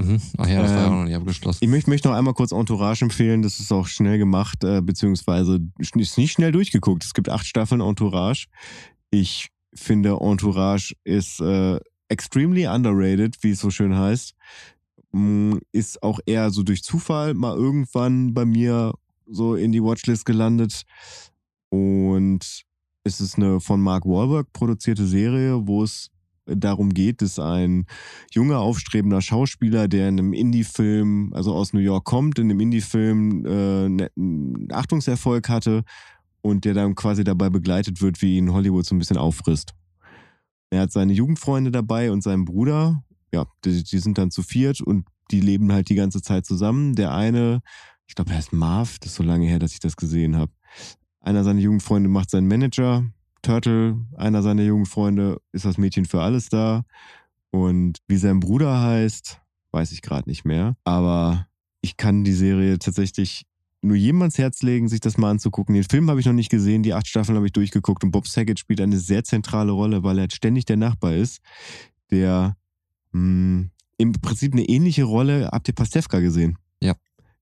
Mhm. 0.00 0.20
Ach 0.38 0.46
ja, 0.46 0.62
das 0.62 0.70
war 0.70 0.78
ja 0.78 0.86
Ähm, 0.86 0.92
auch 0.92 0.96
noch 0.98 1.04
nicht 1.04 1.16
abgeschlossen. 1.16 1.58
Ich 1.62 1.68
möchte, 1.68 1.90
möchte 1.90 2.08
noch 2.08 2.14
einmal 2.16 2.34
kurz 2.34 2.52
Entourage 2.52 3.04
empfehlen. 3.04 3.42
Das 3.42 3.58
ist 3.58 3.72
auch 3.72 3.86
schnell 3.86 4.18
gemacht, 4.18 4.62
äh, 4.64 4.80
beziehungsweise 4.80 5.58
ist 5.78 6.18
nicht 6.18 6.32
schnell 6.32 6.52
durchgeguckt. 6.52 7.04
Es 7.04 7.14
gibt 7.14 7.28
acht 7.28 7.46
Staffeln 7.46 7.80
Entourage. 7.80 8.46
Ich 9.10 9.48
finde, 9.74 10.18
Entourage 10.20 10.94
ist 11.04 11.40
äh, 11.40 11.80
extremely 12.08 12.66
underrated, 12.66 13.36
wie 13.42 13.50
es 13.50 13.60
so 13.60 13.70
schön 13.70 13.96
heißt. 13.96 14.34
Mm, 15.12 15.56
Ist 15.72 16.02
auch 16.02 16.20
eher 16.26 16.50
so 16.50 16.62
durch 16.62 16.82
Zufall 16.82 17.34
mal 17.34 17.56
irgendwann 17.56 18.34
bei 18.34 18.44
mir 18.44 18.94
so 19.26 19.56
in 19.56 19.72
die 19.72 19.82
Watchlist 19.82 20.24
gelandet. 20.24 20.82
Und 21.70 22.64
es 23.04 23.20
ist 23.20 23.36
eine 23.36 23.60
von 23.60 23.80
Mark 23.80 24.04
Wahlberg 24.04 24.52
produzierte 24.52 25.06
Serie, 25.06 25.66
wo 25.66 25.82
es 25.82 26.10
darum 26.56 26.94
geht, 26.94 27.22
dass 27.22 27.38
ein 27.38 27.86
junger, 28.32 28.58
aufstrebender 28.60 29.20
Schauspieler, 29.20 29.88
der 29.88 30.08
in 30.08 30.18
einem 30.18 30.32
Indie-Film, 30.32 31.32
also 31.34 31.54
aus 31.54 31.72
New 31.72 31.80
York 31.80 32.04
kommt, 32.04 32.38
in 32.38 32.50
einem 32.50 32.60
Indie-Film 32.60 33.44
äh, 33.44 33.88
ne- 33.88 34.10
einen 34.16 34.68
Achtungserfolg 34.72 35.48
hatte 35.48 35.84
und 36.40 36.64
der 36.64 36.74
dann 36.74 36.94
quasi 36.94 37.24
dabei 37.24 37.50
begleitet 37.50 38.00
wird, 38.00 38.22
wie 38.22 38.36
ihn 38.36 38.52
Hollywood 38.52 38.86
so 38.86 38.94
ein 38.94 38.98
bisschen 38.98 39.18
auffrisst. 39.18 39.74
Er 40.70 40.82
hat 40.82 40.92
seine 40.92 41.12
Jugendfreunde 41.12 41.70
dabei 41.70 42.12
und 42.12 42.22
seinen 42.22 42.44
Bruder. 42.44 43.02
Ja, 43.32 43.46
die, 43.64 43.82
die 43.84 43.98
sind 43.98 44.18
dann 44.18 44.30
zu 44.30 44.42
viert 44.42 44.80
und 44.80 45.06
die 45.30 45.40
leben 45.40 45.72
halt 45.72 45.88
die 45.88 45.94
ganze 45.94 46.22
Zeit 46.22 46.46
zusammen. 46.46 46.94
Der 46.94 47.14
eine, 47.14 47.60
ich 48.06 48.14
glaube, 48.14 48.30
er 48.30 48.36
heißt 48.38 48.52
Marv, 48.52 48.98
das 49.00 49.12
ist 49.12 49.16
so 49.16 49.22
lange 49.22 49.46
her, 49.46 49.58
dass 49.58 49.72
ich 49.72 49.80
das 49.80 49.96
gesehen 49.96 50.36
habe. 50.36 50.52
Einer 51.20 51.44
seiner 51.44 51.60
Jugendfreunde 51.60 52.08
macht 52.08 52.30
seinen 52.30 52.48
Manager. 52.48 53.04
Turtle, 53.42 53.96
einer 54.16 54.42
seiner 54.42 54.62
Jugendfreunde, 54.62 55.40
ist 55.52 55.64
das 55.64 55.78
Mädchen 55.78 56.04
für 56.04 56.22
alles 56.22 56.48
da. 56.48 56.84
Und 57.50 57.98
wie 58.08 58.16
sein 58.16 58.40
Bruder 58.40 58.80
heißt, 58.80 59.40
weiß 59.72 59.92
ich 59.92 60.02
gerade 60.02 60.28
nicht 60.28 60.44
mehr. 60.44 60.76
Aber 60.84 61.46
ich 61.80 61.96
kann 61.96 62.24
die 62.24 62.32
Serie 62.32 62.78
tatsächlich 62.78 63.44
nur 63.80 63.96
jedem 63.96 64.22
ans 64.22 64.38
Herz 64.38 64.62
legen, 64.62 64.88
sich 64.88 65.00
das 65.00 65.18
mal 65.18 65.30
anzugucken. 65.30 65.74
Den 65.74 65.84
Film 65.84 66.10
habe 66.10 66.20
ich 66.20 66.26
noch 66.26 66.32
nicht 66.32 66.50
gesehen, 66.50 66.82
die 66.82 66.94
acht 66.94 67.06
Staffeln 67.06 67.36
habe 67.36 67.46
ich 67.46 67.52
durchgeguckt 67.52 68.02
und 68.02 68.10
Bob 68.10 68.26
Saget 68.26 68.58
spielt 68.58 68.80
eine 68.80 68.98
sehr 68.98 69.22
zentrale 69.22 69.70
Rolle, 69.70 70.02
weil 70.02 70.18
er 70.18 70.26
ständig 70.30 70.64
der 70.64 70.76
Nachbar 70.76 71.14
ist, 71.14 71.38
der 72.10 72.56
mh, 73.12 73.68
im 73.98 74.12
Prinzip 74.12 74.52
eine 74.52 74.64
ähnliche 74.64 75.04
Rolle, 75.04 75.48
habt 75.52 75.68
ihr 75.68 75.74
Pastewka 75.74 76.18
gesehen? 76.18 76.58
Ja. 76.82 76.94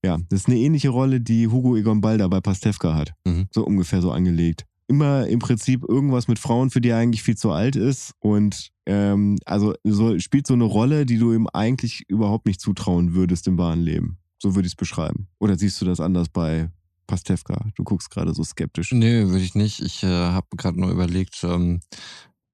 Ja, 0.05 0.19
das 0.29 0.41
ist 0.41 0.47
eine 0.47 0.57
ähnliche 0.57 0.89
Rolle, 0.89 1.21
die 1.21 1.47
Hugo 1.47 1.75
Egon 1.75 2.01
Balder 2.01 2.29
bei 2.29 2.39
Pastewka 2.39 2.93
hat. 2.93 3.13
Mhm. 3.25 3.47
So 3.51 3.65
ungefähr 3.65 4.01
so 4.01 4.11
angelegt. 4.11 4.66
Immer 4.87 5.27
im 5.27 5.39
Prinzip 5.39 5.83
irgendwas 5.83 6.27
mit 6.27 6.39
Frauen, 6.39 6.69
für 6.69 6.79
die 6.79 6.89
er 6.89 6.97
eigentlich 6.97 7.23
viel 7.23 7.35
zu 7.35 7.51
alt 7.51 7.75
ist. 7.75 8.13
Und 8.19 8.69
ähm, 8.85 9.37
also 9.45 9.73
so, 9.83 10.17
spielt 10.19 10.47
so 10.47 10.53
eine 10.53 10.63
Rolle, 10.63 11.05
die 11.05 11.17
du 11.17 11.33
ihm 11.33 11.47
eigentlich 11.53 12.03
überhaupt 12.07 12.45
nicht 12.45 12.61
zutrauen 12.61 13.13
würdest 13.13 13.47
im 13.47 13.57
wahren 13.57 13.81
Leben. 13.81 14.17
So 14.41 14.55
würde 14.55 14.67
ich 14.67 14.73
es 14.73 14.77
beschreiben. 14.77 15.27
Oder 15.39 15.57
siehst 15.57 15.81
du 15.81 15.85
das 15.85 15.99
anders 15.99 16.29
bei 16.29 16.69
Pastewka? 17.07 17.69
Du 17.75 17.83
guckst 17.83 18.09
gerade 18.11 18.33
so 18.33 18.43
skeptisch. 18.43 18.91
Nö, 18.91 19.27
würde 19.29 19.43
ich 19.43 19.55
nicht. 19.55 19.81
Ich 19.81 20.03
äh, 20.03 20.07
habe 20.07 20.47
gerade 20.55 20.79
nur 20.79 20.91
überlegt, 20.91 21.43
ähm, 21.43 21.81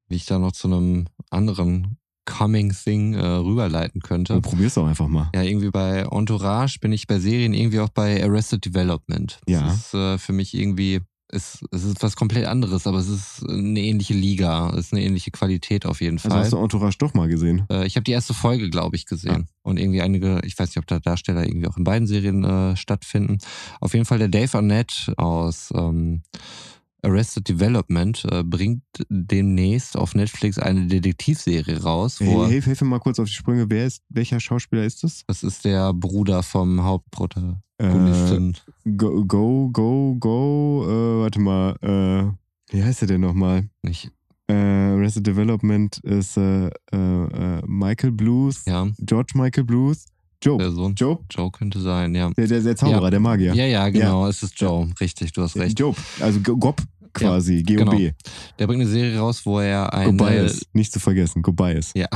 wie 0.07 0.15
ich 0.15 0.25
da 0.25 0.39
noch 0.39 0.53
zu 0.53 0.67
einem 0.67 1.05
anderen 1.29 1.97
Coming 2.25 2.71
Thing 2.71 3.13
äh, 3.15 3.25
rüberleiten 3.25 4.01
könnte. 4.01 4.33
Dann 4.33 4.41
probier's 4.41 4.75
doch 4.75 4.87
einfach 4.87 5.07
mal. 5.07 5.29
Ja, 5.35 5.41
irgendwie 5.41 5.71
bei 5.71 6.07
Entourage 6.09 6.79
bin 6.79 6.93
ich 6.93 7.05
bei 7.07 7.19
Serien 7.19 7.53
irgendwie 7.53 7.79
auch 7.79 7.89
bei 7.89 8.23
Arrested 8.23 8.63
Development. 8.65 9.39
Ja. 9.47 9.63
Das 9.63 9.75
ist 9.75 9.93
äh, 9.93 10.17
für 10.17 10.33
mich 10.33 10.53
irgendwie, 10.53 11.01
es, 11.33 11.59
es 11.71 11.83
ist 11.83 12.03
was 12.03 12.15
komplett 12.15 12.45
anderes, 12.45 12.85
aber 12.85 12.99
es 12.99 13.07
ist 13.09 13.43
eine 13.49 13.79
ähnliche 13.79 14.13
Liga, 14.13 14.69
es 14.71 14.87
ist 14.87 14.93
eine 14.93 15.03
ähnliche 15.03 15.31
Qualität 15.31 15.85
auf 15.85 15.99
jeden 16.01 16.17
Also 16.17 16.29
Fall. 16.29 16.39
hast 16.39 16.53
du 16.53 16.57
Entourage 16.57 16.97
doch 16.99 17.13
mal 17.13 17.27
gesehen. 17.27 17.65
Äh, 17.69 17.85
ich 17.85 17.95
habe 17.95 18.03
die 18.03 18.11
erste 18.11 18.33
Folge, 18.33 18.69
glaube 18.69 18.95
ich, 18.95 19.05
gesehen. 19.05 19.47
Und 19.63 19.79
irgendwie 19.79 20.01
einige, 20.01 20.41
ich 20.43 20.57
weiß 20.57 20.69
nicht, 20.69 20.77
ob 20.77 20.87
da 20.87 20.99
Darsteller 20.99 21.45
irgendwie 21.47 21.67
auch 21.67 21.77
in 21.77 21.83
beiden 21.83 22.07
Serien 22.07 22.43
äh, 22.43 22.75
stattfinden. 22.77 23.39
Auf 23.79 23.93
jeden 23.93 24.05
Fall 24.05 24.19
der 24.19 24.27
Dave 24.27 24.55
Arnett 24.57 25.11
aus 25.17 25.71
ähm, 25.75 26.21
Arrested 27.03 27.47
Development 27.49 28.25
äh, 28.31 28.43
bringt 28.43 28.81
demnäßt 29.09 29.97
auf 29.97 30.15
Netflix 30.15 30.57
eine 30.57 30.87
Detektivserie 30.87 31.81
raus. 31.83 32.19
Hey, 32.19 32.47
hilf, 32.49 32.65
hilf 32.65 32.81
mir 32.81 32.87
mal 32.87 32.99
kurz 32.99 33.19
auf 33.19 33.27
die 33.27 33.33
Sprünge. 33.33 33.65
Wer 33.69 33.85
ist, 33.87 34.01
welcher 34.09 34.39
Schauspieler 34.39 34.83
ist 34.85 35.03
das? 35.03 35.23
Das 35.27 35.43
ist 35.43 35.65
der 35.65 35.93
Bruder 35.93 36.43
vom 36.43 36.79
Äh, 36.79 36.81
Hauptprotagonisten. 36.81 38.57
go, 38.97 39.25
go, 39.25 39.69
go, 39.71 40.15
go, 40.19 40.85
äh, 40.87 41.21
warte 41.23 41.39
mal, 41.39 41.75
äh, 41.81 42.73
wie 42.75 42.83
heißt 42.83 43.01
der 43.01 43.07
denn 43.09 43.21
nochmal? 43.21 43.67
Nicht, 43.81 44.11
Äh, 44.47 44.53
Arrested 44.53 45.25
Development 45.25 45.97
ist 45.99 46.37
äh, 46.37 46.67
äh, 46.67 46.71
äh, 46.95 47.61
Michael 47.65 48.11
Bluth, 48.11 48.57
ja, 48.65 48.87
George 48.99 49.31
Michael 49.35 49.63
Bluth, 49.63 49.97
Joe. 50.41 50.57
der 50.57 50.71
Sohn. 50.71 50.93
Joe? 50.95 51.19
Joe 51.31 51.49
könnte 51.51 51.79
sein, 51.79 52.13
ja. 52.13 52.29
Der, 52.31 52.47
der, 52.47 52.59
der 52.61 52.75
Zauberer, 52.75 53.03
Ja. 53.05 53.09
der 53.09 53.19
Magier. 53.21 53.53
Ja, 53.55 53.65
ja, 53.65 53.87
genau, 53.89 54.27
es 54.27 54.43
ist 54.43 54.59
Joe. 54.59 54.89
Richtig, 54.99 55.31
du 55.31 55.41
hast 55.41 55.55
recht. 55.55 55.79
Job, 55.79 55.95
also 56.19 56.41
Go- 56.41 56.57
Gob 56.57 56.81
quasi, 57.13 57.63
G-O-B. 57.63 57.83
genau. 57.97 58.13
Der 58.59 58.67
bringt 58.67 58.81
eine 58.81 58.89
Serie 58.89 59.17
raus, 59.19 59.41
wo 59.45 59.59
er 59.59 59.93
ein. 59.93 60.17
Gobias, 60.17 60.65
nicht 60.73 60.91
zu 60.91 60.99
vergessen, 60.99 61.41
Gobias. 61.41 61.91
Ja. 61.95 62.07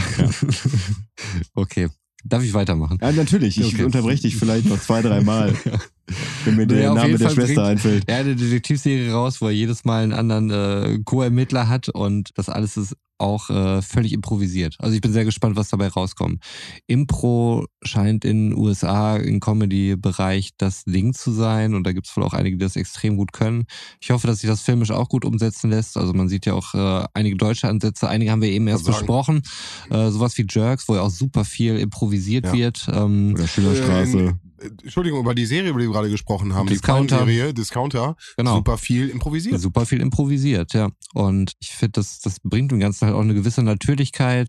okay. 1.56 1.89
Darf 2.24 2.43
ich 2.43 2.54
weitermachen? 2.54 2.98
Ja, 3.02 3.12
natürlich, 3.12 3.58
ich 3.60 3.74
Okay. 3.74 3.84
unterbreche 3.84 4.24
dich 4.24 4.36
vielleicht 4.36 4.66
noch 4.68 4.80
zwei, 4.82 5.02
drei 5.02 5.22
Mal, 5.22 5.54
wenn 6.46 6.56
mir 6.56 6.68
der 6.68 6.92
auf 6.92 6.98
Name 6.98 7.18
der 7.18 7.28
Fall 7.28 7.36
Schwester 7.36 7.54
bringt- 7.56 7.68
einfällt. 7.68 8.04
Er 8.08 8.18
hat 8.20 8.26
eine 8.26 8.36
Detektivserie 8.36 9.12
raus, 9.12 9.42
wo 9.42 9.46
er 9.48 9.52
jedes 9.54 9.86
Mal 9.86 10.04
einen 10.04 10.14
anderen 10.14 10.50
äh, 10.52 11.00
Co-Ermittler 11.06 11.68
hat 11.70 11.90
und 11.90 12.30
das 12.36 12.50
alles 12.50 12.78
ist 12.78 12.96
auch 13.20 13.50
äh, 13.50 13.82
völlig 13.82 14.14
improvisiert. 14.14 14.76
Also 14.78 14.94
ich 14.94 15.02
bin 15.02 15.12
sehr 15.12 15.26
gespannt, 15.26 15.56
was 15.56 15.70
dabei 15.70 15.88
rauskommt. 15.88 16.44
Impro 16.86 17.66
scheint 17.84 18.24
in 18.26 18.52
den 18.52 18.58
USA 18.60 19.18
im 19.18 19.40
Comedy-Bereich 19.40 20.52
das 20.58 20.84
Ding 20.86 21.14
zu 21.14 21.32
sein 21.32 21.74
und 21.74 21.84
da 21.86 21.94
gibt 21.94 22.08
es 22.08 22.16
wohl 22.16 22.24
auch 22.24 22.34
einige, 22.34 22.58
die 22.58 22.64
das 22.64 22.76
extrem 22.76 23.18
gut 23.18 23.34
können. 23.34 23.66
Ich 24.00 24.12
hoffe, 24.12 24.28
dass 24.28 24.40
sich 24.42 24.50
das 24.50 24.62
filmisch 24.62 24.92
auch 24.92 25.10
gut 25.10 25.26
umsetzen 25.26 25.72
lässt. 25.72 25.98
Also 25.98 26.14
man 26.14 26.30
sieht 26.30 26.46
ja 26.46 26.54
auch 26.54 26.76
äh, 26.76 27.08
einige 27.16 27.38
deutsche 27.38 27.68
Ansätze, 27.68 28.08
einige 28.08 28.30
haben 28.32 28.42
wir 28.44 28.50
eben 28.52 28.68
erst 28.68 28.86
besprochen. 28.86 29.42
Äh, 29.90 30.10
sowas 30.12 30.38
wie 30.38 30.46
Jerks, 30.48 30.88
wo 30.88 30.94
ja 30.96 31.02
auch 31.02 31.10
super 31.10 31.44
viel 31.44 31.78
improvisiert 31.78 32.46
Ja. 32.46 32.54
wird. 32.54 32.88
Ähm, 32.94 33.32
Oder 33.34 33.48
Schillerstraße. 33.48 34.38
Entschuldigung, 34.60 35.20
über 35.20 35.36
die 35.36 35.45
Serie, 35.45 35.70
über 35.70 35.80
die 35.80 35.88
wir 35.88 35.93
gerade 35.93 36.10
gesprochen 36.10 36.53
haben, 36.53 36.68
Discounter. 36.68 37.18
die 37.18 37.24
Prime-Serie, 37.24 37.53
Discounter, 37.53 38.16
genau. 38.38 38.55
super 38.55 38.78
viel 38.78 39.10
improvisiert. 39.10 39.60
Super 39.60 39.86
viel 39.86 40.01
improvisiert, 40.01 40.74
ja. 40.74 40.89
Und 41.14 41.53
ich 41.60 41.72
finde, 41.72 41.93
das, 41.93 42.20
das 42.20 42.39
bringt 42.41 42.72
dem 42.72 42.80
Ganzen 42.80 43.05
halt 43.05 43.16
auch 43.16 43.22
eine 43.22 43.34
gewisse 43.34 43.64
Natürlichkeit. 43.64 44.47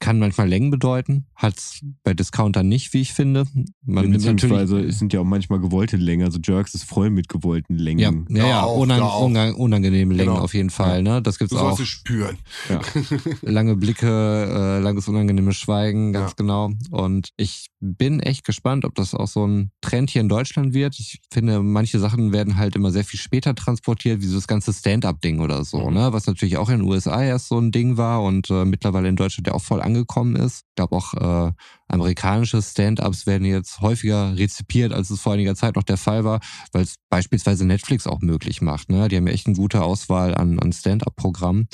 Kann 0.00 0.18
manchmal 0.18 0.48
Längen 0.48 0.70
bedeuten, 0.70 1.26
hat's 1.34 1.80
bei 2.02 2.12
Discountern 2.14 2.68
nicht, 2.68 2.92
wie 2.92 3.00
ich 3.00 3.12
finde. 3.14 3.46
Man 3.86 4.10
Beziehungsweise 4.10 4.80
es 4.80 4.98
sind 4.98 5.12
ja 5.14 5.20
auch 5.20 5.24
manchmal 5.24 5.60
gewollte 5.60 5.96
Längen. 5.96 6.24
Also 6.26 6.38
Jerks 6.42 6.74
ist 6.74 6.84
voll 6.84 7.08
mit 7.10 7.28
gewollten 7.28 7.76
Längen. 7.76 8.00
ja, 8.00 8.10
ja, 8.28 8.42
Ja, 8.42 8.48
ja, 8.48 8.62
auch, 8.64 8.76
unang 8.78 8.98
ja, 8.98 9.04
auch. 9.04 9.24
unang 9.24 9.54
unangenehme 9.54 10.12
Längen 10.14 10.30
Genau. 10.32 10.42
auf 10.44 10.52
jeden 10.52 10.70
Fall. 10.70 11.02
Ne? 11.02 11.22
Das 11.22 11.38
gibt's 11.38 11.54
Du 11.54 11.60
auch. 11.60 11.78
es 11.78 11.86
spüren. 11.88 12.36
lange 13.42 13.76
Blicke, 13.76 14.06
äh, 14.06 14.80
langes 14.80 15.08
unangenehmes 15.08 15.56
Schweigen, 15.56 16.12
ganz 16.12 16.30
Ja. 16.32 16.34
genau. 16.36 16.70
Und 16.90 17.30
ich 17.36 17.66
bin 17.80 18.20
echt 18.20 18.44
gespannt, 18.44 18.84
ob 18.84 18.94
das 18.94 19.14
auch 19.14 19.28
so 19.28 19.46
ein 19.46 19.70
Trend 19.80 20.10
hier 20.10 20.20
in 20.22 20.28
Deutschland 20.28 20.74
wird. 20.74 20.98
Ich 20.98 21.20
finde, 21.32 21.62
manche 21.62 21.98
Sachen 21.98 22.32
werden 22.32 22.56
halt 22.56 22.76
immer 22.76 22.90
sehr 22.90 23.04
viel 23.04 23.20
später 23.20 23.54
transportiert, 23.54 24.20
wie 24.22 24.26
so 24.26 24.36
das 24.36 24.46
ganze 24.46 24.72
Stand-up-Ding 24.72 25.40
oder 25.40 25.64
so, 25.64 25.88
Mhm. 25.88 25.94
ne? 25.94 26.12
Was 26.12 26.26
natürlich 26.26 26.56
auch 26.56 26.68
in 26.70 26.78
den 26.80 26.88
USA 26.88 27.22
erst 27.22 27.48
so 27.48 27.58
ein 27.58 27.72
Ding 27.72 27.96
war 27.96 28.22
und 28.22 28.50
äh, 28.50 28.64
mittlerweile 28.64 29.08
in 29.08 29.16
Deutschland 29.16 29.46
ja 29.46 29.54
auch 29.54 29.62
voll 29.62 29.82
angekommen 29.84 30.36
ist. 30.36 30.64
Ich 30.68 30.74
glaube 30.76 30.96
auch 30.96 31.14
äh, 31.14 31.52
amerikanische 31.88 32.60
Stand-ups 32.62 33.26
werden 33.26 33.44
jetzt 33.46 33.80
häufiger 33.80 34.36
rezipiert, 34.36 34.92
als 34.92 35.10
es 35.10 35.20
vor 35.20 35.34
einiger 35.34 35.54
Zeit 35.54 35.76
noch 35.76 35.82
der 35.84 35.96
Fall 35.96 36.24
war, 36.24 36.40
weil 36.72 36.82
es 36.82 36.96
beispielsweise 37.08 37.64
Netflix 37.66 38.06
auch 38.06 38.20
möglich 38.20 38.60
macht. 38.62 38.90
Ne? 38.90 39.08
Die 39.08 39.16
haben 39.16 39.26
ja 39.26 39.32
echt 39.32 39.46
eine 39.46 39.56
gute 39.56 39.82
Auswahl 39.82 40.34
an, 40.34 40.58
an 40.58 40.72
Stand-up-Programmen. 40.72 41.68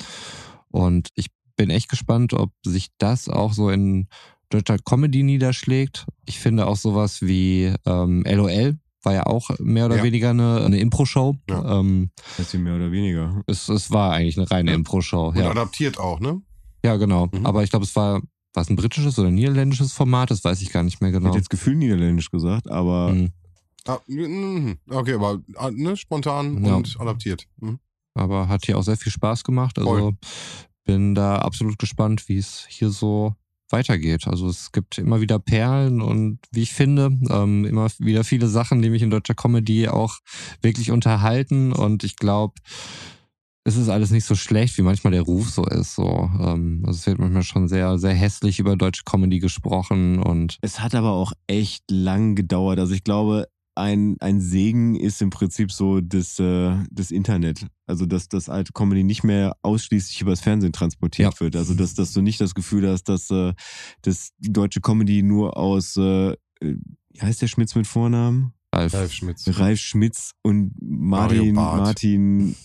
Und 0.68 1.08
ich 1.14 1.28
bin 1.56 1.70
echt 1.70 1.88
gespannt, 1.88 2.32
ob 2.32 2.52
sich 2.64 2.88
das 2.98 3.28
auch 3.28 3.52
so 3.52 3.70
in 3.70 4.08
deutscher 4.50 4.78
Comedy 4.78 5.22
niederschlägt. 5.22 6.06
Ich 6.26 6.38
finde 6.40 6.66
auch 6.66 6.76
sowas 6.76 7.22
wie 7.22 7.72
ähm, 7.86 8.24
LOL 8.26 8.78
war 9.02 9.14
ja 9.14 9.24
auch 9.24 9.48
mehr 9.61 9.86
oder 9.86 9.96
Ja. 9.98 10.02
weniger 10.02 10.30
eine, 10.30 10.62
eine 10.62 10.78
Impro-Show. 10.78 11.36
Ja. 11.48 11.78
Ähm, 11.80 12.11
Das 12.36 12.52
ist 12.52 12.61
mehr 12.61 12.74
oder 12.76 12.92
weniger. 12.92 13.42
es, 13.46 13.68
es 13.70 13.90
war 13.90 14.12
eigentlich 14.12 14.36
eine 14.36 14.50
reine 14.50 14.72
Ja. 14.72 14.76
Impro-Show. 14.76 15.28
Und 15.28 15.36
Ja. 15.38 15.50
adaptiert 15.50 15.98
auch, 15.98 16.20
ne? 16.20 16.42
Ja, 16.85 16.97
genau. 16.97 17.28
Mhm. 17.33 17.47
Aber 17.47 17.62
ich 17.62 17.70
glaube, 17.70 17.85
es 17.85 17.95
war, 17.97 18.20
war 18.55 18.62
es 18.62 18.70
ein 18.70 18.76
britisches 18.76 19.18
oder 19.18 19.31
niederländisches 19.31 19.93
Format? 19.93 20.31
Das 20.31 20.45
weiß 20.45 20.61
ich 20.62 20.72
gar 20.72 20.83
nicht 20.83 21.01
mehr 21.01 21.11
Ich 21.11 21.16
genau. 21.16 21.28
hätte 21.28 21.39
jetzt 21.39 21.51
Gefühl 21.51 21.76
niederländisch 21.76 22.31
gesagt, 22.31 22.70
aber 22.70 23.12
Mhm. 23.12 23.33
Ah, 23.87 23.99
mhm. 24.07 24.76
okay, 24.91 25.14
aber 25.14 25.41
ah, 25.57 25.70
ne, 25.70 25.97
spontan 25.97 26.62
Ja. 26.64 26.74
und 26.74 27.01
adaptiert. 27.01 27.47
Mhm. 27.61 27.78
aber 28.14 28.49
hat 28.49 28.66
hier 28.66 28.76
auch 28.76 28.83
sehr 28.83 28.99
viel 28.99 29.11
Spaß 29.12 29.43
gemacht. 29.45 29.78
Also 29.78 29.91
Voll. 29.91 30.12
bin 30.85 31.14
da 31.14 31.37
absolut 31.37 31.78
gespannt, 31.78 32.28
wie 32.28 32.37
es 32.37 32.66
hier 32.68 32.91
so 32.91 33.35
weitergeht. 33.70 34.26
Also 34.26 34.49
es 34.49 34.72
gibt 34.72 34.99
immer 34.99 35.20
wieder 35.20 35.39
Perlen 35.39 36.03
und 36.03 36.41
wie 36.51 36.62
ich 36.62 36.72
finde, 36.72 37.16
ähm, 37.31 37.64
immer 37.64 37.89
wieder 37.99 38.24
viele 38.24 38.49
Sachen, 38.49 38.83
die 38.83 38.91
mich 38.91 39.01
in 39.03 39.11
deutscher 39.11 39.35
Comedy 39.35 39.89
auch 39.89 40.18
wirklich 40.61 40.91
unterhalten. 40.91 41.72
Und 41.72 42.05
ich 42.05 42.16
glaube, 42.16 42.55
es 43.64 43.76
ist 43.76 43.88
alles 43.88 44.11
nicht 44.11 44.24
so 44.24 44.34
schlecht, 44.34 44.78
wie 44.78 44.82
manchmal 44.82 45.12
der 45.12 45.22
Ruf 45.22 45.50
so 45.50 45.64
ist. 45.64 45.94
So, 45.94 46.30
ähm, 46.40 46.82
also 46.86 46.98
es 46.98 47.06
wird 47.06 47.18
manchmal 47.18 47.42
schon 47.42 47.68
sehr, 47.68 47.98
sehr 47.98 48.14
hässlich 48.14 48.58
über 48.58 48.76
deutsche 48.76 49.02
Comedy 49.04 49.38
gesprochen 49.38 50.18
und 50.18 50.56
es 50.62 50.80
hat 50.80 50.94
aber 50.94 51.12
auch 51.12 51.32
echt 51.46 51.84
lang 51.90 52.34
gedauert. 52.34 52.78
Also 52.78 52.94
ich 52.94 53.04
glaube, 53.04 53.46
ein, 53.76 54.16
ein 54.20 54.40
Segen 54.40 54.96
ist 54.96 55.22
im 55.22 55.30
Prinzip 55.30 55.72
so 55.72 56.00
das, 56.00 56.38
äh, 56.38 56.74
das 56.90 57.11
Internet. 57.11 57.66
Also 57.86 58.04
dass 58.06 58.28
das 58.28 58.48
alte 58.48 58.72
Comedy 58.72 59.04
nicht 59.04 59.22
mehr 59.24 59.56
ausschließlich 59.62 60.20
übers 60.22 60.40
Fernsehen 60.40 60.72
transportiert 60.72 61.34
Ja. 61.34 61.40
wird. 61.40 61.56
Also 61.56 61.74
dass, 61.74 61.94
dass 61.94 62.12
du 62.12 62.20
nicht 62.20 62.40
das 62.40 62.54
Gefühl 62.54 62.88
hast, 62.90 63.04
dass, 63.08 63.30
äh, 63.30 63.52
dass 64.02 64.30
die 64.38 64.52
deutsche 64.52 64.80
Comedy 64.80 65.22
nur 65.22 65.56
aus, 65.56 65.96
äh, 65.96 66.32
äh, 66.32 66.36
wie 66.61 67.20
heißt 67.20 67.40
der 67.42 67.48
Schmitz 67.48 67.74
mit 67.74 67.86
Vornamen? 67.86 68.52
Ralf, 68.74 68.94
Ralf 68.94 69.12
Schmitz. 69.12 69.44
Ralf 69.58 69.80
Schmitz 69.80 70.32
und 70.42 70.72
Mario 70.80 71.44
Martin. 71.46 71.54
Martin, 71.54 72.56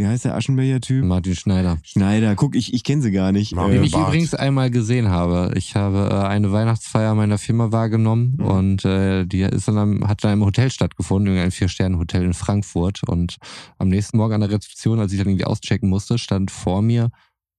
wie 0.00 0.06
heißt 0.06 0.24
der 0.24 0.34
Aschenbecher-Typ? 0.34 1.04
Martin 1.04 1.34
Schneider. 1.36 1.78
Schneider, 1.82 2.34
guck, 2.34 2.56
ich, 2.56 2.72
ich 2.72 2.84
kenne 2.84 3.02
sie 3.02 3.10
gar 3.10 3.32
nicht. 3.32 3.54
Mario 3.54 3.74
Den 3.74 3.82
Äh, 3.82 3.86
ich 3.86 3.92
Bart. 3.92 4.08
übrigens 4.08 4.34
einmal 4.34 4.70
gesehen 4.70 5.08
habe. 5.10 5.52
Ich 5.56 5.76
habe 5.76 6.08
äh, 6.10 6.26
eine 6.26 6.50
Weihnachtsfeier 6.52 7.14
meiner 7.14 7.38
Firma 7.38 7.70
wahrgenommen 7.72 8.36
Mhm. 8.38 8.44
und 8.46 8.84
äh, 8.84 9.26
die 9.26 9.42
ist 9.42 9.68
dann 9.68 10.08
hat 10.08 10.24
dann 10.24 10.32
im 10.34 10.44
Hotel 10.44 10.70
stattgefunden, 10.70 11.34
in 11.34 11.40
einem 11.40 11.50
Vier-Sterne-Hotel 11.50 12.24
in 12.24 12.34
Frankfurt. 12.34 13.02
Und 13.06 13.36
am 13.78 13.88
nächsten 13.88 14.16
Morgen 14.16 14.34
an 14.34 14.40
der 14.40 14.50
Rezeption, 14.50 14.98
als 15.00 15.12
ich 15.12 15.18
dann 15.18 15.28
irgendwie 15.28 15.44
auschecken 15.44 15.88
musste, 15.90 16.18
stand 16.18 16.50
vor 16.50 16.80
mir 16.82 17.10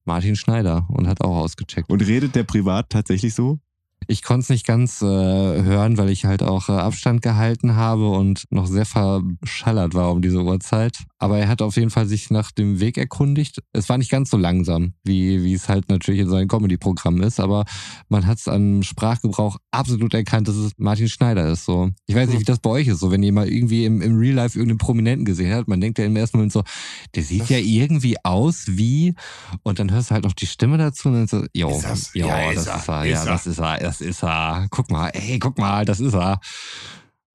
Martin 0.05 0.35
Schneider 0.35 0.87
und 0.89 1.07
hat 1.07 1.21
auch 1.21 1.37
ausgecheckt. 1.37 1.89
und 1.89 2.01
redet 2.07 2.33
der 2.35 2.43
privat 2.43 2.89
tatsächlich 2.89 3.35
so? 3.35 3.59
Ich 4.07 4.23
konnte 4.23 4.41
es 4.41 4.49
nicht 4.49 4.65
ganz 4.65 5.03
äh, 5.03 5.05
hören, 5.05 5.97
weil 5.99 6.09
ich 6.09 6.25
halt 6.25 6.41
auch 6.41 6.69
äh, 6.69 6.71
Abstand 6.71 7.21
gehalten 7.21 7.75
habe 7.75 8.09
und 8.09 8.45
noch 8.49 8.65
sehr 8.65 8.85
verschallert 8.87 9.93
war 9.93 10.11
um 10.11 10.23
diese 10.23 10.41
Uhrzeit. 10.43 10.97
Aber 11.22 11.38
er 11.38 11.47
hat 11.47 11.61
auf 11.61 11.76
jeden 11.76 11.91
Fall 11.91 12.07
sich 12.07 12.32
nach 12.32 12.51
dem 12.51 12.80
Weg 12.80 12.97
erkundigt. 12.97 13.61
Es 13.74 13.88
war 13.89 13.97
nicht 13.99 14.09
ganz 14.09 14.32
so 14.32 14.38
langsam, 14.38 14.93
wie, 15.03 15.43
wie 15.43 15.53
es 15.53 15.69
halt 15.69 15.88
natürlich 15.89 16.22
in 16.22 16.30
seinem 16.30 16.47
Comedy-Programm 16.47 17.22
ist, 17.22 17.39
aber 17.39 17.63
man 18.09 18.26
hat 18.26 18.39
es 18.39 18.47
am 18.47 18.82
Sprachgebrauch 18.82 19.57
absolut 19.69 20.13
erkannt, 20.15 20.47
dass 20.47 20.55
es 20.55 20.72
Martin 20.78 21.07
Schneider 21.07 21.47
ist. 21.51 21.65
So. 21.65 21.91
Ich 22.07 22.15
weiß 22.15 22.30
nicht, 22.30 22.39
wie 22.39 22.43
das 22.43 22.57
bei 22.59 22.72
euch 22.72 22.88
ist, 22.88 22.99
so 22.99 23.11
wenn 23.11 23.22
ihr 23.22 23.32
mal 23.32 23.47
irgendwie 23.47 23.86
im, 23.86 24.01
im 24.01 24.17
Real 24.17 24.34
Life 24.36 24.57
irgendeinen 24.57 24.80
Prominenten 24.80 25.24
gesehen 25.26 25.53
habt, 25.53 25.67
man 25.67 25.80
denkt 25.80 25.99
ja 25.99 26.05
im 26.05 26.15
ersten 26.15 26.38
Moment 26.38 26.53
so, 26.53 26.63
der 27.15 27.22
sieht 27.24 27.41
Das- 27.41 27.49
ja 27.49 27.57
irgendwie 27.59 28.15
aus 28.24 28.63
wie, 28.67 29.13
und 29.63 29.78
dann 29.78 29.91
hörst 29.91 30.09
du 30.09 30.15
halt 30.15 30.24
noch 30.24 30.34
die 30.34 30.47
Stimme 30.47 30.78
dazu 30.80 31.09
und 31.09 31.13
dann 31.13 31.28
so, 31.28 31.45
jo, 31.53 31.69
Ist 31.69 31.84
das? 31.84 32.11
jo, 32.15 32.26
Ja, 32.28 32.49
ist 32.51 32.65
das 32.65 32.67
er. 32.67 32.76
ist 32.78 32.88
er, 32.89 33.05
Ist 33.05 33.11
ja, 33.11 33.19
er. 33.19 33.26
das 33.32 33.45
ist 33.47 33.59
er, 33.59 33.78
das 33.78 34.01
ist 34.01 34.24
er. 34.24 34.67
Guck 34.72 34.89
mal, 34.89 35.09
ey, 35.13 35.38
guck 35.38 35.59
mal, 35.59 35.86
das 35.86 35.99
ist 35.99 36.15
er. 36.15 36.39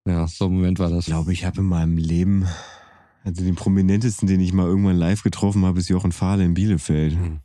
Ja, 0.09 0.27
so 0.27 0.47
ein 0.47 0.53
Moment 0.55 0.79
war 0.79 0.89
das. 0.91 1.01
Ich 1.01 1.07
glaube, 1.07 1.33
ich 1.33 1.45
habe 1.45 1.61
in 1.61 1.67
meinem 1.67 1.97
Leben, 1.97 2.47
also 3.27 3.43
den 3.43 3.57
prominentesten, 3.57 4.29
den 4.29 4.41
ich 4.41 4.53
mal 4.53 4.67
irgendwann 4.67 4.97
live 4.97 5.25
getroffen 5.25 5.65
habe, 5.65 5.81
ist 5.81 5.89
Jochen 5.89 6.13
Fahle 6.13 6.45
in 6.45 6.55
Bielefeld. 6.55 7.19
Mhm. 7.19 7.41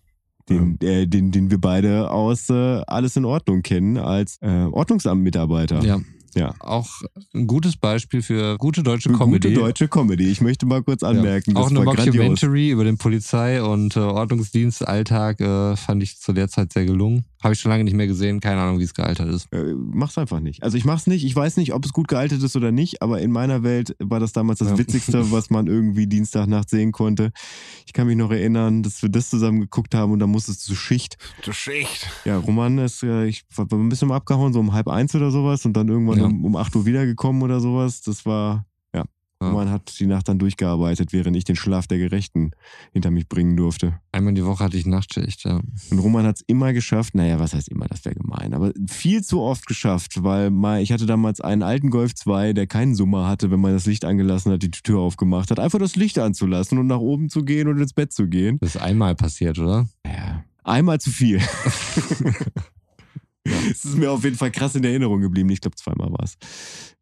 Den, 0.48 0.80
äh, 0.82 1.08
den, 1.08 1.32
den 1.32 1.50
wir 1.50 1.60
beide 1.60 2.12
aus 2.12 2.50
äh, 2.50 2.82
Alles 2.86 3.16
in 3.16 3.26
Ordnung 3.26 3.64
kennen 3.64 3.98
als 3.98 4.38
äh, 4.42 4.66
Ordnungsamt-Mitarbeiter. 4.66 5.82
Ja. 5.82 6.00
Ja. 6.36 6.54
Auch 6.60 6.90
ein 7.34 7.48
gutes 7.48 7.78
Beispiel 7.78 8.22
für 8.22 8.58
gute 8.58 8.84
deutsche 8.84 9.10
Für 9.10 9.18
Comedy. 9.18 9.50
Gute 9.50 9.62
deutsche 9.62 9.88
Comedy. 9.88 10.30
Ich 10.30 10.42
möchte 10.42 10.66
mal 10.66 10.82
kurz 10.84 11.04
anmerken, 11.04 11.52
ja. 11.52 11.58
Auch 11.58 11.70
das 11.70 11.78
eine. 11.78 11.86
Mockumentary 11.86 12.70
über 12.70 12.84
den 12.84 12.98
Polizei- 12.98 13.62
und 13.62 13.96
äh, 13.96 14.00
Ordnungsdienstalltag 14.00 15.40
äh, 15.42 15.76
fand 15.76 16.04
ich 16.04 16.20
zu 16.20 16.34
der 16.34 16.48
Zeit 16.50 16.74
sehr 16.74 16.86
gelungen. 16.86 17.26
Habe 17.44 17.56
ich 17.56 17.60
schon 17.60 17.72
lange 17.72 17.84
nicht 17.84 17.96
mehr 17.96 18.06
gesehen. 18.06 18.40
Keine 18.40 18.62
Ahnung, 18.62 18.78
wie 18.80 18.84
es 18.84 18.94
gealtert 18.94 19.28
ist. 19.30 19.52
Äh, 19.52 19.74
mach's 19.76 20.18
einfach 20.18 20.40
nicht. 20.40 20.62
Also 20.62 20.78
ich 20.78 20.86
mach's 20.86 21.08
nicht. 21.08 21.26
Ich 21.26 21.36
weiß 21.36 21.58
nicht, 21.58 21.74
ob 21.74 21.84
es 21.86 21.92
gut 21.92 22.08
gealtert 22.08 22.44
ist 22.44 22.56
oder 22.56 22.72
nicht, 22.72 23.02
aber 23.02 23.20
in 23.20 23.32
meiner 23.32 23.64
Welt 23.64 23.96
war 24.00 24.20
das 24.20 24.32
damals 24.32 24.60
das 24.60 24.70
Ja. 24.70 24.78
Witzigste, 24.78 25.32
was 25.32 25.50
man 25.50 25.66
irgendwie 25.68 26.06
Dienstagnacht 26.06 26.70
sehen 26.70 26.92
konnte. 26.92 27.32
Ich 27.88 27.94
kann 27.94 28.06
mich 28.08 28.16
noch 28.16 28.32
erinnern, 28.32 28.84
dass 28.84 29.02
wir 29.02 29.10
das 29.10 29.30
zusammen 29.30 29.60
geguckt 29.60 29.96
haben 29.96 30.12
und 30.12 30.20
dann 30.20 30.30
musstest 30.30 30.70
du 30.70 30.76
Schicht. 30.76 31.18
Du 31.44 31.52
Schicht. 31.52 32.08
Ja, 32.26 32.38
Roman 32.38 32.78
ist, 32.78 33.02
äh, 33.04 33.26
ich 33.26 33.44
war 33.56 33.66
ein 33.72 33.90
bisschen 33.90 34.12
abgehauen, 34.12 34.54
so 34.54 34.60
um 34.60 34.74
halb 34.74 34.88
eins 34.88 35.16
oder 35.16 35.32
sowas 35.32 35.66
und 35.66 35.74
dann 35.74 35.88
irgendwann 35.88 36.20
Ja. 36.22 36.28
um, 36.28 36.46
um 36.46 36.56
acht 36.56 36.76
Uhr 36.76 36.86
wiedergekommen 36.86 37.42
oder 37.42 37.60
sowas. 37.60 38.02
Das 38.02 38.26
war, 38.26 38.66
ja. 38.94 39.06
Ja. 39.42 39.50
Roman 39.50 39.72
hat 39.72 40.00
die 40.00 40.06
Nacht 40.06 40.30
dann 40.30 40.38
durchgearbeitet, 40.38 41.14
während 41.14 41.36
ich 41.36 41.44
den 41.44 41.56
Schlaf 41.56 41.88
der 41.88 41.98
Gerechten 41.98 42.52
hinter 42.94 43.10
mich 43.10 43.28
bringen 43.28 43.58
durfte. 43.58 44.00
Einmal 44.12 44.36
die 44.36 44.46
Woche 44.46 44.64
hatte 44.64 44.78
ich 44.78 44.86
Nachtschicht. 44.86 45.46
Ja. 45.46 45.62
Und 45.90 46.00
Roman 46.00 46.26
hat 46.26 46.36
es 46.38 46.42
immer 46.46 46.74
geschafft, 46.74 47.16
naja, 47.16 47.40
was 47.40 47.56
heißt 47.56 47.68
immer, 47.70 47.88
das 47.88 48.06
wäre 48.06 48.14
gemein, 48.14 48.54
aber 48.54 48.72
viel 48.88 49.24
zu 49.24 49.42
oft 49.42 49.66
geschafft, 49.66 50.24
weil 50.24 50.52
mal, 50.52 50.82
ich 50.82 50.92
hatte 50.92 51.08
damals 51.08 51.42
einen 51.42 51.64
alten 51.64 51.90
Golf 51.90 52.14
2, 52.14 52.54
der 52.54 52.68
keinen 52.68 52.94
Summer 52.94 53.28
hatte, 53.28 53.50
wenn 53.50 53.60
man 53.60 53.74
das 53.74 53.88
Licht 53.88 54.06
angelassen 54.06 54.52
hat, 54.52 54.62
die 54.62 54.70
Tür 54.70 55.00
aufgemacht 55.00 55.50
hat, 55.50 55.60
einfach 55.60 55.80
das 55.80 55.96
Licht 55.96 56.20
anzulassen 56.20 56.78
und 56.78 56.86
nach 56.86 57.00
oben 57.00 57.30
zu 57.30 57.44
gehen 57.44 57.68
und 57.68 57.80
ins 57.80 57.94
Bett 57.94 58.14
zu 58.14 58.28
gehen. 58.28 58.60
Das 58.62 58.76
ist 58.76 58.82
einmal 58.82 59.16
passiert, 59.16 59.58
oder? 59.58 59.88
Ja, 60.06 60.44
einmal 60.64 61.00
zu 61.00 61.10
viel. 61.10 61.42
Es 63.72 63.86
ist 63.86 63.98
mir 63.98 64.12
auf 64.12 64.24
jeden 64.24 64.36
Fall 64.36 64.52
krass 64.52 64.76
in 64.76 64.84
Erinnerung 64.84 65.22
geblieben. 65.22 65.50
Ich 65.50 65.62
glaube, 65.62 65.76
zweimal 65.76 66.12
war 66.12 66.24
es. 66.24 66.38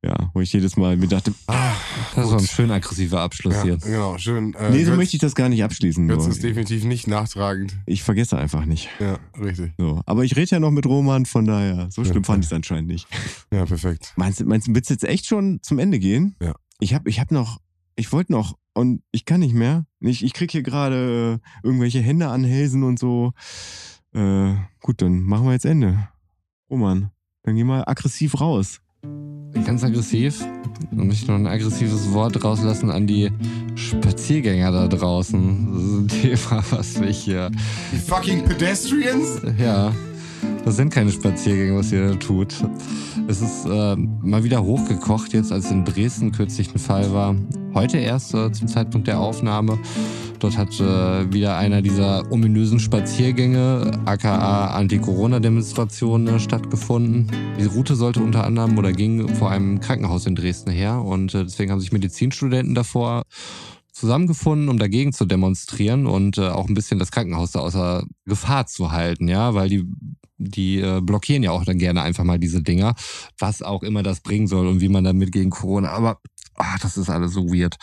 Ja, 0.04 0.30
wo 0.34 0.40
ich 0.40 0.54
jedes 0.54 0.78
Mal 0.78 0.96
mir 0.98 1.08
dachte, 1.08 1.34
Ah, 1.48 1.74
Das 2.16 2.24
gut. 2.26 2.34
war 2.34 2.40
ein 2.40 2.48
schön 2.48 2.72
aggressiver 2.72 3.20
Abschluss 3.22 3.56
Ja, 3.56 3.64
hier. 3.64 3.78
genau, 3.78 4.18
schön. 4.18 4.54
Äh, 4.54 4.70
nee, 4.72 4.86
so 4.86 4.96
möchte 4.96 5.16
ich 5.18 5.22
das 5.22 5.36
gar 5.36 5.50
nicht 5.50 5.64
abschließen. 5.64 6.08
Götz 6.08 6.28
ist 6.28 6.42
definitiv 6.44 6.86
nicht 6.86 7.08
nachtragend. 7.08 7.76
Ich 7.86 8.04
vergesse 8.04 8.38
einfach 8.38 8.66
nicht. 8.66 8.88
Ja, 9.00 9.20
richtig. 9.42 9.74
So. 9.78 10.02
Aber 10.06 10.24
ich 10.24 10.36
rede 10.38 10.52
ja 10.52 10.60
noch 10.62 10.72
mit 10.72 10.86
Roman, 10.86 11.26
von 11.26 11.46
daher, 11.46 11.88
so 11.92 12.04
schlimm 12.06 12.18
Ja. 12.18 12.24
fand 12.24 12.46
ich 12.46 12.50
es 12.52 12.54
anscheinend 12.54 12.90
nicht. 12.90 13.08
Ja, 13.52 13.66
perfekt. 13.66 14.14
Meinst 14.16 14.40
du, 14.40 14.46
meinst 14.46 14.68
du, 14.68 14.76
willst 14.76 14.90
du 14.90 14.94
jetzt 14.94 15.04
echt 15.04 15.26
schon 15.26 15.60
zum 15.62 15.80
Ende 15.80 16.00
gehen? 16.00 16.36
Ja. 16.42 16.56
Ich 16.80 16.94
hab, 16.94 17.06
ich 17.08 17.20
hab 17.20 17.32
noch, 17.32 17.60
ich 17.98 18.14
wollte 18.14 18.32
noch 18.32 18.58
und 18.74 19.02
ich 19.12 19.26
kann 19.26 19.42
nicht 19.42 19.54
mehr. 19.56 19.86
Ich, 20.00 20.24
ich 20.24 20.32
krieg 20.34 20.50
hier 20.52 20.64
gerade 20.64 21.42
äh, 21.42 21.68
irgendwelche 21.68 22.00
Hände 22.00 22.30
an 22.30 22.46
Hälsen 22.46 22.84
und 22.84 22.98
so. 23.00 23.34
Äh, 24.14 24.54
gut, 24.82 25.02
dann 25.02 25.22
machen 25.24 25.46
wir 25.46 25.52
jetzt 25.54 25.66
Ende. 25.66 26.08
Oh 26.72 26.78
Mann, 26.78 27.10
dann 27.42 27.56
geh 27.56 27.64
mal 27.64 27.84
aggressiv 27.88 28.40
raus. 28.40 28.80
Ganz 29.66 29.84
aggressiv. 29.84 30.46
Und 30.92 31.08
möchte 31.08 31.32
noch 31.32 31.40
ein 31.40 31.48
aggressives 31.48 32.14
Wort 32.14 32.44
rauslassen 32.44 32.92
an 32.92 33.08
die 33.08 33.32
Spaziergänger 33.74 34.72
da 34.72 34.88
draußen. 34.88 35.74
Das 35.74 35.84
ist 35.84 35.94
ein 35.94 36.08
Thema, 36.48 36.64
was 36.70 37.00
mich 37.00 37.18
hier. 37.18 37.50
Die 37.92 37.98
fucking 37.98 38.46
Pedestrians? 38.46 39.42
Ja, 39.58 39.92
das 40.66 40.76
sind 40.76 40.94
keine 40.94 41.12
Spaziergänge, 41.12 41.76
was 41.78 41.92
ihr 41.92 42.10
da 42.10 42.16
tut. 42.16 42.54
Es 43.28 43.42
ist 43.42 43.66
äh, 43.66 43.96
mal 43.96 44.44
wieder 44.44 44.64
hochgekocht, 44.64 45.34
jetzt 45.34 45.52
als 45.52 45.72
in 45.72 45.86
Dresden 45.86 46.32
kürzlich 46.32 46.74
ein 46.74 46.80
Fall 46.80 47.14
war. 47.14 47.36
heute 47.74 47.98
erst 47.98 48.34
äh, 48.34 48.52
zum 48.52 48.68
Zeitpunkt 48.68 49.08
der 49.08 49.20
Aufnahme. 49.20 49.80
Dort 50.40 50.58
hat 50.58 50.80
äh, 50.80 51.34
wieder 51.34 51.58
einer 51.58 51.82
dieser 51.82 52.32
ominösen 52.32 52.80
Spaziergänge, 52.80 53.92
aka 54.06 54.68
Anti-Corona-Demonstrationen, 54.68 56.36
äh, 56.36 56.40
stattgefunden. 56.40 57.30
Die 57.60 57.66
Route 57.66 57.96
sollte 57.96 58.22
unter 58.22 58.46
anderem 58.46 58.78
oder 58.78 58.94
ging 58.94 59.28
vor 59.36 59.52
einem 59.52 59.82
Krankenhaus 59.82 60.26
in 60.26 60.36
Dresden 60.36 60.72
her 60.72 61.02
und 61.02 61.34
äh, 61.34 61.44
deswegen 61.44 61.72
haben 61.72 61.82
sich 61.82 61.92
Medizinstudenten 61.92 62.74
davor 62.74 63.24
zusammengefunden, 64.00 64.70
um 64.70 64.80
dagegen 64.80 65.14
zu 65.14 65.26
demonstrieren 65.26 66.08
und 66.08 66.38
äh, 66.38 66.50
auch 66.50 66.68
ein 66.68 66.74
bisschen 66.74 67.00
das 67.00 67.12
Krankenhaus 67.12 67.52
da 67.52 67.60
außer 67.60 68.06
Gefahr 68.26 68.66
zu 68.66 68.92
halten, 68.92 69.28
ja, 69.28 69.54
weil 69.54 69.70
die 69.70 69.86
die 70.40 70.80
äh, 70.80 71.02
blockieren 71.02 71.44
ja 71.44 71.52
auch 71.52 71.66
dann 71.66 71.78
gerne 71.78 72.02
einfach 72.02 72.24
mal 72.24 72.40
diese 72.40 72.64
Dinger, 72.64 72.96
was 73.38 73.62
auch 73.62 73.84
immer 73.84 74.04
das 74.04 74.22
bringen 74.22 74.48
soll 74.48 74.68
und 74.68 74.80
wie 74.80 74.88
man 74.88 75.04
damit 75.04 75.34
gegen 75.34 75.50
Corona. 75.50 75.90
Aber 75.90 76.22
ach, 76.56 76.80
das 76.80 76.98
ist 76.98 77.10
alles 77.10 77.34
so 77.34 77.48
weird. 77.48 77.76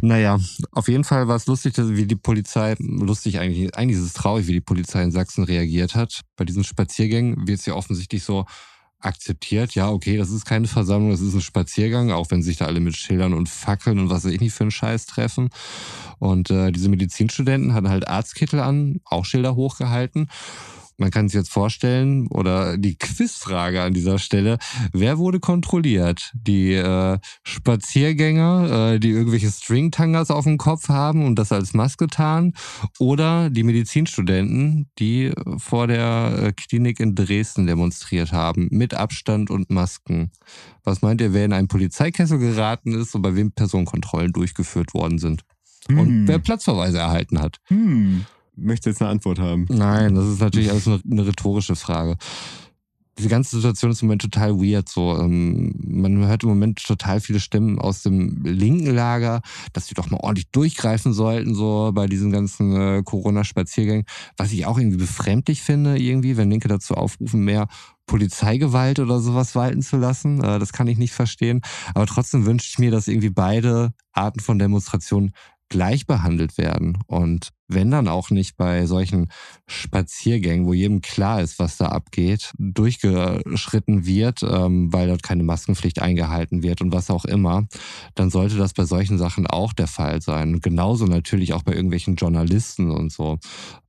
Naja, 0.00 0.38
auf 0.72 0.88
jeden 0.88 1.04
Fall 1.04 1.28
war 1.28 1.36
es 1.36 1.46
lustig, 1.46 1.74
wie 1.76 2.06
die 2.06 2.16
Polizei, 2.16 2.76
lustig 2.78 3.40
eigentlich, 3.40 3.74
eigentlich 3.76 3.98
ist 3.98 4.06
es 4.06 4.12
traurig, 4.12 4.46
wie 4.46 4.52
die 4.52 4.60
Polizei 4.60 5.02
in 5.02 5.10
Sachsen 5.10 5.44
reagiert 5.44 5.94
hat. 5.94 6.22
Bei 6.36 6.44
diesen 6.44 6.64
Spaziergängen 6.64 7.48
wird 7.48 7.58
es 7.58 7.66
ja 7.66 7.74
offensichtlich 7.74 8.22
so 8.22 8.46
akzeptiert, 9.00 9.74
ja, 9.74 9.90
okay, 9.90 10.16
das 10.16 10.30
ist 10.30 10.44
keine 10.44 10.66
Versammlung, 10.66 11.10
das 11.10 11.20
ist 11.20 11.34
ein 11.34 11.40
Spaziergang, 11.40 12.10
auch 12.10 12.30
wenn 12.30 12.42
sich 12.42 12.56
da 12.56 12.66
alle 12.66 12.80
mit 12.80 12.96
Schildern 12.96 13.32
und 13.32 13.48
Fackeln 13.48 13.98
und 13.98 14.10
was 14.10 14.24
weiß 14.24 14.32
ich 14.32 14.40
nicht 14.40 14.54
für 14.54 14.64
einen 14.64 14.70
Scheiß 14.70 15.06
treffen. 15.06 15.50
Und 16.18 16.50
äh, 16.50 16.72
diese 16.72 16.88
Medizinstudenten 16.88 17.74
hatten 17.74 17.88
halt 17.88 18.08
Arztkittel 18.08 18.60
an, 18.60 19.00
auch 19.04 19.24
Schilder 19.24 19.54
hochgehalten. 19.54 20.28
Man 21.00 21.12
kann 21.12 21.28
sich 21.28 21.38
jetzt 21.38 21.52
vorstellen, 21.52 22.26
oder 22.26 22.76
die 22.76 22.96
Quizfrage 22.96 23.82
an 23.82 23.94
dieser 23.94 24.18
Stelle, 24.18 24.58
wer 24.92 25.18
wurde 25.18 25.38
kontrolliert? 25.38 26.32
Die 26.34 26.72
äh, 26.74 27.18
Spaziergänger, 27.44 28.94
äh, 28.94 28.98
die 28.98 29.10
irgendwelche 29.10 29.50
Stringtangas 29.50 30.30
auf 30.32 30.42
dem 30.44 30.58
Kopf 30.58 30.88
haben 30.88 31.24
und 31.24 31.36
das 31.38 31.52
als 31.52 31.72
Maske 31.72 32.08
tarnen, 32.08 32.54
oder 32.98 33.48
die 33.48 33.62
Medizinstudenten, 33.62 34.90
die 34.98 35.32
vor 35.58 35.86
der 35.86 36.38
äh, 36.42 36.52
Klinik 36.52 36.98
in 36.98 37.14
Dresden 37.14 37.68
demonstriert 37.68 38.32
haben, 38.32 38.66
mit 38.72 38.94
Abstand 38.94 39.50
und 39.50 39.70
Masken. 39.70 40.32
Was 40.82 41.00
meint 41.00 41.20
ihr, 41.20 41.32
wer 41.32 41.44
in 41.44 41.52
einen 41.52 41.68
Polizeikessel 41.68 42.38
geraten 42.38 42.92
ist 42.92 43.14
und 43.14 43.22
bei 43.22 43.36
wem 43.36 43.52
Personenkontrollen 43.52 44.32
durchgeführt 44.32 44.94
worden 44.94 45.18
sind? 45.18 45.42
Und 45.88 45.98
Hm. 45.98 46.28
wer 46.28 46.38
Platzverweise 46.40 46.98
erhalten 46.98 47.40
hat? 47.40 47.60
Hm. 47.68 48.26
Möchte 48.58 48.90
jetzt 48.90 49.00
eine 49.00 49.10
Antwort 49.10 49.38
haben. 49.38 49.66
Nein, 49.68 50.14
das 50.14 50.26
ist 50.26 50.40
natürlich 50.40 50.70
alles 50.70 50.86
eine, 50.86 51.00
eine 51.10 51.26
rhetorische 51.26 51.76
Frage. 51.76 52.16
Diese 53.18 53.28
ganze 53.28 53.56
Situation 53.56 53.90
ist 53.90 54.00
im 54.00 54.06
Moment 54.06 54.22
total 54.22 54.60
weird. 54.60 54.88
So, 54.88 55.18
ähm, 55.18 55.74
man 55.84 56.24
hört 56.26 56.44
im 56.44 56.50
Moment 56.50 56.80
total 56.84 57.20
viele 57.20 57.40
Stimmen 57.40 57.80
aus 57.80 58.02
dem 58.02 58.44
linken 58.44 58.94
Lager, 58.94 59.40
dass 59.72 59.88
sie 59.88 59.94
doch 59.94 60.08
mal 60.08 60.20
ordentlich 60.20 60.48
durchgreifen 60.52 61.12
sollten, 61.12 61.56
so 61.56 61.90
bei 61.92 62.06
diesen 62.06 62.30
ganzen 62.30 62.76
äh, 62.76 63.02
Corona-Spaziergängen. 63.04 64.04
Was 64.36 64.52
ich 64.52 64.66
auch 64.66 64.78
irgendwie 64.78 64.98
befremdlich 64.98 65.62
finde, 65.62 65.98
irgendwie, 65.98 66.36
wenn 66.36 66.48
Linke 66.48 66.68
dazu 66.68 66.94
aufrufen, 66.94 67.44
mehr 67.44 67.66
Polizeigewalt 68.06 69.00
oder 69.00 69.18
sowas 69.18 69.56
walten 69.56 69.82
zu 69.82 69.96
lassen. 69.96 70.42
Äh, 70.42 70.60
das 70.60 70.72
kann 70.72 70.86
ich 70.86 70.96
nicht 70.96 71.12
verstehen. 71.12 71.62
Aber 71.94 72.06
trotzdem 72.06 72.46
wünsche 72.46 72.68
ich 72.70 72.78
mir, 72.78 72.92
dass 72.92 73.08
irgendwie 73.08 73.30
beide 73.30 73.94
Arten 74.12 74.38
von 74.38 74.60
Demonstrationen 74.60 75.32
gleich 75.68 76.06
behandelt 76.06 76.56
werden. 76.56 76.98
Und 77.08 77.50
wenn 77.68 77.90
dann 77.90 78.08
auch 78.08 78.30
nicht 78.30 78.56
bei 78.56 78.86
solchen 78.86 79.30
Spaziergängen, 79.66 80.66
wo 80.66 80.72
jedem 80.72 81.02
klar 81.02 81.42
ist, 81.42 81.58
was 81.58 81.76
da 81.76 81.88
abgeht, 81.88 82.52
durchgeschritten 82.58 84.06
wird, 84.06 84.42
ähm, 84.42 84.92
weil 84.92 85.08
dort 85.08 85.22
keine 85.22 85.44
Maskenpflicht 85.44 86.00
eingehalten 86.00 86.62
wird 86.62 86.80
und 86.80 86.92
was 86.92 87.10
auch 87.10 87.26
immer, 87.26 87.66
dann 88.14 88.30
sollte 88.30 88.56
das 88.56 88.72
bei 88.72 88.84
solchen 88.84 89.18
Sachen 89.18 89.46
auch 89.46 89.74
der 89.74 89.86
Fall 89.86 90.22
sein. 90.22 90.60
Genauso 90.60 91.04
natürlich 91.04 91.52
auch 91.52 91.62
bei 91.62 91.74
irgendwelchen 91.74 92.16
Journalisten 92.16 92.90
und 92.90 93.12
so, 93.12 93.38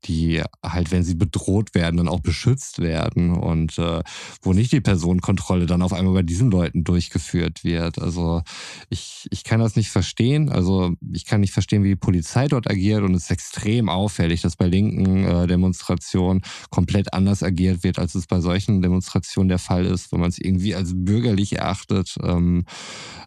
die 0.05 0.43
halt, 0.63 0.91
wenn 0.91 1.03
sie 1.03 1.15
bedroht 1.15 1.73
werden, 1.73 1.97
dann 1.97 2.09
auch 2.09 2.19
beschützt 2.19 2.80
werden 2.80 3.32
und 3.32 3.77
äh, 3.77 4.01
wo 4.41 4.53
nicht 4.53 4.73
die 4.73 4.82
Personenkontrolle 4.82 5.65
dann 5.65 5.82
auf 5.82 5.93
einmal 5.93 6.13
bei 6.13 6.23
diesen 6.23 6.51
Leuten 6.51 6.84
durchgeführt 6.84 7.63
wird. 7.63 7.99
Also 7.99 8.41
ich, 8.89 9.27
ich 9.32 9.45
kann 9.45 9.61
das 9.61 9.77
nicht 9.77 9.89
verstehen. 9.89 10.49
Also 10.49 10.93
ich 11.13 11.25
kann 11.25 11.39
nicht 11.39 11.53
verstehen, 11.53 11.84
wie 11.84 11.89
die 11.89 11.95
Polizei 11.95 12.47
dort 12.47 12.69
agiert 12.69 13.03
und 13.03 13.15
es 13.15 13.30
extrem 13.30 13.68
auffällig, 13.89 14.41
dass 14.41 14.55
bei 14.55 14.67
linken 14.67 15.26
äh, 15.26 15.47
Demonstrationen 15.47 16.41
komplett 16.70 17.13
anders 17.13 17.43
agiert 17.43 17.84
wird, 17.84 17.99
als 17.99 18.15
es 18.15 18.28
bei 18.28 18.39
solchen 18.39 18.82
Demonstrationen 18.82 19.49
der 19.49 19.59
Fall 19.59 19.86
ist, 19.86 20.11
wenn 20.11 20.20
man 20.20 20.30
es 20.30 20.39
irgendwie 20.39 20.76
als 20.76 20.93
bürgerlich 20.95 21.57
erachtet. 21.57 22.15
Ähm, 22.24 22.65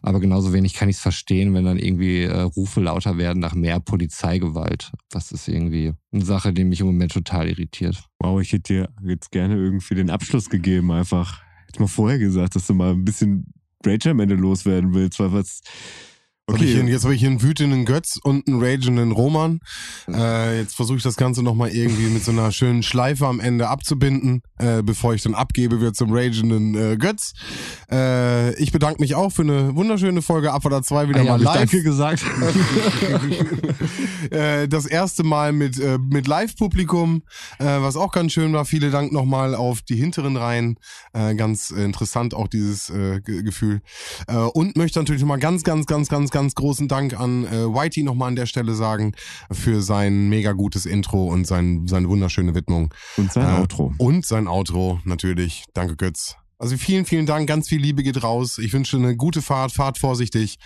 aber 0.01 0.19
genauso 0.19 0.53
wenig 0.53 0.73
kann 0.73 0.89
ich 0.89 0.97
es 0.97 1.01
verstehen, 1.01 1.53
wenn 1.53 1.65
dann 1.65 1.77
irgendwie 1.77 2.23
äh, 2.23 2.41
Rufe 2.41 2.81
lauter 2.81 3.17
werden 3.17 3.39
nach 3.39 3.55
mehr 3.55 3.79
Polizeigewalt. 3.79 4.91
Das 5.09 5.31
ist 5.31 5.47
irgendwie 5.47 5.93
eine 6.11 6.25
Sache, 6.25 6.53
die 6.53 6.63
mich 6.63 6.81
im 6.81 6.87
Moment 6.87 7.13
total 7.13 7.47
irritiert. 7.47 8.03
Wow, 8.19 8.41
ich 8.41 8.51
hätte 8.51 8.73
dir 8.73 8.89
jetzt 9.05 9.31
gerne 9.31 9.55
irgendwie 9.55 9.95
den 9.95 10.09
Abschluss 10.09 10.49
gegeben, 10.49 10.91
einfach. 10.91 11.41
Hätte 11.67 11.81
mal 11.81 11.87
vorher 11.87 12.19
gesagt, 12.19 12.55
dass 12.55 12.67
du 12.67 12.73
mal 12.73 12.91
ein 12.91 13.05
bisschen 13.05 13.53
Rage 13.85 14.11
am 14.11 14.19
Ende 14.19 14.35
loswerden 14.35 14.93
willst, 14.93 15.19
weil 15.19 15.33
was. 15.33 15.61
Hab 16.51 16.61
ich 16.61 16.71
hier, 16.73 16.83
jetzt 16.83 17.05
habe 17.05 17.13
ich 17.15 17.21
hier 17.21 17.29
einen 17.29 17.41
wütenden 17.41 17.85
Götz 17.85 18.19
und 18.21 18.45
einen 18.49 18.61
ragenden 18.61 19.13
Roman. 19.13 19.61
Äh, 20.09 20.59
jetzt 20.59 20.75
versuche 20.75 20.97
ich 20.97 21.03
das 21.03 21.15
Ganze 21.15 21.41
nochmal 21.41 21.69
irgendwie 21.69 22.07
mit 22.07 22.21
so 22.25 22.31
einer 22.31 22.51
schönen 22.51 22.83
Schleife 22.83 23.27
am 23.27 23.39
Ende 23.39 23.69
abzubinden, 23.69 24.41
äh, 24.59 24.83
bevor 24.83 25.13
ich 25.13 25.21
dann 25.21 25.35
abgebe 25.35 25.79
wird 25.79 25.95
zum 25.95 26.11
ragenden 26.11 26.75
äh, 26.75 26.97
Götz. 26.97 27.31
Äh, 27.89 28.53
ich 28.61 28.73
bedanke 28.73 28.99
mich 28.99 29.15
auch 29.15 29.29
für 29.31 29.43
eine 29.43 29.73
wunderschöne 29.77 30.21
Folge 30.21 30.51
Abfahrt 30.51 30.85
2 30.85 31.07
wieder 31.07 31.21
Ah 31.21 31.23
ja, 31.23 31.37
mal 31.37 31.45
hab 31.45 31.63
ich 31.63 31.71
live. 31.71 31.71
Danke 31.71 31.83
gesagt. 31.83 32.25
äh, 34.31 34.67
das 34.67 34.85
erste 34.85 35.23
Mal 35.23 35.53
mit, 35.53 35.79
äh, 35.79 35.97
mit 35.97 36.27
Live-Publikum, 36.27 37.23
was 37.57 37.95
auch 37.95 38.11
ganz 38.11 38.33
schön 38.33 38.51
war. 38.51 38.65
Vielen 38.65 38.91
Dank 38.91 39.13
nochmal 39.13 39.55
auf 39.55 39.81
die 39.81 39.95
hinteren 39.95 40.35
Reihen. 40.35 40.75
Ganz 41.13 41.71
interessant 41.71 42.33
auch 42.33 42.47
dieses 42.49 42.87
Ge- 42.87 43.43
Gefühl. 43.43 43.81
Und 44.53 44.75
möchte 44.75 44.99
natürlich 44.99 45.21
nochmal 45.21 45.39
ganz, 45.39 45.63
ganz, 45.63 45.85
ganz, 45.85 46.09
ganz, 46.09 46.31
ganz 46.33 46.55
großen 46.55 46.89
Dank 46.89 47.17
an 47.17 47.45
äh, 47.45 47.65
Whitey 47.67 48.03
nochmal 48.03 48.27
an 48.27 48.35
der 48.35 48.47
Stelle 48.47 48.73
sagen 48.75 49.13
für 49.49 49.81
sein 49.81 50.27
mega 50.27 50.51
gutes 50.51 50.85
Intro 50.85 51.27
und 51.27 51.47
sein, 51.47 51.87
seine 51.87 52.09
wunderschöne 52.09 52.53
Widmung. 52.53 52.93
Und 53.15 53.31
sein 53.31 53.55
Äh, 53.55 53.59
Outro. 53.61 53.93
Und 53.97 54.25
sein 54.25 54.49
Outro 54.49 54.99
natürlich. 55.05 55.63
Danke, 55.73 55.95
Götz. 55.95 56.35
Also 56.57 56.75
vielen, 56.77 57.05
vielen 57.05 57.25
Dank. 57.25 57.47
Ganz 57.47 57.69
viel 57.69 57.79
Liebe 57.81 58.03
geht 58.03 58.23
raus. 58.23 58.57
Ich 58.57 58.73
wünsche 58.73 58.97
eine 58.97 59.15
gute 59.15 59.41
Fahrt. 59.41 59.71
Fahrt 59.71 59.97
vorsichtig 59.97 60.57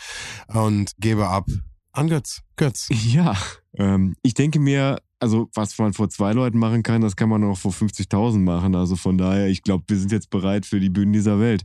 und 0.48 0.92
gebe 1.00 1.28
ab 1.28 1.46
an 1.92 2.08
Götz. 2.08 2.42
Götz. 2.56 2.88
Ja, 2.92 3.36
ähm, 3.78 4.16
ich 4.22 4.34
denke 4.34 4.60
mir, 4.60 5.00
also 5.20 5.50
was 5.56 5.78
man 5.80 5.94
vor 5.94 6.10
zwei 6.10 6.34
Leuten 6.34 6.60
machen 6.60 6.84
kann, 6.84 7.02
das 7.02 7.16
kann 7.16 7.30
man 7.30 7.44
auch 7.44 7.58
vor 7.58 7.72
50.000 7.72 8.40
machen. 8.40 8.76
Also 8.76 8.96
von 8.96 9.18
daher, 9.18 9.48
ich 9.48 9.64
glaube, 9.64 9.86
wir 9.88 9.98
sind 9.98 10.12
jetzt 10.12 10.30
bereit 10.30 10.66
für 10.66 10.80
die 10.80 10.90
Bühnen 10.90 11.14
dieser 11.14 11.40
Welt. 11.40 11.64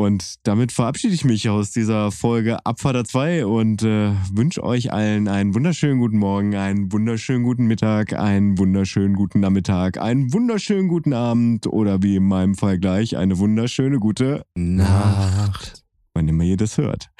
Und 0.00 0.36
damit 0.44 0.72
verabschiede 0.72 1.12
ich 1.12 1.26
mich 1.26 1.50
aus 1.50 1.72
dieser 1.72 2.10
Folge 2.10 2.64
Abfahrt 2.64 3.06
2 3.06 3.44
und 3.44 3.82
äh, 3.82 4.12
wünsche 4.32 4.62
euch 4.62 4.94
allen 4.94 5.28
einen 5.28 5.54
wunderschönen 5.54 5.98
guten 5.98 6.16
Morgen, 6.16 6.56
einen 6.56 6.90
wunderschönen 6.90 7.42
guten 7.42 7.66
Mittag, 7.66 8.14
einen 8.14 8.56
wunderschönen 8.56 9.14
guten 9.14 9.40
Nachmittag, 9.40 9.98
einen 9.98 10.32
wunderschönen 10.32 10.88
guten 10.88 11.12
Abend 11.12 11.66
oder 11.66 12.02
wie 12.02 12.16
in 12.16 12.26
meinem 12.26 12.54
Fall 12.54 12.78
gleich 12.78 13.18
eine 13.18 13.36
wunderschöne 13.36 13.98
gute 13.98 14.46
Nacht. 14.54 15.84
wann 16.14 16.28
immer 16.28 16.44
ihr 16.44 16.56
das 16.56 16.78
hört. 16.78 17.10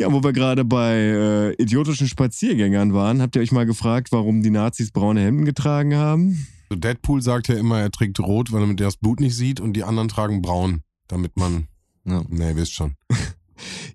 Ja, 0.00 0.10
wo 0.10 0.24
wir 0.24 0.32
gerade 0.32 0.64
bei 0.64 0.94
äh, 0.94 1.62
idiotischen 1.62 2.08
Spaziergängern 2.08 2.94
waren, 2.94 3.20
habt 3.20 3.36
ihr 3.36 3.42
euch 3.42 3.52
mal 3.52 3.66
gefragt, 3.66 4.12
warum 4.12 4.42
die 4.42 4.48
Nazis 4.48 4.92
braune 4.92 5.20
Hemden 5.20 5.44
getragen 5.44 5.94
haben? 5.94 6.46
Deadpool 6.74 7.20
sagt 7.20 7.48
ja 7.48 7.56
immer, 7.56 7.80
er 7.80 7.90
trägt 7.90 8.18
rot, 8.18 8.50
weil 8.50 8.62
er 8.62 8.66
mit 8.66 8.80
der 8.80 8.86
das 8.86 8.96
Blut 8.96 9.20
nicht 9.20 9.36
sieht 9.36 9.60
und 9.60 9.74
die 9.74 9.84
anderen 9.84 10.08
tragen 10.08 10.40
braun, 10.40 10.84
damit 11.06 11.36
man, 11.36 11.68
Ja. 12.04 12.22
ne, 12.28 12.50
ihr 12.50 12.56
wisst 12.56 12.74
schon. 12.74 12.94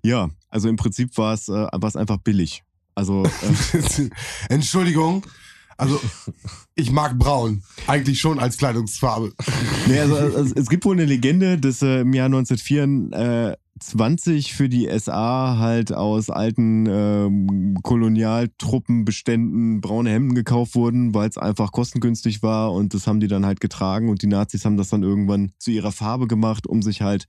Ja, 0.02 0.30
also 0.48 0.68
im 0.68 0.76
Prinzip 0.76 1.18
war 1.18 1.34
es 1.34 1.48
äh, 1.48 1.66
war's 1.72 1.96
einfach 1.96 2.18
billig. 2.18 2.62
Also 2.94 3.24
äh, 3.24 4.10
Entschuldigung. 4.48 5.26
Also, 5.80 6.00
ich 6.74 6.90
mag 6.90 7.16
braun. 7.18 7.62
Eigentlich 7.86 8.18
schon 8.18 8.40
als 8.40 8.56
Kleidungsfarbe. 8.56 9.32
nee, 9.86 10.00
also, 10.00 10.16
also 10.16 10.52
es 10.56 10.68
gibt 10.68 10.84
wohl 10.84 10.96
eine 10.96 11.04
Legende, 11.04 11.56
dass 11.56 11.82
äh, 11.82 12.00
im 12.00 12.12
Jahr 12.12 12.26
1924 12.26 14.54
für 14.54 14.68
die 14.68 14.90
SA 14.98 15.58
halt 15.58 15.92
aus 15.92 16.30
alten 16.30 16.86
ähm, 16.88 17.78
Kolonialtruppenbeständen 17.84 19.80
braune 19.80 20.10
Hemden 20.10 20.34
gekauft 20.34 20.74
wurden, 20.74 21.14
weil 21.14 21.28
es 21.28 21.38
einfach 21.38 21.70
kostengünstig 21.70 22.42
war 22.42 22.72
und 22.72 22.92
das 22.92 23.06
haben 23.06 23.20
die 23.20 23.28
dann 23.28 23.46
halt 23.46 23.60
getragen 23.60 24.08
und 24.08 24.22
die 24.22 24.26
Nazis 24.26 24.64
haben 24.64 24.78
das 24.78 24.88
dann 24.88 25.04
irgendwann 25.04 25.52
zu 25.60 25.70
ihrer 25.70 25.92
Farbe 25.92 26.26
gemacht, 26.26 26.66
um 26.66 26.82
sich 26.82 27.02
halt 27.02 27.28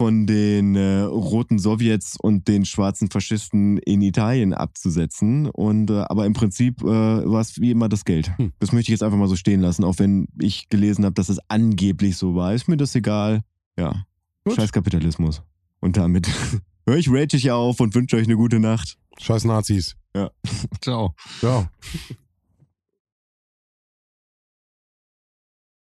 von 0.00 0.26
den 0.26 0.76
äh, 0.76 1.00
roten 1.00 1.58
Sowjets 1.58 2.16
und 2.20 2.46
den 2.46 2.64
schwarzen 2.64 3.10
Faschisten 3.10 3.78
in 3.78 4.00
Italien 4.00 4.54
abzusetzen. 4.54 5.50
Und 5.50 5.90
äh, 5.90 6.04
aber 6.08 6.24
im 6.24 6.34
Prinzip 6.34 6.82
äh, 6.82 6.86
war 6.86 7.40
es 7.40 7.60
wie 7.60 7.72
immer 7.72 7.88
das 7.88 8.04
Geld. 8.04 8.36
Hm. 8.38 8.52
Das 8.60 8.72
möchte 8.72 8.90
ich 8.90 8.94
jetzt 8.94 9.02
einfach 9.02 9.18
mal 9.18 9.28
so 9.28 9.36
stehen 9.36 9.60
lassen, 9.60 9.82
auch 9.82 9.98
wenn 9.98 10.28
ich 10.40 10.68
gelesen 10.68 11.04
habe, 11.04 11.14
dass 11.14 11.28
es 11.28 11.40
angeblich 11.48 12.16
so 12.16 12.36
war. 12.36 12.54
Ist 12.54 12.68
mir 12.68 12.76
das 12.76 12.94
egal? 12.94 13.42
Ja. 13.76 14.04
Gut. 14.44 14.54
Scheiß 14.54 14.72
Kapitalismus. 14.72 15.42
Und 15.80 15.96
damit 15.96 16.28
höre 16.86 16.96
ich 16.96 17.10
Rage 17.10 17.36
hier 17.36 17.56
auf 17.56 17.80
und 17.80 17.94
wünsche 17.94 18.16
euch 18.16 18.26
eine 18.26 18.36
gute 18.36 18.60
Nacht. 18.60 18.98
Scheiß 19.18 19.44
Nazis. 19.44 19.96
Ciao. 20.80 21.14
Ja. 21.42 21.68